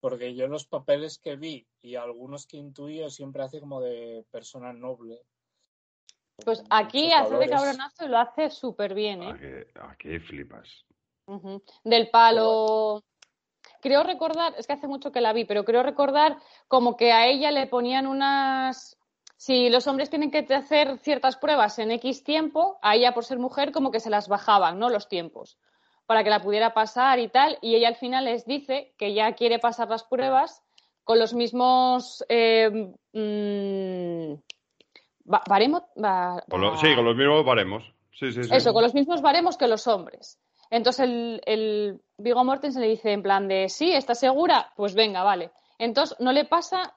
Porque 0.00 0.34
yo 0.34 0.46
los 0.46 0.66
papeles 0.66 1.18
que 1.18 1.36
vi 1.36 1.66
y 1.82 1.96
algunos 1.96 2.46
que 2.46 2.56
intuí 2.58 3.08
siempre 3.10 3.42
hace 3.42 3.58
como 3.60 3.80
de 3.80 4.24
persona 4.30 4.72
noble. 4.72 5.22
Pues 6.44 6.62
aquí 6.70 7.10
hace 7.12 7.34
de 7.36 7.48
cabronazo 7.48 8.04
y 8.04 8.08
lo 8.08 8.18
hace 8.18 8.50
súper 8.50 8.94
bien, 8.94 9.22
¿eh? 9.22 9.66
Aquí, 9.74 9.78
aquí 9.80 10.18
flipas. 10.20 10.84
Del 11.82 12.10
palo. 12.10 13.02
Creo 13.82 14.02
recordar, 14.02 14.54
es 14.58 14.66
que 14.66 14.72
hace 14.72 14.88
mucho 14.88 15.12
que 15.12 15.20
la 15.20 15.32
vi, 15.32 15.44
pero 15.44 15.64
creo 15.64 15.82
recordar 15.82 16.38
como 16.68 16.96
que 16.96 17.12
a 17.12 17.26
ella 17.26 17.50
le 17.50 17.66
ponían 17.66 18.06
unas. 18.06 18.98
Si 19.36 19.68
los 19.68 19.86
hombres 19.86 20.08
tienen 20.10 20.30
que 20.30 20.46
hacer 20.54 20.98
ciertas 20.98 21.36
pruebas 21.36 21.78
en 21.78 21.90
X 21.90 22.24
tiempo, 22.24 22.78
a 22.82 22.96
ella 22.96 23.12
por 23.12 23.24
ser 23.24 23.38
mujer 23.38 23.70
como 23.72 23.90
que 23.90 24.00
se 24.00 24.08
las 24.10 24.28
bajaban, 24.28 24.78
¿no? 24.78 24.88
Los 24.88 25.08
tiempos, 25.08 25.58
para 26.06 26.24
que 26.24 26.30
la 26.30 26.40
pudiera 26.42 26.72
pasar 26.72 27.18
y 27.18 27.28
tal. 27.28 27.58
Y 27.60 27.74
ella 27.74 27.88
al 27.88 27.96
final 27.96 28.24
les 28.24 28.46
dice 28.46 28.94
que 28.96 29.12
ya 29.12 29.32
quiere 29.34 29.58
pasar 29.58 29.88
las 29.88 30.04
pruebas 30.04 30.62
con 31.04 31.18
los 31.18 31.34
mismos. 31.34 32.24
Eh, 32.30 32.70
mm, 33.12 34.34
baremo- 35.24 35.86
ba- 35.96 36.42
ba- 36.46 36.76
sí, 36.78 36.94
con 36.94 37.04
los 37.04 37.16
mismos 37.16 37.44
baremos. 37.44 37.84
Sí, 38.12 38.32
sí, 38.32 38.44
sí. 38.44 38.50
eso, 38.54 38.72
con 38.72 38.82
los 38.82 38.94
mismos 38.94 39.20
baremos 39.20 39.56
que 39.58 39.68
los 39.68 39.86
hombres. 39.86 40.38
Entonces 40.70 41.04
el, 41.04 41.40
el 41.46 42.00
Viggo 42.18 42.44
Mortensen 42.44 42.82
le 42.82 42.88
dice 42.88 43.12
en 43.12 43.22
plan 43.22 43.48
de, 43.48 43.68
sí, 43.68 43.92
¿estás 43.92 44.20
segura? 44.20 44.72
Pues 44.76 44.94
venga, 44.94 45.22
vale. 45.22 45.50
Entonces 45.78 46.18
no 46.20 46.32
le 46.32 46.44
pasa 46.44 46.94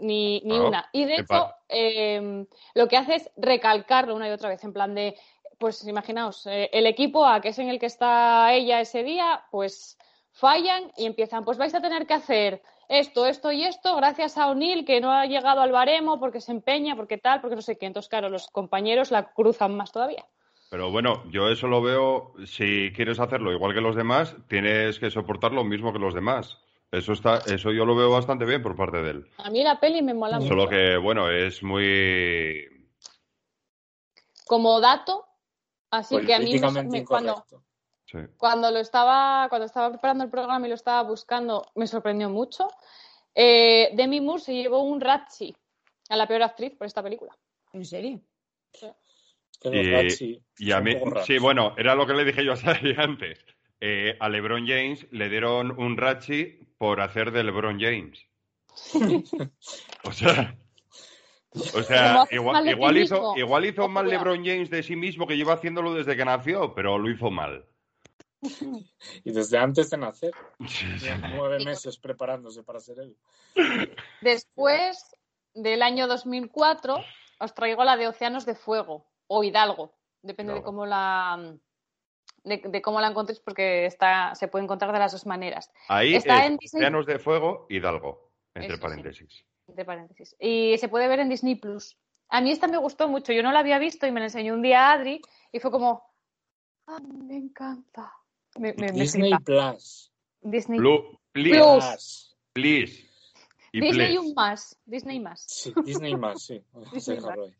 ni, 0.00 0.40
ni 0.44 0.58
una. 0.58 0.88
Y 0.92 1.04
de 1.04 1.16
¿qué 1.16 1.20
hecho, 1.22 1.50
eh, 1.68 2.46
lo 2.74 2.88
que 2.88 2.96
hace 2.96 3.16
es 3.16 3.30
recalcarlo 3.36 4.14
una 4.14 4.28
y 4.28 4.32
otra 4.32 4.48
vez, 4.48 4.62
en 4.64 4.72
plan 4.72 4.94
de, 4.94 5.16
pues 5.58 5.86
imaginaos, 5.86 6.46
eh, 6.46 6.70
el 6.72 6.86
equipo 6.86 7.24
A, 7.26 7.40
que 7.40 7.48
es 7.48 7.58
en 7.58 7.68
el 7.68 7.78
que 7.78 7.86
está 7.86 8.52
ella 8.52 8.80
ese 8.80 9.02
día, 9.02 9.44
pues 9.50 9.98
fallan 10.32 10.92
y 10.96 11.06
empiezan, 11.06 11.44
pues 11.44 11.58
vais 11.58 11.74
a 11.74 11.80
tener 11.80 12.06
que 12.06 12.14
hacer 12.14 12.62
esto, 12.88 13.26
esto 13.26 13.52
y 13.52 13.64
esto, 13.64 13.94
gracias 13.96 14.36
a 14.36 14.48
O'Neill, 14.48 14.84
que 14.84 15.00
no 15.00 15.12
ha 15.12 15.26
llegado 15.26 15.60
al 15.60 15.70
baremo 15.70 16.18
porque 16.18 16.40
se 16.40 16.52
empeña, 16.52 16.96
porque 16.96 17.18
tal, 17.18 17.40
porque 17.40 17.56
no 17.56 17.62
sé 17.62 17.78
qué. 17.78 17.86
Entonces, 17.86 18.08
claro, 18.08 18.28
los 18.28 18.48
compañeros 18.48 19.10
la 19.10 19.32
cruzan 19.32 19.76
más 19.76 19.92
todavía. 19.92 20.26
Pero 20.70 20.90
bueno, 20.92 21.24
yo 21.30 21.48
eso 21.48 21.66
lo 21.66 21.82
veo, 21.82 22.32
si 22.46 22.92
quieres 22.94 23.18
hacerlo 23.18 23.52
igual 23.52 23.74
que 23.74 23.80
los 23.80 23.96
demás, 23.96 24.36
tienes 24.48 25.00
que 25.00 25.10
soportar 25.10 25.50
lo 25.52 25.64
mismo 25.64 25.92
que 25.92 25.98
los 25.98 26.14
demás. 26.14 26.58
Eso 26.92 27.12
está, 27.12 27.38
eso 27.38 27.72
yo 27.72 27.84
lo 27.84 27.96
veo 27.96 28.08
bastante 28.10 28.44
bien 28.44 28.62
por 28.62 28.76
parte 28.76 29.02
de 29.02 29.10
él. 29.10 29.30
A 29.38 29.50
mí 29.50 29.64
la 29.64 29.80
peli 29.80 30.00
me 30.00 30.14
mola 30.14 30.36
mucho. 30.36 30.48
Solo 30.48 30.68
que, 30.68 30.96
bueno, 30.96 31.28
es 31.28 31.62
muy... 31.64 32.66
como 34.46 34.80
dato, 34.80 35.26
así 35.90 36.24
que 36.24 36.34
a 36.34 36.38
mí 36.38 36.52
me- 36.88 37.04
cuando, 37.04 37.44
sí. 38.06 38.18
cuando 38.36 38.70
lo 38.70 38.78
estaba, 38.78 39.48
cuando 39.48 39.66
estaba 39.66 39.90
preparando 39.90 40.24
el 40.24 40.30
programa 40.30 40.66
y 40.66 40.68
lo 40.68 40.76
estaba 40.76 41.02
buscando, 41.02 41.66
me 41.74 41.88
sorprendió 41.88 42.30
mucho. 42.30 42.68
Eh, 43.34 43.90
Demi 43.94 44.20
Moore 44.20 44.42
se 44.42 44.54
llevó 44.54 44.82
un 44.82 45.00
Ratchi 45.00 45.54
a 46.10 46.16
la 46.16 46.26
peor 46.28 46.42
actriz 46.44 46.76
por 46.76 46.86
esta 46.86 47.02
película. 47.02 47.36
¿En 47.72 47.84
serio? 47.84 48.20
Y- 49.62 50.72
a 50.72 50.80
mí, 50.80 50.96
sí, 51.26 51.38
bueno, 51.38 51.74
era 51.76 51.94
lo 51.94 52.06
que 52.06 52.14
le 52.14 52.24
dije 52.24 52.44
yo 52.44 52.52
a 52.52 52.56
Sari 52.56 52.94
antes. 52.98 53.44
Eh, 53.80 54.16
a 54.20 54.28
LeBron 54.28 54.66
James 54.66 55.06
le 55.10 55.28
dieron 55.28 55.70
un 55.78 55.96
Rachi 55.96 56.58
por 56.76 57.00
hacer 57.00 57.30
de 57.30 57.44
LeBron 57.44 57.80
James. 57.80 58.26
o 60.04 60.12
sea, 60.12 60.56
o 61.52 61.82
sea 61.82 62.26
igual, 62.30 62.98
hizo, 62.98 63.36
igual 63.36 63.64
hizo 63.66 63.88
mal. 63.88 64.08
LeBron 64.08 64.44
James 64.44 64.70
de 64.70 64.82
sí 64.82 64.96
mismo 64.96 65.26
que 65.26 65.36
lleva 65.36 65.54
haciéndolo 65.54 65.94
desde 65.94 66.16
que 66.16 66.24
nació, 66.24 66.74
pero 66.74 66.98
lo 66.98 67.10
hizo 67.10 67.30
mal. 67.30 67.64
Y 69.24 69.32
desde 69.32 69.58
antes 69.58 69.90
de 69.90 69.98
nacer, 69.98 70.32
nueve 71.34 71.62
meses 71.64 71.98
preparándose 71.98 72.62
para 72.62 72.80
ser 72.80 72.98
él. 73.00 73.16
Después 74.20 75.14
del 75.54 75.82
año 75.82 76.06
2004 76.06 76.96
os 77.40 77.54
traigo 77.54 77.84
la 77.84 77.96
de 77.96 78.08
Océanos 78.08 78.46
de 78.46 78.54
Fuego 78.54 79.09
o 79.32 79.44
Hidalgo, 79.44 79.94
depende 80.22 80.54
de 80.54 80.62
cómo 80.62 80.84
la 80.86 81.54
de, 82.42 82.56
de 82.64 82.82
cómo 82.82 83.00
la 83.00 83.08
encontréis 83.08 83.38
porque 83.38 83.86
está 83.86 84.34
se 84.34 84.48
puede 84.48 84.64
encontrar 84.64 84.92
de 84.92 84.98
las 84.98 85.12
dos 85.12 85.24
maneras. 85.24 85.70
Ahí 85.88 86.14
Está 86.16 86.40
es 86.40 86.46
en 86.50 86.56
Disney. 86.56 87.04
De 87.06 87.18
Fuego, 87.20 87.66
Hidalgo, 87.68 88.32
entre 88.54 88.68
Eso 88.74 88.76
sí. 88.76 88.82
paréntesis. 88.82 89.44
entre 89.68 89.84
paréntesis. 89.84 90.36
Y 90.40 90.76
se 90.78 90.88
puede 90.88 91.06
ver 91.06 91.20
en 91.20 91.28
Disney 91.28 91.54
Plus. 91.54 91.96
A 92.28 92.40
mí 92.40 92.50
esta 92.50 92.66
me 92.66 92.76
gustó 92.78 93.08
mucho. 93.08 93.32
Yo 93.32 93.42
no 93.44 93.52
la 93.52 93.60
había 93.60 93.78
visto 93.78 94.04
y 94.06 94.10
me 94.10 94.18
la 94.20 94.26
enseñó 94.26 94.52
un 94.54 94.62
día 94.62 94.90
Adri 94.90 95.20
y 95.52 95.60
fue 95.60 95.70
como, 95.70 96.02
"Ah, 96.88 96.98
me 97.00 97.36
encanta. 97.36 98.12
Me, 98.56 98.72
me- 98.74 98.90
Disney. 98.90 99.32
Plus. 99.44 100.12
Disney, 100.40 100.78
Blue, 100.80 101.20
please, 101.32 101.56
Plus. 101.56 102.36
Please. 102.52 103.06
Y 103.72 103.80
Disney 103.80 104.06
please. 104.08 104.18
un 104.18 104.34
más. 104.34 104.76
Disney 104.84 105.20
más. 105.20 105.44
Sí, 105.46 105.72
Disney 105.84 106.16
más, 106.16 106.42
sí. 106.42 106.60
Disney 106.92 107.18
ahí. 107.18 107.54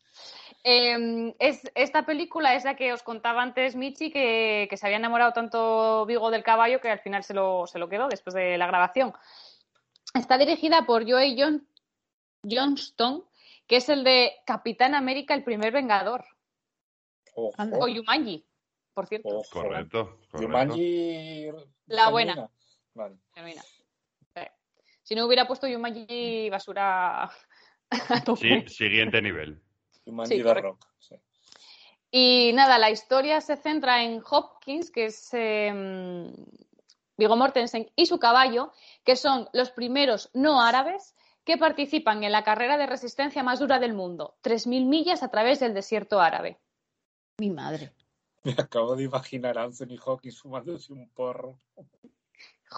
Eh, 0.62 1.34
es, 1.38 1.62
esta 1.74 2.04
película 2.04 2.54
es 2.54 2.64
la 2.64 2.76
que 2.76 2.92
os 2.92 3.02
contaba 3.02 3.42
antes 3.42 3.76
Michi, 3.76 4.10
que, 4.10 4.66
que 4.68 4.76
se 4.76 4.86
había 4.86 4.98
enamorado 4.98 5.32
tanto 5.32 6.04
Vigo 6.04 6.30
del 6.30 6.42
caballo 6.42 6.80
que 6.80 6.90
al 6.90 7.00
final 7.00 7.24
se 7.24 7.32
lo, 7.32 7.66
se 7.66 7.78
lo 7.78 7.88
quedó 7.88 8.08
después 8.08 8.34
de 8.34 8.58
la 8.58 8.66
grabación. 8.66 9.14
Está 10.14 10.36
dirigida 10.36 10.84
por 10.84 11.08
Joey 11.08 11.36
John, 11.38 11.66
Johnston, 12.48 13.24
que 13.66 13.76
es 13.76 13.88
el 13.88 14.04
de 14.04 14.32
Capitán 14.44 14.94
América, 14.94 15.34
el 15.34 15.44
primer 15.44 15.72
Vengador. 15.72 16.24
Ojo. 17.34 17.54
O 17.78 17.88
Yumanji, 17.88 18.44
por 18.92 19.06
cierto. 19.06 19.28
ojo. 19.28 19.48
Correcto, 19.50 20.18
correcto. 20.30 20.38
Jumanji. 20.38 21.46
La 21.86 22.10
buena. 22.10 22.50
Vale. 22.94 23.16
Si 25.02 25.14
no 25.14 25.26
hubiera 25.26 25.46
puesto 25.46 25.66
Yumanji 25.66 26.50
basura. 26.50 27.30
Sí, 28.38 28.68
siguiente 28.68 29.20
nivel. 29.20 29.60
Jumanji 30.04 30.34
Sí, 30.34 30.38
de 30.38 30.44
correcto. 30.44 30.68
rock. 30.70 30.86
sí. 30.98 31.14
Y 32.10 32.52
nada, 32.54 32.78
la 32.78 32.90
historia 32.90 33.40
se 33.40 33.56
centra 33.56 34.02
en 34.02 34.20
Hopkins, 34.28 34.90
que 34.90 35.06
es 35.06 35.28
eh, 35.32 35.72
Viggo 37.16 37.36
Mortensen, 37.36 37.90
y 37.94 38.06
su 38.06 38.18
caballo, 38.18 38.72
que 39.04 39.14
son 39.14 39.48
los 39.52 39.70
primeros 39.70 40.28
no 40.34 40.60
árabes 40.60 41.14
que 41.44 41.56
participan 41.56 42.22
en 42.24 42.32
la 42.32 42.42
carrera 42.44 42.76
de 42.78 42.86
resistencia 42.86 43.42
más 43.42 43.60
dura 43.60 43.78
del 43.78 43.94
mundo, 43.94 44.36
3.000 44.42 44.86
millas 44.86 45.22
a 45.22 45.28
través 45.30 45.60
del 45.60 45.72
desierto 45.72 46.20
árabe. 46.20 46.58
Mi 47.38 47.50
madre. 47.50 47.92
Me 48.42 48.52
acabo 48.58 48.96
de 48.96 49.04
imaginar 49.04 49.58
a 49.58 49.64
Anthony 49.64 49.96
Hopkins 50.04 50.38
fumándose 50.40 50.92
un 50.92 51.08
porro. 51.10 51.58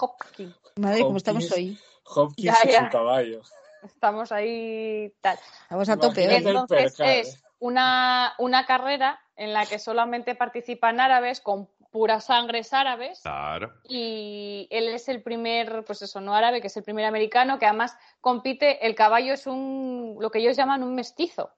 Hopkins. 0.00 0.56
Madre, 0.76 1.00
¿cómo 1.02 1.16
estamos 1.16 1.50
hoy? 1.52 1.78
Hopkins 2.04 2.58
Ya, 2.62 2.68
y 2.68 2.72
ya. 2.72 2.84
su 2.84 2.90
caballo. 2.90 3.42
Estamos 3.82 4.32
ahí 4.32 5.12
tal. 5.20 5.36
Estamos 5.62 5.88
a 5.88 5.96
tope 5.98 6.36
Entonces 6.36 7.00
es 7.00 7.44
una, 7.58 8.34
una 8.38 8.64
carrera 8.66 9.20
en 9.36 9.52
la 9.52 9.66
que 9.66 9.78
solamente 9.78 10.34
participan 10.34 11.00
árabes 11.00 11.40
con 11.40 11.68
puras 11.90 12.24
sangres 12.26 12.72
árabes. 12.72 13.20
Claro. 13.22 13.74
y 13.84 14.66
él 14.70 14.88
es 14.88 15.08
el 15.08 15.22
primer, 15.22 15.84
pues 15.84 16.00
eso, 16.02 16.20
no 16.20 16.34
árabe, 16.34 16.60
que 16.62 16.68
es 16.68 16.76
el 16.76 16.84
primer 16.84 17.04
americano, 17.04 17.58
que 17.58 17.66
además 17.66 17.96
compite, 18.20 18.86
el 18.86 18.94
caballo 18.94 19.34
es 19.34 19.46
un, 19.46 20.16
lo 20.18 20.30
que 20.30 20.38
ellos 20.38 20.56
llaman 20.56 20.82
un 20.82 20.94
mestizo. 20.94 21.52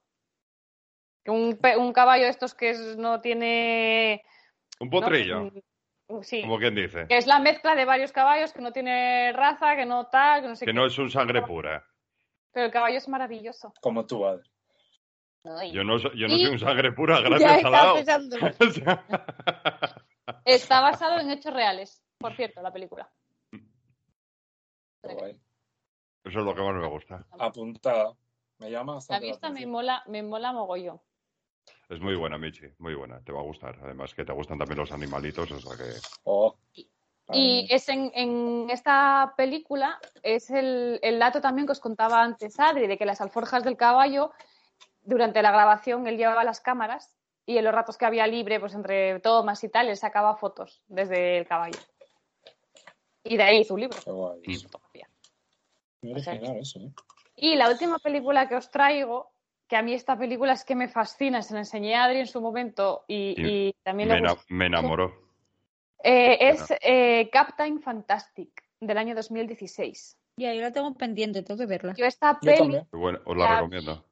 Un, 1.27 1.57
pe- 1.57 1.77
un 1.77 1.93
caballo 1.93 2.25
de 2.25 2.29
estos 2.31 2.53
que 2.53 2.71
es- 2.71 2.97
no 2.97 3.21
tiene... 3.21 4.23
Un 4.79 4.89
potrillo, 4.89 5.49
Sí, 6.21 6.41
como 6.41 6.59
quien 6.59 6.75
dice. 6.75 7.07
que 7.07 7.17
es 7.17 7.25
la 7.25 7.39
mezcla 7.39 7.73
de 7.73 7.83
varios 7.85 8.11
caballos, 8.11 8.53
que 8.53 8.61
no 8.61 8.71
tiene 8.71 9.31
raza, 9.33 9.75
que 9.75 9.85
no 9.87 10.05
tal, 10.07 10.41
que 10.43 10.47
no 10.49 10.55
sé 10.55 10.65
Que 10.65 10.71
qué. 10.71 10.75
no 10.75 10.85
es 10.85 10.95
un 10.99 11.09
sangre 11.09 11.41
pura. 11.41 11.83
Pero 12.55 12.67
el 12.67 12.71
caballo 12.71 12.97
es 12.97 13.09
maravilloso. 13.09 13.73
Como 13.81 14.05
tu 14.05 14.21
padre. 14.21 14.43
Ay. 15.43 15.73
Yo 15.73 15.83
no, 15.83 15.97
yo 15.97 16.27
no 16.27 16.33
Y- 16.33 16.45
soy 16.45 16.53
un 16.53 16.59
sangre 16.59 16.93
pura, 16.93 17.21
Ya 17.21 17.27
gracias 17.27 17.51
a 17.51 17.55
está 17.57 17.69
la 18.87 20.05
Está 20.45 20.79
basado 20.79 21.19
en 21.19 21.31
hechos 21.31 21.53
reales, 21.53 22.01
por 22.17 22.33
cierto, 22.33 22.61
la 22.61 22.71
película. 22.71 23.11
Guay. 25.03 25.37
Eso 26.23 26.39
es 26.39 26.45
lo 26.45 26.55
que 26.55 26.61
más 26.61 26.75
me 26.75 26.87
gusta. 26.87 27.27
Apuntada. 27.37 28.13
Me 28.59 28.71
llama 28.71 28.99
La 29.09 29.19
vista 29.19 29.49
me 29.49 29.65
mola, 29.67 30.01
me 30.07 30.23
mola 30.23 30.53
mogollón. 30.53 31.01
Es 31.89 31.99
muy 31.99 32.15
buena, 32.15 32.37
Michi, 32.37 32.67
muy 32.79 32.95
buena. 32.95 33.21
Te 33.21 33.33
va 33.33 33.41
a 33.41 33.43
gustar. 33.43 33.77
Además 33.83 34.13
que 34.13 34.23
te 34.23 34.31
gustan 34.31 34.57
también 34.57 34.79
los 34.79 34.93
animalitos, 34.93 35.51
o 35.51 35.59
sea 35.59 35.75
que... 35.75 35.91
Oh. 36.23 36.57
Y 36.73 36.89
es 37.29 37.89
en, 37.89 38.11
en 38.13 38.69
esta 38.69 39.33
película 39.35 39.99
es 40.21 40.49
el, 40.51 40.99
el 41.01 41.19
dato 41.19 41.41
también 41.41 41.65
que 41.65 41.71
os 41.71 41.79
contaba 41.79 42.21
antes 42.21 42.59
Adri, 42.59 42.87
de 42.87 42.97
que 42.97 43.05
las 43.05 43.21
alforjas 43.21 43.63
del 43.63 43.77
caballo, 43.77 44.31
durante 45.03 45.41
la 45.41 45.51
grabación 45.51 46.07
él 46.07 46.17
llevaba 46.17 46.43
las 46.43 46.61
cámaras 46.61 47.15
y 47.45 47.57
en 47.57 47.63
los 47.63 47.73
ratos 47.73 47.97
que 47.97 48.05
había 48.05 48.27
libre, 48.27 48.59
pues 48.59 48.73
entre 48.73 49.19
tomas 49.19 49.63
y 49.63 49.69
tal, 49.69 49.87
él 49.89 49.97
sacaba 49.97 50.35
fotos 50.35 50.81
desde 50.87 51.37
el 51.37 51.47
caballo. 51.47 51.79
Y 53.23 53.37
de 53.37 53.43
ahí 53.43 53.59
hizo 53.59 53.73
un 53.75 53.81
libro. 53.81 53.97
Qué 54.03 54.11
guay. 54.11 54.41
y 54.43 54.55
fotografía. 54.57 55.09
Eso, 56.01 56.79
¿eh? 56.79 56.91
Y 57.35 57.55
la 57.55 57.69
última 57.69 57.99
película 57.99 58.47
que 58.47 58.55
os 58.55 58.69
traigo, 58.69 59.31
que 59.67 59.75
a 59.75 59.81
mí 59.81 59.93
esta 59.93 60.17
película 60.17 60.53
es 60.53 60.63
que 60.63 60.75
me 60.75 60.87
fascina, 60.87 61.41
se 61.41 61.53
la 61.53 61.59
enseñé 61.59 61.95
a 61.95 62.05
Adri 62.05 62.19
en 62.19 62.27
su 62.27 62.39
momento 62.39 63.03
y, 63.07 63.35
y 63.37 63.73
también 63.83 64.09
Me, 64.09 64.21
le 64.21 64.35
me 64.49 64.65
enamoró. 64.67 65.24
Eh, 66.03 66.37
es 66.49 66.73
eh, 66.81 67.29
Captain 67.31 67.81
Fantastic 67.81 68.63
del 68.79 68.97
año 68.97 69.15
2016. 69.15 70.17
Ya, 70.37 70.53
yo 70.53 70.61
la 70.61 70.71
tengo 70.71 70.93
pendiente, 70.95 71.41
tengo 71.43 71.57
que 71.59 71.65
verla. 71.65 71.93
Yo 71.97 72.05
esta 72.05 72.37
Yo 72.41 72.51
peli 72.51 72.77
os 72.91 73.37
la 73.37 73.45
La- 73.45 73.55
recomiendo. 73.55 74.05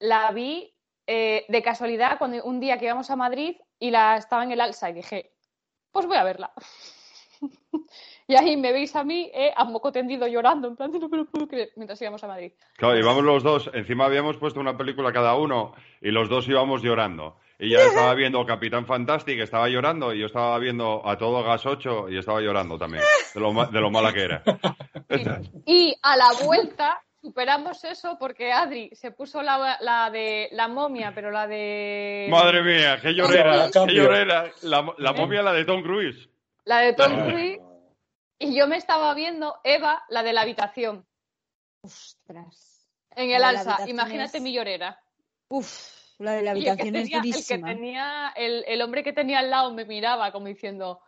la 0.00 0.30
vi 0.32 0.72
eh, 1.06 1.44
de 1.48 1.62
casualidad 1.62 2.18
cuando 2.18 2.44
un 2.44 2.60
día 2.60 2.78
que 2.78 2.84
íbamos 2.84 3.10
a 3.10 3.16
Madrid 3.16 3.56
y 3.78 3.90
la 3.90 4.16
estaba 4.16 4.44
en 4.44 4.52
el 4.52 4.60
alza 4.60 4.90
y 4.90 4.94
dije, 4.94 5.32
pues 5.90 6.06
voy 6.06 6.16
a 6.16 6.24
verla. 6.24 6.52
y 8.28 8.34
ahí 8.34 8.56
me 8.56 8.72
veis 8.72 8.94
a 8.96 9.04
mí 9.04 9.30
eh, 9.34 9.52
a 9.56 9.64
moco 9.64 9.92
tendido 9.92 10.26
llorando, 10.26 10.68
en 10.68 10.76
plan, 10.76 10.90
no 10.92 11.08
me 11.08 11.16
lo 11.18 11.24
puedo 11.26 11.48
creer, 11.48 11.72
mientras 11.76 12.00
íbamos 12.02 12.22
a 12.24 12.28
Madrid. 12.28 12.52
Claro, 12.76 12.98
íbamos 12.98 13.24
los 13.24 13.42
dos, 13.42 13.70
encima 13.72 14.04
habíamos 14.04 14.36
puesto 14.36 14.60
una 14.60 14.76
película 14.76 15.12
cada 15.12 15.36
uno 15.36 15.74
y 16.00 16.10
los 16.10 16.28
dos 16.28 16.48
íbamos 16.48 16.82
llorando. 16.82 17.38
Y 17.58 17.70
ya 17.70 17.78
estaba 17.86 18.12
viendo 18.14 18.44
Capitán 18.44 18.84
Fantastic, 18.86 19.38
estaba 19.40 19.68
llorando, 19.68 20.12
y 20.12 20.20
yo 20.20 20.26
estaba 20.26 20.58
viendo 20.58 21.00
a 21.08 21.16
todo 21.16 21.42
Gas 21.42 21.64
8 21.64 22.10
y 22.10 22.18
estaba 22.18 22.40
llorando 22.40 22.76
también, 22.78 23.02
de 23.34 23.40
lo, 23.40 23.52
ma- 23.52 23.66
de 23.66 23.80
lo 23.80 23.90
mala 23.90 24.12
que 24.12 24.22
era. 24.24 24.42
Y 25.64 25.96
a 26.02 26.16
la 26.16 26.28
vuelta 26.44 27.02
superamos 27.22 27.82
eso 27.84 28.16
porque 28.20 28.52
Adri 28.52 28.90
se 28.92 29.10
puso 29.10 29.42
la, 29.42 29.78
la 29.80 30.10
de 30.10 30.48
la 30.52 30.68
momia, 30.68 31.12
pero 31.14 31.30
la 31.30 31.46
de... 31.46 32.28
Madre 32.30 32.62
mía, 32.62 32.98
qué 33.00 33.12
llorera, 33.14 33.70
qué 33.72 33.92
llorera. 33.94 34.50
La, 34.62 34.92
la 34.98 35.12
momia, 35.14 35.42
la 35.42 35.52
de 35.54 35.64
Tom 35.64 35.82
Cruise. 35.82 36.28
La 36.64 36.80
de 36.80 36.92
Tom 36.92 37.12
Ay. 37.16 37.30
Cruise. 37.30 37.60
Y 38.38 38.54
yo 38.54 38.66
me 38.68 38.76
estaba 38.76 39.14
viendo 39.14 39.56
Eva, 39.64 40.04
la 40.10 40.22
de 40.22 40.34
la 40.34 40.42
habitación, 40.42 41.06
Ostras. 41.82 42.86
en 43.14 43.30
el 43.30 43.42
alza. 43.42 43.78
Imagínate 43.88 44.36
es- 44.36 44.42
mi 44.42 44.52
llorera. 44.52 45.00
Uf, 45.48 45.95
la 46.18 46.32
de 46.32 46.42
la 46.42 46.54
Y 46.54 46.58
el 46.58 46.64
que 46.64 46.70
habitación 46.70 46.96
es 46.96 47.02
tenía- 47.04 47.16
el 47.18 47.22
que 47.22 47.28
durísima. 47.30 47.68
tenía, 47.68 48.32
el, 48.36 48.64
el 48.66 48.82
hombre 48.82 49.02
que 49.04 49.12
tenía 49.12 49.38
al 49.40 49.50
lado 49.50 49.72
me 49.74 49.84
miraba 49.84 50.32
como 50.32 50.46
diciendo, 50.46 51.00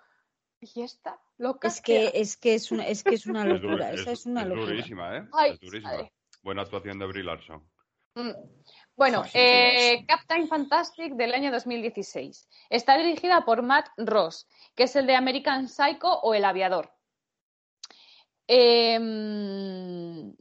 ¿y 0.61 0.83
esta? 0.83 1.19
¿Loca? 1.39 1.69
Es 1.69 1.81
que, 1.81 2.11
es 2.15 2.37
que 2.37 2.55
es 2.55 2.71
una, 2.73 2.87
es 2.87 3.03
que 3.05 3.15
es 3.15 3.27
una 3.27 3.45
locura, 3.85 3.93
es- 3.93 4.01
esa 4.01 4.13
es 4.13 4.27
una 4.27 4.43
es 4.43 4.49
locura. 4.49 4.67
durísima, 4.67 5.17
¿eh? 5.17 5.29
Ay, 5.33 5.53
es 5.53 5.61
durísima. 5.61 6.11
Buena 6.43 6.63
actuación 6.63 6.99
de 6.99 7.07
Brie 7.07 7.25
Larson. 7.25 7.69
Mm. 8.15 8.31
Bueno, 8.97 9.23
eh. 9.33 10.05
Captain 10.09 10.49
Fantastic 10.49 11.15
del 11.15 11.33
año 11.33 11.53
2016. 11.53 12.49
Está 12.69 12.97
dirigida 12.99 13.45
por 13.45 13.63
Matt 13.63 13.89
Ross, 13.97 14.49
que 14.75 14.85
es 14.85 14.97
el 14.97 15.07
de 15.07 15.15
American 15.15 15.69
Psycho 15.69 16.21
o 16.21 16.35
El 16.35 16.45
Aviador. 16.45 16.93
Em, 18.49 20.35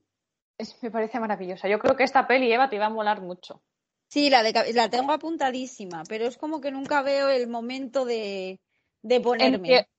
es- 0.57 0.81
me 0.81 0.89
parece 0.91 1.19
maravillosa. 1.19 1.67
Yo 1.67 1.77
creo 1.79 1.95
que 1.95 2.03
esta 2.03 2.25
peli, 2.27 2.51
Eva, 2.51 2.69
te 2.69 2.77
iba 2.77 2.85
a 2.87 2.89
molar 2.89 3.21
mucho. 3.21 3.61
Sí, 4.09 4.29
la, 4.29 4.41
de, 4.43 4.73
la 4.73 4.89
tengo 4.89 5.11
apuntadísima, 5.11 6.03
pero 6.07 6.25
es 6.25 6.37
como 6.37 6.61
que 6.61 6.71
nunca 6.71 7.01
veo 7.01 7.29
el 7.29 7.47
momento 7.47 8.05
de, 8.05 8.59
de 9.01 9.15
En, 9.15 9.21
ponerme. 9.21 9.67
te- 9.67 9.89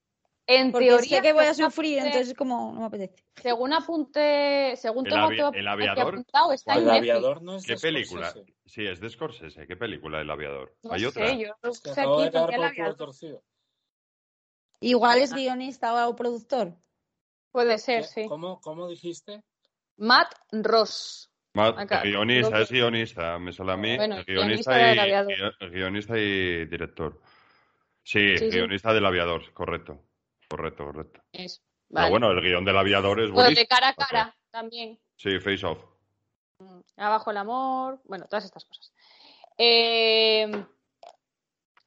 en 0.50 0.72
porque 0.72 0.86
teoría, 0.86 1.16
sé 1.18 1.22
que 1.22 1.32
voy 1.34 1.44
a 1.44 1.52
sufrir, 1.52 1.98
apunte- 1.98 2.06
entonces 2.06 2.28
es 2.28 2.34
como 2.34 2.72
no 2.72 2.80
me 2.80 2.86
apetece. 2.86 3.22
según 3.36 3.74
apunte, 3.74 4.76
según 4.76 5.06
El 5.06 5.12
avi- 5.12 5.52
el 5.54 5.68
aviador. 5.68 6.14
apuntado, 6.14 6.52
está 6.54 6.72
El 6.74 6.86
Netflix. 6.86 6.98
aviador 7.00 7.42
no 7.42 7.56
es 7.56 7.66
¿Qué 7.66 7.74
de 7.74 7.78
película? 7.80 8.30
Scorsese. 8.30 8.56
Sí, 8.64 8.86
es 8.86 8.98
de 8.98 9.10
Scorsese. 9.10 9.66
¿Qué 9.66 9.76
película 9.76 10.18
del 10.18 10.30
aviador? 10.30 10.74
No 10.82 10.92
¿Hay 10.92 11.00
sé, 11.00 11.06
otra? 11.08 11.34
yo 11.34 11.54
sé 11.74 11.90
acabo 11.90 12.20
de 12.22 12.26
El 12.28 12.32
por 12.32 12.54
el 12.54 12.62
Aviador. 12.64 12.96
Igual 14.80 15.18
es 15.18 15.32
Ah. 15.32 15.36
guionista 15.36 16.08
o 16.08 16.16
productor. 16.16 16.74
Puede 17.52 17.74
¿Qué? 17.74 17.78
ser, 17.78 18.04
sí. 18.04 18.26
¿Cómo, 18.26 18.58
¿Cómo 18.62 18.88
dijiste? 18.88 19.42
Matt 19.98 20.32
Ross. 20.52 21.30
Acá. 21.60 22.02
guionista, 22.02 22.60
es 22.60 22.70
guionista, 22.70 23.38
me 23.38 23.52
sale 23.52 23.72
a 23.72 23.76
mí. 23.76 23.96
Bueno, 23.96 24.16
guionista 24.26 24.94
y, 24.94 25.70
guionista 25.70 26.14
director. 26.14 27.20
Sí, 28.02 28.38
Sí, 28.38 28.50
sí. 28.50 28.50
guionista 28.50 28.92
del 28.92 29.04
aviador, 29.06 29.52
correcto. 29.52 30.02
Correcto, 30.48 30.84
correcto. 30.86 31.20
Pero 31.30 32.10
bueno, 32.10 32.30
el 32.30 32.40
guion 32.40 32.64
del 32.64 32.78
aviador 32.78 33.20
es 33.20 33.30
Bueno, 33.30 33.50
de 33.50 33.66
cara 33.66 33.88
a 33.88 33.94
cara 33.94 34.36
también. 34.50 34.98
Sí, 35.16 35.38
Face 35.40 35.64
Off. 35.66 35.78
Mm, 36.58 36.80
Abajo 36.96 37.30
el 37.30 37.36
amor, 37.36 38.00
bueno, 38.04 38.26
todas 38.28 38.44
estas 38.44 38.64
cosas. 38.64 38.92
Eh, 39.58 40.50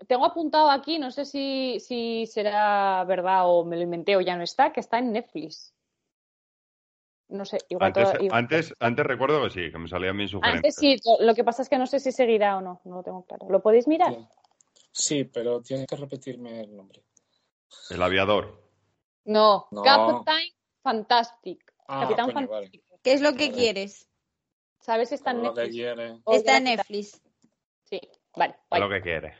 tengo 0.07 0.26
apuntado 0.26 0.69
aquí, 0.69 0.99
no 0.99 1.11
sé 1.11 1.26
si, 1.26 1.80
si 1.80 2.26
será 2.28 3.03
verdad 3.05 3.43
o 3.45 3.65
me 3.65 3.76
lo 3.76 3.84
inventé 3.84 4.15
o 4.15 4.22
ya 4.22 4.36
no 4.36 4.43
está, 4.43 4.72
que 4.72 4.80
está 4.80 4.99
en 4.99 5.11
Netflix. 5.11 5.74
No 7.32 7.45
sé, 7.45 7.57
igual 7.69 7.88
Antes, 7.88 8.11
todo- 8.11 8.21
igual- 8.23 8.39
antes, 8.39 8.75
antes 8.79 9.05
recuerdo 9.05 9.41
que 9.43 9.49
sí, 9.49 9.71
que 9.71 9.77
me 9.77 9.88
salían 9.88 10.15
bien 10.17 10.27
sugerencias. 10.29 10.57
antes 10.57 10.75
sí, 10.75 10.97
lo 11.21 11.34
que 11.34 11.43
pasa 11.43 11.61
es 11.61 11.69
que 11.69 11.77
no 11.77 11.88
sé 11.88 11.99
si 11.99 12.11
seguirá 12.11 12.57
o 12.57 12.61
no, 12.61 12.82
no 12.84 12.95
lo 12.97 13.03
tengo 13.03 13.25
claro. 13.25 13.47
¿Lo 13.49 13.61
podéis 13.61 13.88
mirar? 13.88 14.13
Sí. 14.13 14.27
Sí, 14.91 15.23
pero 15.23 15.61
tienes 15.61 15.88
que 15.88 15.95
repetirme 15.95 16.59
el 16.61 16.75
nombre. 16.75 17.01
El 17.89 18.01
aviador. 18.03 18.61
No, 19.23 19.67
No. 19.71 19.82
Captain 19.82 20.43
Fantastic. 20.84 21.73
Ah, 21.88 22.01
Capitán 22.01 22.32
coño, 22.32 22.47
vale. 22.47 22.65
Fantástico. 22.67 22.99
¿Qué 23.03 23.13
es 23.13 23.21
lo 23.21 23.32
que 23.34 23.45
Vale. 23.49 23.53
quieres? 23.57 24.09
¿Sabes 24.79 25.09
si 25.09 25.15
está 25.15 25.32
en 25.32 25.43
Netflix? 25.43 25.75
Está 26.27 26.57
en 26.57 26.63
Netflix. 26.65 27.21
Sí, 27.86 28.01
vale. 28.36 28.55
A 28.69 28.79
lo 28.79 28.89
que 28.89 29.01
quiere. 29.01 29.34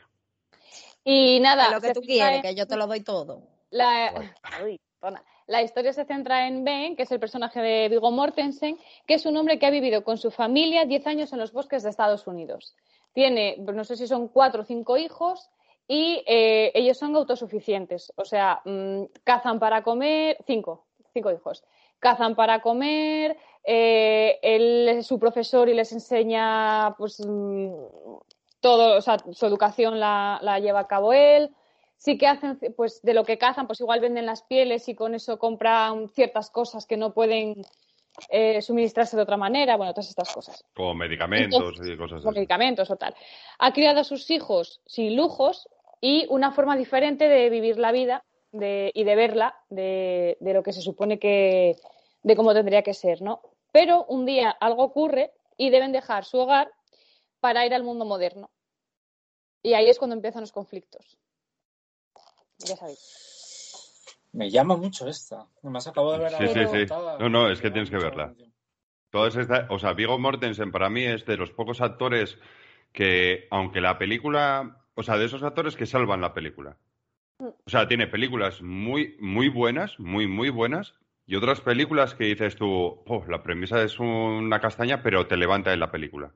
Y 1.04 1.40
nada, 1.40 1.70
lo 1.70 1.80
que 1.80 1.92
tú 1.92 2.00
quieres, 2.00 2.36
en- 2.36 2.42
que 2.42 2.54
yo 2.54 2.66
te 2.66 2.76
lo 2.76 2.86
doy 2.86 3.00
todo. 3.00 3.42
La, 3.70 4.12
Guay. 4.12 4.30
Uy, 4.64 4.80
tona. 5.00 5.22
La 5.52 5.60
historia 5.60 5.92
se 5.92 6.06
centra 6.06 6.48
en 6.48 6.64
Ben, 6.64 6.96
que 6.96 7.02
es 7.02 7.12
el 7.12 7.20
personaje 7.20 7.60
de 7.60 7.90
Viggo 7.90 8.10
Mortensen, 8.10 8.78
que 9.06 9.12
es 9.12 9.26
un 9.26 9.36
hombre 9.36 9.58
que 9.58 9.66
ha 9.66 9.70
vivido 9.70 10.02
con 10.02 10.16
su 10.16 10.30
familia 10.30 10.86
10 10.86 11.06
años 11.06 11.32
en 11.34 11.38
los 11.38 11.52
bosques 11.52 11.82
de 11.82 11.90
Estados 11.90 12.26
Unidos. 12.26 12.74
Tiene, 13.12 13.58
no 13.58 13.84
sé 13.84 13.98
si 13.98 14.06
son 14.06 14.28
cuatro 14.28 14.62
o 14.62 14.64
cinco 14.64 14.96
hijos 14.96 15.50
y 15.86 16.24
eh, 16.26 16.72
ellos 16.74 16.96
son 16.96 17.14
autosuficientes. 17.16 18.14
O 18.16 18.24
sea, 18.24 18.62
mm, 18.64 19.02
cazan 19.24 19.58
para 19.58 19.82
comer, 19.82 20.38
cinco, 20.46 20.86
cinco 21.12 21.30
hijos. 21.30 21.62
Cazan 21.98 22.34
para 22.34 22.62
comer, 22.62 23.36
eh, 23.62 24.38
él 24.40 24.88
es 24.88 25.06
su 25.06 25.18
profesor 25.18 25.68
y 25.68 25.74
les 25.74 25.92
enseña 25.92 26.94
pues 26.96 27.20
mm, 27.20 27.74
todo, 28.60 28.96
o 28.96 29.02
sea, 29.02 29.18
su 29.32 29.44
educación 29.44 30.00
la 30.00 30.58
lleva 30.60 30.80
a 30.80 30.88
cabo 30.88 31.12
él 31.12 31.54
sí 32.02 32.18
que 32.18 32.26
hacen, 32.26 32.58
pues 32.76 33.00
de 33.02 33.14
lo 33.14 33.24
que 33.24 33.38
cazan, 33.38 33.68
pues 33.68 33.80
igual 33.80 34.00
venden 34.00 34.26
las 34.26 34.42
pieles 34.42 34.88
y 34.88 34.94
con 34.96 35.14
eso 35.14 35.38
compran 35.38 36.08
ciertas 36.08 36.50
cosas 36.50 36.84
que 36.84 36.96
no 36.96 37.14
pueden 37.14 37.62
eh, 38.28 38.60
suministrarse 38.60 39.16
de 39.16 39.22
otra 39.22 39.36
manera, 39.36 39.76
bueno, 39.76 39.92
todas 39.94 40.08
estas 40.08 40.34
cosas, 40.34 40.64
Como 40.74 40.94
medicamentos 40.94 41.60
Entonces, 41.60 41.94
y 41.94 41.96
cosas 41.96 42.18
como 42.18 42.30
así. 42.30 42.40
medicamentos 42.40 42.90
o 42.90 42.96
tal. 42.96 43.14
Ha 43.60 43.72
criado 43.72 44.00
a 44.00 44.04
sus 44.04 44.28
hijos 44.30 44.80
sin 44.84 45.14
lujos 45.14 45.68
y 46.00 46.26
una 46.28 46.50
forma 46.50 46.76
diferente 46.76 47.28
de 47.28 47.48
vivir 47.50 47.78
la 47.78 47.92
vida 47.92 48.24
de, 48.50 48.90
y 48.94 49.04
de 49.04 49.14
verla 49.14 49.54
de, 49.70 50.36
de 50.40 50.54
lo 50.54 50.64
que 50.64 50.72
se 50.72 50.82
supone 50.82 51.20
que, 51.20 51.76
de 52.24 52.36
cómo 52.36 52.52
tendría 52.52 52.82
que 52.82 52.94
ser, 52.94 53.22
¿no? 53.22 53.42
Pero 53.70 54.06
un 54.08 54.26
día 54.26 54.50
algo 54.50 54.82
ocurre 54.82 55.32
y 55.56 55.70
deben 55.70 55.92
dejar 55.92 56.24
su 56.24 56.38
hogar 56.38 56.68
para 57.38 57.64
ir 57.64 57.72
al 57.74 57.84
mundo 57.84 58.04
moderno. 58.04 58.50
Y 59.62 59.74
ahí 59.74 59.88
es 59.88 59.98
cuando 59.98 60.16
empiezan 60.16 60.40
los 60.40 60.50
conflictos. 60.52 61.16
Ya 62.66 62.76
sabéis. 62.76 62.98
Me 64.32 64.50
llama 64.50 64.76
mucho 64.76 65.08
esta. 65.08 65.46
Me 65.62 65.78
has 65.78 65.86
acabado 65.86 66.12
de 66.12 66.18
ver 66.20 66.32
Sí, 66.32 66.48
sí, 66.48 66.66
sí. 66.66 66.86
No, 67.18 67.28
no, 67.28 67.50
es 67.50 67.60
que 67.60 67.70
tienes 67.70 67.90
que 67.90 67.98
verla. 67.98 68.32
Todas 69.10 69.36
estas, 69.36 69.66
o 69.70 69.78
sea, 69.78 69.92
Viggo 69.92 70.18
Mortensen 70.18 70.72
para 70.72 70.88
mí 70.88 71.04
es 71.04 71.26
de 71.26 71.36
los 71.36 71.50
pocos 71.50 71.80
actores 71.82 72.38
que, 72.92 73.46
aunque 73.50 73.80
la 73.80 73.98
película, 73.98 74.84
o 74.94 75.02
sea, 75.02 75.18
de 75.18 75.26
esos 75.26 75.42
actores 75.42 75.76
que 75.76 75.84
salvan 75.86 76.22
la 76.22 76.32
película. 76.32 76.78
O 77.38 77.70
sea, 77.70 77.86
tiene 77.88 78.06
películas 78.06 78.62
muy, 78.62 79.16
muy 79.20 79.48
buenas, 79.48 79.98
muy, 80.00 80.26
muy 80.26 80.48
buenas, 80.48 80.94
y 81.26 81.36
otras 81.36 81.60
películas 81.60 82.14
que 82.14 82.24
dices 82.24 82.56
tú, 82.56 83.02
"Oh, 83.06 83.24
la 83.28 83.42
premisa 83.42 83.82
es 83.82 83.98
una 84.00 84.60
castaña, 84.60 85.02
pero 85.02 85.26
te 85.26 85.36
levanta 85.36 85.72
en 85.72 85.80
la 85.80 85.90
película. 85.90 86.32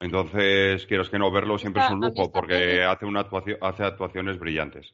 Entonces, 0.00 0.86
quieres 0.86 1.08
que 1.08 1.18
no 1.18 1.30
verlo 1.30 1.58
siempre 1.58 1.82
es 1.82 1.90
un 1.90 2.00
lujo, 2.00 2.30
porque 2.32 2.84
hace 2.84 3.06
una 3.06 3.20
actuación, 3.20 3.58
hace 3.62 3.84
actuaciones 3.84 4.38
brillantes. 4.38 4.92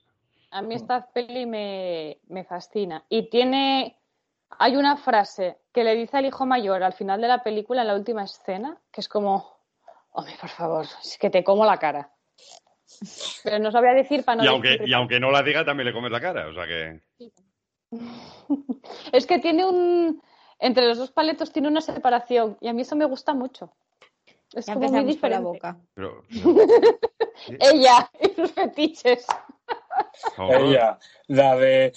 A 0.52 0.62
mí 0.62 0.74
esta 0.74 1.06
peli 1.06 1.46
me, 1.46 2.18
me 2.28 2.44
fascina. 2.44 3.04
Y 3.08 3.28
tiene. 3.30 3.96
Hay 4.58 4.76
una 4.76 4.96
frase 4.98 5.58
que 5.72 5.82
le 5.82 5.94
dice 5.96 6.18
al 6.18 6.26
hijo 6.26 6.44
mayor 6.44 6.82
al 6.82 6.92
final 6.92 7.20
de 7.22 7.28
la 7.28 7.42
película, 7.42 7.80
en 7.82 7.88
la 7.88 7.94
última 7.94 8.24
escena, 8.24 8.78
que 8.92 9.00
es 9.00 9.08
como. 9.08 9.56
Hombre, 10.12 10.34
por 10.40 10.50
favor, 10.50 10.84
es 11.02 11.16
que 11.18 11.30
te 11.30 11.42
como 11.42 11.64
la 11.64 11.78
cara. 11.78 12.10
Pero 13.42 13.58
no 13.58 13.72
sabía 13.72 13.94
decir 13.94 14.24
para 14.24 14.36
no 14.36 14.44
y, 14.44 14.46
aunque, 14.48 14.68
decir- 14.72 14.88
y 14.88 14.92
aunque 14.92 15.18
no 15.18 15.30
la 15.30 15.42
diga, 15.42 15.64
también 15.64 15.86
le 15.86 15.94
comes 15.94 16.12
la 16.12 16.20
cara, 16.20 16.46
o 16.48 16.52
sea 16.54 16.66
que... 16.66 17.00
Es 19.12 19.26
que 19.26 19.38
tiene 19.38 19.64
un. 19.64 20.22
Entre 20.58 20.86
los 20.86 20.98
dos 20.98 21.10
paletos 21.10 21.50
tiene 21.52 21.68
una 21.68 21.80
separación. 21.80 22.56
Y 22.60 22.68
a 22.68 22.72
mí 22.72 22.82
eso 22.82 22.94
me 22.94 23.04
gusta 23.06 23.34
mucho. 23.34 23.72
Es 24.54 24.66
Ya 24.66 24.74
como 24.74 24.88
muy 24.88 25.16
por 25.16 25.30
la 25.30 25.38
diferente. 25.40 25.42
boca. 25.44 25.76
pero- 25.94 26.22
Ella 27.58 28.10
y 28.20 28.28
sus 28.34 28.52
fetiches. 28.52 29.26
Ella, 30.50 30.98
la 31.28 31.56
de 31.56 31.92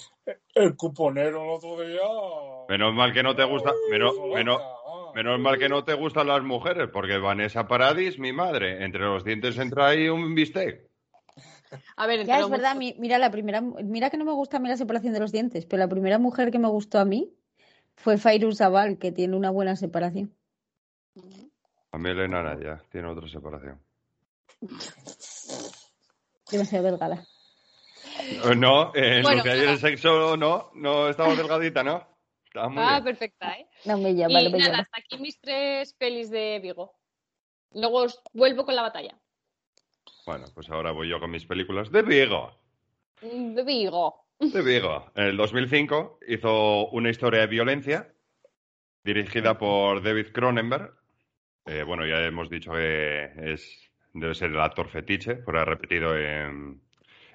el 0.54 0.76
cuponero 0.76 1.42
el 1.44 1.50
otro 1.50 1.80
día. 1.80 2.00
Menos 2.68 2.94
mal 2.94 3.12
que 3.12 3.22
no 3.22 3.34
te 3.36 3.44
gusta, 3.44 3.72
menos, 3.90 4.14
menos, 4.34 4.60
ah. 4.60 5.12
menos 5.14 5.38
mal 5.38 5.58
que 5.58 5.68
no 5.68 5.84
te 5.84 5.94
gustan 5.94 6.26
las 6.28 6.42
mujeres, 6.42 6.88
porque 6.92 7.18
Vanessa 7.18 7.66
Paradis, 7.68 8.18
mi 8.18 8.32
madre, 8.32 8.84
entre 8.84 9.02
los 9.02 9.24
dientes 9.24 9.56
entra 9.58 9.88
ahí 9.88 10.08
un 10.08 10.34
bistec. 10.34 10.88
A 11.96 12.06
ver, 12.06 12.24
Ya 12.24 12.40
es 12.40 12.48
verdad, 12.48 12.76
mi- 12.76 12.94
mira 12.98 13.18
la 13.18 13.30
primera, 13.30 13.60
mira 13.60 14.08
que 14.10 14.16
no 14.16 14.24
me 14.24 14.32
gusta 14.32 14.56
a 14.56 14.60
mí 14.60 14.68
la 14.68 14.76
separación 14.76 15.12
de 15.12 15.20
los 15.20 15.32
dientes, 15.32 15.66
pero 15.66 15.80
la 15.80 15.88
primera 15.88 16.18
mujer 16.18 16.50
que 16.50 16.58
me 16.58 16.68
gustó 16.68 16.98
a 16.98 17.04
mí 17.04 17.32
fue 17.96 18.18
Fairuz 18.18 18.58
Zabal, 18.58 18.98
que 18.98 19.12
tiene 19.12 19.36
una 19.36 19.50
buena 19.50 19.74
separación. 19.76 20.32
A 21.92 21.98
mí 21.98 22.10
Elena 22.10 22.42
Naya 22.42 22.82
tiene 22.90 23.08
otra 23.08 23.28
separación. 23.28 23.80
Demasiado 26.50 26.84
delgada. 26.86 27.24
Eh, 28.20 28.54
No, 28.56 28.92
en 28.94 29.22
Bueno, 29.22 29.44
nada. 29.44 29.72
el 29.72 29.78
sexo, 29.78 30.36
no, 30.36 30.70
no 30.74 31.08
estaba 31.08 31.34
delgadita, 31.34 31.82
¿no? 31.82 32.06
Estaba 32.44 32.68
muy 32.68 32.82
Ah, 32.82 32.92
bien. 33.00 33.04
perfecta, 33.04 33.52
¿eh? 33.52 33.66
No 33.84 33.98
me 33.98 34.14
llama, 34.14 34.40
Y 34.40 34.44
no 34.44 34.50
me 34.50 34.58
nada, 34.58 34.70
llama. 34.70 34.82
hasta 34.82 34.98
aquí 34.98 35.18
mis 35.18 35.38
tres 35.40 35.92
pelis 35.94 36.30
de 36.30 36.58
Vigo. 36.62 36.94
Luego 37.74 37.98
os 38.04 38.20
vuelvo 38.32 38.64
con 38.64 38.74
la 38.74 38.82
batalla. 38.82 39.14
Bueno, 40.26 40.46
pues 40.54 40.68
ahora 40.70 40.90
voy 40.92 41.08
yo 41.08 41.20
con 41.20 41.30
mis 41.30 41.44
películas 41.46 41.90
de 41.92 42.02
Vigo. 42.02 42.58
De 43.20 43.62
Vigo. 43.62 44.24
De 44.38 44.62
Vigo. 44.62 45.10
En 45.14 45.24
el 45.24 45.36
2005 45.36 46.18
hizo 46.28 46.88
una 46.88 47.10
historia 47.10 47.40
de 47.40 47.46
violencia 47.46 48.12
dirigida 49.04 49.56
por 49.58 50.02
David 50.02 50.28
Cronenberg. 50.32 50.92
Eh, 51.66 51.82
bueno, 51.82 52.06
ya 52.06 52.24
hemos 52.24 52.48
dicho 52.50 52.72
que 52.72 53.30
es, 53.52 53.90
debe 54.12 54.34
ser 54.34 54.50
el 54.50 54.60
actor 54.60 54.88
fetiche, 54.88 55.36
porque 55.36 55.60
ha 55.60 55.64
repetido 55.64 56.16
en, 56.16 56.80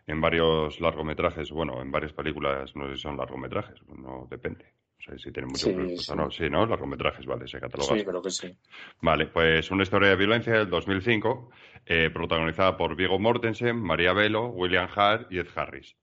en 0.07 0.19
varios 0.21 0.79
largometrajes, 0.81 1.51
bueno, 1.51 1.81
en 1.81 1.91
varias 1.91 2.13
películas, 2.13 2.75
no 2.75 2.87
sé 2.89 2.95
si 2.95 3.01
son 3.01 3.17
largometrajes, 3.17 3.81
no 3.87 4.27
depende. 4.29 4.65
O 4.99 5.03
sea, 5.03 5.17
si 5.17 5.31
tienen 5.31 5.47
mucho 5.49 5.67
Sí, 5.67 5.97
sí. 5.97 6.13
no. 6.15 6.29
Sí, 6.29 6.49
¿no? 6.49 6.65
Largometrajes, 6.67 7.25
vale, 7.25 7.47
se 7.47 7.59
cataloga. 7.59 7.97
Sí, 7.97 8.05
creo 8.05 8.21
que 8.21 8.29
sí. 8.29 8.55
Vale, 9.01 9.27
pues 9.27 9.71
una 9.71 9.81
historia 9.83 10.09
de 10.09 10.15
violencia 10.15 10.53
del 10.53 10.69
2005, 10.69 11.49
eh, 11.87 12.09
protagonizada 12.13 12.77
por 12.77 12.95
Viggo 12.95 13.17
Mortensen, 13.17 13.81
María 13.81 14.13
Velo, 14.13 14.47
William 14.49 14.87
Hart 14.95 15.31
y 15.31 15.39
Ed 15.39 15.47
Harris. 15.55 15.95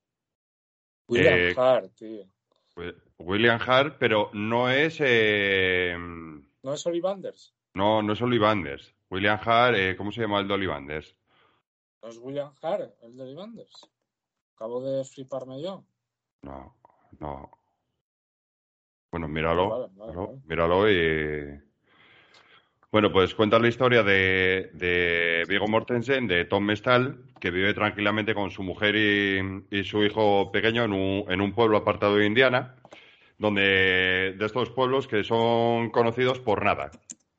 William 1.06 1.38
Eh, 1.38 1.54
Hart, 1.56 1.92
tío. 1.96 2.24
Wi- 2.76 2.94
William 3.18 3.60
Hart, 3.64 3.96
pero 3.98 4.30
no 4.32 4.68
es. 4.68 4.98
eh, 5.00 5.96
¿No 6.62 6.72
es 6.74 6.86
Ollivanders? 6.86 7.54
no, 7.74 8.02
no 8.02 8.12
es 8.12 8.20
Ollivanders. 8.22 8.94
William 9.10 9.38
Hart, 9.44 9.76
eh, 9.76 9.96
¿cómo 9.96 10.10
se 10.12 10.20
llama 10.22 10.40
el 10.40 10.48
de 10.48 10.54
Ollivanders? 10.54 11.16
¿No 12.02 12.08
es 12.08 12.18
William 12.18 12.52
Hart, 12.62 12.94
el 13.02 13.16
de 13.16 13.22
Ollivanders? 13.24 13.88
Acabo 14.54 14.80
de 14.80 15.04
fliparme 15.04 15.60
yo. 15.62 15.84
No, 16.42 16.74
no. 17.18 17.50
Bueno, 19.10 19.28
míralo. 19.28 19.68
Vale, 19.68 19.88
vale, 19.96 20.12
míralo, 20.12 20.26
vale. 20.26 20.40
míralo 20.46 20.90
y. 20.90 21.68
Bueno, 22.90 23.12
pues 23.12 23.34
cuenta 23.34 23.58
la 23.58 23.68
historia 23.68 24.02
de, 24.02 24.70
de 24.72 25.44
Viggo 25.46 25.68
Mortensen, 25.68 26.26
de 26.26 26.46
Tom 26.46 26.64
Mestal, 26.64 27.22
que 27.38 27.50
vive 27.50 27.74
tranquilamente 27.74 28.34
con 28.34 28.50
su 28.50 28.62
mujer 28.62 28.96
y, 28.96 29.66
y 29.76 29.84
su 29.84 30.02
hijo 30.04 30.50
pequeño 30.50 30.84
en 30.84 30.92
un, 30.94 31.24
en 31.30 31.40
un 31.42 31.52
pueblo 31.52 31.76
apartado 31.76 32.16
de 32.16 32.24
Indiana, 32.26 32.76
donde 33.36 34.34
de 34.38 34.46
estos 34.46 34.70
pueblos 34.70 35.06
que 35.06 35.22
son 35.22 35.90
conocidos 35.90 36.40
por 36.40 36.64
nada. 36.64 36.90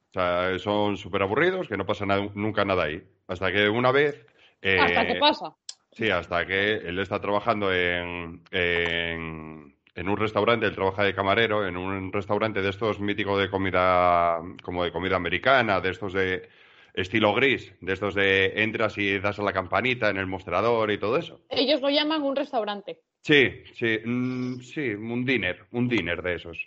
O 0.10 0.14
sea, 0.14 0.60
son 0.60 0.98
súper 0.98 1.24
aburridos, 1.24 1.68
que 1.68 1.78
no 1.78 1.86
pasa 1.86 2.06
na- 2.06 2.30
nunca 2.36 2.64
nada 2.64 2.84
ahí. 2.84 3.04
Hasta 3.28 3.52
que 3.52 3.70
una 3.70 3.92
vez... 3.92 4.26
eh, 4.62 4.80
¿Hasta 4.80 5.08
qué 5.08 5.16
pasa? 5.16 5.56
Sí, 5.92 6.10
hasta 6.10 6.46
que 6.46 6.76
él 6.76 7.00
está 7.00 7.20
trabajando 7.20 7.74
en, 7.74 8.42
en, 8.52 9.76
en 9.96 10.10
un 10.10 10.18
restaurante, 10.18 10.66
él 10.66 10.76
trabaja 10.76 11.04
de 11.04 11.14
camarero, 11.14 11.68
en 11.68 11.76
un 11.76 12.12
restaurante 12.14 12.62
de 12.62 12.70
estos 12.70 13.00
míticos 13.00 13.40
de 13.40 13.50
comida, 13.50 14.40
como 14.64 14.84
de 14.84 14.92
comida 14.92 15.16
americana, 15.16 15.82
de 15.82 15.90
estos 15.90 16.14
de 16.14 16.48
estilo 16.94 17.34
gris, 17.34 17.74
de 17.82 17.94
estos 17.94 18.16
de 18.16 18.54
entras 18.64 18.98
y 18.98 19.20
das 19.20 19.40
a 19.40 19.44
la 19.44 19.54
campanita 19.54 20.10
en 20.10 20.18
el 20.18 20.28
mostrador 20.28 20.92
y 20.92 20.98
todo 20.98 21.18
eso. 21.18 21.42
Ellos 21.50 21.82
lo 21.82 21.90
llaman 21.90 22.22
un 22.22 22.36
restaurante. 22.36 23.00
Sí, 23.22 23.64
sí, 23.74 24.00
mm, 24.04 24.62
sí, 24.62 24.90
un 24.92 25.26
dinner, 25.26 25.66
un 25.72 25.88
dinner 25.88 26.22
de 26.22 26.36
esos. 26.36 26.58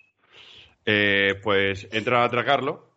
Eh, 0.84 1.40
pues 1.42 1.88
entra 1.92 2.22
a 2.22 2.24
atracarlo 2.24 2.90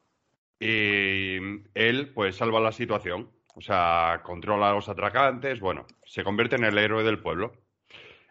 Y 0.60 1.38
él, 1.76 2.12
pues, 2.14 2.38
salva 2.38 2.60
la 2.60 2.72
situación. 2.72 3.30
O 3.56 3.62
sea, 3.62 4.22
controla 4.24 4.70
a 4.70 4.74
los 4.74 4.90
atracantes. 4.90 5.60
Bueno, 5.60 5.86
se 6.06 6.24
convierte 6.24 6.58
en 6.58 6.66
el 6.66 6.78
héroe 6.78 7.04
del 7.04 7.20
pueblo. 7.20 7.54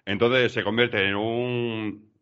Entonces 0.05 0.53
se 0.53 0.63
convierte 0.63 1.03
en 1.09 1.17
un, 1.17 2.13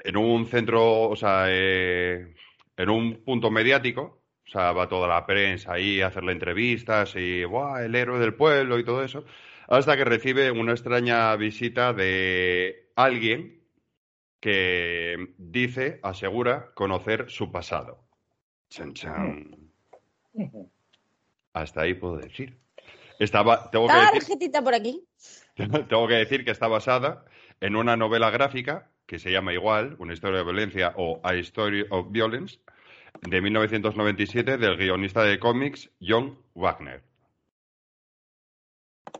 en 0.00 0.16
un 0.16 0.46
centro, 0.46 1.08
o 1.08 1.16
sea, 1.16 1.44
eh, 1.48 2.34
en 2.76 2.90
un 2.90 3.24
punto 3.24 3.50
mediático. 3.50 4.22
O 4.46 4.50
sea, 4.50 4.72
va 4.72 4.88
toda 4.88 5.06
la 5.06 5.24
prensa 5.26 5.74
ahí 5.74 6.00
a 6.00 6.08
hacerle 6.08 6.32
entrevistas 6.32 7.14
y, 7.14 7.44
¡buah! 7.44 7.84
El 7.84 7.94
héroe 7.94 8.18
del 8.18 8.34
pueblo 8.34 8.80
y 8.80 8.84
todo 8.84 9.04
eso. 9.04 9.24
Hasta 9.68 9.96
que 9.96 10.04
recibe 10.04 10.50
una 10.50 10.72
extraña 10.72 11.36
visita 11.36 11.92
de 11.92 12.90
alguien 12.96 13.62
que 14.40 15.34
dice, 15.38 16.00
asegura, 16.02 16.72
conocer 16.74 17.30
su 17.30 17.52
pasado. 17.52 18.08
Chan, 18.70 18.94
chan. 18.94 19.70
Hasta 21.52 21.82
ahí 21.82 21.94
puedo 21.94 22.16
decir. 22.16 22.58
Estaba, 23.18 23.70
tengo 23.70 23.86
que 23.86 23.92
decir, 23.92 24.20
Tarjetita 24.20 24.62
por 24.62 24.74
aquí. 24.74 25.06
tengo 25.88 26.08
que 26.08 26.14
decir 26.14 26.44
que 26.44 26.50
está 26.50 26.68
basada 26.68 27.24
en 27.60 27.76
una 27.76 27.96
novela 27.96 28.30
gráfica 28.30 28.90
que 29.06 29.18
se 29.18 29.32
llama 29.32 29.52
igual, 29.52 29.96
Una 29.98 30.14
historia 30.14 30.38
de 30.38 30.44
violencia 30.44 30.94
o 30.96 31.20
A 31.24 31.34
Story 31.34 31.84
of 31.90 32.06
Violence, 32.10 32.60
de 33.28 33.40
1997 33.42 34.56
del 34.56 34.76
guionista 34.76 35.24
de 35.24 35.38
cómics 35.40 35.90
John 36.00 36.40
Wagner. 36.54 37.02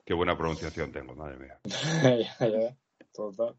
Qué 0.05 0.15
buena 0.15 0.37
pronunciación 0.37 0.93
tengo, 0.93 1.17
madre 1.17 1.39
mía. 1.39 1.61
Total. 3.13 3.57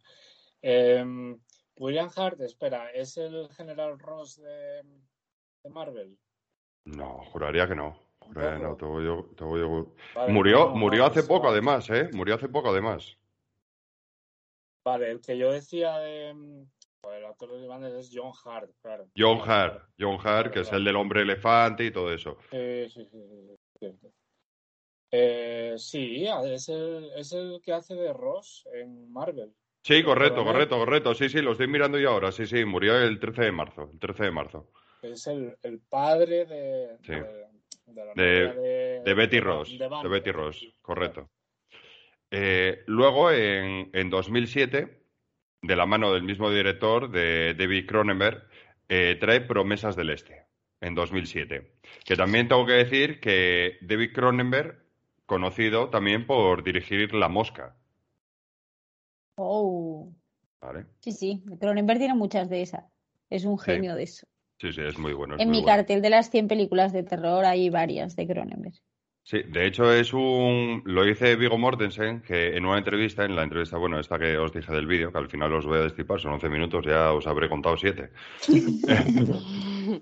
Em, 0.62 1.38
William 1.78 2.10
Hart, 2.16 2.40
espera, 2.40 2.90
¿es 2.92 3.18
el 3.18 3.50
general 3.50 4.00
Ross 4.00 4.38
de, 4.38 4.84
de 5.64 5.70
Marvel? 5.70 6.18
No, 6.86 7.24
juraría 7.32 7.68
que 7.68 7.76
no. 7.76 7.98
Juraría 8.20 8.58
que 8.58 8.64
no, 8.64 8.76
tengo 8.78 9.02
yo- 9.02 9.30
tengo 9.36 9.58
yo- 9.58 9.94
Vale, 10.16 10.32
Murió, 10.34 10.58
no, 10.70 10.76
murió 10.76 11.06
hace 11.06 11.16
pues 11.22 11.28
poco, 11.28 11.44
vale. 11.48 11.54
además, 11.58 11.90
¿eh? 11.90 12.10
Murió 12.14 12.36
hace 12.36 12.50
poco, 12.50 12.70
además. 12.70 13.18
Vale, 14.86 15.12
el 15.12 15.22
que 15.22 15.38
yo 15.38 15.52
decía 15.52 15.98
de. 16.00 16.66
joder, 17.04 17.20
el 17.20 17.26
actor 17.26 17.52
de 17.52 17.64
Ivanes 17.66 17.94
es 17.94 18.12
John 18.14 18.32
Hart, 18.46 18.72
claro. 18.82 19.08
John 19.16 19.40
Hart. 19.46 19.84
John 20.00 20.18
Hart, 20.24 20.54
que 20.54 20.62
es 20.62 20.72
el 20.72 20.84
del 20.84 20.96
hombre 20.96 21.22
elefante 21.22 21.86
y 21.86 21.92
todo 21.92 22.12
eso. 22.12 22.38
Sí, 22.50 22.90
sí, 22.90 23.06
sí, 23.06 23.10
sí, 23.12 23.48
sí, 23.48 23.56
cierto. 23.80 24.12
Eh, 25.12 25.76
sí, 25.78 26.26
es 26.46 26.70
el, 26.70 27.12
es 27.18 27.34
el 27.34 27.60
que 27.62 27.74
hace 27.74 27.96
de 27.96 28.14
Ross 28.14 28.66
en 28.74 29.12
Marvel. 29.12 29.54
Sí, 29.84 30.04
correcto, 30.04 30.44
correcto, 30.46 30.78
correcto. 30.78 31.14
Sí, 31.16 31.28
sí, 31.28 31.42
lo 31.42 31.52
estoy 31.52 31.68
mirando 31.68 31.98
yo 31.98 32.12
ahora. 32.12 32.32
Sí, 32.32 32.46
sí, 32.46 32.64
murió 32.66 32.98
el 32.98 33.20
13 33.20 33.44
de 33.44 33.52
marzo. 33.52 33.90
El 33.92 34.00
13 34.00 34.26
de 34.26 34.32
marzo. 34.32 34.72
Es 35.02 35.26
el, 35.28 35.56
el 35.64 35.80
padre 35.80 36.45
de, 36.45 36.97
Sí. 37.04 37.12
de, 37.14 37.47
de 37.88 38.06
la 38.06 38.14
De- 38.14 38.47
novia 38.47 38.54
de, 38.62 39.02
De 39.04 39.14
Betty 39.14 39.39
Ross. 39.39 39.78
de 39.78 40.08
Betty. 40.10 40.32
Ross, 40.32 40.66
correcto. 40.82 41.30
Eh, 42.30 42.84
luego, 42.88 43.32
en, 43.32 43.89
en 43.93 44.10
2007, 44.10 45.04
de 45.64 45.76
la 45.76 45.86
mano 45.86 46.14
del 46.14 46.24
mismo 46.24 46.49
director, 46.49 47.10
de 47.12 47.54
David 47.56 47.88
Cronenberg, 47.88 48.47
eh, 48.89 49.18
trae 49.20 49.41
Promesas 49.41 49.95
del 49.95 50.12
Este, 50.12 50.45
en 50.82 50.95
2007. 50.95 51.74
Que 52.06 52.16
también 52.16 52.47
tengo 52.47 52.66
que 52.66 52.74
decir 52.74 53.20
que 53.20 53.78
David 53.82 54.14
Cronenberg, 54.14 54.82
conocido 55.26 55.89
también 55.89 56.26
por 56.28 56.64
dirigir 56.64 57.14
La 57.14 57.28
Mosca. 57.28 57.76
Oh, 59.36 60.12
¿vale? 60.62 60.86
sí, 60.99 61.12
sí. 61.12 61.43
Cronenberg 61.60 61.99
tiene 61.99 62.14
muchas 62.16 62.49
de 62.49 62.62
esas. 62.62 62.86
Es 63.30 63.45
un 63.45 63.58
Sí. 63.58 63.66
genio 63.72 63.95
de 63.95 64.04
eso. 64.04 64.28
Sí, 64.62 64.72
sí, 64.72 64.82
es 64.82 64.97
muy 64.99 65.14
bueno. 65.14 65.36
es 65.36 65.41
En 65.41 65.47
muy 65.47 65.57
mi 65.57 65.64
bueno. 65.64 65.78
cartel 65.78 66.01
de 66.03 66.12
las 66.12 66.30
100 66.30 66.47
películas 66.47 66.93
de 66.93 67.01
terror 67.01 67.43
hay 67.45 67.72
varias 67.72 68.16
de 68.16 68.28
Cronenberg. 68.28 68.76
Sí, 69.24 69.39
de 69.47 69.66
hecho 69.66 69.91
es 69.91 70.14
un... 70.14 70.84
Lo 70.86 71.03
dice 71.03 71.36
Vigo 71.36 71.57
Mortensen, 71.57 72.22
que 72.22 72.55
en 72.55 72.66
una 72.66 72.78
entrevista, 72.78 73.24
en 73.26 73.36
la 73.36 73.43
entrevista, 73.43 73.78
bueno, 73.78 73.99
esta 73.99 74.20
que 74.20 74.38
os 74.38 74.53
dije 74.53 74.72
del 74.72 74.86
vídeo, 74.86 75.12
que 75.12 75.18
al 75.18 75.30
final 75.30 75.51
os 75.53 75.66
voy 75.66 75.80
a 75.80 75.84
destripar, 75.84 76.20
son 76.20 76.34
11 76.34 76.49
minutos, 76.49 76.86
ya 76.86 77.12
os 77.12 77.26
habré 77.26 77.49
contado 77.49 77.76
7. 77.76 78.09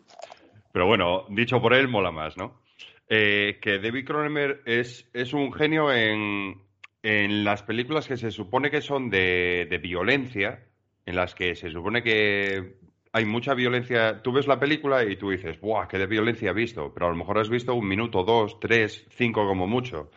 Pero 0.73 0.85
bueno, 0.85 1.25
dicho 1.29 1.61
por 1.61 1.73
él, 1.73 1.87
mola 1.87 2.11
más, 2.11 2.37
¿no? 2.37 2.61
Eh, 3.07 3.59
que 3.61 3.79
David 3.79 4.05
Cronenberg 4.05 4.61
es, 4.65 5.09
es 5.13 5.33
un 5.33 5.51
genio 5.53 5.91
en, 5.91 6.61
en 7.01 7.43
las 7.43 7.63
películas 7.63 8.07
que 8.07 8.17
se 8.17 8.31
supone 8.31 8.69
que 8.69 8.81
son 8.81 9.09
de, 9.09 9.67
de 9.69 9.77
violencia, 9.79 10.63
en 11.05 11.15
las 11.15 11.33
que 11.33 11.55
se 11.55 11.71
supone 11.71 12.03
que 12.03 12.78
hay 13.11 13.25
mucha 13.25 13.53
violencia. 13.53 14.21
Tú 14.21 14.31
ves 14.31 14.47
la 14.47 14.59
película 14.59 15.03
y 15.03 15.15
tú 15.17 15.31
dices, 15.31 15.59
¡buah, 15.59 15.87
qué 15.87 15.97
de 15.97 16.07
violencia 16.07 16.51
he 16.51 16.53
visto! 16.53 16.93
Pero 16.93 17.07
a 17.07 17.09
lo 17.09 17.15
mejor 17.15 17.37
has 17.39 17.49
visto 17.49 17.73
un 17.73 17.87
minuto, 17.87 18.23
dos, 18.23 18.59
tres, 18.59 19.05
cinco 19.11 19.45
como 19.47 19.67
mucho. 19.67 20.11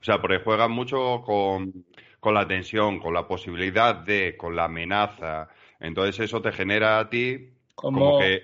O 0.00 0.04
sea, 0.04 0.20
porque 0.20 0.38
juegan 0.38 0.70
mucho 0.70 1.22
con, 1.24 1.84
con 2.20 2.34
la 2.34 2.46
tensión, 2.46 3.00
con 3.00 3.12
la 3.14 3.26
posibilidad 3.26 3.94
de, 3.96 4.36
con 4.36 4.54
la 4.56 4.64
amenaza. 4.64 5.48
Entonces 5.80 6.18
eso 6.20 6.40
te 6.40 6.52
genera 6.52 6.98
a 7.00 7.08
ti 7.10 7.50
Como, 7.74 7.98
como 8.00 8.18
que... 8.18 8.42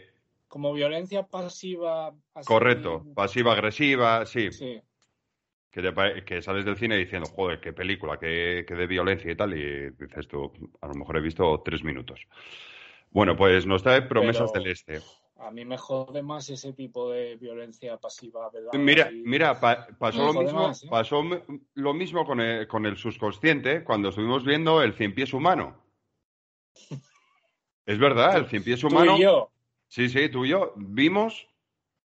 como 0.49 0.73
violencia 0.73 1.23
pasiva. 1.27 2.15
así- 2.35 2.47
Correcto, 2.47 3.07
pasiva-agresiva, 3.15 4.27
sí, 4.27 4.51
Sí. 4.51 4.83
que, 5.71 5.83
te 5.83 6.25
que 6.25 6.43
sales 6.43 6.65
del 6.65 6.77
cine 6.77 6.97
diciendo, 6.97 7.29
joder, 7.29 7.61
qué 7.61 7.73
película, 7.73 8.19
qué, 8.19 8.65
qué 8.67 8.75
de 8.75 8.87
violencia 8.87 9.31
y 9.33 9.37
tal, 9.37 9.57
y 9.59 9.91
dices 9.91 10.29
tú, 10.29 10.53
a 10.81 10.87
lo 10.89 10.95
mejor 10.95 11.17
he 11.17 11.21
visto 11.21 11.63
tres 11.65 11.83
minutos. 11.83 12.21
Bueno, 13.15 13.35
pues 13.37 13.65
nos 13.65 13.83
trae 13.83 14.03
Promesas 14.03 14.51
Pero- 14.53 14.63
del 14.65 14.73
Este. 14.73 15.01
A 15.37 15.51
mí 15.51 15.65
me 15.65 15.77
jode 15.79 16.23
más 16.23 16.49
ese 16.49 16.73
tipo 16.73 17.11
de 17.11 17.37
violencia 17.37 17.97
pasiva, 17.99 18.49
¿verdad? 18.51 18.73
Mira, 18.75 19.11
Y- 19.11 19.23
mira, 19.25 19.59
pa- 19.61 19.87
pasó 19.99 20.33
lo 20.33 20.43
mismo, 20.43 20.69
más, 20.69 20.85
¿eh? 20.85 20.87
pasó 20.91 21.23
lo 21.75 21.95
mismo 21.95 22.25
con 22.25 22.41
el, 22.41 22.67
con 22.69 22.87
el 22.87 22.97
subconsciente 22.97 23.83
cuando 23.85 24.09
estuvimos 24.11 24.45
viendo 24.45 24.81
el 24.83 24.95
cien 24.95 25.15
pies 25.15 25.33
humano. 25.33 25.77
Es 27.87 27.99
verdad, 27.99 28.37
el 28.39 28.47
cien 28.47 28.65
pies 28.65 28.81
Tú 28.81 28.87
humano. 28.89 29.17
y 29.19 29.23
yo. 29.23 29.51
Sí, 29.89 30.09
sí, 30.09 30.29
tú 30.31 30.45
y 30.47 30.51
yo 30.51 30.73
vimos 30.77 31.47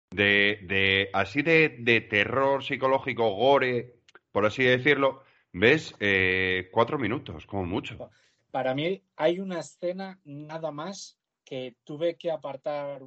de, 0.10 0.60
de 0.64 1.10
así 1.14 1.44
de, 1.44 1.76
de 1.80 2.02
terror 2.02 2.64
psicológico, 2.64 3.30
gore, 3.36 4.00
por 4.32 4.46
así 4.48 4.64
decirlo, 4.64 5.22
ves 5.54 5.94
Eh, 6.00 6.70
cuatro 6.72 6.98
minutos, 6.98 7.46
como 7.46 7.66
mucho. 7.66 8.10
Para 8.52 8.74
mí 8.74 9.04
hay 9.16 9.40
una 9.40 9.60
escena 9.60 10.20
nada 10.24 10.72
más 10.72 11.18
que 11.46 11.76
tuve 11.84 12.16
que 12.18 12.32
apartar. 12.32 13.02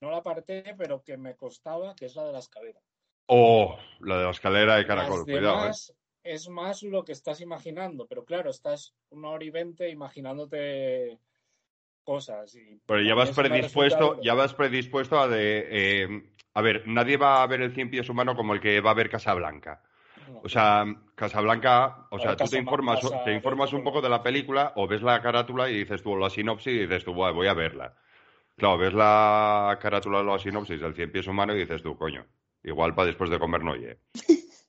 No 0.00 0.10
la 0.10 0.18
aparté, 0.18 0.74
pero 0.76 1.02
que 1.02 1.16
me 1.16 1.36
costaba, 1.36 1.94
que 1.94 2.06
es 2.06 2.14
la 2.14 2.24
de 2.24 2.32
la 2.32 2.38
escalera. 2.38 2.80
Oh, 3.26 3.76
la 4.00 4.18
de 4.18 4.24
la 4.24 4.30
escalera 4.30 4.76
de 4.76 4.86
caracol, 4.86 5.18
Las 5.18 5.24
cuidado, 5.24 5.66
¿eh? 5.66 5.94
es 6.24 6.48
más 6.48 6.82
lo 6.82 7.04
que 7.04 7.12
estás 7.12 7.40
imaginando, 7.40 8.06
pero 8.06 8.24
claro, 8.24 8.50
estás 8.50 8.94
una 9.10 9.30
hora 9.30 9.44
y 9.44 9.50
veinte 9.50 9.88
imaginándote 9.90 11.18
cosas. 12.02 12.54
Y 12.54 12.80
Pero 12.86 13.02
ya 13.02 13.14
vas 13.14 13.30
predispuesto, 13.30 14.20
ya 14.22 14.34
vas 14.34 14.54
predispuesto 14.54 15.18
a 15.18 15.28
de, 15.28 15.66
eh, 15.70 16.32
a 16.54 16.62
ver, 16.62 16.86
nadie 16.86 17.16
va 17.16 17.42
a 17.42 17.46
ver 17.46 17.60
el 17.60 17.74
cien 17.74 17.90
pies 17.90 18.08
humano 18.08 18.34
como 18.34 18.54
el 18.54 18.60
que 18.60 18.80
va 18.80 18.90
a 18.90 18.94
ver 18.94 19.10
Casablanca. 19.10 19.82
O 20.42 20.48
sea, 20.48 20.84
Casablanca, 21.14 22.06
o 22.10 22.18
sea, 22.18 22.30
ver, 22.30 22.38
tú 22.38 22.44
te 22.48 22.58
informas, 22.58 23.00
Casa- 23.00 23.24
te 23.24 23.32
informas 23.34 23.72
un 23.72 23.82
poco 23.84 24.00
de 24.02 24.08
la 24.08 24.22
película 24.22 24.72
o 24.76 24.86
ves 24.86 25.02
la 25.02 25.20
carátula 25.22 25.70
y 25.70 25.74
dices 25.78 26.02
tú 26.02 26.16
la 26.16 26.28
sinopsis 26.30 26.72
y 26.74 26.78
dices 26.80 27.04
tú, 27.04 27.14
"Buah, 27.14 27.30
voy 27.32 27.46
a 27.46 27.54
verla. 27.54 27.96
Claro, 28.56 28.78
ves 28.78 28.92
la 28.94 29.78
carátula 29.80 30.18
o 30.20 30.22
la 30.22 30.38
sinopsis 30.38 30.80
del 30.80 30.94
cien 30.94 31.10
pies 31.10 31.26
humano 31.26 31.54
y 31.54 31.58
dices 31.60 31.82
tú, 31.82 31.96
coño, 31.96 32.24
igual 32.62 32.94
para 32.94 33.06
después 33.06 33.30
de 33.30 33.38
comer 33.38 33.62
no 33.64 33.72
oye. 33.72 33.98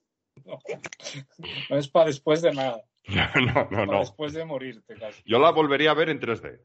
No 1.70 1.76
es 1.76 1.88
para 1.88 2.06
después 2.06 2.42
de 2.42 2.52
nada, 2.52 2.82
no, 3.08 3.40
no, 3.42 3.68
para 3.70 3.86
no. 3.86 3.98
después 4.00 4.32
de 4.32 4.44
morirte 4.44 4.96
casi. 4.96 5.22
Yo 5.24 5.38
la 5.38 5.50
volvería 5.50 5.90
a 5.90 5.94
ver 5.94 6.08
en 6.10 6.20
3D. 6.20 6.60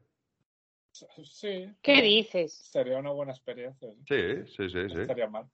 Sí, 0.92 1.74
¿Qué 1.80 2.02
dices? 2.02 2.52
sería 2.52 2.98
una 2.98 3.10
buena 3.10 3.32
experiencia. 3.32 3.88
¿sí? 3.90 3.98
Sí, 4.06 4.46
sí, 4.46 4.68
sí, 4.68 4.78
No 4.84 4.88
sí. 4.94 5.00
estaría 5.00 5.28
mal. 5.28 5.46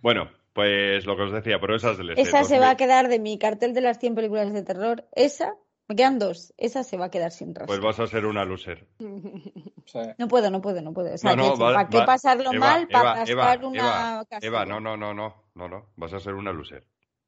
Bueno, 0.00 0.30
pues 0.56 1.04
lo 1.04 1.16
que 1.16 1.22
os 1.24 1.32
decía, 1.32 1.60
pero 1.60 1.76
esas 1.76 1.98
del. 1.98 2.10
Esa 2.18 2.42
se 2.42 2.54
2000. 2.54 2.60
va 2.62 2.70
a 2.70 2.76
quedar 2.78 3.08
de 3.08 3.18
mi 3.18 3.38
cartel 3.38 3.74
de 3.74 3.82
las 3.82 3.98
100 3.98 4.14
películas 4.14 4.50
de 4.54 4.62
terror. 4.62 5.04
Esa, 5.12 5.54
me 5.86 5.94
quedan 5.94 6.18
dos. 6.18 6.54
Esa 6.56 6.82
se 6.82 6.96
va 6.96 7.04
a 7.04 7.10
quedar 7.10 7.30
sin 7.30 7.48
rastro. 7.54 7.66
Pues 7.66 7.80
vas 7.80 8.00
a 8.00 8.06
ser 8.06 8.24
una 8.24 8.44
loser. 8.46 8.88
No 10.18 10.28
puedo, 10.28 10.50
no 10.50 10.62
puedo, 10.62 10.80
no 10.80 10.94
puedo. 10.94 11.14
O 11.14 11.18
sea, 11.18 11.36
No, 11.36 11.48
no, 11.50 11.56
va- 11.58 11.74
¿para 11.74 11.88
qué 11.90 12.00
pasarlo 12.06 12.50
Eva, 12.52 12.66
mal? 12.66 12.88
Para 12.88 13.24
gastar 13.24 13.64
una 13.66 14.22
Eva. 14.22 14.38
Eva, 14.40 14.64
no, 14.66 14.80
no, 14.80 14.96
no, 14.96 15.12
no, 15.12 15.44
no, 15.54 15.68
no, 15.68 15.90
vas 15.96 16.14
a 16.14 16.20
ser 16.20 16.32
una 16.32 16.52
loser. 16.52 16.86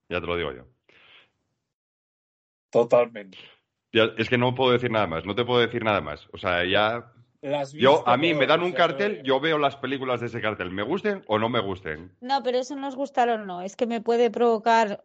Ya 0.09 0.21
te 0.21 0.27
lo 0.27 0.35
digo 0.37 0.53
yo. 0.53 0.63
totalmente. 2.71 3.37
Ya- 3.93 4.11
es 4.17 4.29
que 4.29 4.39
no 4.39 4.55
puedo 4.55 4.73
decir 4.73 4.91
nada 4.91 5.07
más, 5.07 5.25
no 5.27 5.35
te 5.35 5.45
puedo 5.45 5.61
decir 5.61 5.85
nada 5.85 6.01
más. 6.01 6.27
O 6.33 6.39
sea, 6.39 6.65
ya 6.65 7.13
Las 7.41 7.73
yo 7.73 8.03
a 8.09 8.17
mí 8.17 8.35
me 8.35 8.47
dan 8.47 8.63
un 8.63 8.73
cartel, 8.73 9.23
yo 9.23 9.39
veo 9.39 9.59
las 9.59 9.77
películas 9.77 10.21
de 10.21 10.27
ese 10.27 10.41
cartel, 10.41 10.71
me 10.73 10.83
gusten 10.83 11.23
o 11.29 11.39
no 11.39 11.49
me 11.49 11.61
gusten. 11.61 12.11
No, 12.21 12.43
pero 12.43 12.59
eso 12.59 12.75
nos 12.75 12.97
gustar 12.97 13.29
o 13.29 13.39
no. 13.39 13.63
Es 13.63 13.77
que 13.77 13.87
me 13.87 14.01
puede 14.01 14.31
provocar 14.31 15.03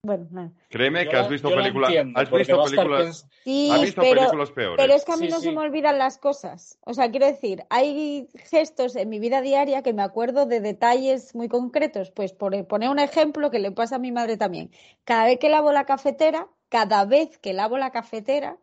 Bueno, 0.00 0.28
nada. 0.30 0.52
Créeme 0.68 1.04
Yo 1.06 1.10
que 1.10 1.16
has 1.16 1.28
visto 1.28 1.48
películas. 1.48 1.90
Has 2.14 2.30
visto 2.30 2.62
películas. 2.62 3.06
pens- 3.24 3.28
Sí, 3.44 3.70
Has 3.72 3.80
visto 3.82 4.00
pero, 4.02 4.14
películas 4.20 4.50
peores. 4.52 4.76
pero 4.76 4.94
es 4.94 5.04
que 5.04 5.12
a 5.12 5.16
mí 5.16 5.26
Sí, 5.26 5.32
no 5.32 5.38
sí. 5.40 5.46
se 5.46 5.52
me 5.52 5.58
olvidan 5.62 5.98
las 5.98 6.18
cosas. 6.18 6.78
O 6.84 6.94
sea, 6.94 7.10
quiero 7.10 7.26
decir, 7.26 7.64
hay 7.70 8.28
gestos 8.34 8.94
en 8.94 9.08
mi 9.08 9.18
vida 9.18 9.40
diaria 9.40 9.82
que 9.82 9.92
me 9.92 10.02
acuerdo 10.02 10.46
de 10.46 10.60
detalles 10.60 11.34
muy 11.34 11.48
concretos. 11.48 12.10
Pues 12.12 12.32
por 12.32 12.64
poner 12.68 12.90
un 12.90 12.98
ejemplo 13.00 13.50
que 13.50 13.58
le 13.58 13.72
pasa 13.72 13.96
a 13.96 13.98
mi 13.98 14.12
madre 14.12 14.36
también. 14.36 14.70
Cada 15.04 15.24
vez 15.24 15.38
que 15.40 15.48
lavo 15.48 15.72
la 15.72 15.84
cafetera, 15.84 16.46
cada 16.68 17.04
vez 17.06 17.36
que 17.38 17.52
lavo 17.52 17.76
la 17.78 17.90
cafetera, 17.90 18.56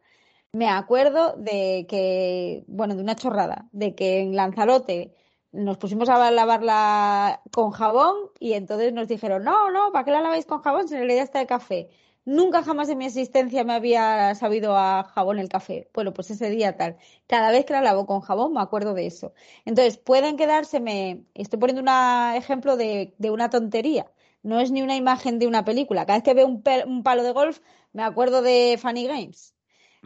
me 0.56 0.70
acuerdo 0.70 1.34
de 1.38 1.86
que, 1.89 2.64
bueno, 2.68 2.95
de 2.95 3.01
una 3.01 3.16
chorrada, 3.16 3.68
de 3.74 3.93
que 3.93 4.22
en 4.22 4.36
Lanzarote 4.38 5.14
nos 5.51 5.78
pusimos 5.78 6.08
a 6.10 6.32
lavarla 6.32 7.41
con 7.51 7.72
jabón 7.72 8.16
y 8.39 8.53
entonces 8.53 8.93
nos 8.93 9.10
dijeron, 9.10 9.43
no, 9.43 9.70
no, 9.72 9.91
¿para 9.91 10.06
qué 10.06 10.12
la 10.12 10.22
laváis 10.22 10.45
con 10.45 10.62
jabón 10.62 10.88
si 10.88 10.93
en 10.93 11.01
realidad 11.01 11.24
está 11.26 11.39
de 11.39 11.47
café? 11.47 11.89
Nunca 12.24 12.64
jamás 12.64 12.88
en 12.89 12.97
mi 12.99 13.06
existencia 13.06 13.66
me 13.66 13.74
había 13.74 14.34
sabido 14.36 14.78
a 14.78 15.03
jabón 15.03 15.39
el 15.39 15.49
café. 15.49 15.89
Bueno, 15.93 16.14
pues 16.14 16.32
ese 16.32 16.49
día 16.49 16.78
tal. 16.78 16.97
Cada 17.28 17.51
vez 17.51 17.66
que 17.66 17.74
la 17.74 17.82
lavo 17.82 18.06
con 18.06 18.22
jabón 18.22 18.53
me 18.53 18.62
acuerdo 18.62 18.93
de 18.93 19.08
eso. 19.08 19.34
Entonces, 19.66 19.97
pueden 19.97 20.38
quedárseme, 20.38 21.26
estoy 21.34 21.60
poniendo 21.60 21.82
un 21.82 22.36
ejemplo 22.36 22.78
de, 22.78 23.14
de 23.18 23.30
una 23.32 23.49
tontería. 23.49 24.10
No 24.41 24.60
es 24.62 24.72
ni 24.72 24.82
una 24.82 24.95
imagen 24.95 25.38
de 25.39 25.47
una 25.47 25.66
película. 25.66 26.06
Cada 26.06 26.18
vez 26.20 26.24
que 26.24 26.34
veo 26.34 26.47
un, 26.47 26.64
un 26.88 27.03
palo 27.03 27.24
de 27.24 27.32
golf, 27.32 27.60
me 27.93 28.03
acuerdo 28.03 28.41
de 28.41 28.78
Funny 28.82 29.06
Games. 29.08 29.55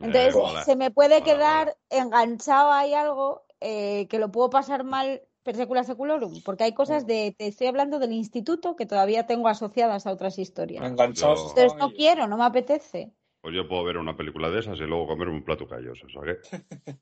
Entonces, 0.01 0.35
Eh, 0.35 0.61
se 0.65 0.75
me 0.75 0.91
puede 0.91 1.23
quedar 1.23 1.75
enganchado 1.89 2.71
ahí 2.71 2.93
algo 2.93 3.43
eh, 3.61 4.07
que 4.09 4.19
lo 4.19 4.31
puedo 4.31 4.49
pasar 4.49 4.83
mal 4.83 5.21
per 5.43 5.55
secula 5.55 5.83
seculorum, 5.83 6.41
porque 6.43 6.63
hay 6.65 6.73
cosas 6.73 7.07
de, 7.07 7.33
te 7.37 7.47
estoy 7.47 7.67
hablando 7.67 7.97
del 7.99 8.11
instituto 8.11 8.75
que 8.75 8.85
todavía 8.85 9.25
tengo 9.25 9.47
asociadas 9.47 10.05
a 10.05 10.11
otras 10.11 10.37
historias. 10.37 10.83
enganchados. 10.85 11.39
Yo- 11.39 11.49
Entonces 11.49 11.77
no 11.79 11.85
Ay, 11.87 11.93
quiero, 11.95 12.27
no 12.27 12.37
me 12.37 12.43
apetece. 12.45 13.11
Pues 13.41 13.55
yo 13.55 13.67
puedo 13.67 13.85
ver 13.85 13.97
una 13.97 14.17
película 14.17 14.49
de 14.49 14.59
esas 14.59 14.77
y 14.79 14.81
luego 14.81 15.07
comerme 15.07 15.33
un 15.35 15.43
plato 15.45 15.65
callos, 15.67 15.99
o 16.03 16.09
sea 16.09 16.21
que. 16.83 16.99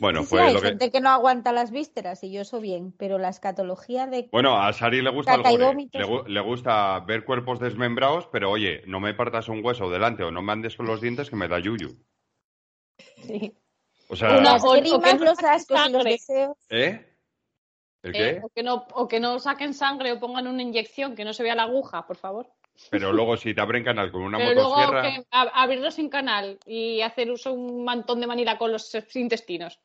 Bueno, 0.00 0.22
sí, 0.22 0.28
pues 0.30 0.42
hay 0.42 0.54
lo 0.54 0.60
gente 0.60 0.90
que 0.92 1.00
no 1.00 1.08
aguanta 1.10 1.52
las 1.52 1.70
vísceras 1.72 2.22
y 2.22 2.30
yo 2.32 2.42
eso 2.42 2.60
bien, 2.60 2.92
pero 2.96 3.18
la 3.18 3.28
escatología 3.30 4.06
de 4.06 4.28
Bueno, 4.30 4.56
a 4.60 4.72
Sari 4.72 5.02
le 5.02 5.10
gusta. 5.10 5.36
Le, 5.36 5.42
gu- 5.42 6.26
le 6.26 6.40
gusta 6.40 7.00
ver 7.00 7.24
cuerpos 7.24 7.58
desmembrados, 7.58 8.28
pero 8.28 8.50
oye, 8.50 8.82
no 8.86 9.00
me 9.00 9.14
partas 9.14 9.48
un 9.48 9.64
hueso 9.64 9.90
delante 9.90 10.22
o 10.22 10.30
no 10.30 10.40
me 10.42 10.52
andes 10.52 10.76
con 10.76 10.86
los 10.86 11.00
dientes 11.00 11.30
que 11.30 11.36
me 11.36 11.48
da 11.48 11.58
yuyu. 11.58 11.96
Sí. 13.16 13.52
O 14.08 14.16
sea, 14.16 14.30
Una- 14.30 14.52
las 14.52 14.64
o- 14.64 14.74
no 14.76 15.24
los 15.24 15.38
ascos 15.44 15.80
y 15.88 15.92
los 15.92 16.04
deseos. 16.04 16.56
¿eh? 16.70 17.04
¿El 18.02 18.14
¿eh? 18.14 18.18
qué? 18.18 18.40
O, 18.44 18.48
que 18.50 18.62
no, 18.62 18.86
o 18.94 19.08
que 19.08 19.18
no 19.20 19.38
saquen 19.40 19.74
sangre 19.74 20.12
o 20.12 20.20
pongan 20.20 20.46
una 20.46 20.62
inyección, 20.62 21.16
que 21.16 21.24
no 21.24 21.32
se 21.32 21.42
vea 21.42 21.54
la 21.56 21.64
aguja, 21.64 22.06
por 22.06 22.16
favor. 22.16 22.46
Pero 22.90 23.12
luego 23.26 23.36
si 23.36 23.54
te 23.54 23.60
abren 23.60 23.84
canal 23.84 24.10
con 24.12 24.22
una 24.22 24.38
Pero 24.38 24.54
luego 24.54 24.70
motosierra. 24.70 25.02
que 25.02 25.24
a- 25.30 25.62
abrirlo 25.62 25.90
sin 25.90 26.08
canal 26.08 26.58
y 26.66 27.00
hacer 27.02 27.30
uso 27.30 27.52
un 27.52 27.84
mantón 27.84 28.20
de 28.20 28.26
manila 28.26 28.58
con 28.58 28.72
los 28.72 28.94
intestinos. 29.14 29.78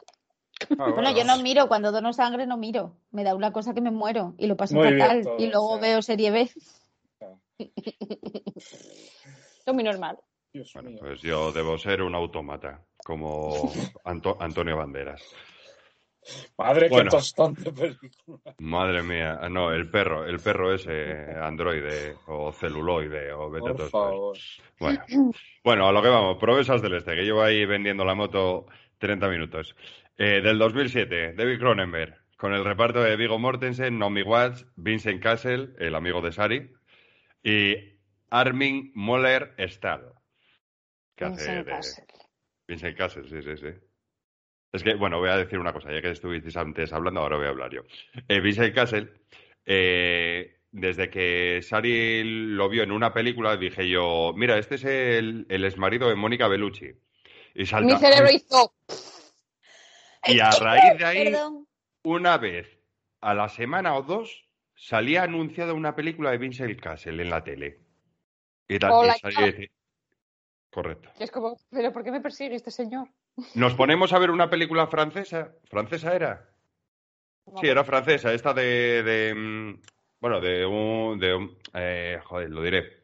Ah, 0.78 0.92
Bueno, 0.94 1.12
yo 1.16 1.24
no 1.26 1.38
miro, 1.40 1.68
cuando 1.68 1.92
dono 1.92 2.14
sangre 2.14 2.46
no 2.46 2.58
miro. 2.58 2.96
Me 3.12 3.24
da 3.24 3.36
una 3.36 3.52
cosa 3.52 3.74
que 3.74 3.82
me 3.82 3.92
muero 3.92 4.34
y 4.38 4.48
lo 4.48 4.56
paso 4.56 4.76
Muy 4.76 4.88
bien 4.94 5.00
fatal. 5.00 5.24
todo, 5.24 5.36
y 5.40 5.48
luego 5.48 5.72
o 5.72 5.80
sea. 5.80 5.82
veo 5.82 6.02
serie 6.02 6.32
B. 6.32 6.50
Esto 7.58 7.72
es 9.66 9.74
muy 9.74 9.84
normal. 9.84 10.18
Dios 10.54 10.72
Bueno, 10.74 10.92
mío. 10.92 11.00
pues 11.02 11.22
yo 11.22 11.52
debo 11.52 11.78
ser 11.78 12.02
un 12.02 12.16
autómata, 12.16 12.82
como 13.04 13.72
Anto- 14.06 14.38
Antonio 14.40 14.78
Banderas. 14.78 15.22
Madre, 16.58 16.90
Bueno. 16.90 17.10
qué 17.10 17.18
tostón 17.18 17.54
de 17.56 17.72
película. 17.72 18.56
Madre 18.60 19.04
mía, 19.04 19.40
ah, 19.42 19.50
no, 19.50 19.72
el 19.72 19.90
perro, 19.90 20.26
el 20.26 20.40
perro 20.40 20.74
ese 20.74 21.36
androide 21.42 22.16
o 22.28 22.52
celuloide 22.52 23.34
o 23.34 23.50
vete 23.50 23.70
a 23.70 23.74
Por 23.74 23.90
favor. 23.90 24.38
Bueno, 24.80 25.04
bueno, 25.64 25.88
a 25.88 25.92
lo 25.92 26.02
que 26.02 26.10
vamos, 26.10 26.38
Promesas 26.38 26.82
del 26.82 26.96
Este, 26.96 27.16
que 27.16 27.24
llevo 27.24 27.42
ahí 27.42 27.66
vendiendo 27.66 28.06
la 28.06 28.16
moto 28.16 28.66
30 29.00 29.28
minutos. 29.30 29.76
Eh, 30.18 30.42
del 30.42 30.58
2007, 30.58 31.34
David 31.34 31.60
Cronenberg, 31.60 32.16
con 32.38 32.54
el 32.54 32.64
reparto 32.64 33.02
de 33.02 33.16
Vigo 33.16 33.40
Mortensen, 33.40 33.98
Naomi 33.98 34.22
Watts, 34.22 34.66
Vincent 34.76 35.22
Castle, 35.22 35.70
el 35.80 35.96
amigo 35.96 36.22
de 36.22 36.32
Sari, 36.32 36.72
y 37.44 37.76
Armin 38.30 38.92
Moller 38.96 39.56
Stahl, 39.60 40.14
que 41.16 41.26
hace 41.26 41.64
Vincent 41.64 41.66
de... 41.66 41.72
Castle. 41.72 42.06
Vincent 42.68 42.98
Castle, 42.98 43.24
sí, 43.30 43.42
sí, 43.42 43.58
sí. 43.58 43.93
Es 44.74 44.82
que, 44.82 44.96
bueno, 44.96 45.20
voy 45.20 45.30
a 45.30 45.38
decir 45.38 45.60
una 45.60 45.72
cosa, 45.72 45.94
ya 45.94 46.02
que 46.02 46.10
estuvisteis 46.10 46.58
antes 46.58 46.92
hablando, 46.92 47.22
ahora 47.22 47.38
voy 47.38 47.46
a 47.46 47.50
hablar 47.50 47.72
yo. 47.72 47.82
Eh, 48.28 48.40
Vincent 48.40 48.74
Castle, 48.74 49.08
eh, 49.68 50.62
desde 50.72 51.12
que 51.12 51.62
Sari 51.62 52.24
lo 52.24 52.68
vio 52.70 52.82
en 52.82 52.92
una 52.92 53.14
película, 53.14 53.56
dije 53.56 53.88
yo, 53.88 54.34
mira, 54.36 54.58
este 54.58 54.76
es 54.76 54.84
el, 54.84 55.46
el 55.48 55.64
exmarido 55.66 56.10
de 56.10 56.16
Mónica 56.16 56.48
Bellucci. 56.48 56.92
Y 57.54 57.68
salta. 57.68 57.94
Mi 57.94 58.00
cerebro 58.00 58.32
hizo. 58.32 58.74
Y 60.26 60.40
a 60.40 60.50
raíz 60.50 60.98
de 60.98 61.06
ahí, 61.06 61.24
Perdón. 61.26 61.68
una 62.02 62.40
vez 62.40 62.68
a 63.22 63.36
la 63.36 63.50
semana 63.50 63.96
o 63.96 64.02
dos, 64.02 64.50
salía 64.74 65.22
anunciada 65.22 65.74
una 65.74 65.96
película 65.96 66.32
de 66.32 66.40
Vincent 66.40 66.80
Castle 66.82 67.22
en 67.22 67.30
la 67.30 67.44
tele. 67.44 67.80
Y 68.68 68.80
tal, 68.80 68.92
Hola, 68.92 69.16
y 69.16 69.20
salía 69.20 69.70
Correcto. 70.72 71.12
Es 71.20 71.30
como, 71.30 71.60
¿pero 71.70 71.94
por 71.94 72.04
qué 72.04 72.10
me 72.10 72.22
persigue 72.22 72.56
este 72.56 72.72
señor? 72.72 73.08
¿Nos 73.56 73.74
ponemos 73.74 74.14
a 74.14 74.20
ver 74.20 74.32
una 74.32 74.50
película 74.50 74.88
francesa? 74.88 75.54
¿Francesa 75.66 76.14
era? 76.16 76.50
Sí, 77.60 77.68
era 77.68 77.84
francesa, 77.84 78.32
esta 78.34 78.54
de, 78.54 79.04
de, 79.04 79.34
mm, 79.36 79.82
bueno, 80.20 80.40
de 80.40 80.66
un, 80.66 81.20
de 81.20 81.36
un- 81.36 81.58
eh, 81.74 82.20
joder, 82.24 82.50
lo 82.50 82.62
diré. 82.62 83.04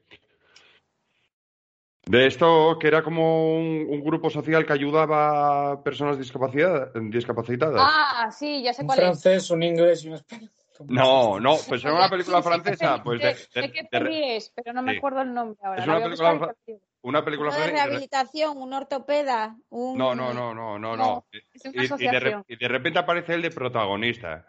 De 2.06 2.26
esto 2.26 2.78
que 2.80 2.88
era 2.88 3.04
como 3.04 3.56
un, 3.58 3.86
un 3.90 4.04
grupo 4.04 4.30
social 4.30 4.66
que 4.66 4.74
ayudaba 4.74 5.72
a 5.74 5.84
personas 5.84 6.18
discapacidad- 6.18 6.92
discapacitadas. 6.94 7.82
Ah, 7.86 8.32
sí, 8.32 8.64
ya 8.64 8.74
sé 8.74 8.82
Un 8.82 8.88
cuál 8.88 9.00
es. 9.00 9.06
francés, 9.06 9.52
un 9.52 9.62
inglés 9.62 10.04
y 10.04 10.08
un 10.08 10.14
español. 10.16 10.50
No, 10.88 11.40
no, 11.40 11.58
pues 11.68 11.84
era 11.84 11.94
una 11.94 12.10
película 12.10 12.42
francesa, 12.42 13.04
pues 13.04 13.22
sé- 13.22 13.62
de- 13.62 13.72
qué 13.72 13.84
peli 13.84 14.24
es, 14.24 14.50
pero 14.56 14.72
no 14.74 14.82
me 14.82 14.98
acuerdo 14.98 15.22
el 15.22 15.34
nombre 15.34 15.60
ahora. 15.62 15.82
Es 15.82 15.88
una 15.88 16.02
película 16.02 16.54
una 17.02 17.24
película 17.24 17.50
Uno 17.50 17.60
de 17.60 17.68
rehabilitación, 17.72 18.58
un 18.58 18.74
ortopeda, 18.74 19.56
un... 19.70 19.98
No, 19.98 20.14
no, 20.16 20.34
no, 20.34 20.54
no, 20.54 20.78
no, 20.80 20.96
no. 20.98 21.26
Es 21.54 21.66
una 21.66 21.74
Y, 21.74 21.86
y 21.86 22.08
de, 22.08 22.20
re- 22.20 22.30
asociación. 22.34 22.46
y 22.48 22.56
de 22.58 22.68
repente 22.68 23.00
aparece 23.00 23.34
el 23.36 23.42
de 23.42 23.52
protagonista. 23.52 24.48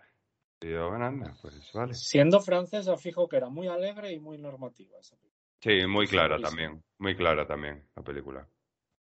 Y 0.60 0.70
yo, 0.70 0.88
bueno, 0.90 1.06
anda, 1.06 1.34
pues 1.40 1.70
vale. 1.72 1.94
Siendo 1.94 2.40
francesa, 2.40 2.96
fijo 2.96 3.28
que 3.28 3.36
era 3.36 3.48
muy 3.48 3.68
alegre 3.68 4.12
y 4.12 4.18
muy 4.20 4.36
normativa 4.38 4.98
esa 4.98 5.16
película. 5.16 5.40
Sí, 5.62 5.86
muy 5.86 6.06
clara 6.06 6.36
Sí, 6.36 6.42
sí. 6.42 6.48
también, 6.48 6.82
muy 6.98 7.16
clara 7.16 7.46
también 7.46 7.86
la 7.96 8.02
película. 8.02 8.46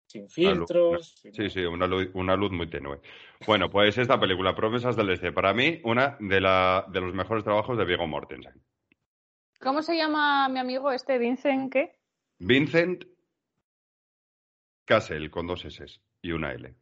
Sin 0.06 0.22
Una 0.22 0.28
luz- 0.54 0.68
filtros. 0.68 1.14
sin 1.20 1.34
Sí, 1.34 1.50
sí, 1.50 1.60
una 1.64 1.86
luz, 1.86 2.08
una 2.14 2.36
luz 2.36 2.52
muy 2.52 2.68
tenue. 2.68 3.00
Bueno, 3.46 3.70
pues 3.70 3.96
esta 3.98 4.20
película, 4.20 4.54
Promesas 4.54 4.94
del 4.96 5.10
Este, 5.10 5.32
para 5.32 5.52
mí, 5.54 5.80
una 5.84 6.16
de, 6.20 6.40
la, 6.40 6.84
de 6.88 7.00
los 7.00 7.14
mejores 7.14 7.44
trabajos 7.44 7.76
de 7.78 7.84
Viggo 7.86 8.06
Mortensen. 8.06 8.62
¿Cómo 9.60 9.82
se 9.82 9.96
llama 9.96 10.48
mi 10.48 10.58
amigo 10.58 10.90
este 10.92 11.18
Vincent 11.18 11.72
qué? 11.72 11.96
Vincent 12.38 13.04
Castle, 14.92 15.30
con 15.30 15.46
dos 15.46 15.64
S 15.64 15.86
y 16.20 16.32
una 16.32 16.52
L. 16.52 16.74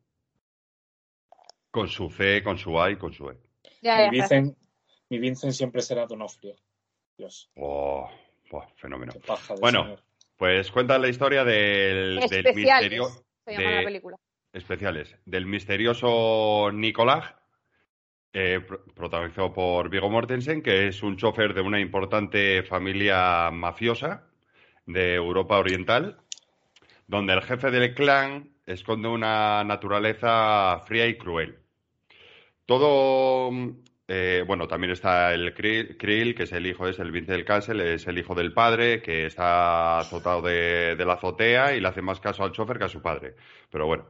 Con 1.70 1.86
su 1.86 2.10
C, 2.10 2.42
con 2.42 2.58
su 2.58 2.80
A 2.80 2.90
y 2.90 2.96
con 2.96 3.12
su 3.12 3.30
E. 3.30 3.36
Ya, 3.82 3.98
Mi 4.04 4.10
Vincent, 4.10 4.58
mi 5.10 5.18
Vincent 5.20 5.52
siempre 5.52 5.80
será 5.80 6.06
Donofrio. 6.06 6.56
Dios, 7.16 7.50
Oh, 7.54 8.10
fenómeno. 8.76 9.12
qué 9.12 9.20
paja 9.20 9.54
de 9.54 9.60
Bueno, 9.60 9.82
señor. 9.84 10.02
Pues 10.36 10.72
cuenta 10.72 10.98
la 10.98 11.06
historia 11.08 11.44
del, 11.44 12.16
misterio... 12.54 13.04
se 13.44 13.52
llama 13.52 13.70
de- 13.70 13.76
la 13.76 13.84
película. 13.84 14.16
especiales 14.52 15.16
del 15.26 15.46
misterioso 15.46 16.70
Nicolás, 16.72 17.32
eh, 18.32 18.58
pro- 18.66 18.84
protagonizado 18.86 19.52
por 19.52 19.88
Viggo 19.88 20.10
Mortensen, 20.10 20.62
que 20.62 20.88
es 20.88 21.02
un 21.04 21.16
chofer 21.16 21.54
de 21.54 21.60
una 21.60 21.78
importante 21.78 22.64
familia 22.64 23.50
mafiosa 23.52 24.26
de 24.86 25.14
Europa 25.14 25.58
Oriental, 25.58 26.18
donde 27.10 27.32
el 27.32 27.42
jefe 27.42 27.72
del 27.72 27.92
clan 27.92 28.50
esconde 28.64 29.08
una 29.08 29.64
naturaleza 29.64 30.80
fría 30.86 31.08
y 31.08 31.18
cruel. 31.18 31.58
Todo, 32.66 33.50
eh, 34.06 34.44
bueno, 34.46 34.68
también 34.68 34.92
está 34.92 35.34
el 35.34 35.52
Krill, 35.52 36.36
que 36.36 36.44
es 36.44 36.52
el 36.52 36.68
hijo, 36.68 36.86
es 36.86 37.00
el 37.00 37.10
Vincent 37.10 37.36
del 37.36 37.44
Castle, 37.44 37.94
es 37.94 38.06
el 38.06 38.16
hijo 38.16 38.36
del 38.36 38.52
padre, 38.52 39.02
que 39.02 39.26
está 39.26 39.98
azotado 39.98 40.42
de, 40.42 40.94
de 40.94 41.04
la 41.04 41.14
azotea 41.14 41.74
y 41.74 41.80
le 41.80 41.88
hace 41.88 42.00
más 42.00 42.20
caso 42.20 42.44
al 42.44 42.52
chofer 42.52 42.78
que 42.78 42.84
a 42.84 42.88
su 42.88 43.02
padre. 43.02 43.34
Pero 43.70 43.86
bueno, 43.86 44.06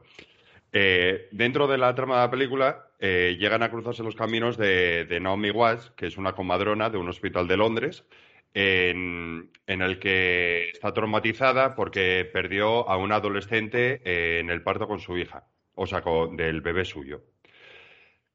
eh, 0.71 1.27
dentro 1.31 1.65
de 1.65 1.79
la 1.79 1.95
trama 1.95 2.17
de 2.17 2.21
la 2.21 2.29
película 2.29 2.85
eh, 2.99 3.35
llegan 3.39 3.63
a 3.63 3.71
cruzarse 3.71 4.03
los 4.03 4.15
caminos 4.15 4.57
de, 4.57 5.05
de 5.05 5.19
Naomi 5.19 5.49
Watts, 5.49 5.91
que 5.95 6.05
es 6.05 6.17
una 6.17 6.33
comadrona 6.33 6.91
de 6.91 6.99
un 6.99 7.09
hospital 7.09 7.47
de 7.47 7.57
Londres, 7.57 8.05
en, 8.53 9.51
el 9.65 9.99
que 9.99 10.69
está 10.69 10.93
traumatizada 10.93 11.75
porque 11.75 12.29
perdió 12.31 12.87
a 12.89 12.97
un 12.97 13.11
adolescente 13.11 14.01
eh, 14.03 14.39
en 14.39 14.49
el 14.49 14.61
parto 14.63 14.87
con 14.87 14.99
su 14.99 15.17
hija, 15.17 15.47
o 15.75 15.87
sea, 15.87 16.01
con, 16.01 16.35
del 16.37 16.61
bebé 16.61 16.85
suyo. 16.85 17.23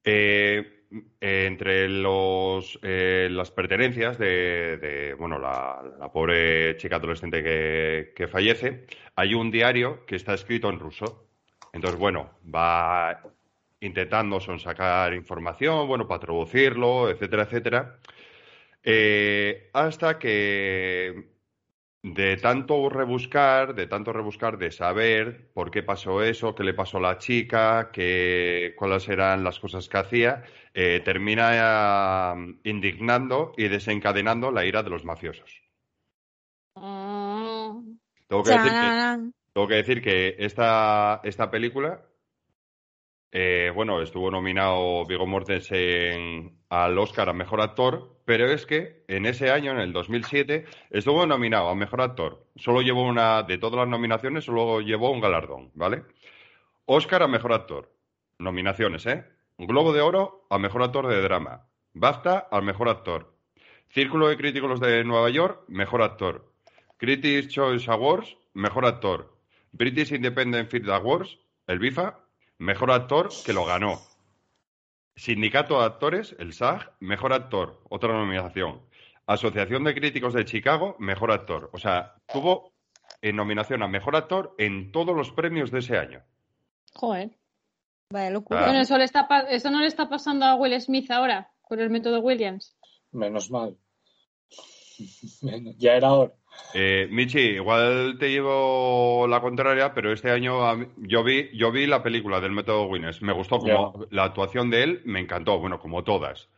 Eh, 0.04 0.72
eh, 1.20 1.46
entre 1.46 1.88
los, 1.88 2.78
las 2.82 3.50
pertenencias 3.50 4.18
de, 4.18 4.78
de, 4.78 5.14
bueno, 5.14 5.38
la, 5.38 5.82
la 5.98 6.12
pobre 6.12 6.76
chica 6.76 6.96
adolescente 6.96 7.42
que, 7.42 8.12
que 8.14 8.28
fallece, 8.28 8.86
hay 9.16 9.34
un 9.34 9.50
diario 9.50 10.06
que 10.06 10.16
está 10.16 10.34
escrito 10.34 10.70
en 10.70 10.78
ruso. 10.78 11.28
Entonces, 11.72 11.98
bueno, 11.98 12.38
va 12.42 13.20
intentando 13.80 14.40
sacar 14.40 15.12
información, 15.14 15.86
bueno, 15.86 16.06
para 16.08 16.20
traducirlo, 16.20 17.10
etcétera, 17.10 17.42
etcétera. 17.42 17.98
Eh, 18.88 19.68
hasta 19.72 20.16
que 20.16 21.28
de 22.04 22.36
tanto 22.36 22.88
rebuscar, 22.88 23.74
de 23.74 23.88
tanto 23.88 24.12
rebuscar, 24.12 24.58
de 24.58 24.70
saber 24.70 25.50
por 25.52 25.72
qué 25.72 25.82
pasó 25.82 26.22
eso, 26.22 26.54
qué 26.54 26.62
le 26.62 26.72
pasó 26.72 26.98
a 26.98 27.00
la 27.00 27.18
chica, 27.18 27.90
qué, 27.92 28.74
cuáles 28.78 29.08
eran 29.08 29.42
las 29.42 29.58
cosas 29.58 29.88
que 29.88 29.98
hacía, 29.98 30.44
eh, 30.72 31.02
termina 31.04 32.34
eh, 32.36 32.54
indignando 32.62 33.54
y 33.56 33.66
desencadenando 33.66 34.52
la 34.52 34.64
ira 34.64 34.84
de 34.84 34.90
los 34.90 35.04
mafiosos. 35.04 35.62
Mm. 36.76 37.98
Tengo 38.28 38.42
que 38.44 38.50
decir 38.50 38.70
que, 38.70 39.32
tengo 39.52 39.66
que, 39.66 39.74
decir 39.74 40.00
que 40.00 40.36
esta, 40.38 41.20
esta 41.24 41.50
película, 41.50 42.06
eh, 43.32 43.70
bueno, 43.74 44.00
estuvo 44.00 44.30
nominado 44.30 45.04
Viggo 45.04 45.26
Mortensen 45.26 46.58
al 46.68 46.98
Oscar 46.98 47.28
a 47.28 47.32
Mejor 47.32 47.60
Actor, 47.60 48.16
pero 48.24 48.50
es 48.50 48.66
que 48.66 49.04
en 49.08 49.26
ese 49.26 49.50
año, 49.50 49.72
en 49.72 49.78
el 49.78 49.92
2007, 49.92 50.64
estuvo 50.90 51.26
nominado 51.26 51.68
a 51.68 51.74
Mejor 51.74 52.00
Actor. 52.00 52.46
Solo 52.56 52.82
llevó 52.82 53.02
una, 53.02 53.42
de 53.42 53.58
todas 53.58 53.76
las 53.76 53.88
nominaciones, 53.88 54.44
solo 54.44 54.80
llevó 54.80 55.10
un 55.10 55.20
galardón, 55.20 55.70
¿vale? 55.74 56.04
Oscar 56.86 57.22
a 57.22 57.28
Mejor 57.28 57.52
Actor. 57.52 57.92
Nominaciones, 58.38 59.06
¿eh? 59.06 59.24
Globo 59.58 59.92
de 59.92 60.02
Oro 60.02 60.46
a 60.50 60.58
Mejor 60.58 60.82
Actor 60.82 61.08
de 61.08 61.20
Drama. 61.22 61.66
BAFTA 61.94 62.48
al 62.50 62.62
Mejor 62.62 62.88
Actor. 62.88 63.34
Círculo 63.88 64.28
de 64.28 64.36
Críticos 64.36 64.80
de 64.80 65.02
Nueva 65.04 65.30
York, 65.30 65.64
Mejor 65.68 66.02
Actor. 66.02 66.52
Critics 66.98 67.48
Choice 67.48 67.90
Awards, 67.90 68.36
Mejor 68.54 68.86
Actor. 68.86 69.34
British 69.72 70.12
Independent 70.12 70.70
Film 70.70 70.90
Awards, 70.90 71.38
el 71.66 71.78
BIFA, 71.78 72.25
Mejor 72.58 72.90
Actor, 72.90 73.28
que 73.44 73.52
lo 73.52 73.64
ganó. 73.64 74.00
Sindicato 75.14 75.78
de 75.80 75.86
Actores, 75.86 76.36
el 76.38 76.52
SAG, 76.52 76.92
Mejor 77.00 77.32
Actor, 77.32 77.82
otra 77.88 78.12
nominación. 78.12 78.82
Asociación 79.26 79.84
de 79.84 79.94
Críticos 79.94 80.34
de 80.34 80.44
Chicago, 80.44 80.96
Mejor 80.98 81.32
Actor. 81.32 81.70
O 81.72 81.78
sea, 81.78 82.14
tuvo 82.32 82.72
en 83.22 83.36
nominación 83.36 83.82
a 83.82 83.88
Mejor 83.88 84.14
Actor 84.16 84.54
en 84.58 84.92
todos 84.92 85.16
los 85.16 85.32
premios 85.32 85.70
de 85.70 85.78
ese 85.80 85.98
año. 85.98 86.22
Joder. 86.94 87.30
Vaya 88.10 88.30
locura. 88.30 88.60
Ah. 88.60 88.64
Bueno, 88.66 88.80
eso, 88.80 88.96
le 88.98 89.04
está, 89.04 89.26
pa- 89.26 89.40
eso 89.50 89.70
no 89.70 89.80
le 89.80 89.86
está 89.86 90.08
pasando 90.08 90.44
a 90.46 90.54
Will 90.54 90.80
Smith 90.80 91.10
ahora, 91.10 91.50
con 91.62 91.80
el 91.80 91.90
método 91.90 92.20
Williams. 92.20 92.76
Menos 93.12 93.50
mal. 93.50 93.76
Ya 95.78 95.92
era 95.94 96.12
hora. 96.12 96.32
Eh, 96.74 97.08
Michi, 97.10 97.38
igual 97.40 98.16
te 98.18 98.30
llevo 98.30 99.26
la 99.28 99.40
contraria, 99.40 99.94
pero 99.94 100.12
este 100.12 100.30
año 100.30 100.76
mí- 100.76 100.86
yo 100.98 101.24
vi, 101.24 101.48
yo 101.56 101.72
vi 101.72 101.86
la 101.86 102.02
película 102.02 102.40
del 102.40 102.52
método 102.52 102.84
Winners. 102.86 103.22
Me 103.22 103.32
gustó 103.32 103.58
como 103.58 104.06
la 104.10 104.24
actuación 104.24 104.68
de 104.70 104.82
él, 104.82 105.02
me 105.04 105.20
encantó, 105.20 105.58
bueno, 105.58 105.78
como 105.78 106.04
todas. 106.04 106.48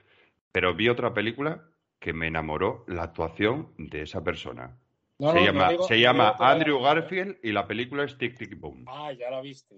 Pero 0.51 0.75
vi 0.75 0.89
otra 0.89 1.15
película 1.15 1.65
que 2.01 2.13
me 2.13 2.27
enamoró 2.27 2.85
la 2.89 3.05
actuación 3.05 3.73
de 3.77 4.03
esa 4.03 4.25
persona. 4.25 4.77
No, 5.21 5.33
se 5.33 5.39
no, 5.41 5.45
llama, 5.47 5.69
digo- 5.71 5.83
se 5.89 6.01
llama 6.01 6.35
Andrew 6.39 6.77
película. 6.79 6.95
Garfield 6.95 7.37
y 7.43 7.53
la 7.53 7.67
película 7.67 8.05
es 8.05 8.17
Tic 8.19 8.37
Tic 8.39 8.59
Boom. 8.59 8.85
Ah, 8.89 9.13
ya 9.13 9.31
la 9.31 9.41
viste. 9.41 9.77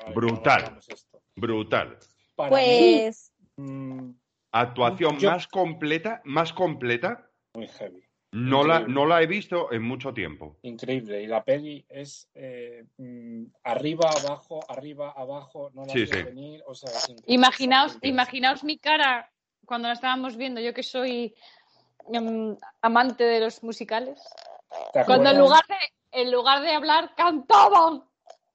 Vale, 0.00 0.14
Brutal. 0.14 0.78
Brutal. 1.36 1.98
Para 2.36 2.50
Pues 2.50 3.32
mí, 3.56 3.64
mm, 3.70 4.10
Actuación 4.52 5.18
Yo- 5.18 5.30
más 5.30 5.46
completa, 5.46 6.22
más 6.24 6.52
completa, 6.54 7.30
muy 7.54 7.68
heavy. 7.68 8.02
No 8.32 8.62
la, 8.62 8.80
no 8.80 9.06
la 9.06 9.22
he 9.22 9.26
visto 9.26 9.72
en 9.72 9.82
mucho 9.82 10.12
tiempo. 10.12 10.58
Increíble. 10.62 11.22
Y 11.22 11.26
la 11.26 11.42
peli 11.44 11.84
es 11.88 12.28
eh, 12.34 12.84
mm, 12.98 13.44
arriba, 13.64 14.10
abajo, 14.10 14.60
arriba, 14.68 15.12
abajo. 15.16 15.70
No 15.72 15.86
la 15.86 15.92
Sí, 15.92 16.04
venir. 16.04 16.62
O 16.66 16.74
sea. 16.74 16.90
Imaginaos, 17.26 17.98
imaginaos 18.02 18.64
mi 18.64 18.78
cara 18.78 19.30
cuando 19.64 19.88
la 19.88 19.94
estábamos 19.94 20.36
viendo, 20.36 20.60
yo 20.60 20.74
que 20.74 20.82
soy 20.82 21.34
mm, 22.08 22.52
amante 22.82 23.24
de 23.24 23.40
los 23.40 23.62
musicales. 23.62 24.20
¿Te 24.92 25.04
Cuando 25.04 25.30
en 25.30 25.38
lugar 25.38 25.64
de, 25.66 26.20
en 26.20 26.30
lugar 26.30 26.62
de 26.62 26.72
hablar, 26.72 27.14
cantaban. 27.14 28.04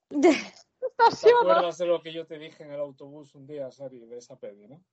¿Te 0.09 1.29
acuerdas 1.41 1.77
de 1.77 1.85
lo 1.87 2.01
que 2.01 2.13
yo 2.13 2.25
te 2.25 2.37
dije 2.37 2.63
en 2.63 2.71
el 2.71 2.79
autobús 2.79 3.33
un 3.33 3.47
día, 3.47 3.71
Sari, 3.71 3.99
de 4.05 4.17
esa 4.17 4.37
peli, 4.37 4.67
no? 4.67 4.83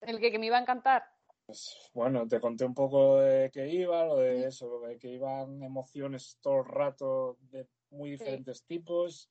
El 0.00 0.20
que, 0.20 0.30
que 0.30 0.38
me 0.38 0.46
iba 0.46 0.58
a 0.58 0.60
encantar. 0.60 1.04
Pues, 1.52 1.90
bueno, 1.92 2.26
te 2.26 2.40
conté 2.40 2.64
un 2.64 2.72
poco 2.72 3.20
de 3.20 3.50
que 3.50 3.68
iba, 3.68 4.06
lo 4.06 4.16
de 4.16 4.46
eso, 4.46 4.70
lo 4.70 4.88
de 4.88 4.96
que 4.96 5.08
iban 5.08 5.62
emociones 5.62 6.38
todo 6.40 6.60
el 6.60 6.64
rato 6.64 7.36
de 7.50 7.66
muy 7.90 8.12
diferentes 8.12 8.64
tipos. 8.64 9.28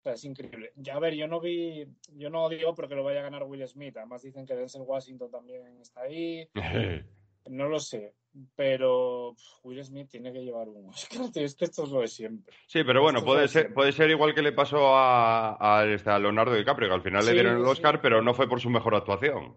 O 0.00 0.02
sea, 0.02 0.14
es 0.14 0.24
increíble. 0.24 0.72
Ya, 0.74 0.96
a 0.96 0.98
ver, 0.98 1.14
yo 1.14 1.28
no 1.28 1.38
vi, 1.38 1.86
yo 2.16 2.30
no 2.30 2.48
digo 2.48 2.74
porque 2.74 2.96
lo 2.96 3.04
vaya 3.04 3.20
a 3.20 3.22
ganar 3.22 3.44
Will 3.44 3.64
Smith. 3.68 3.96
Además 3.96 4.22
dicen 4.22 4.44
que 4.44 4.56
Denzel 4.56 4.82
Washington 4.82 5.30
también 5.30 5.80
está 5.80 6.02
ahí. 6.02 6.48
No 7.48 7.68
lo 7.68 7.78
sé, 7.78 8.12
pero 8.56 9.36
Will 9.62 9.84
Smith 9.84 10.08
tiene 10.10 10.32
que 10.32 10.40
llevar 10.40 10.68
un 10.68 10.88
Oscar. 10.88 11.20
Es 11.36 11.54
que 11.54 11.66
esto 11.66 11.84
es 11.84 11.90
lo 11.90 12.00
de 12.00 12.08
siempre. 12.08 12.52
Sí, 12.66 12.82
pero 12.82 13.00
bueno, 13.02 13.20
Esto 13.20 13.30
puede 13.30 13.42
ser, 13.42 13.50
siempre. 13.50 13.74
puede 13.74 13.92
ser 13.92 14.10
igual 14.10 14.34
que 14.34 14.42
le 14.42 14.50
pasó 14.50 14.96
a, 14.96 15.56
a, 15.60 15.86
este, 15.86 16.10
a 16.10 16.18
Leonardo 16.18 16.56
DiCaprio, 16.56 16.88
que 16.88 16.94
al 16.96 17.02
final 17.02 17.24
le 17.24 17.32
dieron 17.34 17.58
el 17.58 17.62
sí. 17.62 17.70
Oscar, 17.70 18.00
pero 18.00 18.20
no 18.20 18.34
fue 18.34 18.48
por 18.48 18.60
su 18.60 18.68
mejor 18.68 18.96
actuación. 18.96 19.56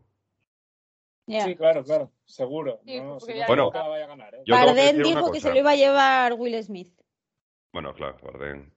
Sí, 1.46 1.56
claro, 1.56 1.84
claro, 1.84 2.12
seguro. 2.26 2.80
Sí, 2.86 3.00
No, 3.00 3.18
porque 3.20 3.34
si 3.34 3.38
ya 3.40 3.46
no 3.46 3.48
Bueno. 3.48 3.72
vaya 3.72 4.04
a 4.06 4.08
ganar, 4.08 4.36
¿eh? 4.36 4.42
Que 4.46 5.04
dijo 5.04 5.32
que 5.32 5.40
se 5.40 5.50
lo 5.52 5.58
iba 5.60 5.72
a 5.72 5.76
llevar 5.76 6.34
Will 6.34 6.64
Smith. 6.64 6.92
Bueno, 7.72 7.94
claro, 7.94 8.18
Bardem. 8.24 8.72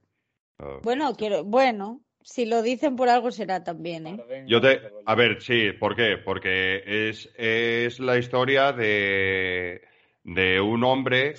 Ah. 0.59 0.79
Bueno, 0.83 1.15
quiero, 1.17 1.45
bueno, 1.45 2.03
si 2.21 2.45
lo 2.45 2.61
dicen 2.63 2.95
por 2.97 3.09
algo 3.09 3.31
será 3.31 3.65
también, 3.65 4.07
¿eh? 4.07 4.17
Bardem, 4.19 4.47
Yo 4.47 4.61
te, 4.61 4.81
a 5.07 5.15
ver, 5.15 5.41
sí, 5.43 5.73
¿por 5.73 5.97
qué? 5.97 6.19
Porque 6.19 7.09
es, 7.09 7.31
es 7.37 7.99
la 8.01 8.19
historia 8.19 8.73
de, 8.73 9.81
de 10.25 10.61
un 10.61 10.85
hombre 10.85 11.35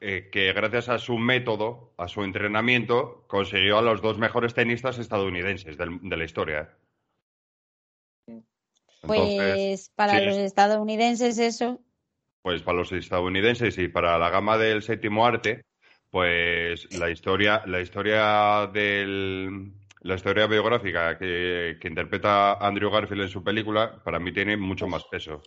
eh, 0.00 0.28
que 0.30 0.52
gracias 0.52 0.88
a 0.88 0.98
su 0.98 1.18
método, 1.18 1.92
a 1.96 2.08
su 2.08 2.22
entrenamiento, 2.24 3.24
consiguió 3.28 3.78
a 3.78 3.82
los 3.82 4.02
dos 4.02 4.18
mejores 4.18 4.54
tenistas 4.54 4.98
estadounidenses 4.98 5.76
del- 5.78 6.00
de 6.02 6.16
la 6.16 6.24
historia. 6.24 6.76
Entonces, 9.02 9.60
Pues 9.66 9.90
para 9.96 10.20
sí. 10.20 10.20
los 10.20 10.36
estadounidenses 10.36 11.38
eso. 11.38 11.80
pues 12.42 12.62
para 12.62 12.78
los 12.78 12.92
estadounidenses 12.92 13.76
y 13.78 13.88
para 13.88 14.18
la 14.18 14.30
gama 14.30 14.56
del 14.58 14.82
séptimo 14.82 15.26
arte, 15.26 15.62
pues 16.10 16.90
la 16.92 17.10
historia, 17.10 17.62
la 17.66 17.80
historia 17.80 18.68
del, 18.72 19.72
la 20.02 20.14
historia 20.14 20.46
biográfica 20.46 21.18
que, 21.18 21.76
que 21.80 21.88
interpreta 21.88 22.54
Andrew 22.54 22.90
Garfield 22.90 23.22
en 23.22 23.28
su 23.28 23.44
película, 23.44 24.02
para 24.04 24.18
mí 24.18 24.32
tiene 24.32 24.56
mucho 24.56 24.86
más 24.86 25.04
peso. 25.04 25.42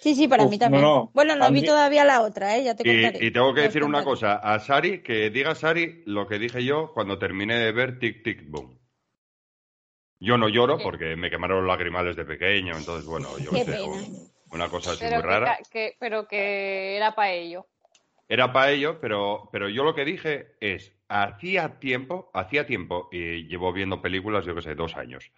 Sí, 0.00 0.14
sí, 0.14 0.28
para 0.28 0.44
Uf, 0.44 0.50
mí 0.50 0.58
también. 0.58 0.82
no, 0.84 0.94
no. 0.94 1.12
Bueno, 1.14 1.34
no 1.36 1.50
vi 1.50 1.62
todavía 1.62 2.04
la 2.04 2.22
otra, 2.22 2.56
¿eh? 2.58 2.64
Ya 2.64 2.74
te 2.76 2.84
contaré. 2.84 3.20
Y, 3.20 3.26
y 3.26 3.30
tengo 3.32 3.54
que 3.54 3.62
decir 3.62 3.82
una 3.84 4.04
cosa, 4.04 4.36
a 4.36 4.58
Sari, 4.60 5.02
que 5.02 5.30
diga 5.30 5.54
Sari 5.56 6.02
lo 6.06 6.26
que 6.28 6.38
dije 6.38 6.64
yo 6.64 6.92
cuando 6.94 7.18
terminé 7.18 7.56
de 7.58 7.72
ver 7.72 7.98
Tic 7.98 8.22
Tic 8.22 8.48
Boom. 8.48 8.78
Yo 10.22 10.38
no 10.38 10.48
lloro 10.48 10.78
¿Qué? 10.78 10.84
porque 10.84 11.16
me 11.16 11.30
quemaron 11.30 11.58
los 11.58 11.66
lagrimales 11.66 12.14
de 12.14 12.24
pequeño, 12.24 12.78
entonces 12.78 13.04
bueno, 13.04 13.36
yo 13.40 13.50
Qué 13.50 13.64
qué 13.64 13.72
sé, 13.72 13.80
una 14.52 14.70
cosa 14.70 14.92
así 14.92 15.04
Pero 15.04 15.16
muy 15.16 15.22
que, 15.22 15.28
rara. 15.28 15.58
que- 15.70 15.96
pero 15.98 16.28
que 16.28 16.96
era 16.96 17.12
para 17.12 17.32
ello. 17.32 17.66
Era 18.28 18.52
para 18.52 18.70
ello, 18.70 19.00
pero, 19.00 19.48
pero 19.50 19.68
yo 19.68 19.82
lo 19.82 19.96
que 19.96 20.04
dije 20.04 20.54
es, 20.60 20.92
hacía 21.08 21.80
tiempo, 21.80 22.30
hacía 22.34 22.64
tiempo, 22.66 23.08
y 23.10 23.48
llevo 23.48 23.72
viendo 23.72 24.00
películas, 24.00 24.44
yo 24.46 24.54
que 24.54 24.62
sé, 24.62 24.76
dos 24.76 24.96
años. 24.96 25.32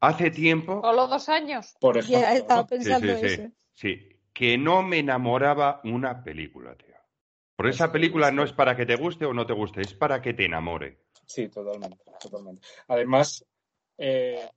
Hace 0.00 0.30
tiempo, 0.30 0.80
Solo 0.80 1.08
dos 1.08 1.28
años. 1.28 1.76
Por 1.80 1.98
ejemplo. 1.98 2.20
Ya 2.20 2.34
estaba 2.34 2.62
¿no? 2.62 2.68
sí, 2.68 2.74
pensando 2.78 3.12
sí, 3.14 3.18
sí, 3.18 3.42
eso. 3.42 3.52
sí, 3.74 4.16
que 4.32 4.56
no 4.56 4.84
me 4.84 4.98
enamoraba 5.00 5.80
una 5.82 6.22
película, 6.22 6.76
tío. 6.76 6.94
Porque 7.56 7.70
esa 7.72 7.90
película 7.90 8.30
no 8.30 8.44
es 8.44 8.52
para 8.52 8.76
que 8.76 8.86
te 8.86 8.94
guste 8.94 9.24
o 9.24 9.34
no 9.34 9.44
te 9.44 9.54
guste, 9.54 9.80
es 9.80 9.92
para 9.92 10.22
que 10.22 10.34
te 10.34 10.44
enamore. 10.44 10.98
Sí, 11.26 11.48
totalmente, 11.48 11.98
totalmente. 12.22 12.62
Además, 12.86 13.44
eh, 13.98 14.48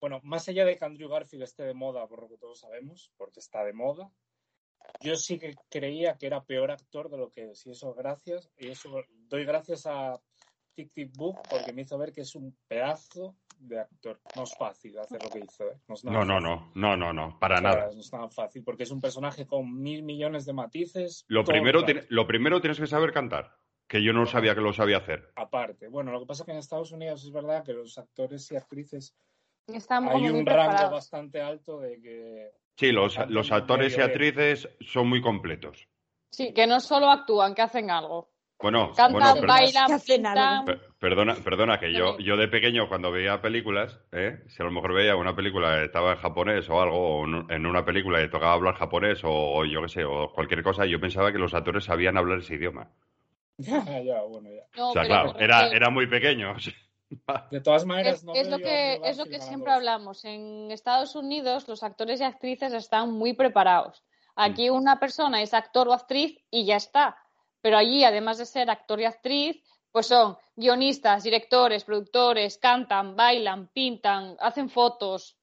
bueno, 0.00 0.20
más 0.22 0.48
allá 0.48 0.64
de 0.64 0.76
que 0.76 0.84
Andrew 0.84 1.08
Garfield 1.08 1.42
esté 1.42 1.64
de 1.64 1.74
moda, 1.74 2.06
por 2.06 2.22
lo 2.22 2.28
que 2.28 2.38
todos 2.38 2.60
sabemos, 2.60 3.12
porque 3.16 3.40
está 3.40 3.64
de 3.64 3.72
moda, 3.72 4.10
yo 5.00 5.16
sí 5.16 5.38
que 5.38 5.54
creía 5.68 6.16
que 6.16 6.26
era 6.26 6.44
peor 6.44 6.70
actor 6.70 7.10
de 7.10 7.18
lo 7.18 7.30
que 7.30 7.50
es. 7.50 7.66
Y 7.66 7.70
eso 7.70 7.94
gracias, 7.94 8.50
y 8.58 8.68
eso 8.68 9.02
doy 9.28 9.44
gracias 9.44 9.86
a 9.86 10.20
Tic 10.74 10.92
Tic 10.92 11.12
Boom 11.16 11.36
porque 11.50 11.72
me 11.72 11.82
hizo 11.82 11.98
ver 11.98 12.12
que 12.12 12.20
es 12.20 12.34
un 12.34 12.56
pedazo 12.68 13.36
de 13.58 13.80
actor. 13.80 14.20
No 14.36 14.44
es 14.44 14.54
fácil 14.56 14.96
hacer 14.98 15.22
lo 15.22 15.30
que 15.30 15.40
hizo, 15.40 15.64
¿eh? 15.64 15.76
No, 15.88 15.94
es 15.94 16.04
nada 16.04 16.18
No, 16.18 16.24
no, 16.24 16.40
no, 16.40 16.72
no, 16.74 16.96
no, 16.96 17.12
no, 17.12 17.38
para 17.40 17.60
nada. 17.60 17.90
No 17.92 18.00
es 18.00 18.12
nada 18.12 18.28
fácil, 18.28 18.62
porque 18.62 18.84
es 18.84 18.90
un 18.90 19.00
personaje 19.00 19.46
con 19.46 19.80
mil 19.80 20.04
millones 20.04 20.46
de 20.46 20.52
matices. 20.52 21.24
Lo 21.26 21.44
primero, 21.44 21.84
lo 22.08 22.26
primero 22.26 22.60
tienes 22.60 22.78
que 22.78 22.86
saber 22.86 23.12
cantar, 23.12 23.56
que 23.88 24.02
yo 24.02 24.12
no 24.12 24.26
sabía 24.26 24.54
que 24.54 24.60
lo 24.60 24.72
sabía 24.72 24.98
hacer. 24.98 25.32
aparte. 25.34 25.88
Bueno, 25.88 26.12
lo 26.12 26.20
que 26.20 26.26
pasa 26.26 26.42
es 26.42 26.46
que 26.46 26.52
en 26.52 26.58
Estados 26.58 26.92
Unidos 26.92 27.24
es 27.24 27.32
verdad 27.32 27.64
que 27.64 27.72
los 27.72 27.96
actores 27.98 28.50
y 28.52 28.56
actrices 28.56 29.16
Están 29.66 30.08
hay 30.08 30.20
muy 30.20 30.30
un 30.40 30.46
rango 30.46 30.90
bastante 30.90 31.40
alto 31.40 31.80
de 31.80 32.00
que 32.00 32.50
Sí, 32.76 32.92
los, 32.92 33.18
los 33.30 33.50
actores 33.50 33.94
y 33.94 33.96
bien. 33.96 34.08
actrices 34.08 34.68
son 34.80 35.08
muy 35.08 35.20
completos. 35.20 35.88
Sí, 36.30 36.52
que 36.54 36.66
no 36.66 36.78
solo 36.78 37.10
actúan, 37.10 37.54
que 37.54 37.62
hacen 37.62 37.90
algo. 37.90 38.30
Bueno, 38.60 38.92
Cantan, 38.94 39.12
bueno, 39.12 39.46
bailan, 39.46 39.86
Que 39.86 39.92
hacen 39.94 40.26
algo. 40.26 40.64
per- 40.64 40.80
perdona, 40.98 41.34
perdona, 41.36 41.80
que 41.80 41.92
yo, 41.92 42.18
yo 42.18 42.36
de 42.36 42.48
pequeño 42.48 42.88
cuando 42.88 43.10
veía 43.10 43.40
películas, 43.40 44.00
¿eh? 44.12 44.42
si 44.48 44.62
a 44.62 44.66
lo 44.66 44.70
mejor 44.72 44.94
veía 44.94 45.16
una 45.16 45.34
película 45.34 45.78
que 45.78 45.84
estaba 45.86 46.12
en 46.12 46.18
japonés 46.18 46.68
o 46.68 46.80
algo, 46.80 47.20
o 47.20 47.24
en 47.50 47.66
una 47.66 47.84
película 47.84 48.20
que 48.20 48.28
tocaba 48.28 48.52
hablar 48.52 48.74
japonés 48.74 49.22
o, 49.24 49.30
o 49.30 49.64
yo 49.64 49.80
qué 49.82 49.88
sé, 49.88 50.04
o 50.04 50.32
cualquier 50.32 50.62
cosa, 50.62 50.86
yo 50.86 51.00
pensaba 51.00 51.32
que 51.32 51.38
los 51.38 51.54
actores 51.54 51.84
sabían 51.84 52.16
hablar 52.16 52.38
ese 52.38 52.54
idioma. 52.56 52.90
ya, 53.86 54.00
ya, 54.00 54.22
bueno, 54.22 54.50
ya. 54.50 54.62
No, 54.76 54.90
o 54.90 54.92
sea, 54.92 55.02
pero- 55.02 55.08
claro, 55.14 55.32
pero 55.34 55.44
era, 55.44 55.70
que- 55.70 55.76
era 55.76 55.90
muy 55.90 56.06
pequeño. 56.06 56.54
De 57.50 57.60
todas 57.62 57.86
maneras, 57.86 58.16
Es, 58.18 58.24
no 58.24 58.34
es 58.34 58.48
lo 58.50 58.58
que, 58.58 59.00
es 59.02 59.16
lo 59.16 59.24
que 59.24 59.40
siempre 59.40 59.72
hablamos. 59.72 60.24
En 60.26 60.70
Estados 60.70 61.14
Unidos 61.16 61.66
los 61.66 61.82
actores 61.82 62.20
y 62.20 62.24
actrices 62.24 62.72
están 62.74 63.12
muy 63.12 63.32
preparados. 63.32 64.04
Aquí 64.36 64.68
una 64.70 65.00
persona 65.00 65.40
es 65.42 65.54
actor 65.54 65.88
o 65.88 65.94
actriz 65.94 66.38
y 66.50 66.66
ya 66.66 66.76
está. 66.76 67.16
Pero 67.62 67.78
allí, 67.78 68.04
además 68.04 68.36
de 68.38 68.44
ser 68.46 68.70
actor 68.70 69.00
y 69.00 69.06
actriz, 69.06 69.60
pues 69.90 70.06
son 70.06 70.36
guionistas, 70.54 71.24
directores, 71.24 71.82
productores, 71.84 72.58
cantan, 72.58 73.16
bailan, 73.16 73.68
pintan, 73.68 74.36
hacen 74.38 74.68
fotos. 74.68 75.36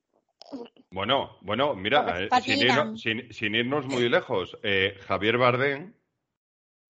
Bueno, 0.92 1.38
bueno, 1.42 1.74
mira, 1.74 2.22
eh, 2.22 2.30
sin, 2.42 2.60
irnos, 2.62 3.02
sin- 3.02 3.34
sin 3.34 3.56
irnos 3.56 3.88
muy 3.88 4.08
lejos, 4.08 4.56
eh, 4.64 4.96
Javier 5.08 5.38
Bardem 5.40 5.94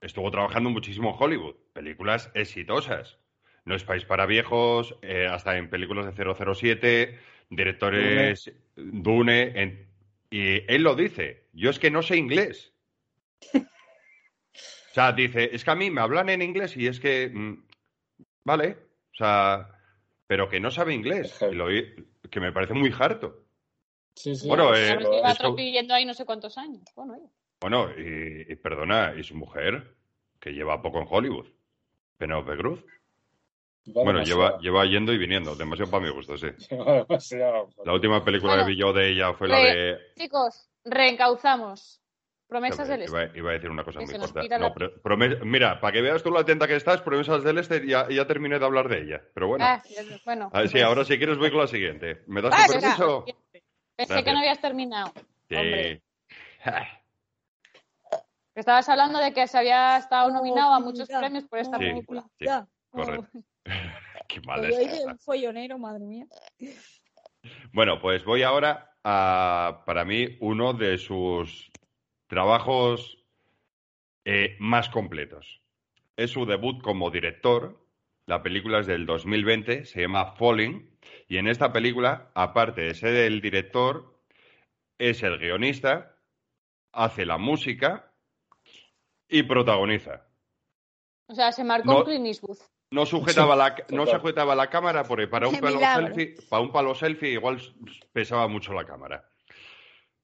estuvo 0.05 0.29
trabajando 0.31 0.69
muchísimo 0.69 1.09
en 1.09 1.15
Hollywood, 1.19 1.55
películas 1.73 2.31
exitosas. 2.33 3.17
No 3.65 3.75
es 3.75 3.83
país 3.83 4.05
para 4.05 4.25
viejos, 4.27 4.95
eh, 5.01 5.27
hasta 5.27 5.57
en 5.57 5.69
películas 5.69 6.05
de 6.05 6.13
007, 6.13 7.19
directores 7.49 8.51
Dune, 8.75 9.59
en- 9.61 9.87
y 10.29 10.71
él 10.71 10.83
lo 10.83 10.95
dice, 10.95 11.47
yo 11.53 11.69
es 11.69 11.79
que 11.79 11.89
no 11.91 12.01
sé 12.01 12.17
inglés. 12.17 12.73
O 14.91 14.93
sea, 14.95 15.11
dice, 15.11 15.49
es 15.53 15.65
que 15.65 15.71
a 15.71 15.75
mí 15.75 15.91
me 15.91 15.99
hablan 15.99 16.29
en 16.29 16.41
inglés 16.41 16.77
y 16.77 16.87
es 16.87 17.01
que, 17.01 17.29
mm, 17.29 17.65
vale, 18.45 18.77
o 19.11 19.15
sea, 19.15 19.67
pero 20.25 20.47
que 20.47 20.61
no 20.61 20.71
sabe 20.71 20.93
inglés, 20.93 21.37
y 21.51 21.53
lo- 21.53 21.67
que 22.31 22.39
me 22.39 22.53
parece 22.53 22.73
muy 22.73 22.93
harto. 22.97 23.43
Sí, 24.15 24.35
sí, 24.37 24.47
Bueno, 24.47 24.73
sí, 24.73 24.83
eh, 24.83 24.97
lleva 25.11 25.31
esto- 25.31 25.93
ahí 25.93 26.05
no 26.05 26.13
sé 26.13 26.23
cuántos 26.25 26.57
años. 26.57 26.83
Bueno. 26.95 27.29
Bueno, 27.59 27.89
y, 27.97 28.49
y 28.49 28.55
perdona, 28.55 29.13
y 29.17 29.23
su 29.23 29.35
mujer, 29.35 29.94
que 30.45 30.51
lleva 30.53 30.79
poco 30.79 30.99
en 30.99 31.07
Hollywood, 31.09 31.47
Penelope 32.19 32.55
Cruz. 32.55 32.85
Bueno, 33.87 34.21
lleva, 34.23 34.59
lleva 34.59 34.85
yendo 34.85 35.11
y 35.11 35.17
viniendo, 35.17 35.55
demasiado 35.55 35.89
para 35.89 36.05
mi 36.05 36.11
gusto, 36.11 36.37
sí. 36.37 36.47
Demasiado. 36.69 37.69
La 37.83 37.93
última 37.93 38.23
película 38.23 38.53
Bueno, 38.53 38.65
que 38.67 38.71
vi 38.73 38.77
yo 38.79 38.93
de 38.93 39.09
ella 39.09 39.33
fue 39.33 39.47
la 39.47 39.57
de... 39.59 39.97
Chicos, 40.15 40.69
reencauzamos. 40.83 41.99
Promesas 42.47 42.87
del 42.87 43.03
Iba, 43.09 43.23
Este. 43.23 43.39
iba 43.39 43.49
a 43.49 43.53
decir 43.53 43.71
una 43.71 43.83
cosa 43.83 43.99
Que 44.01 44.05
muy 44.05 44.19
corta. 44.19 44.41
pira 44.41 44.59
No, 44.59 44.67
la- 44.67 44.73
pro- 44.75 45.01
prome- 45.01 45.39
mira, 45.43 45.81
para 45.81 45.93
que 45.93 46.01
veas 46.03 46.21
tú 46.21 46.29
lo 46.29 46.37
atenta 46.37 46.67
que 46.67 46.75
estás, 46.75 47.01
Promesas 47.01 47.43
del 47.43 47.57
Este, 47.57 47.87
ya, 47.87 48.07
ya 48.07 48.27
terminé 48.27 48.59
de 48.59 48.65
hablar 48.65 48.87
de 48.87 49.01
ella. 49.01 49.21
Pero 49.33 49.47
bueno, 49.47 49.65
Ah, 49.65 49.81
bueno. 50.25 50.51
a 50.53 50.59
ver, 50.59 50.67
sí, 50.67 50.73
pues- 50.73 50.83
ahora 50.83 51.03
si 51.05 51.17
quieres 51.17 51.39
voy 51.39 51.49
con 51.49 51.61
la 51.61 51.67
siguiente. 51.67 52.21
¿Me 52.27 52.43
das 52.43 52.53
Ah, 52.55 52.63
tu 52.67 52.73
permiso? 52.73 53.25
Pensé 53.25 53.33
Gracias. 53.97 54.23
que 54.23 54.31
no 54.31 54.37
habías 54.39 54.61
terminado. 54.61 55.11
Sí. 55.49 55.55
hombre. 55.55 56.01
Estabas 58.55 58.87
hablando 58.87 59.19
de 59.19 59.33
que 59.33 59.47
se 59.47 59.57
había 59.57 59.97
estado 59.97 60.31
nominado 60.31 60.73
a 60.73 60.79
muchos 60.79 61.09
premios 61.09 61.43
por 61.45 61.59
esta 61.59 61.77
Sí. 61.77 61.83
película. 61.83 62.23
Sí, 62.39 62.45
Ya. 62.45 62.65
correcto. 62.89 63.27
Qué 64.29 64.41
mal 64.41 64.65
es 64.65 65.05
un 65.05 65.19
follonero, 65.19 65.77
madre 65.77 66.05
mía. 66.05 66.25
Bueno, 67.73 67.99
pues 67.99 68.23
voy 68.23 68.43
ahora 68.43 68.95
a, 69.03 69.83
para 69.85 70.05
mí, 70.05 70.37
uno 70.39 70.73
de 70.73 70.97
sus 70.97 71.69
trabajos 72.27 73.23
eh, 74.23 74.55
más 74.59 74.89
completos. 74.89 75.61
Es 76.15 76.31
su 76.31 76.45
debut 76.45 76.81
como 76.81 77.11
director. 77.11 77.85
La 78.25 78.41
película 78.41 78.79
es 78.79 78.87
del 78.87 79.05
2020, 79.05 79.85
se 79.85 80.01
llama 80.01 80.33
Falling. 80.33 80.97
Y 81.27 81.37
en 81.37 81.47
esta 81.47 81.71
película, 81.71 82.31
aparte 82.33 82.81
de 82.81 82.95
ser 82.95 83.15
el 83.15 83.41
director, 83.41 84.19
es 84.97 85.21
el 85.21 85.37
guionista, 85.37 86.17
hace 86.93 87.25
la 87.25 87.37
música 87.37 88.14
y 89.29 89.43
protagoniza. 89.43 90.25
O 91.27 91.35
sea, 91.35 91.51
se 91.51 91.63
marcó 91.63 91.91
No- 91.91 91.97
un 91.99 92.03
Clint 92.05 92.25
Eastwood. 92.27 92.57
No 92.91 93.05
sujetaba, 93.05 93.55
la, 93.55 93.75
no 93.89 94.05
sujetaba 94.05 94.55
la 94.55 94.69
cámara 94.69 95.03
porque 95.03 95.27
para 95.27 95.47
un 95.47 95.57
palo 95.59 95.79
selfie, 95.79 96.35
para 96.49 96.61
un 96.61 96.71
palo 96.71 96.93
selfie 96.95 97.31
igual 97.31 97.59
pesaba 98.13 98.47
mucho 98.47 98.73
la 98.73 98.85
cámara. 98.85 99.27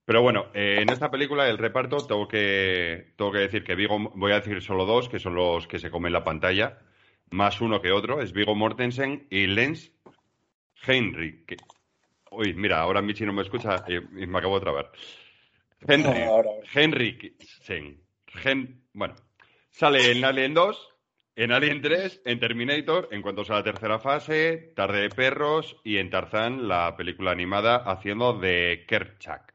Pero 0.06 0.22
bueno, 0.22 0.46
eh, 0.54 0.80
en 0.82 0.90
esta 0.90 1.10
película 1.10 1.50
el 1.50 1.58
reparto 1.58 1.98
tengo 2.06 2.28
que, 2.28 3.14
tengo 3.18 3.32
que 3.32 3.40
decir 3.40 3.64
que 3.64 3.76
Vigo, 3.76 3.98
voy 4.16 4.32
a 4.32 4.36
decir 4.36 4.62
solo 4.62 4.86
dos, 4.86 5.10
que 5.10 5.20
son 5.20 5.36
los 5.36 5.68
que 5.68 5.80
se 5.80 5.90
comen 5.90 6.14
la 6.14 6.24
pantalla, 6.24 6.80
más 7.32 7.62
uno 7.62 7.82
que 7.82 7.92
otro, 7.92 8.22
es 8.22 8.32
Vigo 8.32 8.56
Mortensen 8.56 9.28
y 9.30 9.48
Lens 9.48 9.92
Henry. 10.86 11.44
que- 11.46 11.58
Uy, 12.30 12.54
mira, 12.54 12.80
ahora 12.80 13.02
Michi 13.02 13.26
no 13.26 13.34
me 13.34 13.42
escucha 13.42 13.84
y, 13.88 13.96
y 13.96 14.28
me 14.28 14.38
acabo 14.38 14.56
de 14.56 14.62
trabar. 14.62 14.92
Henry, 15.88 16.08
Ahora, 16.22 16.28
ahora. 16.28 16.50
Henriksen. 16.74 18.00
Gen, 18.28 18.81
bueno, 18.94 19.16
sale 19.70 20.12
en 20.12 20.24
Alien 20.26 20.54
2, 20.54 20.90
en 21.36 21.52
Alien 21.52 21.82
3, 21.82 22.22
en 22.26 22.40
Terminator, 22.40 23.08
en 23.12 23.22
cuanto 23.22 23.42
a 23.48 23.56
la 23.56 23.64
tercera 23.64 24.00
fase, 24.00 24.74
Tarde 24.76 25.02
de 25.02 25.10
Perros 25.10 25.78
y 25.84 25.98
en 25.98 26.10
Tarzán, 26.10 26.68
la 26.68 26.96
película 26.98 27.32
animada, 27.32 27.78
haciendo 27.78 28.34
de 28.34 28.86
Kerchak, 28.88 29.54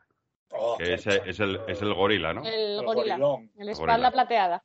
Oh, 0.50 0.78
que 0.78 0.94
es, 0.94 1.06
es 1.06 1.40
el, 1.40 1.60
es 1.68 1.82
el 1.82 1.92
gorila, 1.92 2.32
¿no? 2.32 2.46
El 2.46 2.78
El 2.78 2.82
gorila. 2.82 3.18
gorilón. 3.18 3.50
El 3.58 3.68
espalda 3.68 3.94
Gorila. 3.94 4.12
plateada. 4.12 4.64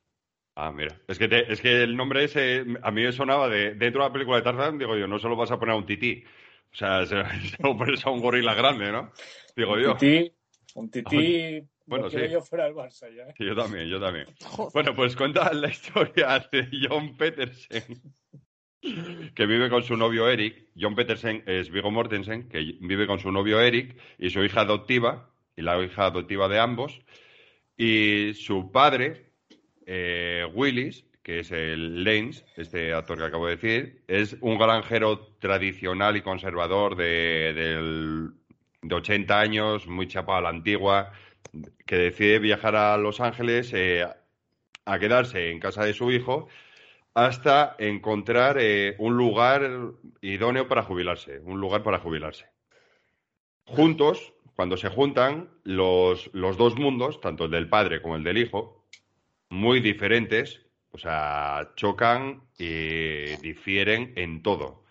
Ah, 0.54 0.70
mira. 0.72 0.96
Es 1.08 1.18
que, 1.18 1.28
te- 1.28 1.52
es 1.52 1.60
que 1.60 1.82
el 1.82 1.96
nombre 1.96 2.24
ese 2.24 2.64
a 2.82 2.90
mí 2.90 3.02
me 3.02 3.12
sonaba 3.12 3.48
de 3.48 3.74
dentro 3.74 4.02
de 4.02 4.08
la 4.08 4.12
película 4.12 4.36
de 4.38 4.42
Tarzán, 4.42 4.78
digo 4.78 4.96
yo, 4.96 5.06
no 5.06 5.18
solo 5.18 5.36
vas 5.36 5.50
a 5.50 5.58
poner 5.58 5.74
a 5.74 5.78
un 5.78 5.84
tití. 5.86 6.24
O 6.72 6.74
sea, 6.74 7.04
se, 7.04 7.16
se 7.56 7.62
lo 7.62 7.76
pones 7.76 8.04
a 8.06 8.10
un 8.10 8.20
gorila 8.20 8.54
grande, 8.54 8.90
¿no? 8.90 9.12
Digo 9.56 9.78
yo. 9.78 9.92
Un 9.92 9.98
tití, 9.98 10.32
un 10.74 10.90
tití. 10.90 11.62
Bueno, 11.86 12.08
sí. 12.10 12.16
yo 12.30 12.40
fuera 12.42 12.64
del 12.64 12.74
Barça 12.74 13.12
ya. 13.14 13.24
¿eh? 13.24 13.34
Yo 13.38 13.54
también, 13.56 13.86
yo 13.88 14.00
también. 14.00 14.26
Bueno, 14.72 14.94
pues 14.94 15.16
cuenta 15.16 15.52
la 15.52 15.68
historia 15.68 16.46
de 16.52 16.68
John 16.88 17.16
Petersen, 17.16 18.02
que 19.34 19.46
vive 19.46 19.68
con 19.70 19.82
su 19.82 19.96
novio 19.96 20.28
Eric. 20.28 20.68
John 20.78 20.94
Petersen 20.94 21.42
es 21.46 21.70
Vigo 21.70 21.90
Mortensen, 21.90 22.48
que 22.48 22.76
vive 22.80 23.06
con 23.06 23.18
su 23.18 23.30
novio 23.30 23.60
Eric 23.60 23.96
y 24.18 24.30
su 24.30 24.42
hija 24.44 24.62
adoptiva, 24.62 25.30
y 25.56 25.62
la 25.62 25.80
hija 25.82 26.06
adoptiva 26.06 26.48
de 26.48 26.58
ambos. 26.58 27.00
Y 27.76 28.34
su 28.34 28.70
padre, 28.72 29.32
eh, 29.86 30.46
Willis, 30.54 31.04
que 31.22 31.40
es 31.40 31.52
el 31.52 32.02
Lanes, 32.04 32.44
este 32.56 32.92
actor 32.92 33.16
que 33.18 33.24
acabo 33.24 33.46
de 33.46 33.56
decir, 33.56 34.02
es 34.08 34.36
un 34.40 34.58
granjero 34.58 35.36
tradicional 35.38 36.16
y 36.16 36.22
conservador 36.22 36.96
de, 36.96 37.52
del- 37.54 38.30
de 38.82 38.94
80 38.96 39.38
años, 39.38 39.86
muy 39.86 40.08
chapado 40.08 40.38
a 40.38 40.42
la 40.42 40.48
antigua, 40.48 41.12
que 41.86 41.96
decide 41.96 42.38
viajar 42.38 42.76
a 42.76 42.96
Los 42.96 43.20
Ángeles 43.20 43.72
eh, 43.74 44.06
a 44.84 44.98
quedarse 44.98 45.50
en 45.50 45.60
casa 45.60 45.84
de 45.84 45.94
su 45.94 46.10
hijo 46.10 46.48
hasta 47.14 47.76
encontrar 47.78 48.56
eh, 48.58 48.96
un 48.98 49.16
lugar 49.16 49.92
idóneo 50.22 50.66
para 50.66 50.82
jubilarse, 50.82 51.40
un 51.40 51.60
lugar 51.60 51.82
para 51.82 51.98
jubilarse. 51.98 52.46
Juntos, 53.64 54.32
cuando 54.56 54.76
se 54.76 54.88
juntan, 54.88 55.50
los, 55.64 56.30
los 56.32 56.56
dos 56.56 56.76
mundos, 56.76 57.20
tanto 57.20 57.44
el 57.44 57.50
del 57.50 57.68
padre 57.68 58.00
como 58.00 58.16
el 58.16 58.24
del 58.24 58.38
hijo, 58.38 58.86
muy 59.50 59.80
diferentes, 59.80 60.62
o 60.90 60.98
sea, 60.98 61.72
chocan 61.76 62.42
y 62.58 63.36
difieren 63.42 64.12
en 64.16 64.42
todo. 64.42 64.81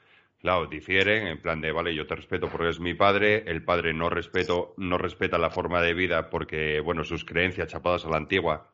Claro, 0.42 0.66
difieren 0.66 1.28
en 1.28 1.40
plan 1.42 1.62
de, 1.62 1.72
vale, 1.72 1.94
yo 1.94 2.08
te 2.08 2.16
respeto 2.16 2.50
porque 2.50 2.70
es 2.70 2.80
mi 2.80 2.96
padre, 2.96 3.44
el 3.46 3.64
padre 3.64 3.94
no 3.94 4.10
respeto, 4.10 4.74
no 4.78 4.98
respeta 4.98 5.38
la 5.38 5.52
forma 5.52 5.82
de 5.82 5.94
vida 5.94 6.30
porque, 6.32 6.80
bueno, 6.80 7.04
sus 7.04 7.24
creencias 7.26 7.68
chapadas 7.70 8.06
a 8.06 8.10
la 8.10 8.18
antigua, 8.18 8.74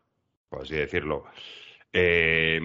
por 0.49 0.61
así 0.61 0.75
decirlo. 0.75 1.25
Eh, 1.91 2.61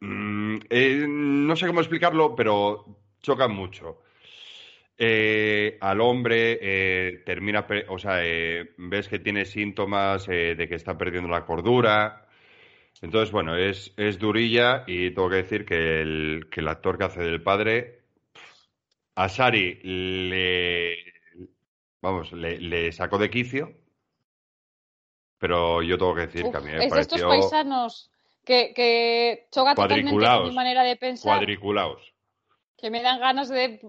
mm, 0.00 0.56
eh, 0.70 1.06
no 1.08 1.56
sé 1.56 1.66
cómo 1.66 1.80
explicarlo, 1.80 2.34
pero 2.34 2.84
chocan 3.22 3.52
mucho. 3.52 4.02
Eh, 4.98 5.78
al 5.80 6.00
hombre 6.00 6.58
eh, 6.60 7.22
termina, 7.24 7.66
o 7.88 7.98
sea, 7.98 8.24
eh, 8.24 8.74
ves 8.78 9.08
que 9.08 9.20
tiene 9.20 9.44
síntomas 9.44 10.28
eh, 10.28 10.54
de 10.56 10.68
que 10.68 10.74
está 10.74 10.98
perdiendo 10.98 11.28
la 11.30 11.44
cordura. 11.46 12.27
Entonces, 13.00 13.30
bueno, 13.30 13.56
es, 13.56 13.92
es 13.96 14.18
durilla 14.18 14.84
y 14.86 15.10
tengo 15.12 15.30
que 15.30 15.36
decir 15.36 15.64
que 15.64 16.00
el, 16.00 16.48
que 16.50 16.60
el 16.60 16.68
actor 16.68 16.98
que 16.98 17.04
hace 17.04 17.20
del 17.22 17.42
padre, 17.42 18.02
a 19.14 19.28
Sari 19.28 19.80
le, 19.82 20.96
vamos, 22.00 22.32
le, 22.32 22.58
le 22.60 22.92
sacó 22.92 23.18
de 23.18 23.30
quicio, 23.30 23.72
pero 25.38 25.82
yo 25.82 25.96
tengo 25.96 26.14
que 26.14 26.22
decir 26.22 26.44
Uf, 26.46 26.50
que 26.50 26.56
a 26.56 26.60
mí 26.60 26.72
me 26.72 26.84
es 26.86 26.92
de 26.92 27.00
estos 27.00 27.20
pareció 27.20 27.28
paisanos 27.28 28.10
que, 28.44 28.72
que 28.74 29.46
choca 29.52 29.74
totalmente 29.74 30.26
con 30.26 30.42
mi 30.48 30.52
manera 30.52 30.82
de 30.82 30.96
pensar. 30.96 31.38
cuadriculaos. 31.38 32.14
Que 32.80 32.90
me 32.90 33.02
dan 33.02 33.18
ganas 33.18 33.48
de 33.48 33.80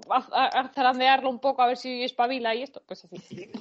zarandearlo 0.73 1.29
un 1.29 1.39
poco 1.39 1.61
a 1.61 1.67
ver 1.67 1.77
si 1.77 2.03
espabila 2.03 2.55
y 2.55 2.63
esto. 2.63 2.81
Pues 2.87 3.05
así. 3.05 3.17
Sí, 3.19 3.51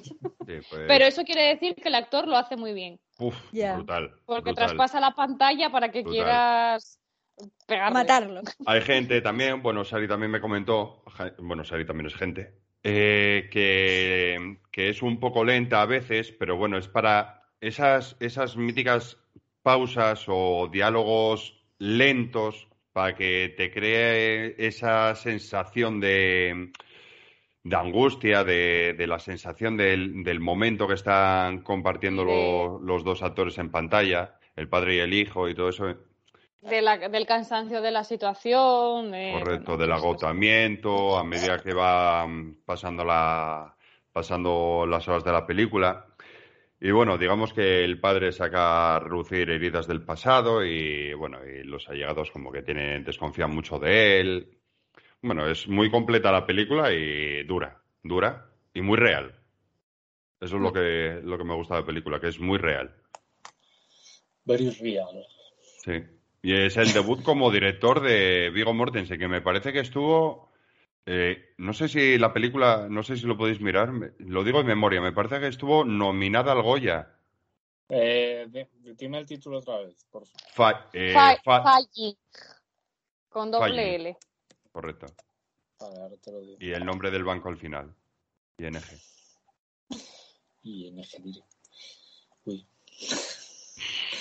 pues, 0.47 0.67
Pero 0.89 1.05
eso 1.05 1.23
quiere 1.25 1.43
decir 1.49 1.75
que 1.75 1.89
el 1.89 1.95
actor 1.95 2.27
lo 2.27 2.37
hace 2.37 2.57
muy 2.57 2.73
bien. 2.73 2.99
uf, 3.19 3.37
brutal. 3.53 4.15
Porque 4.25 4.51
brutal. 4.53 4.67
traspasa 4.69 5.01
la 5.01 5.11
pantalla 5.15 5.71
para 5.71 5.91
que 5.91 6.03
Brutal. 6.03 6.25
quieras 6.25 6.99
pegarle. 7.67 7.95
Matarlo. 7.95 8.41
Hay 8.67 8.81
gente 8.81 9.21
también, 9.21 9.63
bueno, 9.63 9.85
Sari 9.85 10.09
también 10.09 10.31
me 10.31 10.41
comentó, 10.41 11.05
bueno, 11.39 11.63
Sari 11.65 11.85
también 11.85 12.07
es 12.07 12.15
gente, 12.15 12.55
eh, 12.83 13.49
que, 13.53 14.59
que 14.73 14.89
es 14.89 15.03
un 15.03 15.21
poco 15.21 15.45
lenta 15.45 15.83
a 15.83 15.87
veces, 15.87 16.33
pero 16.33 16.57
bueno, 16.57 16.79
es 16.79 16.89
para 16.89 17.43
esas, 17.61 18.17
esas 18.21 18.57
míticas 18.57 19.19
pausas 19.63 20.25
o 20.29 20.69
diálogos 20.73 21.61
lentos 21.79 22.68
para 22.99 23.15
que 23.15 23.55
te 23.57 23.71
cree 23.71 24.57
esa 24.59 25.15
sensación 25.15 26.01
de, 26.01 26.73
de 27.63 27.77
angustia, 27.77 28.43
de, 28.43 28.95
de 28.99 29.07
la 29.07 29.21
sensación 29.21 29.77
del, 29.77 30.25
del 30.25 30.41
momento 30.41 30.89
que 30.89 30.95
están 30.95 31.63
compartiendo 31.63 32.25
lo- 32.25 32.81
los 32.81 33.05
dos 33.05 33.23
actores 33.23 33.57
en 33.59 33.71
pantalla, 33.71 34.35
el 34.57 34.69
padre 34.69 34.97
y 34.97 34.99
el 34.99 35.15
hijo 35.15 35.49
y 35.49 35.55
todo 35.55 35.69
eso. 35.69 35.95
De 36.61 36.83
la- 36.83 36.99
del 37.09 37.25
cansancio 37.25 37.81
de 37.83 37.93
la 37.93 38.03
situación. 38.03 39.13
de- 39.13 39.31
Correcto, 39.33 39.77
bueno, 39.77 39.79
del 39.79 39.91
pues, 39.91 40.03
agotamiento 40.03 41.17
a 41.19 41.23
medida 41.23 41.63
que 41.63 41.73
va 41.75 42.27
pasando 42.67 43.05
la 43.05 43.77
pasando 44.13 44.85
las 44.89 45.07
horas 45.07 45.23
de 45.23 45.31
la 45.31 45.47
película. 45.47 46.05
Y 46.81 46.93
bueno, 46.93 47.19
digamos 47.19 47.53
que 47.53 47.85
el 47.85 47.99
padre 47.99 48.31
saca 48.31 48.97
a 48.97 49.01
relucir 49.01 49.51
heridas 49.51 49.89
del 49.89 50.03
pasado 50.03 50.65
y 50.65 51.13
bueno, 51.13 51.39
y 51.45 51.65
los 51.65 51.89
allegados 51.89 52.31
como 52.31 52.53
que 52.53 52.63
tienen 52.63 53.05
desconfían 53.05 53.53
mucho 53.53 53.79
de 53.79 54.21
él. 54.21 54.59
Bueno, 55.21 55.49
es 55.49 55.67
muy 55.67 55.91
completa 55.91 56.31
la 56.31 56.47
película 56.47 56.93
y 56.93 57.43
dura, 57.43 57.83
dura 58.03 58.47
y 58.73 58.81
muy 58.81 58.97
real. 58.97 59.35
Eso 60.41 60.57
es 60.57 60.63
lo 60.63 60.73
que 60.73 61.21
lo 61.25 61.37
que 61.37 61.45
me 61.45 61.55
gusta 61.55 61.75
de 61.75 61.81
la 61.81 61.87
película, 61.87 62.21
que 62.21 62.29
es 62.29 62.39
muy 62.39 62.59
real. 62.59 62.95
Very 64.45 64.71
real. 64.71 65.27
Sí. 65.85 66.05
Y 66.43 66.55
es 66.55 66.77
el 66.77 66.93
debut 66.93 67.25
como 67.25 67.51
director 67.51 68.01
de 68.01 68.51
Viggo 68.51 68.73
Mortensen, 68.73 69.19
que 69.19 69.27
me 69.27 69.43
parece 69.43 69.73
que 69.73 69.81
estuvo. 69.81 70.48
Eh, 71.11 71.55
no 71.57 71.73
sé 71.73 71.89
si 71.89 72.19
la 72.19 72.35
película, 72.35 72.87
no 72.91 73.03
sé 73.03 73.17
si 73.17 73.27
lo 73.27 73.35
podéis 73.39 73.61
mirar, 73.63 73.93
me- 73.93 74.13
lo 74.19 74.45
digo 74.45 74.61
en 74.61 74.67
memoria, 74.67 75.01
me 75.01 75.13
parece 75.13 75.41
que 75.41 75.47
estuvo 75.47 75.83
nominada 75.83 76.53
al 76.53 76.61
Goya. 76.63 77.15
Eh, 77.89 78.47
de- 78.51 78.69
de- 78.75 78.95
dime 78.95 79.17
el 79.19 79.25
título 79.27 79.59
otra 79.61 79.79
vez, 79.79 80.05
por 80.11 80.27
favor. 80.27 80.53
Fa- 80.53 80.91
eh, 80.93 81.13
Fa- 81.15 81.37
fa- 81.43 81.63
Falling, 81.63 82.15
Con 83.31 83.51
doble. 83.51 83.95
L. 83.95 84.17
Correcto. 84.71 85.07
Vale, 85.81 85.97
ahora 85.99 86.17
te 86.19 86.31
lo 86.31 86.41
digo. 86.41 86.57
Y 86.61 86.73
el 86.73 86.85
nombre 86.85 87.11
del 87.11 87.25
banco 87.25 87.49
al 87.49 87.57
final. 87.57 87.95
ING. 88.59 88.77
ING 90.63 91.07
diré. 91.23 91.43
Uy. 92.45 92.67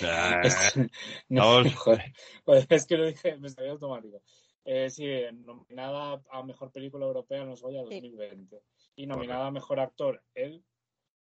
Ah, 0.04 0.42
No, 1.30 1.64
joder. 1.76 2.14
Joder, 2.46 2.66
es 2.70 2.86
que 2.86 2.98
lo 2.98 3.06
dije, 3.08 3.36
me 3.38 3.50
salió 3.50 3.72
automático. 3.74 4.22
Eh, 4.70 4.90
sí, 4.90 5.10
nominada 5.46 6.22
a 6.30 6.44
Mejor 6.44 6.74
Película 6.74 7.06
Europea 7.06 7.42
en 7.44 7.50
los 7.52 7.62
Goya 7.62 7.84
Sí. 7.88 8.02
2020. 8.02 8.62
Y 8.98 9.08
nominada 9.08 9.48
a 9.48 9.52
Mejor 9.52 9.80
Actor, 9.80 10.22
él, 10.36 10.62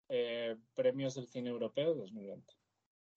eh, 0.09 0.57
Premios 0.75 1.15
del 1.15 1.27
Cine 1.27 1.49
Europeo 1.49 1.93
2020. 1.93 2.53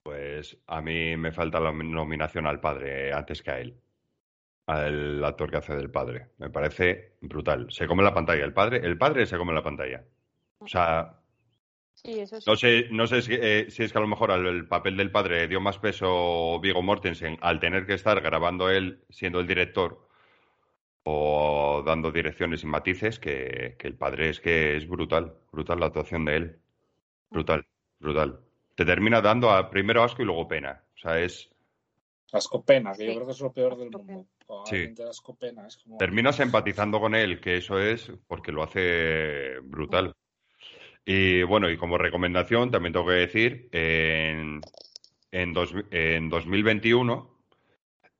Pues 0.03 0.57
a 0.67 0.81
mí 0.81 1.17
me 1.17 1.33
falta 1.33 1.59
la 1.59 1.73
nominación 1.73 2.47
al 2.47 2.61
padre 2.61 3.11
antes 3.11 3.43
que 3.43 3.51
a 3.51 3.59
él. 3.59 3.75
Al 4.65 5.21
actor 5.25 5.51
que 5.51 5.57
hace 5.57 5.75
del 5.75 5.91
padre. 5.91 6.29
Me 6.37 6.49
parece 6.49 7.15
brutal. 7.19 7.69
Se 7.69 7.85
come 7.85 8.01
la 8.01 8.13
pantalla. 8.13 8.45
El 8.45 8.53
padre, 8.53 8.77
el 8.77 8.97
padre 8.97 9.25
se 9.25 9.37
come 9.37 9.53
la 9.53 9.63
pantalla. 9.63 10.05
O 10.59 10.67
sea, 10.67 11.19
Sí, 11.95 12.21
eso 12.21 12.39
sí. 12.39 12.49
No 12.49 12.55
sé, 12.55 12.87
no 12.91 13.07
sé 13.07 13.21
si, 13.21 13.33
eh, 13.33 13.65
si 13.69 13.83
es 13.83 13.91
que 13.91 13.97
a 13.97 14.01
lo 14.01 14.07
mejor 14.07 14.31
al 14.31 14.45
el 14.47 14.67
papel 14.69 14.95
del 14.95 15.11
padre 15.11 15.49
dio 15.49 15.59
más 15.59 15.77
peso 15.79 16.59
Viggo 16.61 16.81
Mortensen 16.81 17.37
al 17.41 17.59
tener 17.59 17.85
que 17.85 17.93
estar 17.93 18.19
grabando 18.21 18.69
él 18.71 19.03
siendo 19.09 19.39
el 19.41 19.47
director 19.47 20.07
o 21.03 21.83
dando 21.85 22.11
direcciones 22.11 22.63
y 22.63 22.67
matices 22.67 23.19
que, 23.19 23.75
que 23.77 23.87
el 23.87 23.95
padre 23.95 24.29
es 24.29 24.39
que 24.39 24.77
es 24.77 24.87
brutal, 24.87 25.33
brutal 25.51 25.79
la 25.79 25.87
actuación 25.87 26.25
de 26.25 26.35
él. 26.35 26.59
Brutal, 27.29 27.65
brutal. 27.99 28.39
Te 28.75 28.85
termina 28.85 29.21
dando 29.21 29.49
a, 29.51 29.69
primero 29.69 30.03
asco 30.03 30.21
y 30.21 30.25
luego 30.25 30.47
pena. 30.47 30.83
O 30.95 30.97
sea, 30.97 31.19
es 31.19 31.49
Asco 32.31 32.63
pena, 32.65 32.93
que 32.93 33.05
yo 33.05 33.13
creo 33.13 33.25
que 33.27 33.31
es 33.31 33.41
lo 33.41 33.53
peor 33.53 33.77
del 33.77 33.91
mundo. 33.91 34.25
Sí. 34.65 34.91
asco 35.07 35.35
pena, 35.35 35.67
es 35.67 35.77
como... 35.77 35.97
terminas 35.97 36.39
empatizando 36.39 36.99
con 36.99 37.13
él, 37.13 37.39
que 37.39 37.57
eso 37.57 37.79
es 37.79 38.11
porque 38.27 38.51
lo 38.51 38.63
hace 38.63 39.59
brutal. 39.61 40.15
Y 41.05 41.43
bueno, 41.43 41.69
y 41.69 41.77
como 41.77 41.97
recomendación, 41.97 42.71
también 42.71 42.93
tengo 42.93 43.05
que 43.07 43.13
decir, 43.13 43.69
en, 43.71 44.61
en, 45.31 45.53
dos- 45.53 45.75
en 45.91 46.29
2021, 46.29 47.32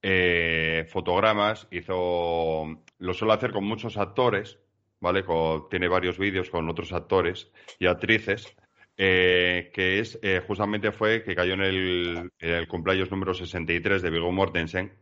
eh, 0.04 0.86
Fotogramas 0.90 1.68
hizo, 1.72 2.66
lo 3.00 3.14
suele 3.14 3.34
hacer 3.34 3.52
con 3.52 3.64
muchos 3.64 3.98
actores, 3.98 4.60
¿vale? 5.00 5.24
Tiene 5.70 5.88
varios 5.88 6.18
vídeos 6.20 6.50
con 6.50 6.70
otros 6.70 6.94
actores 6.94 7.52
y 7.80 7.88
actrices, 7.88 8.56
eh, 8.98 9.72
que 9.74 10.00
es, 10.00 10.20
eh, 10.22 10.42
justamente 10.46 10.92
fue 10.92 11.24
que 11.24 11.36
cayó 11.36 11.54
en 11.54 11.62
el, 11.62 12.32
en 12.40 12.50
el 12.52 12.68
cumpleaños 12.68 13.10
número 13.12 13.34
63 13.34 14.02
de 14.02 14.10
Viggo 14.12 14.32
Mortensen, 14.32 14.94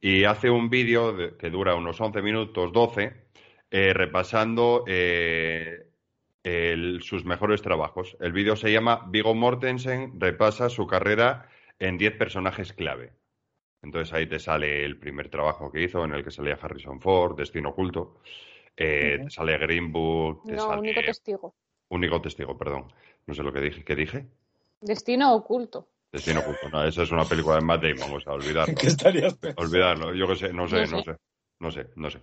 y 0.00 0.24
hace 0.24 0.50
un 0.50 0.70
vídeo 0.70 1.12
de- 1.12 1.36
que 1.36 1.50
dura 1.50 1.74
unos 1.74 2.00
11 2.00 2.22
minutos, 2.22 2.72
12, 2.72 3.12
eh, 3.70 3.92
repasando 3.94 4.84
sus 7.00 7.24
mejores 7.24 7.62
trabajos. 7.62 8.16
El 8.20 8.32
vídeo 8.32 8.56
se 8.56 8.72
llama 8.72 9.06
Viggo 9.10 9.34
Mortensen 9.34 10.18
repasa 10.20 10.68
su 10.68 10.86
carrera 10.86 11.48
en 11.78 11.98
10 11.98 12.16
personajes 12.16 12.72
clave. 12.72 13.17
Entonces 13.82 14.12
ahí 14.12 14.26
te 14.26 14.38
sale 14.38 14.84
el 14.84 14.98
primer 14.98 15.28
trabajo 15.28 15.70
que 15.70 15.82
hizo, 15.82 16.04
en 16.04 16.14
el 16.14 16.24
que 16.24 16.30
salía 16.30 16.58
Harrison 16.60 17.00
Ford, 17.00 17.36
Destino 17.36 17.70
Oculto, 17.70 18.20
eh, 18.76 19.20
te 19.24 19.30
sale 19.30 19.56
Green 19.58 19.92
Book, 19.92 20.44
te 20.46 20.52
No, 20.54 20.58
sale 20.66 20.80
único 20.80 21.00
testigo. 21.00 21.54
Único 21.90 22.20
testigo, 22.20 22.56
perdón. 22.56 22.92
No 23.26 23.34
sé 23.34 23.42
lo 23.42 23.52
que 23.52 23.60
dije. 23.60 23.84
¿Qué 23.84 23.94
dije? 23.94 24.26
Destino 24.80 25.34
oculto. 25.34 25.88
Destino 26.12 26.40
Oculto. 26.40 26.68
No, 26.70 26.84
esa 26.84 27.02
es 27.02 27.10
una 27.10 27.24
película 27.24 27.56
de 27.56 27.62
Matt 27.62 27.82
Damon, 27.82 28.16
o 28.16 28.20
sea, 28.20 28.32
olvidarlo. 28.32 28.74
¿Qué 28.80 28.86
estarías 28.86 29.34
pensando? 29.34 29.68
Olvidarlo, 29.68 30.14
yo 30.14 30.26
que 30.26 30.36
sé, 30.36 30.52
no 30.52 30.66
sé, 30.66 30.76
No 30.76 30.86
no 30.86 30.98
sé. 30.98 31.04
sé, 31.04 31.16
no 31.60 31.70
sé, 31.70 31.86
no 31.96 32.10
sé. 32.10 32.20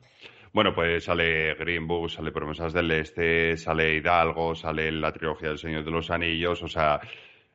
Bueno, 0.54 0.74
pues 0.74 1.04
sale 1.04 1.54
Green 1.56 1.86
Book, 1.88 2.10
sale 2.10 2.32
Promesas 2.32 2.74
del 2.74 2.90
Este, 2.92 3.58
sale 3.58 3.96
Hidalgo, 3.96 4.56
sale 4.56 4.92
la 4.92 5.12
trilogía 5.12 5.50
del 5.50 5.58
Señor 5.58 5.84
de 5.84 5.92
los 5.92 6.10
Anillos, 6.10 6.64
o 6.64 6.68
sea, 6.68 7.00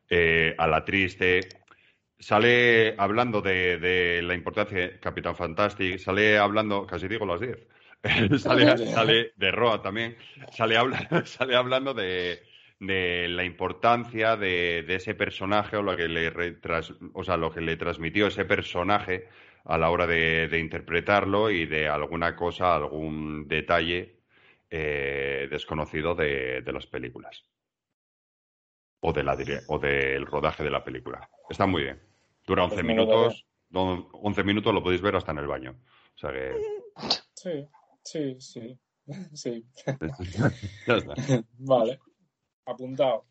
eh, 0.08 0.54
a 0.58 0.66
la 0.66 0.84
triste. 0.84 1.40
Sale 2.20 2.94
hablando 2.98 3.40
de, 3.40 3.78
de 3.78 4.20
la 4.22 4.34
importancia 4.34 4.78
de 4.78 5.00
Capitán 5.00 5.34
Fantastic, 5.34 5.98
sale 5.98 6.36
hablando, 6.38 6.86
casi 6.86 7.08
digo 7.08 7.24
las 7.24 7.40
10, 7.40 7.66
sale, 8.38 8.76
sale 8.86 9.32
de 9.36 9.50
Roa 9.50 9.80
también, 9.80 10.16
sale, 10.52 10.76
habla- 10.76 11.08
sale 11.24 11.56
hablando 11.56 11.94
de, 11.94 12.42
de 12.78 13.26
la 13.28 13.42
importancia 13.44 14.36
de, 14.36 14.82
de 14.86 14.94
ese 14.96 15.14
personaje 15.14 15.78
o 15.78 15.82
lo 15.82 15.96
que 15.96 16.08
le 16.08 16.30
retras- 16.30 16.94
o 17.14 17.24
sea, 17.24 17.38
lo 17.38 17.50
que 17.50 17.62
le 17.62 17.76
transmitió 17.76 18.26
ese 18.26 18.44
personaje 18.44 19.28
a 19.64 19.78
la 19.78 19.88
hora 19.90 20.06
de, 20.06 20.48
de 20.48 20.58
interpretarlo 20.58 21.50
y 21.50 21.64
de 21.64 21.88
alguna 21.88 22.36
cosa, 22.36 22.74
algún 22.76 23.48
detalle 23.48 24.20
eh, 24.68 25.48
desconocido 25.50 26.14
de, 26.14 26.60
de 26.60 26.72
las 26.72 26.86
películas. 26.86 27.46
O, 29.02 29.12
de 29.14 29.22
la, 29.24 29.34
o 29.68 29.78
del 29.78 30.26
rodaje 30.26 30.62
de 30.62 30.70
la 30.70 30.84
película. 30.84 31.30
Está 31.48 31.64
muy 31.66 31.84
bien. 31.84 32.09
Dura 32.50 32.64
11 32.64 32.74
Pues 32.74 32.84
minutos. 32.84 33.46
don- 33.68 34.08
11 34.12 34.42
minutos 34.42 34.74
lo 34.74 34.82
podéis 34.82 35.00
ver 35.00 35.14
hasta 35.14 35.30
en 35.30 35.38
el 35.38 35.46
baño. 35.46 35.70
O 36.16 36.18
sea 36.18 36.32
que. 36.32 36.52
Sí, 37.32 37.68
sí, 38.02 38.40
sí. 38.40 38.78
Sí, 39.34 39.64
ya 40.86 40.94
está. 40.96 41.14
vale. 41.58 42.00
Apuntado. 42.66 43.26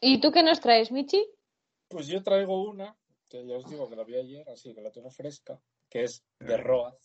¿Y 0.00 0.20
tú 0.20 0.30
qué 0.30 0.42
nos 0.42 0.60
traes, 0.60 0.92
Michi? 0.92 1.26
Pues 1.88 2.06
yo 2.06 2.22
traigo 2.22 2.62
una, 2.68 2.94
que 3.30 3.46
ya 3.46 3.56
os 3.56 3.68
digo 3.68 3.88
que 3.88 3.96
la 3.96 4.04
vi 4.04 4.16
ayer, 4.16 4.46
así 4.50 4.74
que 4.74 4.82
la 4.82 4.90
tengo 4.92 5.10
fresca, 5.10 5.58
que 5.88 6.04
es 6.04 6.22
de 6.38 6.56
Roaz. 6.58 6.96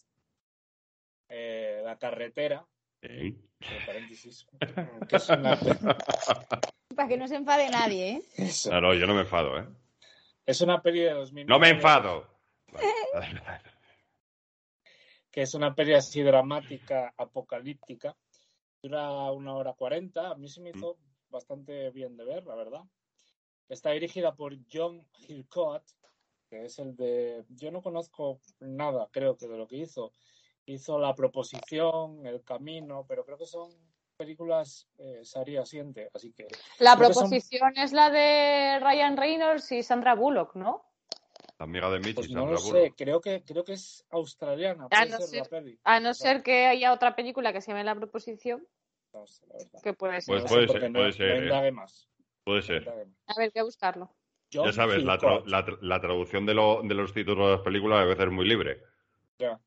Eh, 1.29 1.81
la 1.85 1.97
carretera, 1.97 2.65
Ey. 3.01 3.37
entre 3.61 3.85
paréntesis, 3.85 4.45
que 5.07 5.15
es 5.15 5.29
una, 5.29 5.57
Para 6.95 7.07
que 7.07 7.17
no 7.17 7.27
se 7.29 7.35
enfade 7.35 7.69
nadie, 7.69 8.09
¿eh? 8.11 8.21
eso. 8.37 8.79
No, 8.81 8.93
yo 8.93 9.05
no 9.07 9.13
me 9.15 9.21
enfado, 9.21 9.57
¿eh? 9.57 9.67
Es 10.45 10.61
una 10.61 10.81
peli 10.81 11.01
de 11.01 11.13
2009. 11.13 11.47
¡No 11.47 11.59
me 11.59 11.69
enfado! 11.69 12.27
Que 15.31 15.43
es 15.43 15.53
una 15.53 15.75
peli 15.75 15.93
así 15.93 16.23
dramática, 16.23 17.13
apocalíptica. 17.15 18.17
Dura 18.81 19.31
una 19.31 19.53
hora 19.53 19.73
cuarenta. 19.73 20.31
A 20.31 20.35
mí 20.35 20.47
se 20.47 20.59
me 20.59 20.71
hizo 20.71 20.97
bastante 21.29 21.91
bien 21.91 22.17
de 22.17 22.25
ver, 22.25 22.47
la 22.47 22.55
verdad. 22.55 22.81
Está 23.69 23.91
dirigida 23.91 24.35
por 24.35 24.57
John 24.73 25.05
Hillcoat, 25.19 25.83
que 26.49 26.65
es 26.65 26.79
el 26.79 26.95
de... 26.95 27.45
Yo 27.49 27.69
no 27.69 27.83
conozco 27.83 28.41
nada, 28.59 29.07
creo 29.11 29.37
que 29.37 29.47
de 29.47 29.55
lo 29.55 29.67
que 29.67 29.77
hizo. 29.77 30.13
Hizo 30.65 30.97
La 30.97 31.13
Proposición, 31.13 32.25
El 32.25 32.43
Camino, 32.43 33.05
pero 33.07 33.23
creo 33.23 33.37
que 33.37 33.45
son 33.45 33.69
películas 34.23 34.87
eh, 34.97 35.21
Sari 35.23 35.55
asiente, 35.57 36.09
así 36.13 36.33
que... 36.33 36.45
La 36.79 36.95
creo 36.97 37.07
que 37.07 37.13
son- 37.13 37.29
proposición 37.29 37.77
es 37.77 37.93
la 37.93 38.09
de 38.09 38.79
Ryan 38.81 39.15
Reynolds 39.15 39.71
y 39.71 39.81
Sandra 39.81 40.13
Bullock, 40.13 40.55
¿no? 40.55 40.83
La 41.57 41.63
amiga 41.63 41.89
de 41.89 41.99
Michi, 41.99 42.13
Pues 42.13 42.29
no 42.31 42.41
Sandra 42.41 42.55
lo 42.55 42.61
Bullock. 42.61 42.83
sé, 42.83 42.93
creo 42.97 43.21
que, 43.21 43.43
creo 43.45 43.63
que 43.63 43.73
es 43.73 44.05
australiana, 44.09 44.87
Ah, 44.91 45.05
puede 45.05 45.09
no 45.11 45.17
ser 45.19 45.37
la 45.39 45.45
peli. 45.45 45.79
A 45.85 45.99
no 46.01 46.13
ser 46.13 46.43
que 46.43 46.67
haya 46.67 46.91
otra 46.93 47.15
película 47.15 47.53
que 47.53 47.61
se 47.61 47.71
llame 47.71 47.85
La 47.85 47.95
proposición, 47.95 48.67
No 49.13 49.25
sé, 49.25 49.47
la 49.47 49.57
verdad. 49.57 49.81
que 49.81 49.93
puede 49.93 50.21
ser. 50.21 50.33
Pues 50.33 50.43
No 50.43 50.49
sé 50.49 50.55
puede 50.55 50.67
ser, 50.67 50.91
no- 50.91 50.99
puede 50.99 51.13
ser, 51.13 51.29
no 51.29 51.35
¿eh? 51.35 51.43
indague 51.45 51.71
más, 51.71 52.09
Puede 52.43 52.59
no 52.59 52.65
ser. 52.67 52.89
A 52.89 53.33
ver, 53.39 53.51
que 53.53 53.61
buscarlo. 53.63 54.13
John 54.51 54.65
Ya 54.65 54.73
sabes, 54.73 55.03
la, 55.03 55.17
tra- 55.17 55.45
la 55.45 55.65
tra- 55.65 55.77
la 55.81 56.01
traducción 56.01 56.45
de, 56.45 56.53
lo- 56.55 56.81
de 56.83 56.93
los 56.93 57.13
títulos 57.13 57.45
de 57.47 57.51
las 57.53 57.61
películas 57.61 57.99
a 57.99 58.03
veces 58.05 58.25
es 58.25 58.31
muy 58.31 58.45
libre. 58.47 58.81
Ya. 59.37 59.59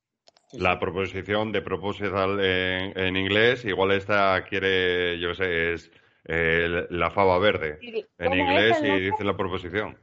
La 0.53 0.79
proposición 0.79 1.51
de 1.53 1.63
proposal 1.63 2.39
en, 2.45 2.99
en 2.99 3.17
inglés, 3.17 3.65
igual 3.65 3.93
esta 3.93 4.45
quiere, 4.45 5.19
yo 5.19 5.35
sé, 5.35 5.73
es 5.75 5.91
eh, 6.25 6.87
la 6.91 7.11
fava 7.11 7.39
verde 7.39 7.79
en 7.81 8.31
¿Cómo 8.31 8.35
es 8.35 8.41
inglés 8.41 8.83
y 8.83 9.01
dice 9.11 9.25
la 9.25 9.37
proposición. 9.37 9.99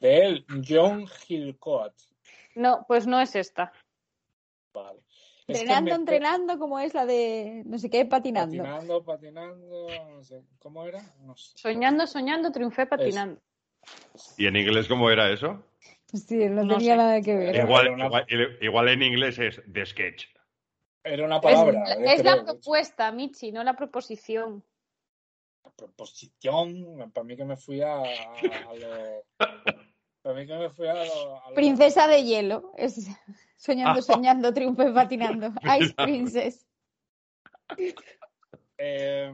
De 0.00 0.26
él, 0.26 0.46
John 0.66 1.06
Hillcoat. 1.28 1.92
No, 2.54 2.84
pues 2.88 3.06
no 3.06 3.20
es 3.20 3.34
esta. 3.36 3.72
Vale. 4.72 5.00
Es 5.46 5.58
que 5.58 5.60
Entrenando, 5.60 5.90
me- 5.90 5.96
entrenando, 5.96 6.58
como 6.58 6.80
es 6.80 6.94
la 6.94 7.04
de 7.04 7.62
no 7.66 7.78
sé 7.78 7.90
qué, 7.90 8.06
patinando. 8.06 8.56
Patinando, 8.62 9.04
patinando, 9.04 9.86
no 10.10 10.22
sé, 10.24 10.42
¿cómo 10.58 10.84
era? 10.86 11.02
No 11.20 11.36
sé. 11.36 11.52
Soñando, 11.58 12.06
soñando, 12.06 12.50
triunfé 12.50 12.86
patinando. 12.86 13.40
¿Y 14.38 14.46
en 14.46 14.56
inglés 14.56 14.88
cómo 14.88 15.10
era 15.10 15.30
eso? 15.30 15.62
Sí, 16.12 16.36
no, 16.48 16.62
No 16.64 16.76
tenía 16.76 16.92
sé. 16.92 16.96
nada 16.96 17.20
que 17.20 17.34
ver. 17.36 17.56
Igual, 17.56 17.88
una- 17.90 18.06
igual, 18.06 18.26
igual 18.60 18.88
en 18.88 19.02
inglés 19.02 19.38
es 19.38 19.62
The 19.72 19.86
Sketch. 19.86 20.26
Era 21.02 21.24
una 21.24 21.36
Es, 21.36 21.42
palabra. 21.42 21.84
es 21.84 22.20
eh, 22.20 22.22
la 22.24 22.32
creo, 22.32 22.36
de 22.36 22.42
hecho. 22.42 22.44
propuesta, 22.52 23.12
Michi, 23.12 23.52
no 23.52 23.64
la 23.64 23.74
proposición. 23.74 24.64
proposición, 25.76 27.10
para 27.12 27.24
mí 27.24 27.36
que 27.36 27.44
me 27.44 27.56
fui 27.56 27.80
a, 27.82 27.96
a 27.96 28.74
lo... 28.74 29.24
Para 30.22 30.34
mí 30.36 30.46
que 30.46 30.54
me 30.56 30.70
fui 30.70 30.86
a 30.86 30.94
lo... 30.94 31.44
a 31.44 31.48
lo- 31.50 31.54
Princesa 31.56 32.06
de 32.06 32.22
hielo. 32.22 32.72
Es 32.76 33.08
soñando, 33.56 34.00
soñando, 34.02 34.54
triunfé 34.54 34.92
patinando. 34.92 35.52
Ice 35.80 35.94
Princess. 35.94 36.66
Eh, 38.78 39.32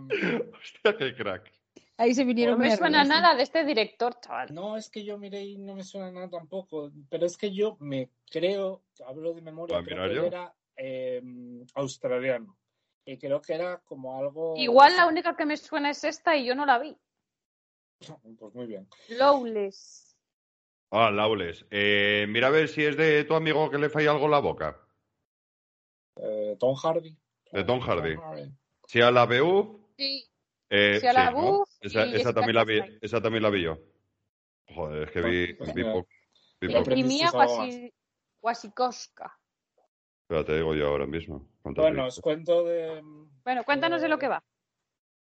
Hostia, 0.52 0.96
qué 0.96 1.14
crack. 1.14 1.52
Ahí 2.00 2.14
se 2.14 2.24
vinieron 2.24 2.58
No 2.58 2.64
me 2.64 2.74
suena 2.74 3.04
nada 3.04 3.34
de 3.34 3.42
este 3.42 3.62
director, 3.62 4.18
chaval. 4.20 4.54
no, 4.54 4.78
es 4.78 4.88
que 4.88 5.04
yo 5.04 5.18
miré 5.18 5.44
y 5.44 5.58
no 5.58 5.74
me 5.74 5.84
suena 5.84 6.10
nada 6.10 6.30
tampoco, 6.30 6.90
pero 7.10 7.26
es 7.26 7.36
que 7.36 7.52
yo 7.52 7.76
me 7.78 8.08
creo, 8.30 8.84
hablo 9.06 9.34
de 9.34 9.42
memoria, 9.42 9.76
¿Para 9.76 9.86
creo 9.86 10.22
que 10.22 10.26
era 10.28 10.54
eh, 10.76 11.22
australiano. 11.74 12.56
Y 13.04 13.18
creo 13.18 13.42
que 13.42 13.52
era 13.52 13.80
como 13.80 14.18
algo... 14.18 14.54
Igual 14.56 14.96
la 14.96 15.08
única 15.08 15.36
que 15.36 15.44
me 15.44 15.58
suena 15.58 15.90
es 15.90 16.02
esta 16.02 16.34
y 16.38 16.46
yo 16.46 16.54
no 16.54 16.64
la 16.64 16.78
vi. 16.78 16.96
Pues 18.38 18.54
muy 18.54 18.64
bien. 18.64 18.88
Lowless. 19.10 20.16
Ah, 20.92 21.10
Laules. 21.10 21.66
Eh, 21.70 22.24
mira 22.30 22.46
a 22.46 22.50
ver 22.50 22.68
si 22.68 22.82
es 22.82 22.96
de 22.96 23.24
tu 23.24 23.34
amigo 23.34 23.68
que 23.68 23.76
le 23.76 23.90
falla 23.90 24.12
algo 24.12 24.24
en 24.24 24.30
la 24.30 24.38
boca. 24.38 24.80
Eh, 26.16 26.56
Tom 26.58 26.74
Hardy. 26.74 27.14
De 27.52 27.62
Tom 27.62 27.80
Hardy. 27.80 28.16
Si 28.86 29.02
a 29.02 29.10
la 29.10 29.26
BU, 29.26 29.86
Sí. 29.98 30.29
Eh, 30.70 30.96
Esa, 31.82 32.32
también 32.32 32.54
la 32.54 32.64
vi, 32.64 32.80
esa 33.02 33.20
también 33.20 33.42
la 33.42 33.50
vi 33.50 33.62
yo. 33.62 33.78
Joder, 34.74 35.02
es 35.08 35.10
que 35.10 35.20
vi, 35.20 35.46
vi 35.52 35.72
mira. 35.74 35.92
poco. 35.92 36.08
Wasi- 37.38 37.92
Wasikowska. 38.42 39.38
Espera, 40.22 40.44
te 40.44 40.56
digo 40.56 40.74
yo 40.74 40.86
ahora 40.88 41.06
mismo. 41.06 41.48
¿Cuántas 41.62 41.82
Bueno, 41.84 42.06
os 42.06 42.20
cuento 42.20 42.64
de, 42.64 43.00
Bueno, 43.44 43.64
cuéntanos 43.64 44.00
de 44.00 44.08
lo 44.08 44.18
que 44.18 44.28
va. 44.28 44.42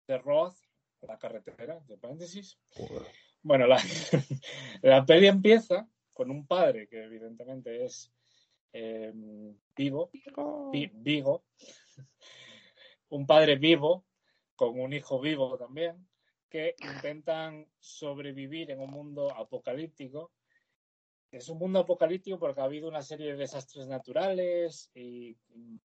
de 0.06 0.18
Roth, 0.18 0.56
la 1.02 1.18
carretera, 1.18 1.80
de 1.80 1.98
paréntesis. 1.98 2.58
Joder. 2.76 3.06
Bueno, 3.42 3.66
la, 3.66 3.76
la 4.82 5.04
peli 5.04 5.26
empieza 5.26 5.88
con 6.12 6.30
un 6.30 6.46
padre 6.46 6.86
que 6.88 7.02
evidentemente 7.02 7.84
es 7.84 8.12
eh, 8.72 9.12
vivo, 9.76 10.10
vi- 10.72 10.90
vivo, 10.94 11.44
un 13.08 13.26
padre 13.26 13.56
vivo 13.56 14.04
con 14.56 14.78
un 14.78 14.92
hijo 14.92 15.20
vivo 15.20 15.56
también, 15.56 16.06
que 16.48 16.74
intentan 16.78 17.66
sobrevivir 17.78 18.70
en 18.70 18.80
un 18.80 18.90
mundo 18.90 19.30
apocalíptico. 19.34 20.32
Es 21.32 21.48
un 21.48 21.58
mundo 21.58 21.80
apocalíptico 21.80 22.38
porque 22.38 22.60
ha 22.60 22.64
habido 22.64 22.88
una 22.88 23.02
serie 23.02 23.32
de 23.32 23.36
desastres 23.36 23.88
naturales 23.88 24.90
y 24.94 25.36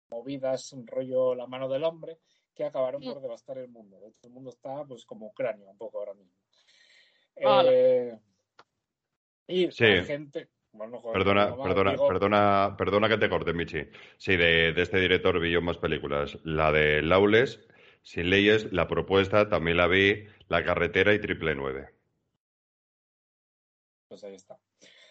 movidas, 0.09 0.71
un 0.73 0.85
rollo 0.85 1.33
la 1.33 1.47
mano 1.47 1.67
del 1.67 1.83
hombre, 1.83 2.19
que 2.53 2.63
acabaron 2.65 3.01
por 3.01 3.21
devastar 3.21 3.57
el 3.57 3.69
mundo. 3.69 3.99
De 3.99 4.09
hecho, 4.09 4.27
el 4.27 4.33
mundo 4.33 4.51
está 4.51 4.85
pues 4.85 5.05
como 5.05 5.27
Ucrania 5.27 5.69
un 5.69 5.77
poco 5.77 5.97
ahora 5.99 6.13
mismo. 6.13 6.33
Eh, 7.35 8.19
y 9.47 9.71
Sí. 9.71 9.85
la 9.85 10.03
gente... 10.03 10.49
Bueno, 10.73 10.99
joder, 11.01 11.17
Perdona, 11.17 11.45
no, 11.47 11.63
perdona, 11.63 11.91
digo- 11.91 12.07
perdona, 12.07 12.75
perdona 12.77 13.09
que 13.09 13.17
te 13.17 13.29
corte, 13.29 13.51
Michi. 13.51 13.79
Sí, 14.17 14.37
de, 14.37 14.71
de 14.71 14.81
este 14.81 14.99
director 14.99 15.37
vi 15.37 15.51
yo 15.51 15.61
más 15.61 15.77
películas. 15.77 16.37
La 16.45 16.71
de 16.71 17.01
Laules, 17.01 17.59
Sin 18.03 18.29
Leyes, 18.29 18.71
La 18.71 18.87
Propuesta, 18.87 19.47
también 19.47 19.77
la 19.77 19.87
vi, 19.87 20.25
La 20.47 20.63
Carretera 20.63 21.13
y 21.13 21.19
Triple 21.19 21.55
Nueve. 21.55 21.89
Pues 24.07 24.23
ahí 24.23 24.35
está. 24.35 24.59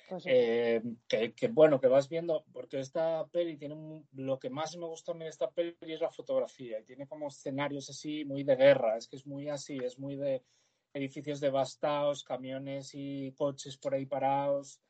Pues 0.09 0.25
sí. 0.25 0.31
Eh, 0.33 0.83
que, 1.09 1.33
que, 1.33 1.49
bueno, 1.49 1.81
que 1.81 1.87
vas 1.87 2.09
viendo, 2.09 2.45
porque 2.53 2.81
esta 2.81 3.27
peli 3.29 3.57
tiene 3.57 3.75
un- 3.75 4.07
lo 4.13 4.39
que 4.39 4.51
más 4.51 4.77
me 4.77 4.87
gusta 4.87 5.13
a 5.13 5.15
mí 5.15 5.25
de 5.25 5.31
esta 5.31 5.51
peli 5.51 5.77
es 5.83 6.01
la 6.01 6.11
fotografía 6.11 6.81
y 6.81 6.85
tiene 6.85 7.07
como 7.07 7.29
escenarios 7.29 7.89
así 7.91 8.25
muy 8.25 8.43
de 8.43 8.57
guerra, 8.57 8.97
es 8.97 9.09
que 9.09 9.17
es 9.17 9.27
muy 9.27 9.49
así, 9.49 9.79
es 9.79 9.99
muy 9.99 10.17
de 10.17 10.43
edificios 10.93 11.41
devastados, 11.41 12.25
camiones 12.25 12.91
y 12.95 13.33
coches 13.33 13.77
por 13.79 13.95
ahí 13.95 14.05
parados. 14.07 14.81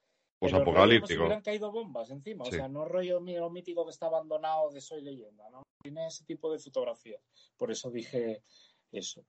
Pues 0.41 0.55
apocalíptico. 0.55 1.25
hubieran 1.25 1.43
caído 1.43 1.71
bombas 1.71 2.11
encima, 2.11 2.47
Sí. 2.47 2.53
o 2.53 2.55
sea, 2.55 2.69
no 2.69 2.87
rollo 2.87 3.21
mío 3.21 3.51
mítico 3.51 3.85
que 3.85 3.91
está 3.91 4.07
abandonado 4.07 4.71
de 4.71 4.81
Soy 4.81 5.03
Leyenda, 5.03 5.51
¿no? 5.51 5.63
Tiene 5.83 6.07
ese 6.07 6.25
tipo 6.25 6.51
de 6.51 6.59
fotografía, 6.59 7.21
por 7.59 7.71
eso 7.71 7.91
dije 7.91 8.43
eso. 8.91 9.23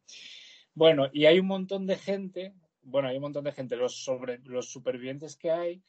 Bueno, 0.73 1.09
y 1.11 1.25
hay 1.25 1.37
un 1.37 1.47
montón 1.47 1.85
de 1.85 1.97
gente, 1.97 2.53
bueno, 2.81 3.09
hay 3.09 3.17
un 3.17 3.23
montón 3.23 3.43
de 3.43 3.51
gente, 3.51 3.75
los, 3.75 4.03
sobre, 4.05 4.39
los 4.45 4.71
supervivientes 4.71 5.35
que 5.35 5.51
hay, 5.51 5.83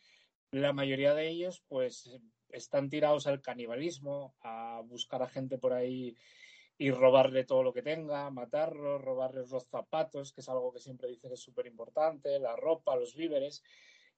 la 0.50 0.72
mayoría 0.72 1.14
de 1.14 1.28
ellos 1.28 1.62
pues 1.68 2.18
están 2.48 2.90
tirados 2.90 3.28
al 3.28 3.40
canibalismo, 3.40 4.34
a 4.40 4.82
buscar 4.84 5.22
a 5.22 5.28
gente 5.28 5.56
por 5.56 5.72
ahí 5.72 6.16
y 6.78 6.90
robarle 6.90 7.44
todo 7.44 7.62
lo 7.62 7.72
que 7.72 7.82
tenga, 7.82 8.28
matarlos, 8.30 9.00
robarles 9.00 9.50
los 9.50 9.68
zapatos, 9.68 10.32
que 10.32 10.40
es 10.40 10.48
algo 10.48 10.72
que 10.72 10.80
siempre 10.80 11.08
dice 11.08 11.28
que 11.28 11.34
es 11.34 11.40
súper 11.40 11.66
importante, 11.66 12.40
la 12.40 12.56
ropa, 12.56 12.96
los 12.96 13.14
víveres. 13.14 13.62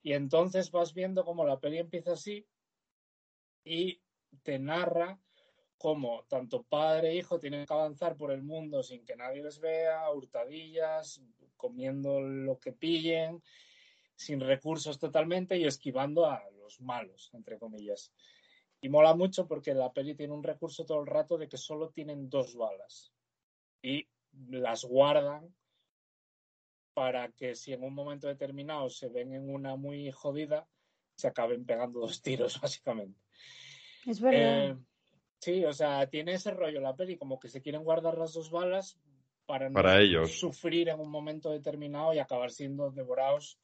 Y 0.05 0.13
entonces 0.13 0.71
vas 0.71 0.93
viendo 0.93 1.25
cómo 1.25 1.47
la 1.47 1.59
peli 1.59 1.79
empieza 1.79 2.13
así 2.13 2.47
y 3.65 4.03
te 4.43 4.59
narra 4.59 5.19
cómo 5.79 6.25
tanto 6.29 6.63
padre 6.63 7.09
e 7.09 7.17
hijo 7.17 7.41
tienen 7.41 7.65
que 7.65 7.73
avanzar 7.73 8.15
por 8.15 8.31
el 8.31 8.43
mundo 8.43 8.83
sin 8.83 9.07
que 9.07 9.17
nadie 9.17 9.43
les 9.43 9.59
vea, 9.59 10.11
hurtadillas, 10.11 11.23
comiendo 11.57 12.21
lo 12.21 12.59
que 12.59 12.73
pillen, 12.73 13.43
sin 14.15 14.41
recursos 14.41 14.99
totalmente 14.99 15.57
y 15.57 15.65
esquivando 15.65 16.27
a 16.27 16.43
los 16.59 16.83
malos, 16.83 17.31
entre 17.33 17.59
comillas. 17.59 18.13
Y 18.83 18.91
mola 18.91 19.15
mucho 19.15 19.49
porque 19.49 19.73
la 19.73 19.91
peli 19.91 20.15
tiene 20.15 20.35
un 20.35 20.43
recurso 20.43 20.85
todo 20.85 21.01
el 21.01 21.07
rato 21.07 21.39
de 21.39 21.49
que 21.49 21.57
solo 21.57 21.89
tienen 21.89 22.29
dos 22.29 22.55
balas 22.55 23.11
y 23.81 24.07
las 24.51 24.85
guardan 24.85 25.55
para 26.95 27.31
que 27.33 27.55
si 27.55 27.73
en 27.73 27.83
un 27.83 27.93
momento 27.95 28.29
determinado 28.29 28.89
se 28.89 29.09
ven 29.09 29.35
en 29.35 29.51
una 29.51 29.77
muy 29.77 30.11
jodida, 30.13 30.67
se 31.17 31.29
acaben 31.29 31.65
pegando 31.67 32.01
dos 32.01 32.23
tiros, 32.23 32.59
básicamente. 32.63 33.21
Es 34.07 34.21
verdad. 34.21 34.71
Eh, 34.71 34.77
sí, 35.41 35.65
o 35.65 35.73
sea, 35.73 36.09
tiene 36.09 36.35
ese 36.35 36.53
rollo 36.53 36.81
la 36.81 36.97
peli, 36.97 37.17
como 37.17 37.39
que 37.39 37.49
se 37.49 37.61
quieren 37.61 37.85
guardar 37.85 38.17
las 38.17 38.33
dos 38.33 38.51
balas 38.51 38.99
para 39.47 39.69
no 39.69 39.75
Para 39.75 40.01
ellos. 40.01 40.31
sufrir 40.33 40.89
en 40.89 41.01
un 41.01 41.11
momento 41.11 41.51
determinado 41.51 42.15
y 42.15 42.19
acabar 42.19 42.51
siendo 42.51 42.91
devorados 42.91 43.59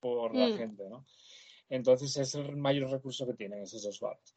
por 0.00 0.34
la 0.34 0.48
Mm. 0.48 0.56
gente, 0.56 0.88
¿no? 0.88 1.06
Entonces 1.68 2.16
es 2.16 2.34
el 2.34 2.56
mayor 2.56 2.90
recurso 2.90 3.26
que 3.26 3.34
tienen 3.34 3.62
esas 3.62 3.82
dos 3.82 4.00
balas. 4.00 4.34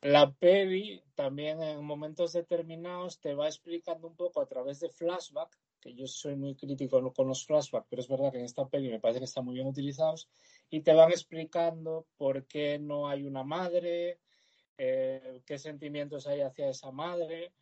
La 0.00 0.32
peli 0.32 1.02
también 1.16 1.60
en 1.60 1.84
momentos 1.84 2.32
determinados 2.32 3.20
te 3.20 3.34
va 3.34 3.48
explicando 3.48 4.06
un 4.06 4.14
poco 4.16 4.40
a 4.40 4.46
través 4.46 4.78
de 4.78 4.88
flashback, 4.90 5.58
que 5.80 5.94
yo 5.94 6.06
soy 6.06 6.36
muy 6.36 6.54
crítico 6.54 7.12
con 7.12 7.28
los 7.28 7.44
flashbacks, 7.46 7.86
pero 7.88 8.02
es 8.02 8.08
verdad 8.08 8.32
que 8.32 8.38
en 8.38 8.44
esta 8.44 8.66
peli 8.68 8.88
me 8.88 9.00
parece 9.00 9.20
que 9.20 9.24
están 9.24 9.44
muy 9.44 9.54
bien 9.54 9.66
utilizados, 9.66 10.28
y 10.70 10.80
te 10.80 10.92
van 10.92 11.10
explicando 11.10 12.06
por 12.16 12.46
qué 12.46 12.78
no 12.78 13.08
hay 13.08 13.24
una 13.24 13.44
madre, 13.44 14.20
eh, 14.76 15.42
qué 15.46 15.58
sentimientos 15.58 16.26
hay 16.26 16.40
hacia 16.40 16.68
esa 16.68 16.90
madre, 16.90 17.52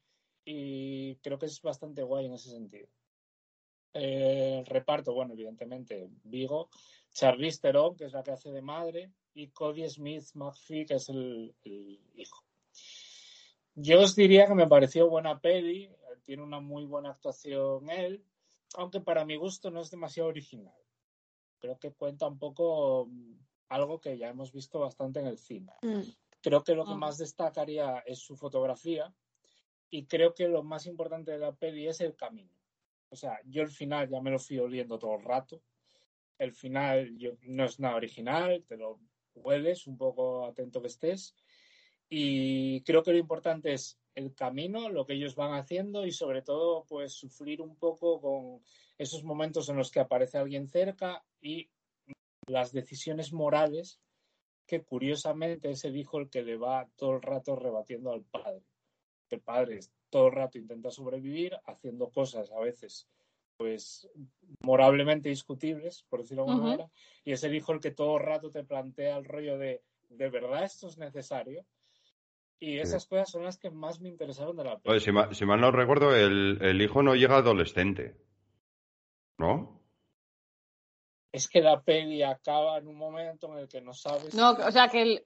y 0.45 1.17
creo 1.17 1.39
que 1.39 1.47
es 1.47 1.61
bastante 1.61 2.03
guay 2.03 2.27
en 2.27 2.35
ese 2.35 2.51
sentido. 2.51 2.89
Eh, 3.95 4.59
el 4.59 4.67
reparto, 4.67 5.15
bueno, 5.15 5.33
evidentemente, 5.33 6.09
Vigo, 6.25 6.69
Charlize 7.13 7.61
Theron, 7.61 7.97
que 7.97 8.05
es 8.05 8.13
la 8.13 8.23
que 8.23 8.33
hace 8.33 8.51
de 8.51 8.63
madre, 8.63 9.11
y 9.35 9.49
Cody 9.49 9.89
Smith 9.89 10.25
McPhee, 10.35 10.87
que 10.87 10.95
es 10.95 11.09
el, 11.09 11.55
el 11.65 12.01
hijo. 12.15 12.43
Yo 13.75 14.01
os 14.01 14.17
diría 14.17 14.47
que 14.47 14.55
me 14.55 14.67
pareció 14.67 15.09
buena 15.11 15.39
peli, 15.39 15.91
tiene 16.27 16.43
una 16.43 16.61
muy 16.61 16.85
buena 16.85 17.11
actuación 17.11 17.89
él, 17.89 18.23
aunque 18.75 19.01
para 19.01 19.25
mi 19.25 19.37
gusto 19.37 19.71
no 19.71 19.81
es 19.81 19.91
demasiado 19.91 20.29
original. 20.29 20.75
Creo 21.59 21.79
que 21.79 21.93
cuenta 21.93 22.27
un 22.27 22.39
poco 22.39 23.07
mm, 23.07 23.39
algo 23.69 24.01
que 24.01 24.19
ya 24.19 24.29
hemos 24.29 24.53
visto 24.53 24.81
bastante 24.81 25.21
en 25.21 25.27
el 25.27 25.39
cine. 25.39 25.73
Mm. 25.83 26.01
Creo 26.43 26.63
que 26.65 26.75
lo 26.75 26.85
que 26.85 26.91
Ajá. 26.91 26.99
más 26.99 27.19
destacaría 27.19 28.01
es 28.01 28.19
su 28.19 28.37
fotografía 28.37 29.15
y 29.89 30.07
creo 30.07 30.35
que 30.35 30.49
lo 30.49 30.63
más 30.63 30.87
importante 30.87 31.31
de 31.31 31.39
la 31.39 31.55
peli 31.55 31.87
es 31.87 32.01
el 32.01 32.17
camino. 32.17 32.53
O 33.09 33.17
sea, 33.17 33.41
yo 33.45 33.63
el 33.63 33.71
final 33.71 34.09
ya 34.09 34.21
me 34.21 34.31
lo 34.31 34.39
fui 34.39 34.59
oliendo 34.59 34.99
todo 34.99 35.15
el 35.15 35.25
rato. 35.25 35.63
El 36.39 36.53
final 36.53 37.17
yo, 37.17 37.33
no 37.43 37.65
es 37.65 37.79
nada 37.79 37.97
original, 37.97 38.65
te 38.67 38.77
lo 38.77 39.01
hueles 39.35 39.87
un 39.87 39.97
poco 39.97 40.45
atento 40.45 40.81
que 40.81 40.89
estés. 40.89 41.35
Y 42.09 42.83
creo 42.83 43.03
que 43.03 43.13
lo 43.13 43.19
importante 43.19 43.73
es 43.73 43.99
el 44.17 44.35
camino, 44.35 44.89
lo 44.89 45.07
que 45.07 45.13
ellos 45.13 45.37
van 45.37 45.55
haciendo 45.55 46.07
y 46.07 46.11
sobre 46.11 46.43
todo 46.43 46.85
pues 46.89 47.13
sufrir 47.13 47.63
un 47.63 47.77
poco 47.77 48.21
con 48.21 48.63
esos 48.99 49.23
momentos 49.23 49.69
en 49.69 49.77
los 49.77 49.91
que 49.91 50.01
aparece 50.01 50.39
alguien 50.39 50.67
cerca 50.67 51.23
y 51.41 51.69
las 52.49 52.73
decisiones 52.73 53.33
morales 53.33 54.01
que 54.67 54.83
curiosamente 54.83 55.71
es 55.71 55.85
el 55.85 55.97
hijo 55.97 56.19
el 56.19 56.29
que 56.29 56.43
le 56.43 56.57
va 56.57 56.89
todo 56.97 57.17
el 57.17 57.23
rato 57.23 57.55
rebatiendo 57.57 58.11
al 58.11 58.25
padre. 58.25 58.65
El 59.31 59.41
padre 59.41 59.81
todo 60.09 60.29
el 60.29 60.33
rato 60.33 60.59
intenta 60.59 60.91
sobrevivir 60.91 61.57
haciendo 61.67 62.09
cosas 62.09 62.51
a 62.51 62.59
veces 62.61 63.07
pues 63.59 64.09
moralmente 64.63 65.29
discutibles, 65.29 66.05
por 66.09 66.21
decirlo 66.21 66.45
de 66.45 66.51
alguna 66.51 66.67
manera, 66.69 66.91
y 67.25 67.33
es 67.33 67.43
el 67.43 67.55
hijo 67.55 67.73
el 67.73 67.81
que 67.81 67.91
todo 67.91 68.19
el 68.19 68.23
rato 68.23 68.51
te 68.51 68.65
plantea 68.65 69.17
el 69.17 69.25
rollo 69.25 69.57
de 69.57 69.83
¿de 70.09 70.29
verdad 70.29 70.65
esto 70.65 70.89
es 70.89 70.99
necesario? 70.99 71.65
Y 72.59 72.79
esas 72.79 73.07
cosas 73.07 73.31
son 73.31 73.45
las 73.45 73.59
que 73.59 73.71
más 73.71 74.01
me 74.01 74.09
interesaron 74.09 74.57
de 74.57 74.65
la 74.65 74.71
Oye, 74.75 74.83
película. 74.83 75.01
si, 75.01 75.13
ma- 75.13 75.35
si 75.35 75.45
mal 75.45 75.61
no 75.61 75.71
recuerdo, 75.71 76.15
el, 76.17 76.59
el 76.63 76.81
hijo 76.81 77.03
no 77.03 77.15
llega 77.15 77.37
adolescente. 77.37 78.17
¿No? 79.39 79.83
Es 81.33 81.49
que 81.49 81.61
la 81.61 81.83
peli 81.83 82.23
acaba 82.23 82.79
en 82.79 82.89
un 82.89 82.97
momento 82.97 83.53
en 83.53 83.59
el 83.59 83.69
que 83.69 83.81
no 83.83 83.93
sabes. 83.93 84.35
No, 84.35 84.53
o 84.53 84.71
sea, 84.73 84.89
que 84.89 85.03
el- 85.03 85.25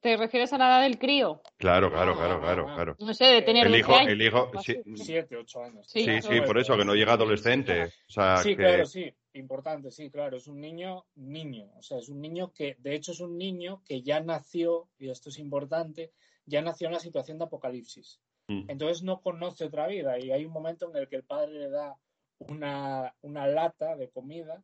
te 0.00 0.18
refieres 0.18 0.52
a 0.52 0.58
la 0.58 0.66
edad 0.68 0.82
del 0.82 0.98
crío. 0.98 1.40
Claro, 1.56 1.90
claro, 1.90 2.12
Ah, 2.12 2.16
claro, 2.16 2.34
ah, 2.34 2.40
claro, 2.40 2.66
ah. 2.68 2.74
claro. 2.74 2.96
No 2.98 3.14
sé, 3.14 3.24
de 3.24 3.40
tener 3.42 3.64
El 3.66 3.72
12 3.72 3.80
hijo, 3.80 3.94
años. 3.94 4.12
el 4.12 4.20
hijo, 4.22 4.50
sí. 4.62 4.82
Siete, 4.96 5.36
ocho 5.36 5.62
años. 5.64 5.86
Sí, 5.88 6.20
sí, 6.20 6.40
por 6.42 6.58
eso, 6.58 6.76
que 6.76 6.84
no 6.84 6.94
llega 6.94 7.14
adolescente. 7.14 7.84
O 7.84 8.10
sea, 8.10 8.36
Sí, 8.38 8.50
que... 8.50 8.56
claro, 8.62 8.84
sí, 8.84 9.10
importante, 9.32 9.90
sí, 9.90 10.10
claro, 10.10 10.36
es 10.36 10.46
un 10.48 10.60
niño, 10.60 11.06
niño, 11.14 11.70
o 11.78 11.82
sea, 11.82 11.98
es 11.98 12.10
un 12.10 12.20
niño 12.20 12.52
que, 12.52 12.76
de 12.80 12.94
hecho, 12.94 13.12
es 13.12 13.20
un 13.20 13.38
niño 13.38 13.80
que 13.86 14.02
ya 14.02 14.20
nació, 14.20 14.88
y 14.98 15.08
esto 15.08 15.30
es 15.30 15.38
importante, 15.38 16.12
ya 16.50 16.60
nació 16.62 16.88
en 16.88 16.94
la 16.94 17.00
situación 17.00 17.38
de 17.38 17.44
apocalipsis. 17.44 18.20
Mm. 18.48 18.68
Entonces 18.68 19.02
no 19.02 19.20
conoce 19.20 19.64
otra 19.64 19.86
vida 19.86 20.18
y 20.18 20.30
hay 20.32 20.44
un 20.44 20.52
momento 20.52 20.90
en 20.90 20.96
el 20.96 21.08
que 21.08 21.16
el 21.16 21.24
padre 21.24 21.52
le 21.52 21.70
da 21.70 21.96
una, 22.38 23.14
una 23.22 23.46
lata 23.46 23.96
de 23.96 24.10
comida 24.10 24.62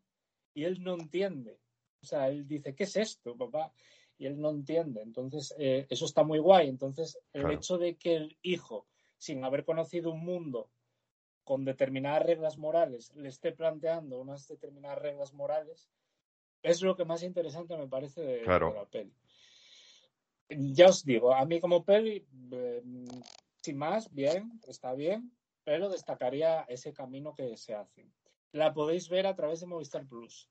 y 0.54 0.64
él 0.64 0.82
no 0.82 0.94
entiende. 0.94 1.58
O 2.02 2.06
sea, 2.06 2.28
él 2.28 2.46
dice, 2.46 2.74
¿qué 2.74 2.84
es 2.84 2.96
esto, 2.96 3.36
papá? 3.36 3.72
Y 4.18 4.26
él 4.26 4.40
no 4.40 4.50
entiende. 4.50 5.02
Entonces, 5.02 5.54
eh, 5.58 5.86
eso 5.88 6.04
está 6.04 6.22
muy 6.24 6.38
guay. 6.38 6.68
Entonces, 6.68 7.18
el 7.32 7.42
Claro. 7.42 7.56
hecho 7.56 7.78
de 7.78 7.96
que 7.96 8.16
el 8.16 8.38
hijo, 8.42 8.86
sin 9.18 9.44
haber 9.44 9.64
conocido 9.64 10.10
un 10.10 10.24
mundo 10.24 10.70
con 11.44 11.64
determinadas 11.64 12.24
reglas 12.24 12.58
morales, 12.58 13.14
le 13.14 13.28
esté 13.28 13.52
planteando 13.52 14.18
unas 14.18 14.48
determinadas 14.48 14.98
reglas 14.98 15.32
morales, 15.32 15.88
es 16.62 16.82
lo 16.82 16.96
que 16.96 17.04
más 17.04 17.22
interesante 17.22 17.76
me 17.76 17.86
parece 17.86 18.20
de, 18.22 18.42
Claro. 18.42 18.70
de 18.70 18.74
la 18.74 18.84
peli. 18.86 19.14
Ya 20.48 20.86
os 20.86 21.05
digo, 21.05 21.35
a 21.35 21.44
mí 21.44 21.60
como 21.60 21.85
peli, 21.85 22.24
eh, 22.52 22.82
sin 23.60 23.77
más, 23.77 24.12
bien, 24.12 24.60
está 24.68 24.94
bien, 24.94 25.32
pero 25.64 25.89
destacaría 25.89 26.62
ese 26.68 26.93
camino 26.93 27.35
que 27.35 27.56
se 27.56 27.74
hace. 27.74 28.09
La 28.52 28.73
podéis 28.73 29.09
ver 29.09 29.27
a 29.27 29.35
través 29.35 29.60
de 29.60 29.66
Movistar 29.66 30.06
Plus. 30.06 30.48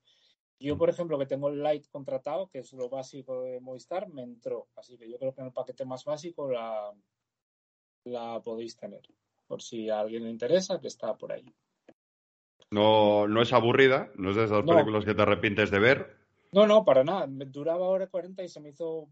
Yo, 0.60 0.78
por 0.78 0.90
ejemplo, 0.90 1.18
que 1.18 1.26
tengo 1.26 1.50
el 1.50 1.64
Lite 1.64 1.90
contratado, 1.90 2.50
que 2.50 2.60
es 2.60 2.74
lo 2.74 2.90
básico 2.90 3.42
de 3.44 3.60
Movistar, 3.60 4.10
me 4.10 4.24
entró. 4.24 4.68
Así 4.76 4.98
que 4.98 5.10
yo 5.10 5.18
creo 5.18 5.34
que 5.34 5.42
en 5.42 5.48
el 5.48 5.54
paquete 5.54 5.86
más 5.86 6.04
básico 6.06 6.50
la, 6.50 6.94
la 8.06 8.42
podéis 8.42 8.76
tener. 8.76 9.02
Por 9.48 9.62
si 9.62 9.90
a 9.90 10.00
alguien 10.00 10.24
le 10.24 10.30
interesa, 10.30 10.80
que 10.80 10.88
está 10.88 11.16
por 11.16 11.32
ahí. 11.32 11.46
No, 12.72 13.28
no 13.28 13.42
es 13.42 13.54
aburrida, 13.54 14.12
no 14.16 14.32
es 14.32 14.36
de 14.36 14.46
esas 14.46 14.64
No. 14.66 14.74
películas 14.74 15.06
que 15.06 15.14
te 15.14 15.22
arrepientes 15.22 15.72
de 15.72 15.80
ver. 15.80 16.18
No, 16.52 16.66
no, 16.66 16.84
para 16.84 17.04
nada. 17.04 17.28
Duraba 17.28 17.88
hora 17.88 18.08
40 18.08 18.44
y 18.44 18.50
se 18.50 18.60
me 18.60 18.70
hizo, 18.70 19.10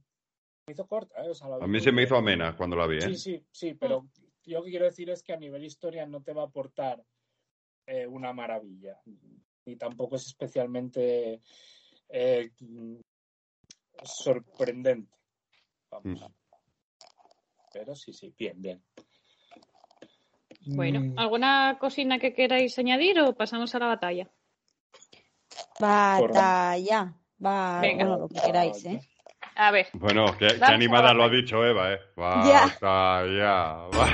me 0.66 0.74
hizo 0.74 0.88
corta. 0.88 1.24
¿eh? 1.24 1.30
O 1.30 1.36
sea, 1.36 1.50
la 1.50 1.58
vi 1.58 1.64
A 1.64 1.68
mí 1.68 1.80
se 1.80 1.92
me 1.92 2.04
hizo 2.04 2.16
amena 2.16 2.56
cuando 2.56 2.76
la 2.76 2.88
vi, 2.88 2.98
¿eh? 2.98 3.02
Sí, 3.02 3.16
sí, 3.16 3.46
sí, 3.52 3.74
pero 3.74 4.08
yo 4.44 4.60
lo 4.60 4.64
que 4.64 4.72
quiero 4.72 4.86
decir 4.86 5.10
es 5.10 5.24
que 5.24 5.34
a 5.34 5.38
nivel 5.38 5.64
historia 5.64 6.06
no 6.06 6.22
te 6.22 6.34
va 6.34 6.44
a 6.44 6.46
aportar 6.46 7.04
eh, 7.86 8.08
una 8.08 8.34
maravilla. 8.34 9.02
Y 9.66 9.76
tampoco 9.76 10.16
es 10.16 10.28
especialmente 10.28 11.42
eh, 12.10 12.52
sorprendente. 14.04 15.16
Vamos. 15.90 16.22
Mm. 16.22 16.34
Pero 17.74 17.96
sí, 17.96 18.14
sí, 18.14 18.34
bien, 18.38 18.62
bien. 18.62 18.84
Bueno, 20.66 21.02
Mm, 21.02 21.20
¿alguna 21.20 21.78
cocina 21.78 22.20
que 22.20 22.34
queráis 22.34 22.78
añadir 22.80 23.20
o 23.20 23.36
pasamos 23.36 23.74
a 23.76 23.80
la 23.80 23.88
batalla? 23.88 24.32
Batalla. 25.80 27.14
Va, 27.44 27.82
Venga. 27.82 28.06
bueno, 28.06 28.20
lo 28.22 28.30
que 28.30 28.40
queráis, 28.40 28.86
¿eh? 28.86 29.02
A 29.64 29.72
ver, 29.72 29.88
Bueno, 29.94 30.26
qué, 30.38 30.60
animada 30.62 31.14
lo 31.14 31.24
ha 31.24 31.30
dicho 31.30 31.64
Eva, 31.64 31.94
¿eh? 31.94 32.00
Ya. 32.18 32.66
Basta, 32.66 33.26
ya. 33.28 33.88
va. 33.96 34.10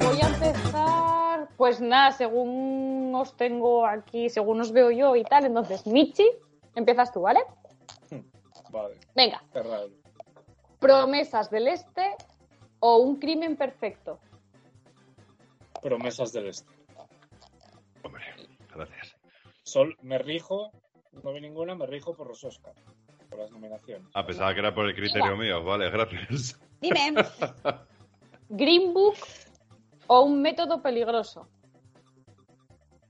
voy 0.00 0.20
a 0.20 0.26
empezar. 0.26 1.48
Pues 1.56 1.80
nada, 1.80 2.10
según 2.10 3.12
os 3.14 3.36
tengo 3.36 3.86
aquí, 3.86 4.28
según 4.30 4.62
os 4.62 4.72
veo 4.72 4.90
yo 4.90 5.14
y 5.14 5.22
tal, 5.22 5.44
entonces, 5.44 5.86
Michi, 5.86 6.28
empiezas 6.74 7.12
tú, 7.12 7.20
¿vale? 7.20 7.44
Vale, 8.70 8.98
Venga, 9.14 9.44
cerrado. 9.52 9.90
promesas 10.80 11.50
del 11.50 11.68
este 11.68 12.16
o 12.80 12.96
un 12.96 13.20
crimen 13.20 13.56
perfecto. 13.56 14.18
Promesas 15.80 16.32
del 16.32 16.48
Este. 16.48 16.74
Hombre, 18.02 18.24
gracias. 18.74 19.13
Sol, 19.64 19.96
me 20.02 20.18
rijo, 20.18 20.70
no 21.22 21.32
vi 21.32 21.40
ninguna, 21.40 21.74
me 21.74 21.86
rijo 21.86 22.14
por 22.14 22.28
los 22.28 22.44
Oscars, 22.44 22.78
por 23.30 23.38
las 23.38 23.50
nominaciones. 23.50 24.06
Ah, 24.14 24.24
pensaba 24.26 24.52
que 24.52 24.60
era 24.60 24.74
por 24.74 24.86
el 24.86 24.94
criterio 24.94 25.36
mío. 25.36 25.64
Vale, 25.64 25.90
gracias. 25.90 26.60
Dime. 26.80 27.14
Green 28.50 28.92
Book 28.92 29.16
o 30.06 30.20
un 30.20 30.42
método 30.42 30.82
peligroso. 30.82 31.48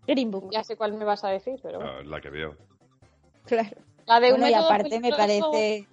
Green 0.06 0.30
Book. 0.30 0.50
Ya 0.52 0.62
sé 0.62 0.76
cuál 0.76 0.92
me 0.94 1.04
vas 1.04 1.24
a 1.24 1.30
decir, 1.30 1.58
pero. 1.62 1.80
Ah, 1.82 2.02
la 2.04 2.20
que 2.20 2.30
veo. 2.30 2.56
Claro. 3.46 3.76
La 4.06 4.20
de 4.20 4.32
un 4.32 4.40
Bueno, 4.40 4.46
y 4.48 4.50
método 4.52 4.66
aparte 4.70 5.00
me 5.00 5.10
peligroso- 5.10 5.50
parece. 5.50 5.88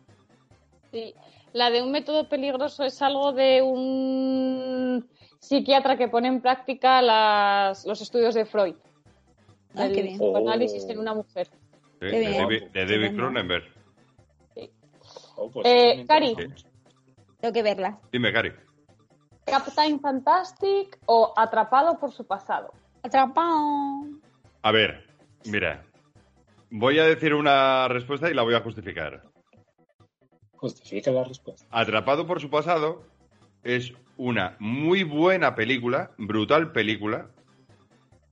Sí, 0.92 1.16
la 1.54 1.70
de 1.72 1.82
un 1.82 1.92
método 1.92 2.30
peligroso 2.30 2.84
es 2.84 3.02
algo 3.02 3.32
de 3.34 3.62
un 3.64 5.10
psiquiatra 5.40 5.98
que 5.98 6.08
pone 6.08 6.28
en 6.28 6.42
práctica 6.42 7.02
las- 7.02 7.86
los 7.86 8.00
estudios 8.02 8.36
de 8.36 8.46
Freud. 8.46 8.76
Ah, 9.76 9.84
del 9.84 9.94
qué 9.96 10.02
bien. 10.04 10.16
psicoanálisis 10.18 10.86
Oh. 10.88 10.92
en 10.92 11.00
una 11.00 11.14
mujer. 11.14 11.48
Sí, 11.48 11.58
Qué 12.00 12.08
de. 12.08 12.38
David, 12.38 12.64
de 12.64 12.80
David 12.80 12.92
Estupendo. 12.94 13.18
Cronenberg. 13.24 13.64
Oh, 15.36 15.50
pues, 15.52 15.66
Eh, 15.68 16.06
Cari. 16.08 16.36
Tengo 17.40 17.54
que 17.54 17.64
verla. 17.64 18.00
Dime, 18.12 18.32
Cari. 18.34 18.52
Captain 19.46 20.00
Fantastic 20.00 21.00
o 21.08 21.34
Atrapado 21.36 21.98
por 22.00 22.12
su 22.12 22.26
pasado. 22.26 22.72
Atrapado. 23.04 24.04
A 24.62 24.72
ver, 24.72 25.08
mira. 25.46 25.84
Voy 26.70 27.00
a 27.00 27.04
decir 27.06 27.34
una 27.34 27.88
respuesta 27.88 28.30
y 28.30 28.34
la 28.34 28.44
voy 28.44 28.54
a 28.54 28.62
justificar. 28.62 29.24
Justifica 30.56 31.12
la 31.12 31.24
respuesta. 31.24 31.66
Atrapado 31.72 32.28
por 32.28 32.40
su 32.40 32.50
pasado 32.50 33.04
es 33.64 33.94
una 34.18 34.56
muy 34.60 35.04
buena 35.04 35.56
película, 35.56 36.12
brutal 36.18 36.72
película. 36.72 37.30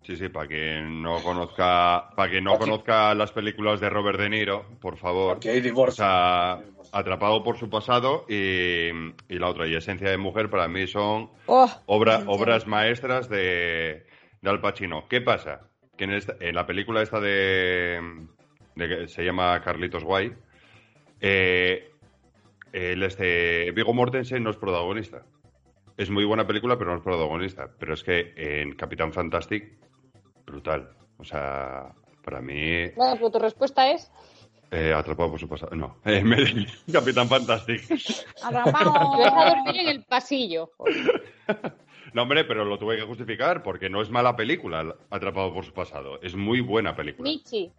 Sí, 0.10 0.15
sí, 0.18 0.27
para 0.27 0.48
quien 0.48 1.03
no 1.03 1.22
conozca, 1.22 2.10
para 2.15 2.31
quien 2.31 2.44
no 2.44 2.53
Aquí. 2.56 2.61
conozca 2.61 3.14
las 3.14 3.31
películas 3.31 3.80
de 3.80 3.91
Robert 3.91 4.18
De 4.19 4.27
Niro, 4.27 4.65
por 4.81 4.98
favor. 4.98 5.34
Porque 5.36 5.52
hay 5.52 5.60
O 5.60 5.61
divorcio. 5.61 6.03
sea, 6.03 6.64
Atrapado 6.91 7.44
por 7.44 7.60
su 7.60 7.69
pasado 7.69 8.26
y, 8.27 8.88
y 8.90 9.38
la 9.38 9.49
otra, 9.49 9.68
y 9.68 9.76
Esencia 9.76 10.10
de 10.10 10.18
Mujer, 10.18 10.49
para 10.49 10.68
mí 10.68 10.88
son 10.88 11.30
Oh, 11.45 11.69
obra- 11.86 12.23
obras 12.26 12.65
maestras 12.65 13.30
de, 13.30 14.07
de 14.41 14.49
Al 14.49 14.60
Pacino. 14.61 15.07
¿Qué 15.07 15.22
pasa? 15.22 15.68
Que 15.95 16.06
en, 16.06 16.14
esta- 16.14 16.38
en 16.40 16.56
la 16.56 16.65
película 16.65 17.03
esta 17.03 17.19
de, 17.19 18.02
de 18.73 18.88
que 18.90 19.07
se 19.10 19.23
llama 19.23 19.61
Carlitos 19.61 20.03
Guay, 20.03 20.34
eh, 21.22 21.91
el 22.73 23.03
este 23.03 23.69
Vigo 23.73 23.94
Mortensen 23.94 24.41
no 24.44 24.49
es 24.49 24.57
protagonista. 24.57 25.22
Es 25.98 26.10
muy 26.10 26.26
buena 26.26 26.48
película, 26.48 26.80
pero 26.80 26.90
no 26.90 26.98
es 26.98 27.03
protagonista. 27.03 27.69
Pero 27.80 27.94
es 27.94 28.02
que 28.03 28.34
en 28.36 28.73
Capitán 28.73 29.14
Fantastic, 29.14 29.77
brutal. 30.49 30.89
O 31.17 31.23
sea, 31.23 31.93
para 32.23 32.41
mí, 32.41 32.89
Bueno, 32.95 33.15
pero 33.15 33.31
tu 33.31 33.39
respuesta 33.39 33.91
es 33.91 34.11
Eh, 34.71 34.93
atrapado 34.93 35.31
por 35.31 35.39
su 35.39 35.47
pasado. 35.47 35.76
No. 35.76 35.97
Eh, 36.05 36.23
Capitán 36.91 37.27
Fantastic. 37.27 37.81
Atrapado. 38.43 39.17
Te 39.17 39.23
vas 39.23 39.34
a 39.34 39.49
dormir 39.49 39.81
en 39.81 39.88
el 39.89 40.03
pasillo. 40.03 40.71
No, 42.11 42.23
hombre, 42.23 42.43
pero 42.43 42.65
lo 42.65 42.80
tuve 42.80 42.95
que 42.97 43.03
justificar 43.03 43.61
porque 43.61 43.88
no 43.88 44.01
es 44.01 44.09
mala 44.09 44.35
película, 44.35 44.95
Atrapado 45.11 45.53
por 45.53 45.63
su 45.63 45.71
pasado. 45.73 46.19
Es 46.23 46.35
muy 46.35 46.59
buena 46.59 46.95
película. 46.95 47.30
Michi. 47.30 47.71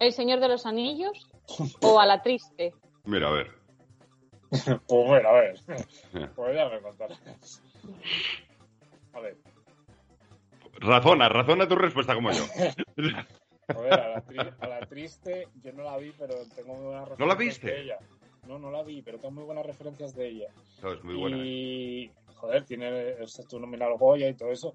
¿El 0.00 0.12
Señor 0.12 0.40
de 0.40 0.48
los 0.48 0.66
Anillos 0.66 1.28
o 1.80 2.00
a 2.00 2.06
la 2.06 2.22
triste? 2.22 2.74
Mira, 3.04 3.28
a 3.28 3.30
ver. 3.30 3.50
Pues 4.88 5.06
bueno, 5.06 5.28
a 5.28 5.32
ver. 5.32 5.60
Pues 6.34 6.56
ya 6.56 6.68
me 6.68 6.80
contarás. 6.80 7.62
A 9.12 9.20
ver, 9.20 9.36
Razona, 10.84 11.28
razona 11.28 11.66
tu 11.66 11.76
respuesta 11.76 12.14
como 12.14 12.30
yo. 12.32 12.44
ver, 12.96 13.94
a 13.94 14.08
la, 14.10 14.24
tri- 14.24 14.54
a 14.60 14.66
la 14.68 14.80
triste 14.86 15.48
yo 15.62 15.72
no 15.72 15.82
la 15.84 15.96
vi, 15.96 16.12
pero 16.18 16.34
tengo 16.54 16.74
muy 16.74 16.84
buenas 16.84 17.08
referencias 17.08 17.18
¿No 17.18 17.26
la 17.26 17.34
viste? 17.34 17.66
de 17.70 17.80
ella. 17.82 17.98
No, 18.46 18.58
no 18.58 18.70
la 18.70 18.82
vi, 18.82 19.00
pero 19.00 19.18
tengo 19.18 19.32
muy 19.32 19.44
buenas 19.44 19.64
referencias 19.64 20.14
de 20.14 20.28
ella. 20.28 20.48
No, 20.82 20.92
es 20.92 21.02
muy 21.02 21.14
buena. 21.14 21.36
Y, 21.38 22.10
joder, 22.34 22.64
tiene, 22.64 23.12
o 23.22 23.26
sea, 23.26 23.46
tú 23.46 23.58
nominado 23.58 23.92
al 23.92 23.98
Goya 23.98 24.28
y 24.28 24.34
todo 24.34 24.50
eso. 24.50 24.74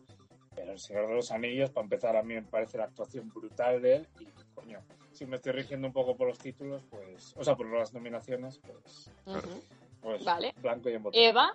Pero 0.56 0.72
El 0.72 0.80
Señor 0.80 1.07
de 1.07 1.14
los 1.14 1.31
Anillos, 1.31 1.69
para 1.69 1.84
empezar, 1.86 2.15
a 2.18 2.23
mí 2.23 2.34
me 2.34 2.41
parece 2.41 2.80
la 2.80 2.86
actuación 2.86 3.30
brutal 3.30 3.80
de 3.81 3.98
él. 3.98 4.07
Y, 4.19 4.26
coño, 4.56 4.80
si 5.11 5.27
me 5.27 5.36
estoy 5.36 5.52
rigiendo 5.52 5.86
un 5.88 5.94
poco 5.94 6.18
por 6.18 6.27
los 6.27 6.40
títulos, 6.40 6.84
pues. 6.90 7.36
O 7.38 7.44
sea, 7.44 7.56
por 7.56 7.72
las 7.72 7.94
nominaciones, 7.94 8.60
pues. 8.65 9.11
Ujú. 9.27 9.61
pues 10.02 10.26
Vale. 10.26 10.56
Blanco 10.57 10.90
y 10.90 10.94
en 10.95 11.03
botella. 11.03 11.30
Eva. 11.30 11.53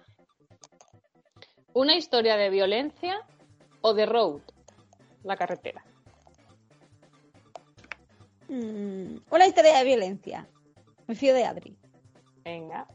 ¿Una 1.73 1.97
historia 1.97 2.37
de 2.37 2.51
violencia 2.51 3.21
o 3.85 3.93
de 3.93 4.07
road? 4.07 4.41
La 5.25 5.37
carretera. 5.37 5.85
Mm, 8.49 9.17
una 9.31 9.47
historia 9.47 9.79
de 9.79 9.85
violencia. 9.85 10.49
Me 11.07 11.15
fío 11.15 11.35
de 11.35 11.45
Adri. 11.45 11.77
Venga. 12.45 12.87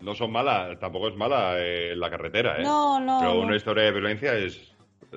No 0.00 0.14
son 0.14 0.32
malas, 0.32 0.78
tampoco 0.80 1.08
es 1.08 1.16
mala 1.16 1.54
eh, 1.58 1.94
la 1.94 2.10
carretera, 2.10 2.58
¿eh? 2.58 2.64
No, 2.64 2.98
no. 2.98 3.20
Pero 3.20 3.34
no. 3.34 3.40
una 3.42 3.56
historia 3.56 3.84
de 3.84 3.92
violencia 3.92 4.34
es. 4.34 4.74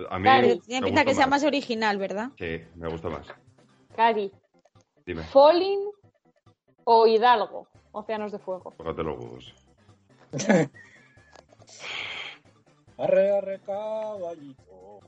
A 0.10 0.18
mí. 0.18 0.24
Claro, 0.24 0.48
me 0.48 0.58
tiene 0.58 0.86
pinta 0.86 1.04
que 1.04 1.16
sea 1.16 1.28
más 1.28 1.44
original, 1.44 1.98
¿verdad? 1.98 2.30
Sí, 2.38 2.62
me 2.76 2.88
gusta 2.88 3.10
más. 3.10 3.28
Cari. 3.96 4.32
Dime, 5.06 5.24
¿Falling 5.24 5.90
o 6.84 7.08
Hidalgo? 7.08 7.68
Océanos 7.92 8.32
de 8.32 8.40
Fuego. 8.40 8.72
tócate 8.78 9.04
los 9.04 9.18
huevos. 9.20 9.54
Arre, 13.02 13.32
arre, 13.32 13.60
caballito. 13.66 15.00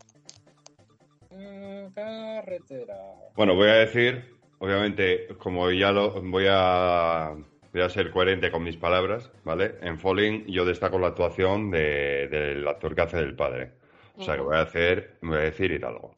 Mm, 1.31 1.87
Carretera. 1.93 2.97
Bueno, 3.35 3.55
voy 3.55 3.69
a 3.69 3.73
decir, 3.75 4.35
obviamente, 4.59 5.27
como 5.37 5.69
ya 5.71 5.91
lo 5.91 6.21
voy 6.21 6.45
a, 6.49 7.35
voy 7.71 7.81
a 7.81 7.89
ser 7.89 8.11
coherente 8.11 8.51
con 8.51 8.63
mis 8.63 8.77
palabras, 8.77 9.31
¿vale? 9.43 9.75
En 9.81 9.99
Falling 9.99 10.45
yo 10.47 10.65
destaco 10.65 10.97
la 10.99 11.07
actuación 11.07 11.69
de- 11.71 12.27
del 12.29 12.67
actor 12.67 12.95
que 12.95 13.01
hace 13.01 13.17
del 13.17 13.35
padre. 13.35 13.71
O 14.17 14.23
sea, 14.23 14.35
que 14.35 14.41
voy 14.41 14.55
a 14.55 14.61
hacer, 14.61 15.17
voy 15.21 15.37
a 15.37 15.41
decir 15.41 15.71
Hidalgo. 15.71 16.13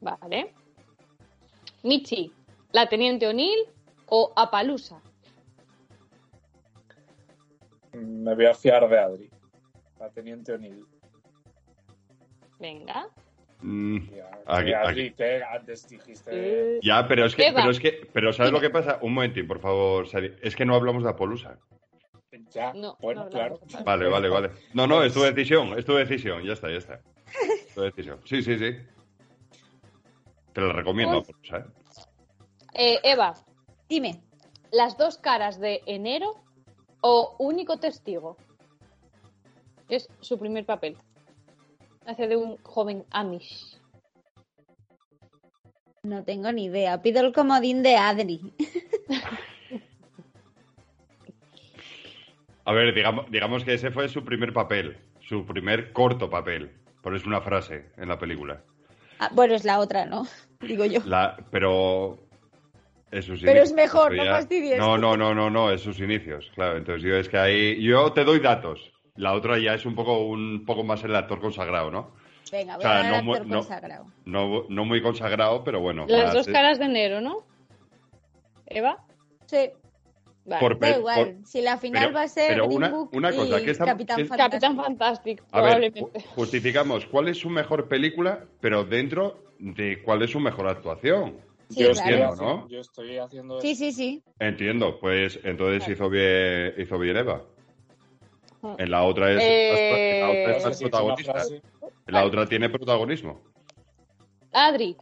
Vale. 0.00 0.52
Michi. 1.82 2.32
¿La 2.72 2.88
Teniente 2.88 3.26
O'Neill 3.26 3.66
o 4.06 4.32
Apalusa? 4.36 5.00
Mm, 7.92 8.22
Me 8.24 8.34
voy 8.34 8.46
a 8.46 8.54
fiar 8.54 8.88
de 8.88 8.98
Adri. 8.98 9.30
La 10.02 10.10
Teniente 10.10 10.52
O'Neill. 10.52 10.84
Venga. 12.58 13.06
Mm, 13.60 13.98
Ya, 14.16 14.30
Aquí- 14.46 14.64
que 14.70 14.74
Adri, 14.74 15.12
que 15.14 15.42
antes 15.44 15.88
dijiste. 15.88 16.30
Eh, 16.32 16.80
ya, 16.82 17.06
pero 17.06 17.26
es 17.26 17.36
que, 17.36 17.52
pero 17.54 17.70
es 17.70 17.78
que, 17.78 18.10
pero 18.12 18.32
¿sabes 18.32 18.50
lo 18.50 18.60
que 18.60 18.70
pasa? 18.70 18.98
Un 19.02 19.14
momentín, 19.14 19.46
por 19.46 19.60
favor, 19.60 20.08
Sari. 20.08 20.34
Es 20.42 20.56
que 20.56 20.64
no 20.64 20.74
hablamos 20.74 21.04
de 21.04 21.10
Apolusa. 21.10 21.56
Ya, 22.50 22.72
No, 22.72 22.96
bueno, 23.00 23.24
no 23.24 23.30
claro. 23.30 23.60
Vale, 23.84 24.08
vale, 24.08 24.28
vale. 24.28 24.50
No, 24.74 24.88
no, 24.88 25.04
es 25.04 25.14
tu 25.14 25.20
decisión, 25.22 25.78
es 25.78 25.84
tu 25.84 25.94
decisión, 25.94 26.42
ya 26.42 26.54
está, 26.54 26.68
ya 26.68 26.78
está. 26.78 27.00
Es 27.68 27.72
tu 27.74 27.82
decisión. 27.82 28.20
Sí, 28.24 28.42
sí, 28.42 28.58
sí. 28.58 28.76
Te 30.52 30.60
la 30.60 30.72
recomiendo, 30.72 31.22
Pues- 31.22 31.28
Apolusa, 31.52 31.58
¿eh? 31.58 31.64
Eh, 32.74 33.00
Eva. 33.04 33.34
Dime. 33.88 34.20
¿Las 34.72 34.98
dos 34.98 35.16
caras 35.18 35.60
de 35.60 35.80
enero 35.86 36.34
o 37.02 37.36
único 37.38 37.78
testigo? 37.78 38.36
Es 39.92 40.08
su 40.20 40.38
primer 40.38 40.64
papel. 40.64 40.96
Hace 42.06 42.26
de 42.26 42.34
un 42.34 42.56
joven 42.62 43.04
Amish. 43.10 43.78
No 46.02 46.24
tengo 46.24 46.50
ni 46.50 46.64
idea. 46.64 47.02
Pido 47.02 47.20
el 47.20 47.34
comodín 47.34 47.82
de 47.82 47.96
Adri. 47.96 48.40
A 52.64 52.72
ver, 52.72 52.94
digamos, 52.94 53.30
digamos 53.30 53.64
que 53.64 53.74
ese 53.74 53.90
fue 53.90 54.08
su 54.08 54.24
primer 54.24 54.54
papel, 54.54 54.96
su 55.20 55.44
primer 55.44 55.92
corto 55.92 56.30
papel. 56.30 56.70
Por 57.02 57.14
es 57.14 57.26
una 57.26 57.42
frase 57.42 57.90
en 57.98 58.08
la 58.08 58.18
película. 58.18 58.62
Ah, 59.18 59.28
bueno, 59.34 59.54
es 59.54 59.66
la 59.66 59.78
otra, 59.78 60.06
¿no? 60.06 60.26
Digo 60.60 60.86
yo. 60.86 61.00
La, 61.04 61.36
pero. 61.50 62.18
Es 63.10 63.26
sus 63.26 63.40
Pero 63.40 63.58
inicios, 63.58 63.68
es 63.68 63.74
mejor, 63.74 64.14
no 64.14 64.24
fastidies. 64.24 64.78
No, 64.78 64.96
no, 64.96 65.18
no, 65.18 65.34
no, 65.34 65.50
no, 65.50 65.70
es 65.70 65.82
sus 65.82 66.00
inicios, 66.00 66.50
claro. 66.54 66.78
Entonces 66.78 67.02
yo 67.02 67.14
es 67.14 67.28
que 67.28 67.36
ahí. 67.36 67.82
Yo 67.82 68.10
te 68.14 68.24
doy 68.24 68.40
datos. 68.40 68.90
La 69.16 69.34
otra 69.34 69.58
ya 69.58 69.74
es 69.74 69.84
un 69.84 69.94
poco, 69.94 70.24
un 70.26 70.64
poco 70.64 70.84
más 70.84 71.04
el 71.04 71.14
actor 71.14 71.40
consagrado, 71.40 71.90
¿no? 71.90 72.12
Venga, 72.50 72.76
voy 72.76 72.84
O 72.84 72.88
sea, 72.88 72.90
a 73.00 73.02
dar 73.12 73.24
no 73.24 73.32
actor 73.32 73.46
no- 73.46 73.54
consagrado. 73.58 74.06
No, 74.24 74.64
no 74.68 74.84
muy 74.84 75.02
consagrado, 75.02 75.62
pero 75.64 75.80
bueno. 75.80 76.06
Las 76.08 76.32
dos 76.32 76.46
caras 76.46 76.78
de 76.78 76.86
enero, 76.86 77.20
¿no? 77.20 77.38
Eva. 78.66 79.04
Sí, 79.46 79.70
Vale. 80.44 80.60
Por- 80.60 80.78
da 80.80 80.90
igual. 80.98 81.36
si 81.44 81.60
la 81.60 81.76
final 81.78 82.02
pero- 82.06 82.14
va 82.16 82.22
a 82.22 82.28
ser 82.28 82.48
pero 82.48 82.64
Green 82.66 82.76
una- 82.78 82.88
Book 82.90 83.10
una 83.14 83.30
cosa, 83.32 83.60
y 83.60 83.64
¿qué 83.64 83.70
estamos- 83.70 83.92
Capitán 83.92 84.16
qué- 84.16 84.24
Fantástico. 84.24 84.60
Capitán 84.60 84.76
Fantastic, 84.84 85.38
A 85.38 85.42
ver, 85.42 85.50
probablemente. 85.50 86.00
ju- 86.00 86.24
justificamos 86.34 87.06
cuál 87.06 87.28
es 87.28 87.38
su 87.38 87.48
mejor 87.48 87.86
película, 87.88 88.44
pero 88.60 88.84
dentro 88.84 89.44
de 89.60 90.02
cuál 90.02 90.22
es 90.22 90.30
su 90.30 90.40
mejor 90.40 90.66
actuación. 90.66 91.36
Sí, 91.68 91.84
yo, 91.84 91.92
claro. 91.92 92.00
Entiendo, 92.10 92.32
haciendo, 92.32 92.56
¿no? 92.56 92.68
yo 92.68 92.80
estoy 92.80 93.18
haciendo 93.18 93.60
Sí, 93.60 93.70
eso. 93.70 93.78
sí, 93.78 93.92
sí. 93.92 94.22
Entiendo, 94.40 94.98
pues 94.98 95.38
entonces 95.44 95.88
hizo 95.88 96.10
bien, 96.10 96.74
hizo 96.76 96.98
bien 96.98 97.16
Eva. 97.18 97.42
En 98.62 98.90
la 98.90 99.02
otra 99.02 99.32
es, 99.32 99.42
Eh, 99.42 100.20
en 100.20 100.20
la 100.20 100.30
otra 100.30 100.70
es 100.70 100.80
una 100.80 100.90
protagonista. 100.90 101.42
En 102.06 102.14
la 102.14 102.24
otra 102.24 102.46
tiene 102.46 102.68
protagonismo. 102.68 103.42
Adri, 104.52 104.96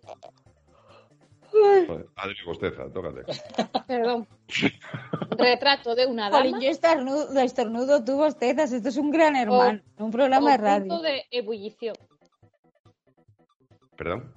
Joder, 1.50 2.06
Adri 2.16 2.36
Bosteza, 2.46 2.92
tócate. 2.92 3.22
perdón. 3.86 4.26
Retrato 5.30 5.94
de 5.94 6.06
una 6.06 6.30
Jolín, 6.30 6.52
dama 6.52 6.64
yo 6.64 6.70
estornudo, 6.70 7.40
estornudo 7.40 8.04
tú, 8.04 8.16
bostezas. 8.16 8.72
Esto 8.72 8.88
es 8.88 8.96
un 8.96 9.10
gran 9.10 9.36
hermano, 9.36 9.80
un 9.98 10.10
programa 10.10 10.52
de 10.52 10.56
radio. 10.56 10.88
punto 10.88 11.02
de 11.02 11.24
ebullición. 11.30 11.96
Perdón. 13.96 14.32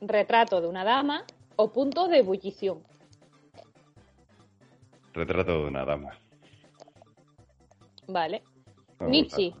Retrato 0.00 0.60
de 0.60 0.68
una 0.68 0.84
dama 0.84 1.24
o 1.56 1.72
punto 1.72 2.08
de 2.08 2.18
ebullición. 2.18 2.82
Retrato 5.12 5.62
de 5.62 5.68
una 5.68 5.84
dama. 5.84 6.19
Vale. 8.12 8.42
Michi, 9.00 9.54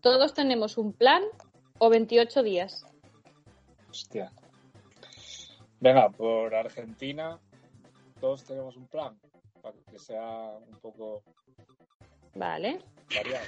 todos 0.00 0.32
tenemos 0.34 0.78
un 0.78 0.92
plan 0.92 1.22
o 1.78 1.90
28 1.90 2.42
días. 2.42 2.86
Hostia. 3.90 4.32
Venga, 5.80 6.08
por 6.10 6.54
Argentina, 6.54 7.38
todos 8.20 8.44
tenemos 8.44 8.76
un 8.76 8.86
plan 8.86 9.18
para 9.60 9.76
que 9.90 9.98
sea 9.98 10.58
un 10.66 10.78
poco 10.80 11.22
Vale. 12.34 12.78
variado. 13.14 13.46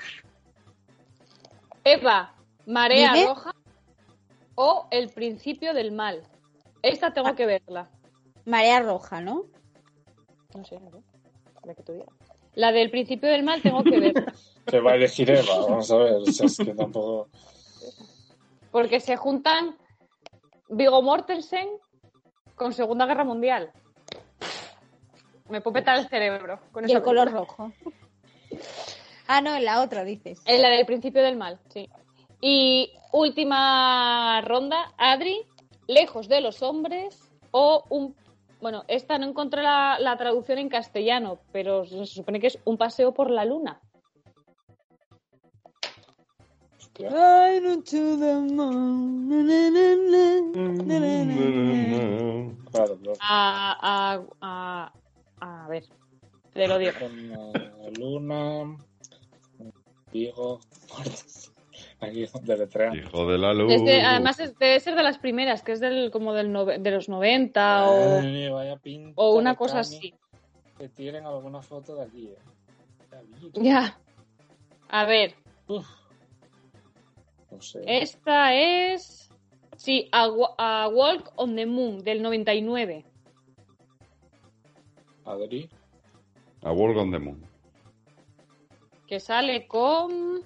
Eva, 1.84 2.34
marea 2.66 3.12
Dime. 3.12 3.26
roja 3.28 3.54
o 4.56 4.88
el 4.90 5.08
principio 5.10 5.72
del 5.72 5.92
mal. 5.92 6.22
Esta 6.82 7.12
tengo 7.12 7.34
que 7.34 7.46
verla. 7.46 7.88
Marea 8.44 8.80
roja, 8.80 9.20
¿no? 9.20 9.44
No 10.54 10.64
sé, 10.64 10.78
ver, 10.78 11.02
la 11.64 11.74
que 11.74 11.82
tú 11.82 11.92
digas. 11.92 12.25
La 12.56 12.72
del 12.72 12.90
principio 12.90 13.28
del 13.28 13.44
mal 13.44 13.62
tengo 13.62 13.84
que 13.84 14.00
verla. 14.00 14.34
Que 14.66 14.80
va 14.80 14.92
a 14.92 14.94
elegir 14.96 15.30
Eva, 15.30 15.60
vamos 15.60 15.88
a 15.92 15.96
ver. 15.96 16.14
o 16.14 16.26
sea, 16.26 16.46
es 16.46 16.56
que 16.56 16.74
tampoco. 16.74 17.28
Porque 18.72 18.98
se 18.98 19.16
juntan 19.16 19.76
Vigo 20.68 21.02
Mortensen 21.02 21.68
con 22.56 22.72
Segunda 22.72 23.06
Guerra 23.06 23.22
Mundial. 23.22 23.70
Me 25.48 25.60
puede 25.60 25.74
petar 25.74 25.98
el 25.98 26.08
cerebro. 26.08 26.58
Con 26.72 26.82
Y 26.82 26.86
esa 26.86 26.98
el 26.98 27.04
color 27.04 27.30
rojo. 27.30 27.72
Ah, 29.28 29.40
no, 29.40 29.54
en 29.54 29.64
la 29.64 29.82
otra 29.82 30.02
dices. 30.02 30.42
En 30.46 30.60
la 30.60 30.70
del 30.70 30.84
principio 30.84 31.22
del 31.22 31.36
mal, 31.36 31.60
sí. 31.68 31.88
Y 32.40 32.90
última 33.12 34.40
ronda, 34.40 34.92
Adri, 34.98 35.46
lejos 35.86 36.28
de 36.28 36.40
los 36.40 36.62
hombres 36.62 37.30
o 37.52 37.84
un... 37.88 38.16
Bueno, 38.60 38.84
esta 38.88 39.18
no 39.18 39.26
encontré 39.26 39.62
la, 39.62 39.98
la 40.00 40.16
traducción 40.16 40.58
en 40.58 40.68
castellano, 40.68 41.40
pero 41.52 41.84
se 41.84 42.06
supone 42.06 42.40
que 42.40 42.48
es 42.48 42.58
un 42.64 42.76
paseo 42.78 43.12
por 43.12 43.30
la 43.30 43.44
luna. 43.44 43.80
A, 53.20 53.76
a, 53.82 54.22
a, 54.40 54.92
a 55.40 55.68
ver, 55.68 55.84
te 56.54 56.66
lo 56.66 56.78
digo. 56.78 56.92
Eh, 57.00 57.92
Luna, 57.98 58.76
aquí. 62.08 62.22
Hijo 62.98 63.26
de 63.26 63.38
la 63.38 63.52
luz. 63.54 63.72
Además, 64.04 64.38
es- 64.40 64.58
debe 64.58 64.80
ser 64.80 64.94
de 64.94 65.02
las 65.02 65.18
primeras, 65.18 65.62
que 65.62 65.72
es 65.72 65.80
del, 65.80 66.10
como 66.10 66.32
del 66.34 66.50
nove- 66.52 66.78
de 66.78 66.90
los 66.90 67.08
90 67.08 67.88
o, 67.88 68.20
Ay, 68.20 68.48
vaya 68.48 68.76
pinta 68.76 69.12
o 69.16 69.34
una 69.36 69.54
cosa 69.56 69.80
así. 69.80 70.14
Que 70.78 70.88
tienen 70.88 71.24
alguna 71.26 71.62
foto 71.62 71.94
de 71.96 72.02
aquí, 72.04 72.26
eh. 72.28 72.38
Ya. 73.54 73.98
A 74.88 75.04
ver, 75.06 75.34
Uf. 75.68 75.86
No 77.50 77.60
sé. 77.62 77.80
esta 77.86 78.52
es. 78.54 79.30
Sí, 79.76 80.08
a, 80.12 80.28
a 80.58 80.88
Walk 80.88 81.32
on 81.36 81.54
the 81.56 81.66
Moon 81.66 82.02
del 82.02 82.22
99. 82.22 83.04
Adri. 85.24 85.68
A 86.62 86.72
World 86.72 86.98
on 86.98 87.10
the 87.10 87.18
Moon. 87.18 87.42
Que 89.06 89.20
sale 89.20 89.66
con. 89.66 90.42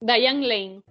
Diane 0.00 0.46
Lane. 0.46 0.82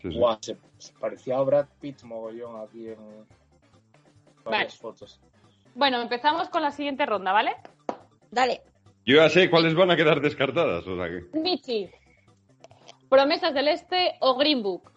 Sí, 0.00 0.12
sí. 0.12 0.18
Guau, 0.18 0.38
se, 0.40 0.56
se 0.78 0.92
parecía 0.94 1.38
a 1.38 1.42
Brad 1.42 1.66
Pitt 1.80 2.02
mogollón 2.02 2.60
aquí 2.62 2.88
en 2.88 3.26
varias 4.44 4.76
fotos. 4.76 5.20
Bueno, 5.74 6.00
empezamos 6.00 6.48
con 6.48 6.62
la 6.62 6.70
siguiente 6.70 7.04
ronda, 7.06 7.32
¿vale? 7.32 7.56
Dale. 8.30 8.62
Yo 9.04 9.16
ya 9.16 9.28
sé 9.28 9.48
cuáles 9.50 9.74
van 9.74 9.90
a 9.90 9.96
quedar 9.96 10.20
descartadas. 10.20 10.86
O 10.86 10.96
sea 10.96 11.08
que... 11.08 11.38
Michi. 11.38 11.90
Promesas 13.08 13.54
del 13.54 13.68
Este 13.68 14.16
o 14.20 14.36
Green 14.36 14.62
Book. 14.62 14.90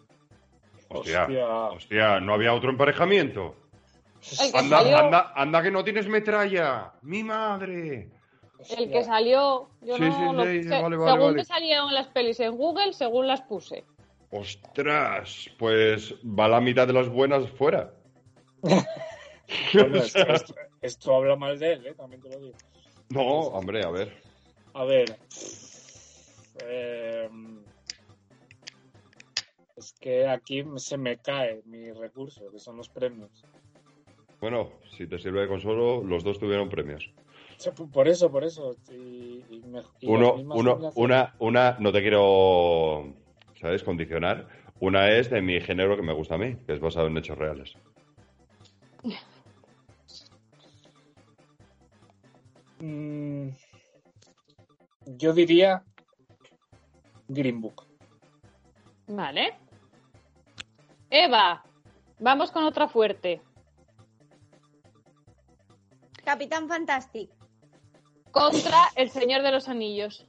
Hostia, 0.88 1.22
Hostia. 1.22 1.46
hostia, 1.46 2.20
no 2.20 2.34
había 2.34 2.52
otro 2.52 2.70
emparejamiento. 2.70 3.56
Anda, 4.54 4.78
salió, 4.78 4.98
anda, 4.98 5.32
anda 5.34 5.62
que 5.62 5.70
no 5.70 5.82
tienes 5.82 6.06
metralla. 6.06 6.92
Mi 7.02 7.24
madre. 7.24 8.10
El 8.70 8.90
que 8.90 9.04
salió, 9.04 9.68
yo 9.82 9.96
Sí, 9.96 10.02
no 10.02 10.12
sí, 10.12 10.36
lo 10.36 10.44
sí, 10.44 10.62
sé. 10.64 10.68
vale, 10.80 10.96
vale, 10.96 11.12
según 11.12 11.24
vale. 11.26 11.36
que 11.38 11.44
salieron 11.44 11.94
las 11.94 12.06
pelis 12.08 12.40
en 12.40 12.56
Google, 12.56 12.92
según 12.92 13.26
las 13.26 13.42
puse. 13.42 13.84
Ostras, 14.30 15.50
pues 15.58 16.14
va 16.24 16.48
la 16.48 16.60
mitad 16.60 16.86
de 16.86 16.92
las 16.94 17.08
buenas 17.08 17.48
fuera. 17.50 17.92
Bueno, 18.62 19.98
esto, 20.02 20.26
esto- 20.26 20.54
esto 20.80 21.14
habla 21.14 21.36
mal 21.36 21.58
de 21.58 21.72
él, 21.74 21.86
¿eh? 21.86 21.94
También 21.94 22.22
te 22.22 22.28
lo 22.30 22.38
digo. 22.38 22.54
No, 23.10 23.22
hombre, 23.22 23.82
a 23.84 23.90
ver. 23.90 24.22
A 24.74 24.84
ver. 24.84 25.16
eh, 26.64 27.28
es 29.76 29.92
que 30.00 30.26
aquí 30.26 30.64
se 30.76 30.96
me 30.96 31.18
cae 31.18 31.62
mi 31.66 31.90
recurso, 31.92 32.50
que 32.50 32.58
son 32.58 32.76
los 32.76 32.88
premios. 32.88 33.30
Bueno, 34.40 34.70
si 34.96 35.06
te 35.06 35.18
sirve 35.18 35.42
de 35.42 35.48
consuelo, 35.48 36.02
los 36.02 36.24
dos 36.24 36.38
tuvieron 36.38 36.68
premios. 36.68 37.10
Por 37.70 38.08
eso, 38.08 38.30
por 38.30 38.44
eso. 38.44 38.74
Y, 38.90 39.44
y 39.50 39.62
me- 39.66 39.82
y 40.00 40.08
Uno, 40.08 40.34
uno, 40.54 40.90
una, 40.96 41.34
una, 41.38 41.76
no 41.78 41.92
te 41.92 42.00
quiero, 42.00 43.14
¿sabes? 43.60 43.82
Condicionar. 43.84 44.48
Una 44.80 45.08
es 45.10 45.30
de 45.30 45.40
mi 45.40 45.60
género 45.60 45.94
que 45.96 46.02
me 46.02 46.12
gusta 46.12 46.34
a 46.34 46.38
mí, 46.38 46.56
que 46.66 46.72
es 46.72 46.80
basado 46.80 47.06
en 47.06 47.16
hechos 47.16 47.38
reales. 47.38 47.74
Mm, 52.80 53.48
yo 55.06 55.32
diría 55.32 55.84
Green 57.28 57.60
Book. 57.60 57.86
Vale. 59.06 59.54
Eva, 61.10 61.62
vamos 62.18 62.50
con 62.50 62.64
otra 62.64 62.88
fuerte. 62.88 63.40
Capitán 66.24 66.68
Fantastic. 66.68 67.30
Contra 68.32 68.88
El 68.96 69.10
Señor 69.10 69.42
de 69.42 69.52
los 69.52 69.68
Anillos. 69.68 70.26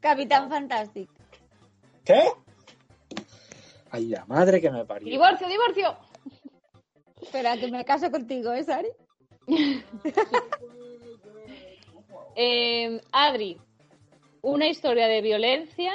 Capitán 0.00 0.48
Fantastic. 0.48 1.10
¿Qué? 2.04 2.22
Ay, 3.90 4.06
la 4.06 4.24
madre 4.26 4.60
que 4.60 4.70
me 4.70 4.84
parió. 4.84 5.08
Divorcio, 5.08 5.48
divorcio. 5.48 5.96
Espera, 7.20 7.56
que 7.56 7.70
me 7.70 7.84
caso 7.84 8.10
contigo, 8.10 8.52
¿eh, 8.52 8.64
Sari? 8.64 8.88
Eh, 12.36 13.00
Adri, 13.12 13.60
una 14.40 14.68
historia 14.68 15.08
de 15.08 15.20
violencia 15.20 15.92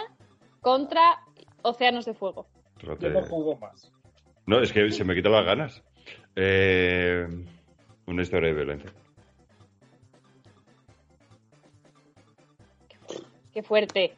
contra 0.59 1.23
Océanos 1.63 2.05
de 2.05 2.13
Fuego. 2.13 2.45
Yo 2.77 2.95
no 3.09 3.55
más. 3.59 3.91
No, 4.45 4.61
es 4.61 4.71
que 4.71 4.91
se 4.91 5.03
me 5.05 5.15
quitan 5.15 5.31
las 5.31 5.45
ganas. 5.45 5.83
Eh, 6.35 7.25
una 8.05 8.21
historia 8.21 8.49
de 8.49 8.55
violencia. 8.55 8.93
Qué 13.55 13.63
fuerte. 13.63 14.17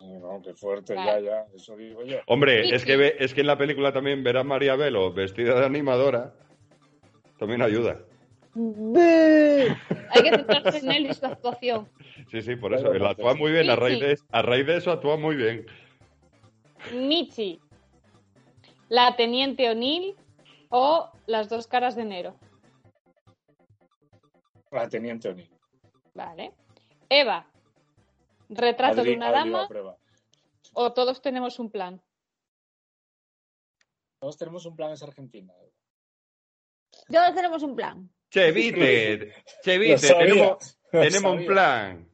No, 0.00 0.40
qué 0.42 0.54
fuerte, 0.54 0.94
ya, 0.94 1.20
ya, 1.20 1.46
eso 1.54 1.76
digo 1.76 2.02
yo. 2.02 2.16
Hombre, 2.26 2.64
Sí, 2.64 2.70
es 2.74 2.80
sí. 2.80 2.86
que, 2.86 2.96
ve- 2.96 3.16
es 3.18 3.34
que 3.34 3.42
en 3.42 3.46
la 3.46 3.58
película 3.58 3.92
también 3.92 4.24
ver 4.24 4.38
a 4.38 4.42
María 4.42 4.74
Velo 4.74 5.12
vestida 5.12 5.60
de 5.60 5.66
animadora 5.66 6.32
también 7.38 7.60
ayuda. 7.60 8.00
Hay 8.54 10.22
que 10.22 10.30
centrarse 10.30 10.78
en 10.78 10.92
él 10.92 11.06
y 11.10 11.12
su 11.12 11.26
actuación. 11.26 11.90
Sí, 12.30 12.40
sí, 12.40 12.56
por 12.56 12.72
eso. 12.72 12.90
Él 12.90 13.04
actúa 13.04 13.34
muy 13.34 13.52
bien. 13.52 13.68
A 13.68 13.76
raíz, 13.76 14.00
de, 14.00 14.18
a 14.32 14.40
raíz 14.40 14.66
de 14.66 14.76
eso 14.78 14.92
actúa 14.92 15.18
muy 15.18 15.36
bien. 15.36 15.66
Michi, 16.94 17.60
la 18.88 19.14
Teniente 19.14 19.68
O'Neill 19.68 20.16
o 20.70 21.10
las 21.26 21.50
dos 21.50 21.66
caras 21.66 21.96
de 21.96 22.02
enero. 22.02 22.34
La 24.70 24.88
teniente 24.88 25.28
O'Neill. 25.28 25.50
Vale. 26.14 26.52
Eva, 27.10 27.46
retrato 28.48 29.00
Adri- 29.02 29.10
de 29.10 29.16
una 29.16 29.28
Adri 29.28 29.50
dama 29.50 29.68
o 30.72 30.92
todos 30.92 31.20
tenemos 31.22 31.58
un 31.58 31.70
plan. 31.70 32.02
Todos 34.18 34.36
tenemos 34.38 34.64
un 34.66 34.74
plan, 34.76 34.92
es 34.92 35.02
Argentina. 35.02 35.52
Todos 37.10 37.34
tenemos 37.34 37.62
un 37.62 37.76
plan. 37.76 38.10
Chevite, 38.30 39.34
Chevite, 39.62 39.98
tenemos, 40.08 40.78
tenemos 40.90 41.32
un 41.40 41.46
plan. 41.46 42.10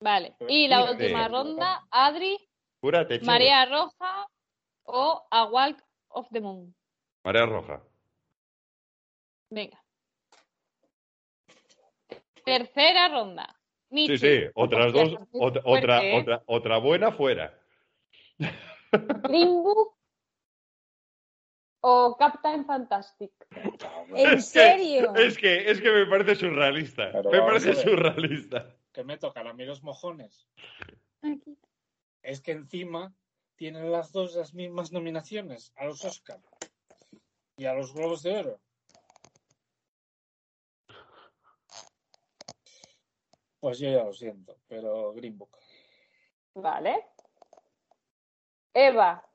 Vale. 0.00 0.36
Y 0.48 0.68
la 0.68 0.90
última 0.90 1.28
ronda, 1.28 1.86
Adri. 1.90 2.38
María 3.22 3.64
Roja 3.66 4.28
o 4.84 5.26
A 5.30 5.44
Walk 5.46 5.82
of 6.08 6.28
the 6.30 6.40
Moon. 6.40 6.74
Marea 7.24 7.46
Roja. 7.46 7.82
Venga. 9.50 9.82
Tercera 12.44 13.08
ronda. 13.08 13.55
Sí, 13.90 14.18
sí, 14.18 14.40
otras 14.54 14.92
dos, 14.92 15.14
otra, 15.32 15.62
otra, 15.64 16.04
¿eh? 16.04 16.18
otra, 16.20 16.42
otra 16.46 16.78
buena 16.78 17.12
fuera. 17.12 17.56
Green 18.38 19.54
Book 19.62 19.94
o 21.80 22.16
Captain 22.18 22.64
Fantastic. 22.66 23.30
¿En 24.14 24.26
Es 24.38 24.52
que- 24.52 24.60
serio? 24.60 25.14
Es 25.14 25.38
que, 25.38 25.70
es 25.70 25.80
que 25.80 25.90
me 25.92 26.06
parece 26.06 26.34
surrealista. 26.34 27.10
Pero 27.12 27.30
me 27.30 27.40
parece 27.40 27.74
surrealista. 27.74 28.74
¿Qué 28.92 29.04
me 29.04 29.18
tocan? 29.18 29.46
A 29.46 29.52
mí 29.52 29.64
los 29.64 29.82
mojones. 29.82 30.48
Es 32.22 32.40
que 32.40 32.52
encima 32.52 33.14
tienen 33.56 33.92
las 33.92 34.10
dos 34.12 34.34
las 34.34 34.52
mismas 34.52 34.90
nominaciones 34.92 35.72
a 35.76 35.84
los 35.84 36.04
Oscar 36.04 36.40
y 37.56 37.66
a 37.66 37.74
los 37.74 37.94
Globos 37.94 38.22
de 38.22 38.36
Oro. 38.38 38.60
Pues 43.60 43.78
yo 43.78 43.90
ya 43.90 44.04
lo 44.04 44.12
siento, 44.12 44.56
pero 44.68 45.12
Green 45.12 45.36
Book. 45.38 45.56
Vale. 46.54 47.06
Eva, 48.74 49.26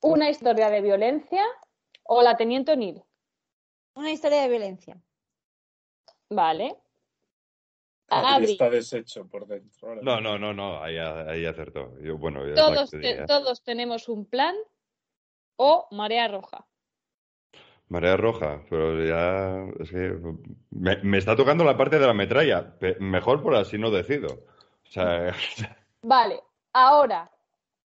una 0.00 0.30
historia 0.30 0.70
de 0.70 0.80
violencia 0.80 1.44
o 2.04 2.22
la 2.22 2.36
Teniente 2.36 2.72
O'Neill. 2.72 3.02
Una 3.94 4.10
historia 4.10 4.42
de 4.42 4.48
violencia. 4.48 5.00
Vale. 6.30 6.76
Adri 8.08 8.34
Adri, 8.34 8.52
está 8.52 8.70
deshecho 8.70 9.26
por 9.28 9.46
dentro. 9.46 9.88
ahora. 9.88 10.02
No, 10.02 10.20
no, 10.20 10.38
no, 10.38 10.52
no, 10.52 10.82
ahí, 10.82 10.98
ahí 10.98 11.46
acertó. 11.46 11.98
Yo, 12.00 12.18
bueno, 12.18 12.40
todos, 12.54 12.90
te- 12.90 13.24
todos 13.26 13.62
tenemos 13.62 14.08
un 14.08 14.26
plan 14.26 14.54
o 15.56 15.86
Marea 15.90 16.28
Roja. 16.28 16.66
Marea 17.88 18.16
Roja, 18.16 18.62
pero 18.70 19.04
ya 19.04 19.66
es 19.80 19.90
que 19.90 20.18
me, 20.70 20.96
me 21.02 21.18
está 21.18 21.36
tocando 21.36 21.64
la 21.64 21.76
parte 21.76 21.98
de 21.98 22.06
la 22.06 22.14
metralla. 22.14 22.78
Pe- 22.78 22.96
mejor 22.98 23.42
por 23.42 23.54
así 23.54 23.78
no 23.78 23.90
decido. 23.90 24.28
O 24.88 24.90
sea, 24.90 25.32
Vale, 26.02 26.42
ahora 26.72 27.30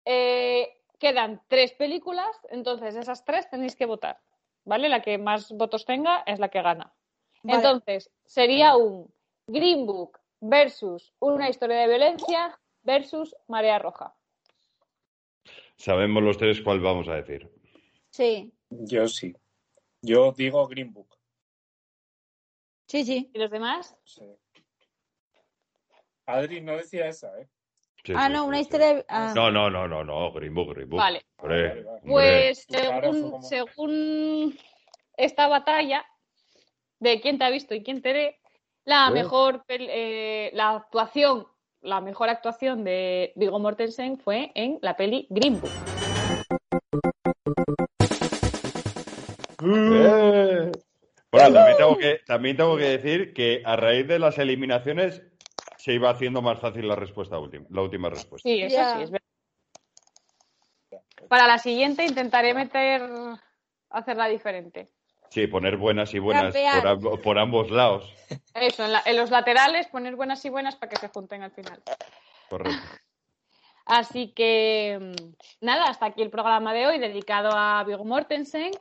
eh, 0.05 0.77
quedan 0.99 1.41
tres 1.47 1.73
películas, 1.73 2.29
entonces 2.49 2.95
esas 2.95 3.25
tres 3.25 3.49
tenéis 3.49 3.75
que 3.75 3.85
votar. 3.85 4.19
¿Vale? 4.65 4.89
La 4.89 5.01
que 5.01 5.17
más 5.17 5.51
votos 5.51 5.85
tenga 5.85 6.23
es 6.25 6.39
la 6.39 6.49
que 6.49 6.61
gana. 6.61 6.91
Vale. 7.43 7.57
Entonces, 7.57 8.09
sería 8.25 8.75
un 8.75 9.13
Green 9.47 9.85
Book 9.85 10.19
versus 10.41 11.13
una 11.19 11.49
historia 11.49 11.77
de 11.77 11.87
violencia 11.87 12.59
versus 12.83 13.35
Marea 13.47 13.77
Roja. 13.79 14.15
Sabemos 15.77 16.23
los 16.23 16.37
tres 16.37 16.61
cuál 16.61 16.79
vamos 16.79 17.07
a 17.07 17.15
decir. 17.15 17.49
Sí, 18.09 18.51
Yo 18.69 19.07
sí. 19.07 19.35
Yo 20.05 20.31
digo 20.31 20.67
Green 20.67 20.93
Book. 20.93 21.17
sí, 22.87 23.03
sí. 23.03 23.31
¿Y 23.33 23.39
los 23.39 23.49
demás? 23.49 23.97
Sí. 24.03 24.23
Adri 26.27 26.61
no 26.61 26.73
decía 26.77 27.07
esa, 27.07 27.27
¿eh? 27.39 27.47
Sí, 28.03 28.13
Ah, 28.15 28.27
sí, 28.27 28.33
no, 28.33 28.45
una 28.45 28.57
sí. 28.57 28.61
historia 28.63 29.03
ah. 29.09 29.33
No, 29.35 29.49
no, 29.51 29.69
no, 29.69 29.87
no, 29.87 30.03
no, 30.03 30.31
Green 30.31 30.53
Book, 30.53 30.73
Green 30.75 30.89
Book. 30.89 30.99
Vale. 30.99 31.25
Hombre, 31.37 31.67
Vale, 31.69 31.83
vale. 31.83 31.97
hombre. 31.97 32.11
Pues 32.11 32.65
según, 32.69 33.21
como- 33.31 33.41
según 33.41 34.57
esta 35.17 35.47
batalla 35.47 36.05
de 36.99 37.19
quién 37.21 37.37
te 37.39 37.45
ha 37.45 37.49
visto 37.49 37.73
y 37.73 37.83
quién 37.83 38.01
te 38.01 38.13
ve, 38.13 38.39
la 38.85 39.09
mejor 39.09 39.65
eh, 39.67 40.51
la 40.53 40.75
actuación, 40.75 41.47
la 41.81 42.01
mejor 42.01 42.29
actuación 42.29 42.83
de 42.83 43.33
Viggo 43.35 43.57
Mortensen 43.59 44.17
fue 44.19 44.51
en 44.53 44.77
la 44.81 44.95
peli 44.95 45.25
Green 45.31 45.59
Book. 45.59 45.71
Eh. 49.65 50.71
Bueno, 51.31 51.51
también 51.51 51.77
tengo, 51.77 51.97
que, 51.97 52.19
también 52.25 52.55
tengo 52.55 52.77
que 52.77 52.83
decir 52.97 53.33
que 53.33 53.61
a 53.65 53.75
raíz 53.75 54.07
de 54.07 54.19
las 54.19 54.37
eliminaciones 54.37 55.21
se 55.75 55.91
iba 55.91 56.09
haciendo 56.09 56.41
más 56.41 56.61
fácil 56.61 56.87
la 56.87 56.95
respuesta 56.95 57.37
última, 57.37 57.65
la 57.71 57.81
última 57.81 58.09
respuesta. 58.09 58.47
Sí, 58.47 58.61
eso 58.61 58.81
sí, 58.95 59.01
es 59.03 59.11
verdad. 59.11 59.25
Para 61.27 61.45
la 61.47 61.57
siguiente 61.57 62.05
intentaré 62.05 62.53
meter, 62.53 63.01
hacerla 63.89 64.29
diferente. 64.29 64.87
Sí, 65.29 65.47
poner 65.47 65.75
buenas 65.75 66.13
y 66.13 66.19
buenas 66.19 66.53
Campear. 66.53 66.81
por, 66.81 66.89
amb- 67.13 67.21
por 67.21 67.37
ambos 67.37 67.69
lados. 67.69 68.13
Eso, 68.53 68.85
en, 68.85 68.93
la- 68.93 69.03
en 69.05 69.17
los 69.17 69.29
laterales 69.29 69.87
poner 69.87 70.15
buenas 70.15 70.45
y 70.45 70.49
buenas 70.49 70.77
para 70.77 70.91
que 70.91 70.95
se 70.97 71.09
junten 71.09 71.43
al 71.43 71.51
final. 71.51 71.81
Correcto. 72.49 72.79
Así 73.85 74.31
que 74.33 74.97
mm, 75.01 75.65
nada, 75.65 75.89
hasta 75.89 76.05
aquí 76.05 76.21
el 76.21 76.29
programa 76.29 76.73
de 76.73 76.87
hoy 76.87 76.97
dedicado 76.97 77.49
a 77.53 77.83
Viggo 77.83 78.05
Mortensen. 78.05 78.71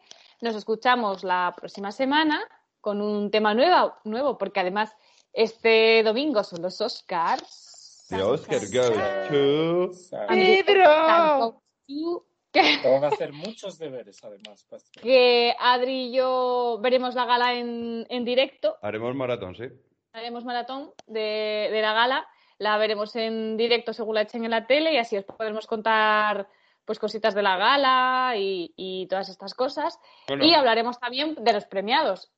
Nos 0.45 0.57
escuchamos 0.57 1.25
la 1.25 1.55
próxima 1.57 1.91
semana 1.91 2.47
con 2.83 3.01
un 3.01 3.31
tema 3.31 3.55
nuevo, 3.55 3.95
nuevo 4.05 4.37
porque 4.37 4.61
además 4.61 4.95
este 5.33 6.03
domingo 6.03 6.45
son 6.45 6.61
los 6.61 6.83
Oscars. 6.83 8.05
The 8.11 8.23
Oscar 8.23 8.61
goes 8.71 10.11
to... 10.11 10.27
¡Pedro! 10.29 11.63
Tengo 11.87 13.01
que 13.01 13.07
hacer 13.07 13.33
muchos 13.33 13.79
deberes, 13.79 14.23
además. 14.23 14.67
que 15.01 15.57
Adri 15.59 16.09
y 16.09 16.13
yo 16.13 16.79
veremos 16.83 17.15
la 17.15 17.25
gala 17.25 17.55
en, 17.55 18.07
en 18.11 18.25
directo. 18.27 18.77
Haremos 18.83 19.15
maratón, 19.15 19.57
sí. 19.57 19.65
Haremos 20.13 20.45
maratón 20.45 20.93
de, 21.07 21.71
de 21.73 21.81
la 21.81 21.95
gala. 21.95 22.29
La 22.59 22.77
veremos 22.77 23.17
en 23.17 23.57
directo 23.57 23.95
según 23.95 24.17
la 24.17 24.21
echen 24.21 24.45
en 24.45 24.51
la 24.51 24.67
tele 24.67 24.93
y 24.93 24.99
así 24.99 25.17
os 25.17 25.25
podremos 25.25 25.67
contar 25.67 26.47
pues 26.85 26.99
cositas 26.99 27.35
de 27.35 27.43
la 27.43 27.57
gala 27.57 28.35
y, 28.37 28.73
y 28.77 29.07
todas 29.09 29.29
estas 29.29 29.55
cosas. 29.55 29.99
Bueno, 30.29 30.45
Y 30.45 30.55
hablaremos 30.55 30.99
también 30.99 31.35
de 31.37 31.53
los 31.53 31.65
premiados. 31.67 32.31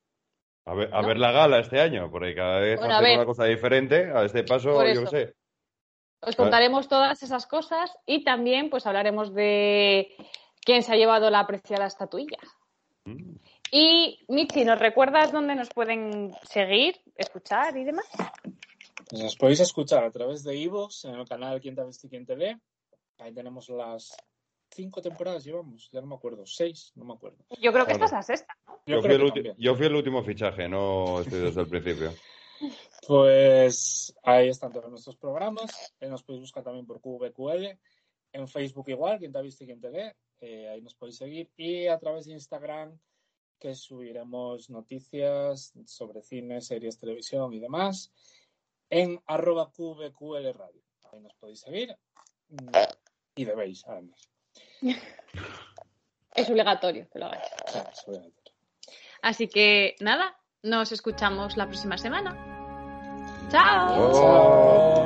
a 0.64 0.74
ver, 0.74 0.94
a 0.94 1.02
¿no? 1.02 1.08
ver 1.08 1.18
la 1.18 1.32
gala 1.32 1.58
este 1.60 1.80
año, 1.80 2.10
porque 2.10 2.34
cada 2.34 2.60
vez 2.60 2.78
Bueno, 2.78 3.00
ver. 3.00 3.16
una 3.16 3.26
cosa 3.26 3.44
diferente. 3.44 4.10
A 4.12 4.24
este 4.24 4.44
paso, 4.44 4.72
Por 4.72 4.92
yo 4.92 5.02
qué 5.04 5.06
sé. 5.08 5.34
Os 6.20 6.34
contaremos 6.34 6.88
todas 6.88 7.22
esas 7.22 7.46
cosas 7.46 7.96
y 8.06 8.24
también 8.24 8.70
pues 8.70 8.86
hablaremos 8.86 9.34
de 9.34 10.14
quién 10.64 10.82
se 10.82 10.92
ha 10.92 10.96
llevado 10.96 11.30
la 11.30 11.40
apreciada 11.40 11.86
estatuilla. 11.86 12.38
Mm. 13.04 13.36
Y 13.70 14.24
Michi, 14.28 14.64
¿nos 14.64 14.78
recuerdas 14.78 15.32
dónde 15.32 15.54
nos 15.54 15.68
pueden 15.70 16.32
seguir, 16.42 17.00
escuchar 17.16 17.76
y 17.76 17.84
demás? 17.84 18.06
Pues 19.08 19.22
nos 19.22 19.36
podéis 19.36 19.60
escuchar 19.60 20.04
a 20.04 20.10
través 20.10 20.42
de 20.42 20.60
Evox, 20.60 21.04
en 21.04 21.14
el 21.14 21.28
canal 21.28 21.60
Quién 21.60 21.74
te 21.76 21.82
y 21.82 22.08
quién 22.08 22.26
te 22.26 22.34
ve. 22.34 22.58
Ahí 23.18 23.32
tenemos 23.32 23.68
las 23.68 24.16
cinco 24.76 25.02
temporadas, 25.02 25.44
llevamos, 25.44 25.90
ya 25.90 26.00
no 26.00 26.06
me 26.06 26.14
acuerdo, 26.14 26.46
seis, 26.46 26.92
no 26.94 27.04
me 27.04 27.14
acuerdo. 27.14 27.38
Yo 27.60 27.72
creo 27.72 27.84
que 27.86 27.92
Bueno. 27.94 28.04
esta 28.04 28.06
es 28.06 28.12
la 28.12 28.22
sexta. 28.22 28.56
Yo, 28.86 28.96
Yo, 28.96 29.02
fui 29.02 29.10
el 29.12 29.54
yo 29.58 29.74
fui 29.74 29.86
último 29.86 30.22
fichaje, 30.22 30.68
no 30.68 31.20
estoy 31.20 31.40
desde 31.40 31.60
el 31.62 31.68
principio. 31.68 32.12
Pues 33.06 34.14
ahí 34.24 34.48
están 34.48 34.72
todos 34.72 34.90
nuestros 34.90 35.16
programas. 35.16 35.94
Eh, 36.00 36.08
nos 36.08 36.22
podéis 36.22 36.40
buscar 36.42 36.64
también 36.64 36.86
por 36.86 37.00
QVQL. 37.00 37.78
En 38.32 38.48
Facebook 38.48 38.88
igual, 38.88 39.18
quien 39.18 39.30
te 39.30 39.38
ha 39.38 39.42
visto 39.42 39.62
y 39.62 39.66
quien 39.66 39.80
te 39.80 39.90
ve. 39.90 40.16
Eh, 40.40 40.68
ahí 40.68 40.80
nos 40.82 40.94
podéis 40.94 41.16
seguir. 41.18 41.50
Y 41.56 41.86
a 41.86 41.98
través 41.98 42.24
de 42.26 42.32
Instagram, 42.32 42.98
que 43.60 43.74
subiremos 43.74 44.70
noticias 44.70 45.72
sobre 45.86 46.22
cine, 46.22 46.60
series, 46.60 46.98
televisión 46.98 47.52
y 47.52 47.60
demás. 47.60 48.12
En 48.90 49.20
arroba 49.26 49.70
QVQL 49.70 50.52
Radio. 50.52 50.82
Ahí 51.12 51.20
nos 51.20 51.34
podéis 51.34 51.60
seguir. 51.60 51.96
Mm, 52.48 52.68
Y 53.36 53.44
debéis, 53.44 53.84
además. 53.86 54.28
Es 56.34 56.50
obligatorio 56.50 57.08
que 57.10 57.18
lo 57.18 57.26
hagáis. 57.26 57.48
Así 59.22 59.48
que 59.48 59.96
nada, 60.00 60.36
nos 60.62 60.92
escuchamos 60.92 61.56
la 61.56 61.64
próxima 61.64 61.96
semana. 61.96 62.36
¡Chao! 63.50 64.10
Oh. 64.12 65.05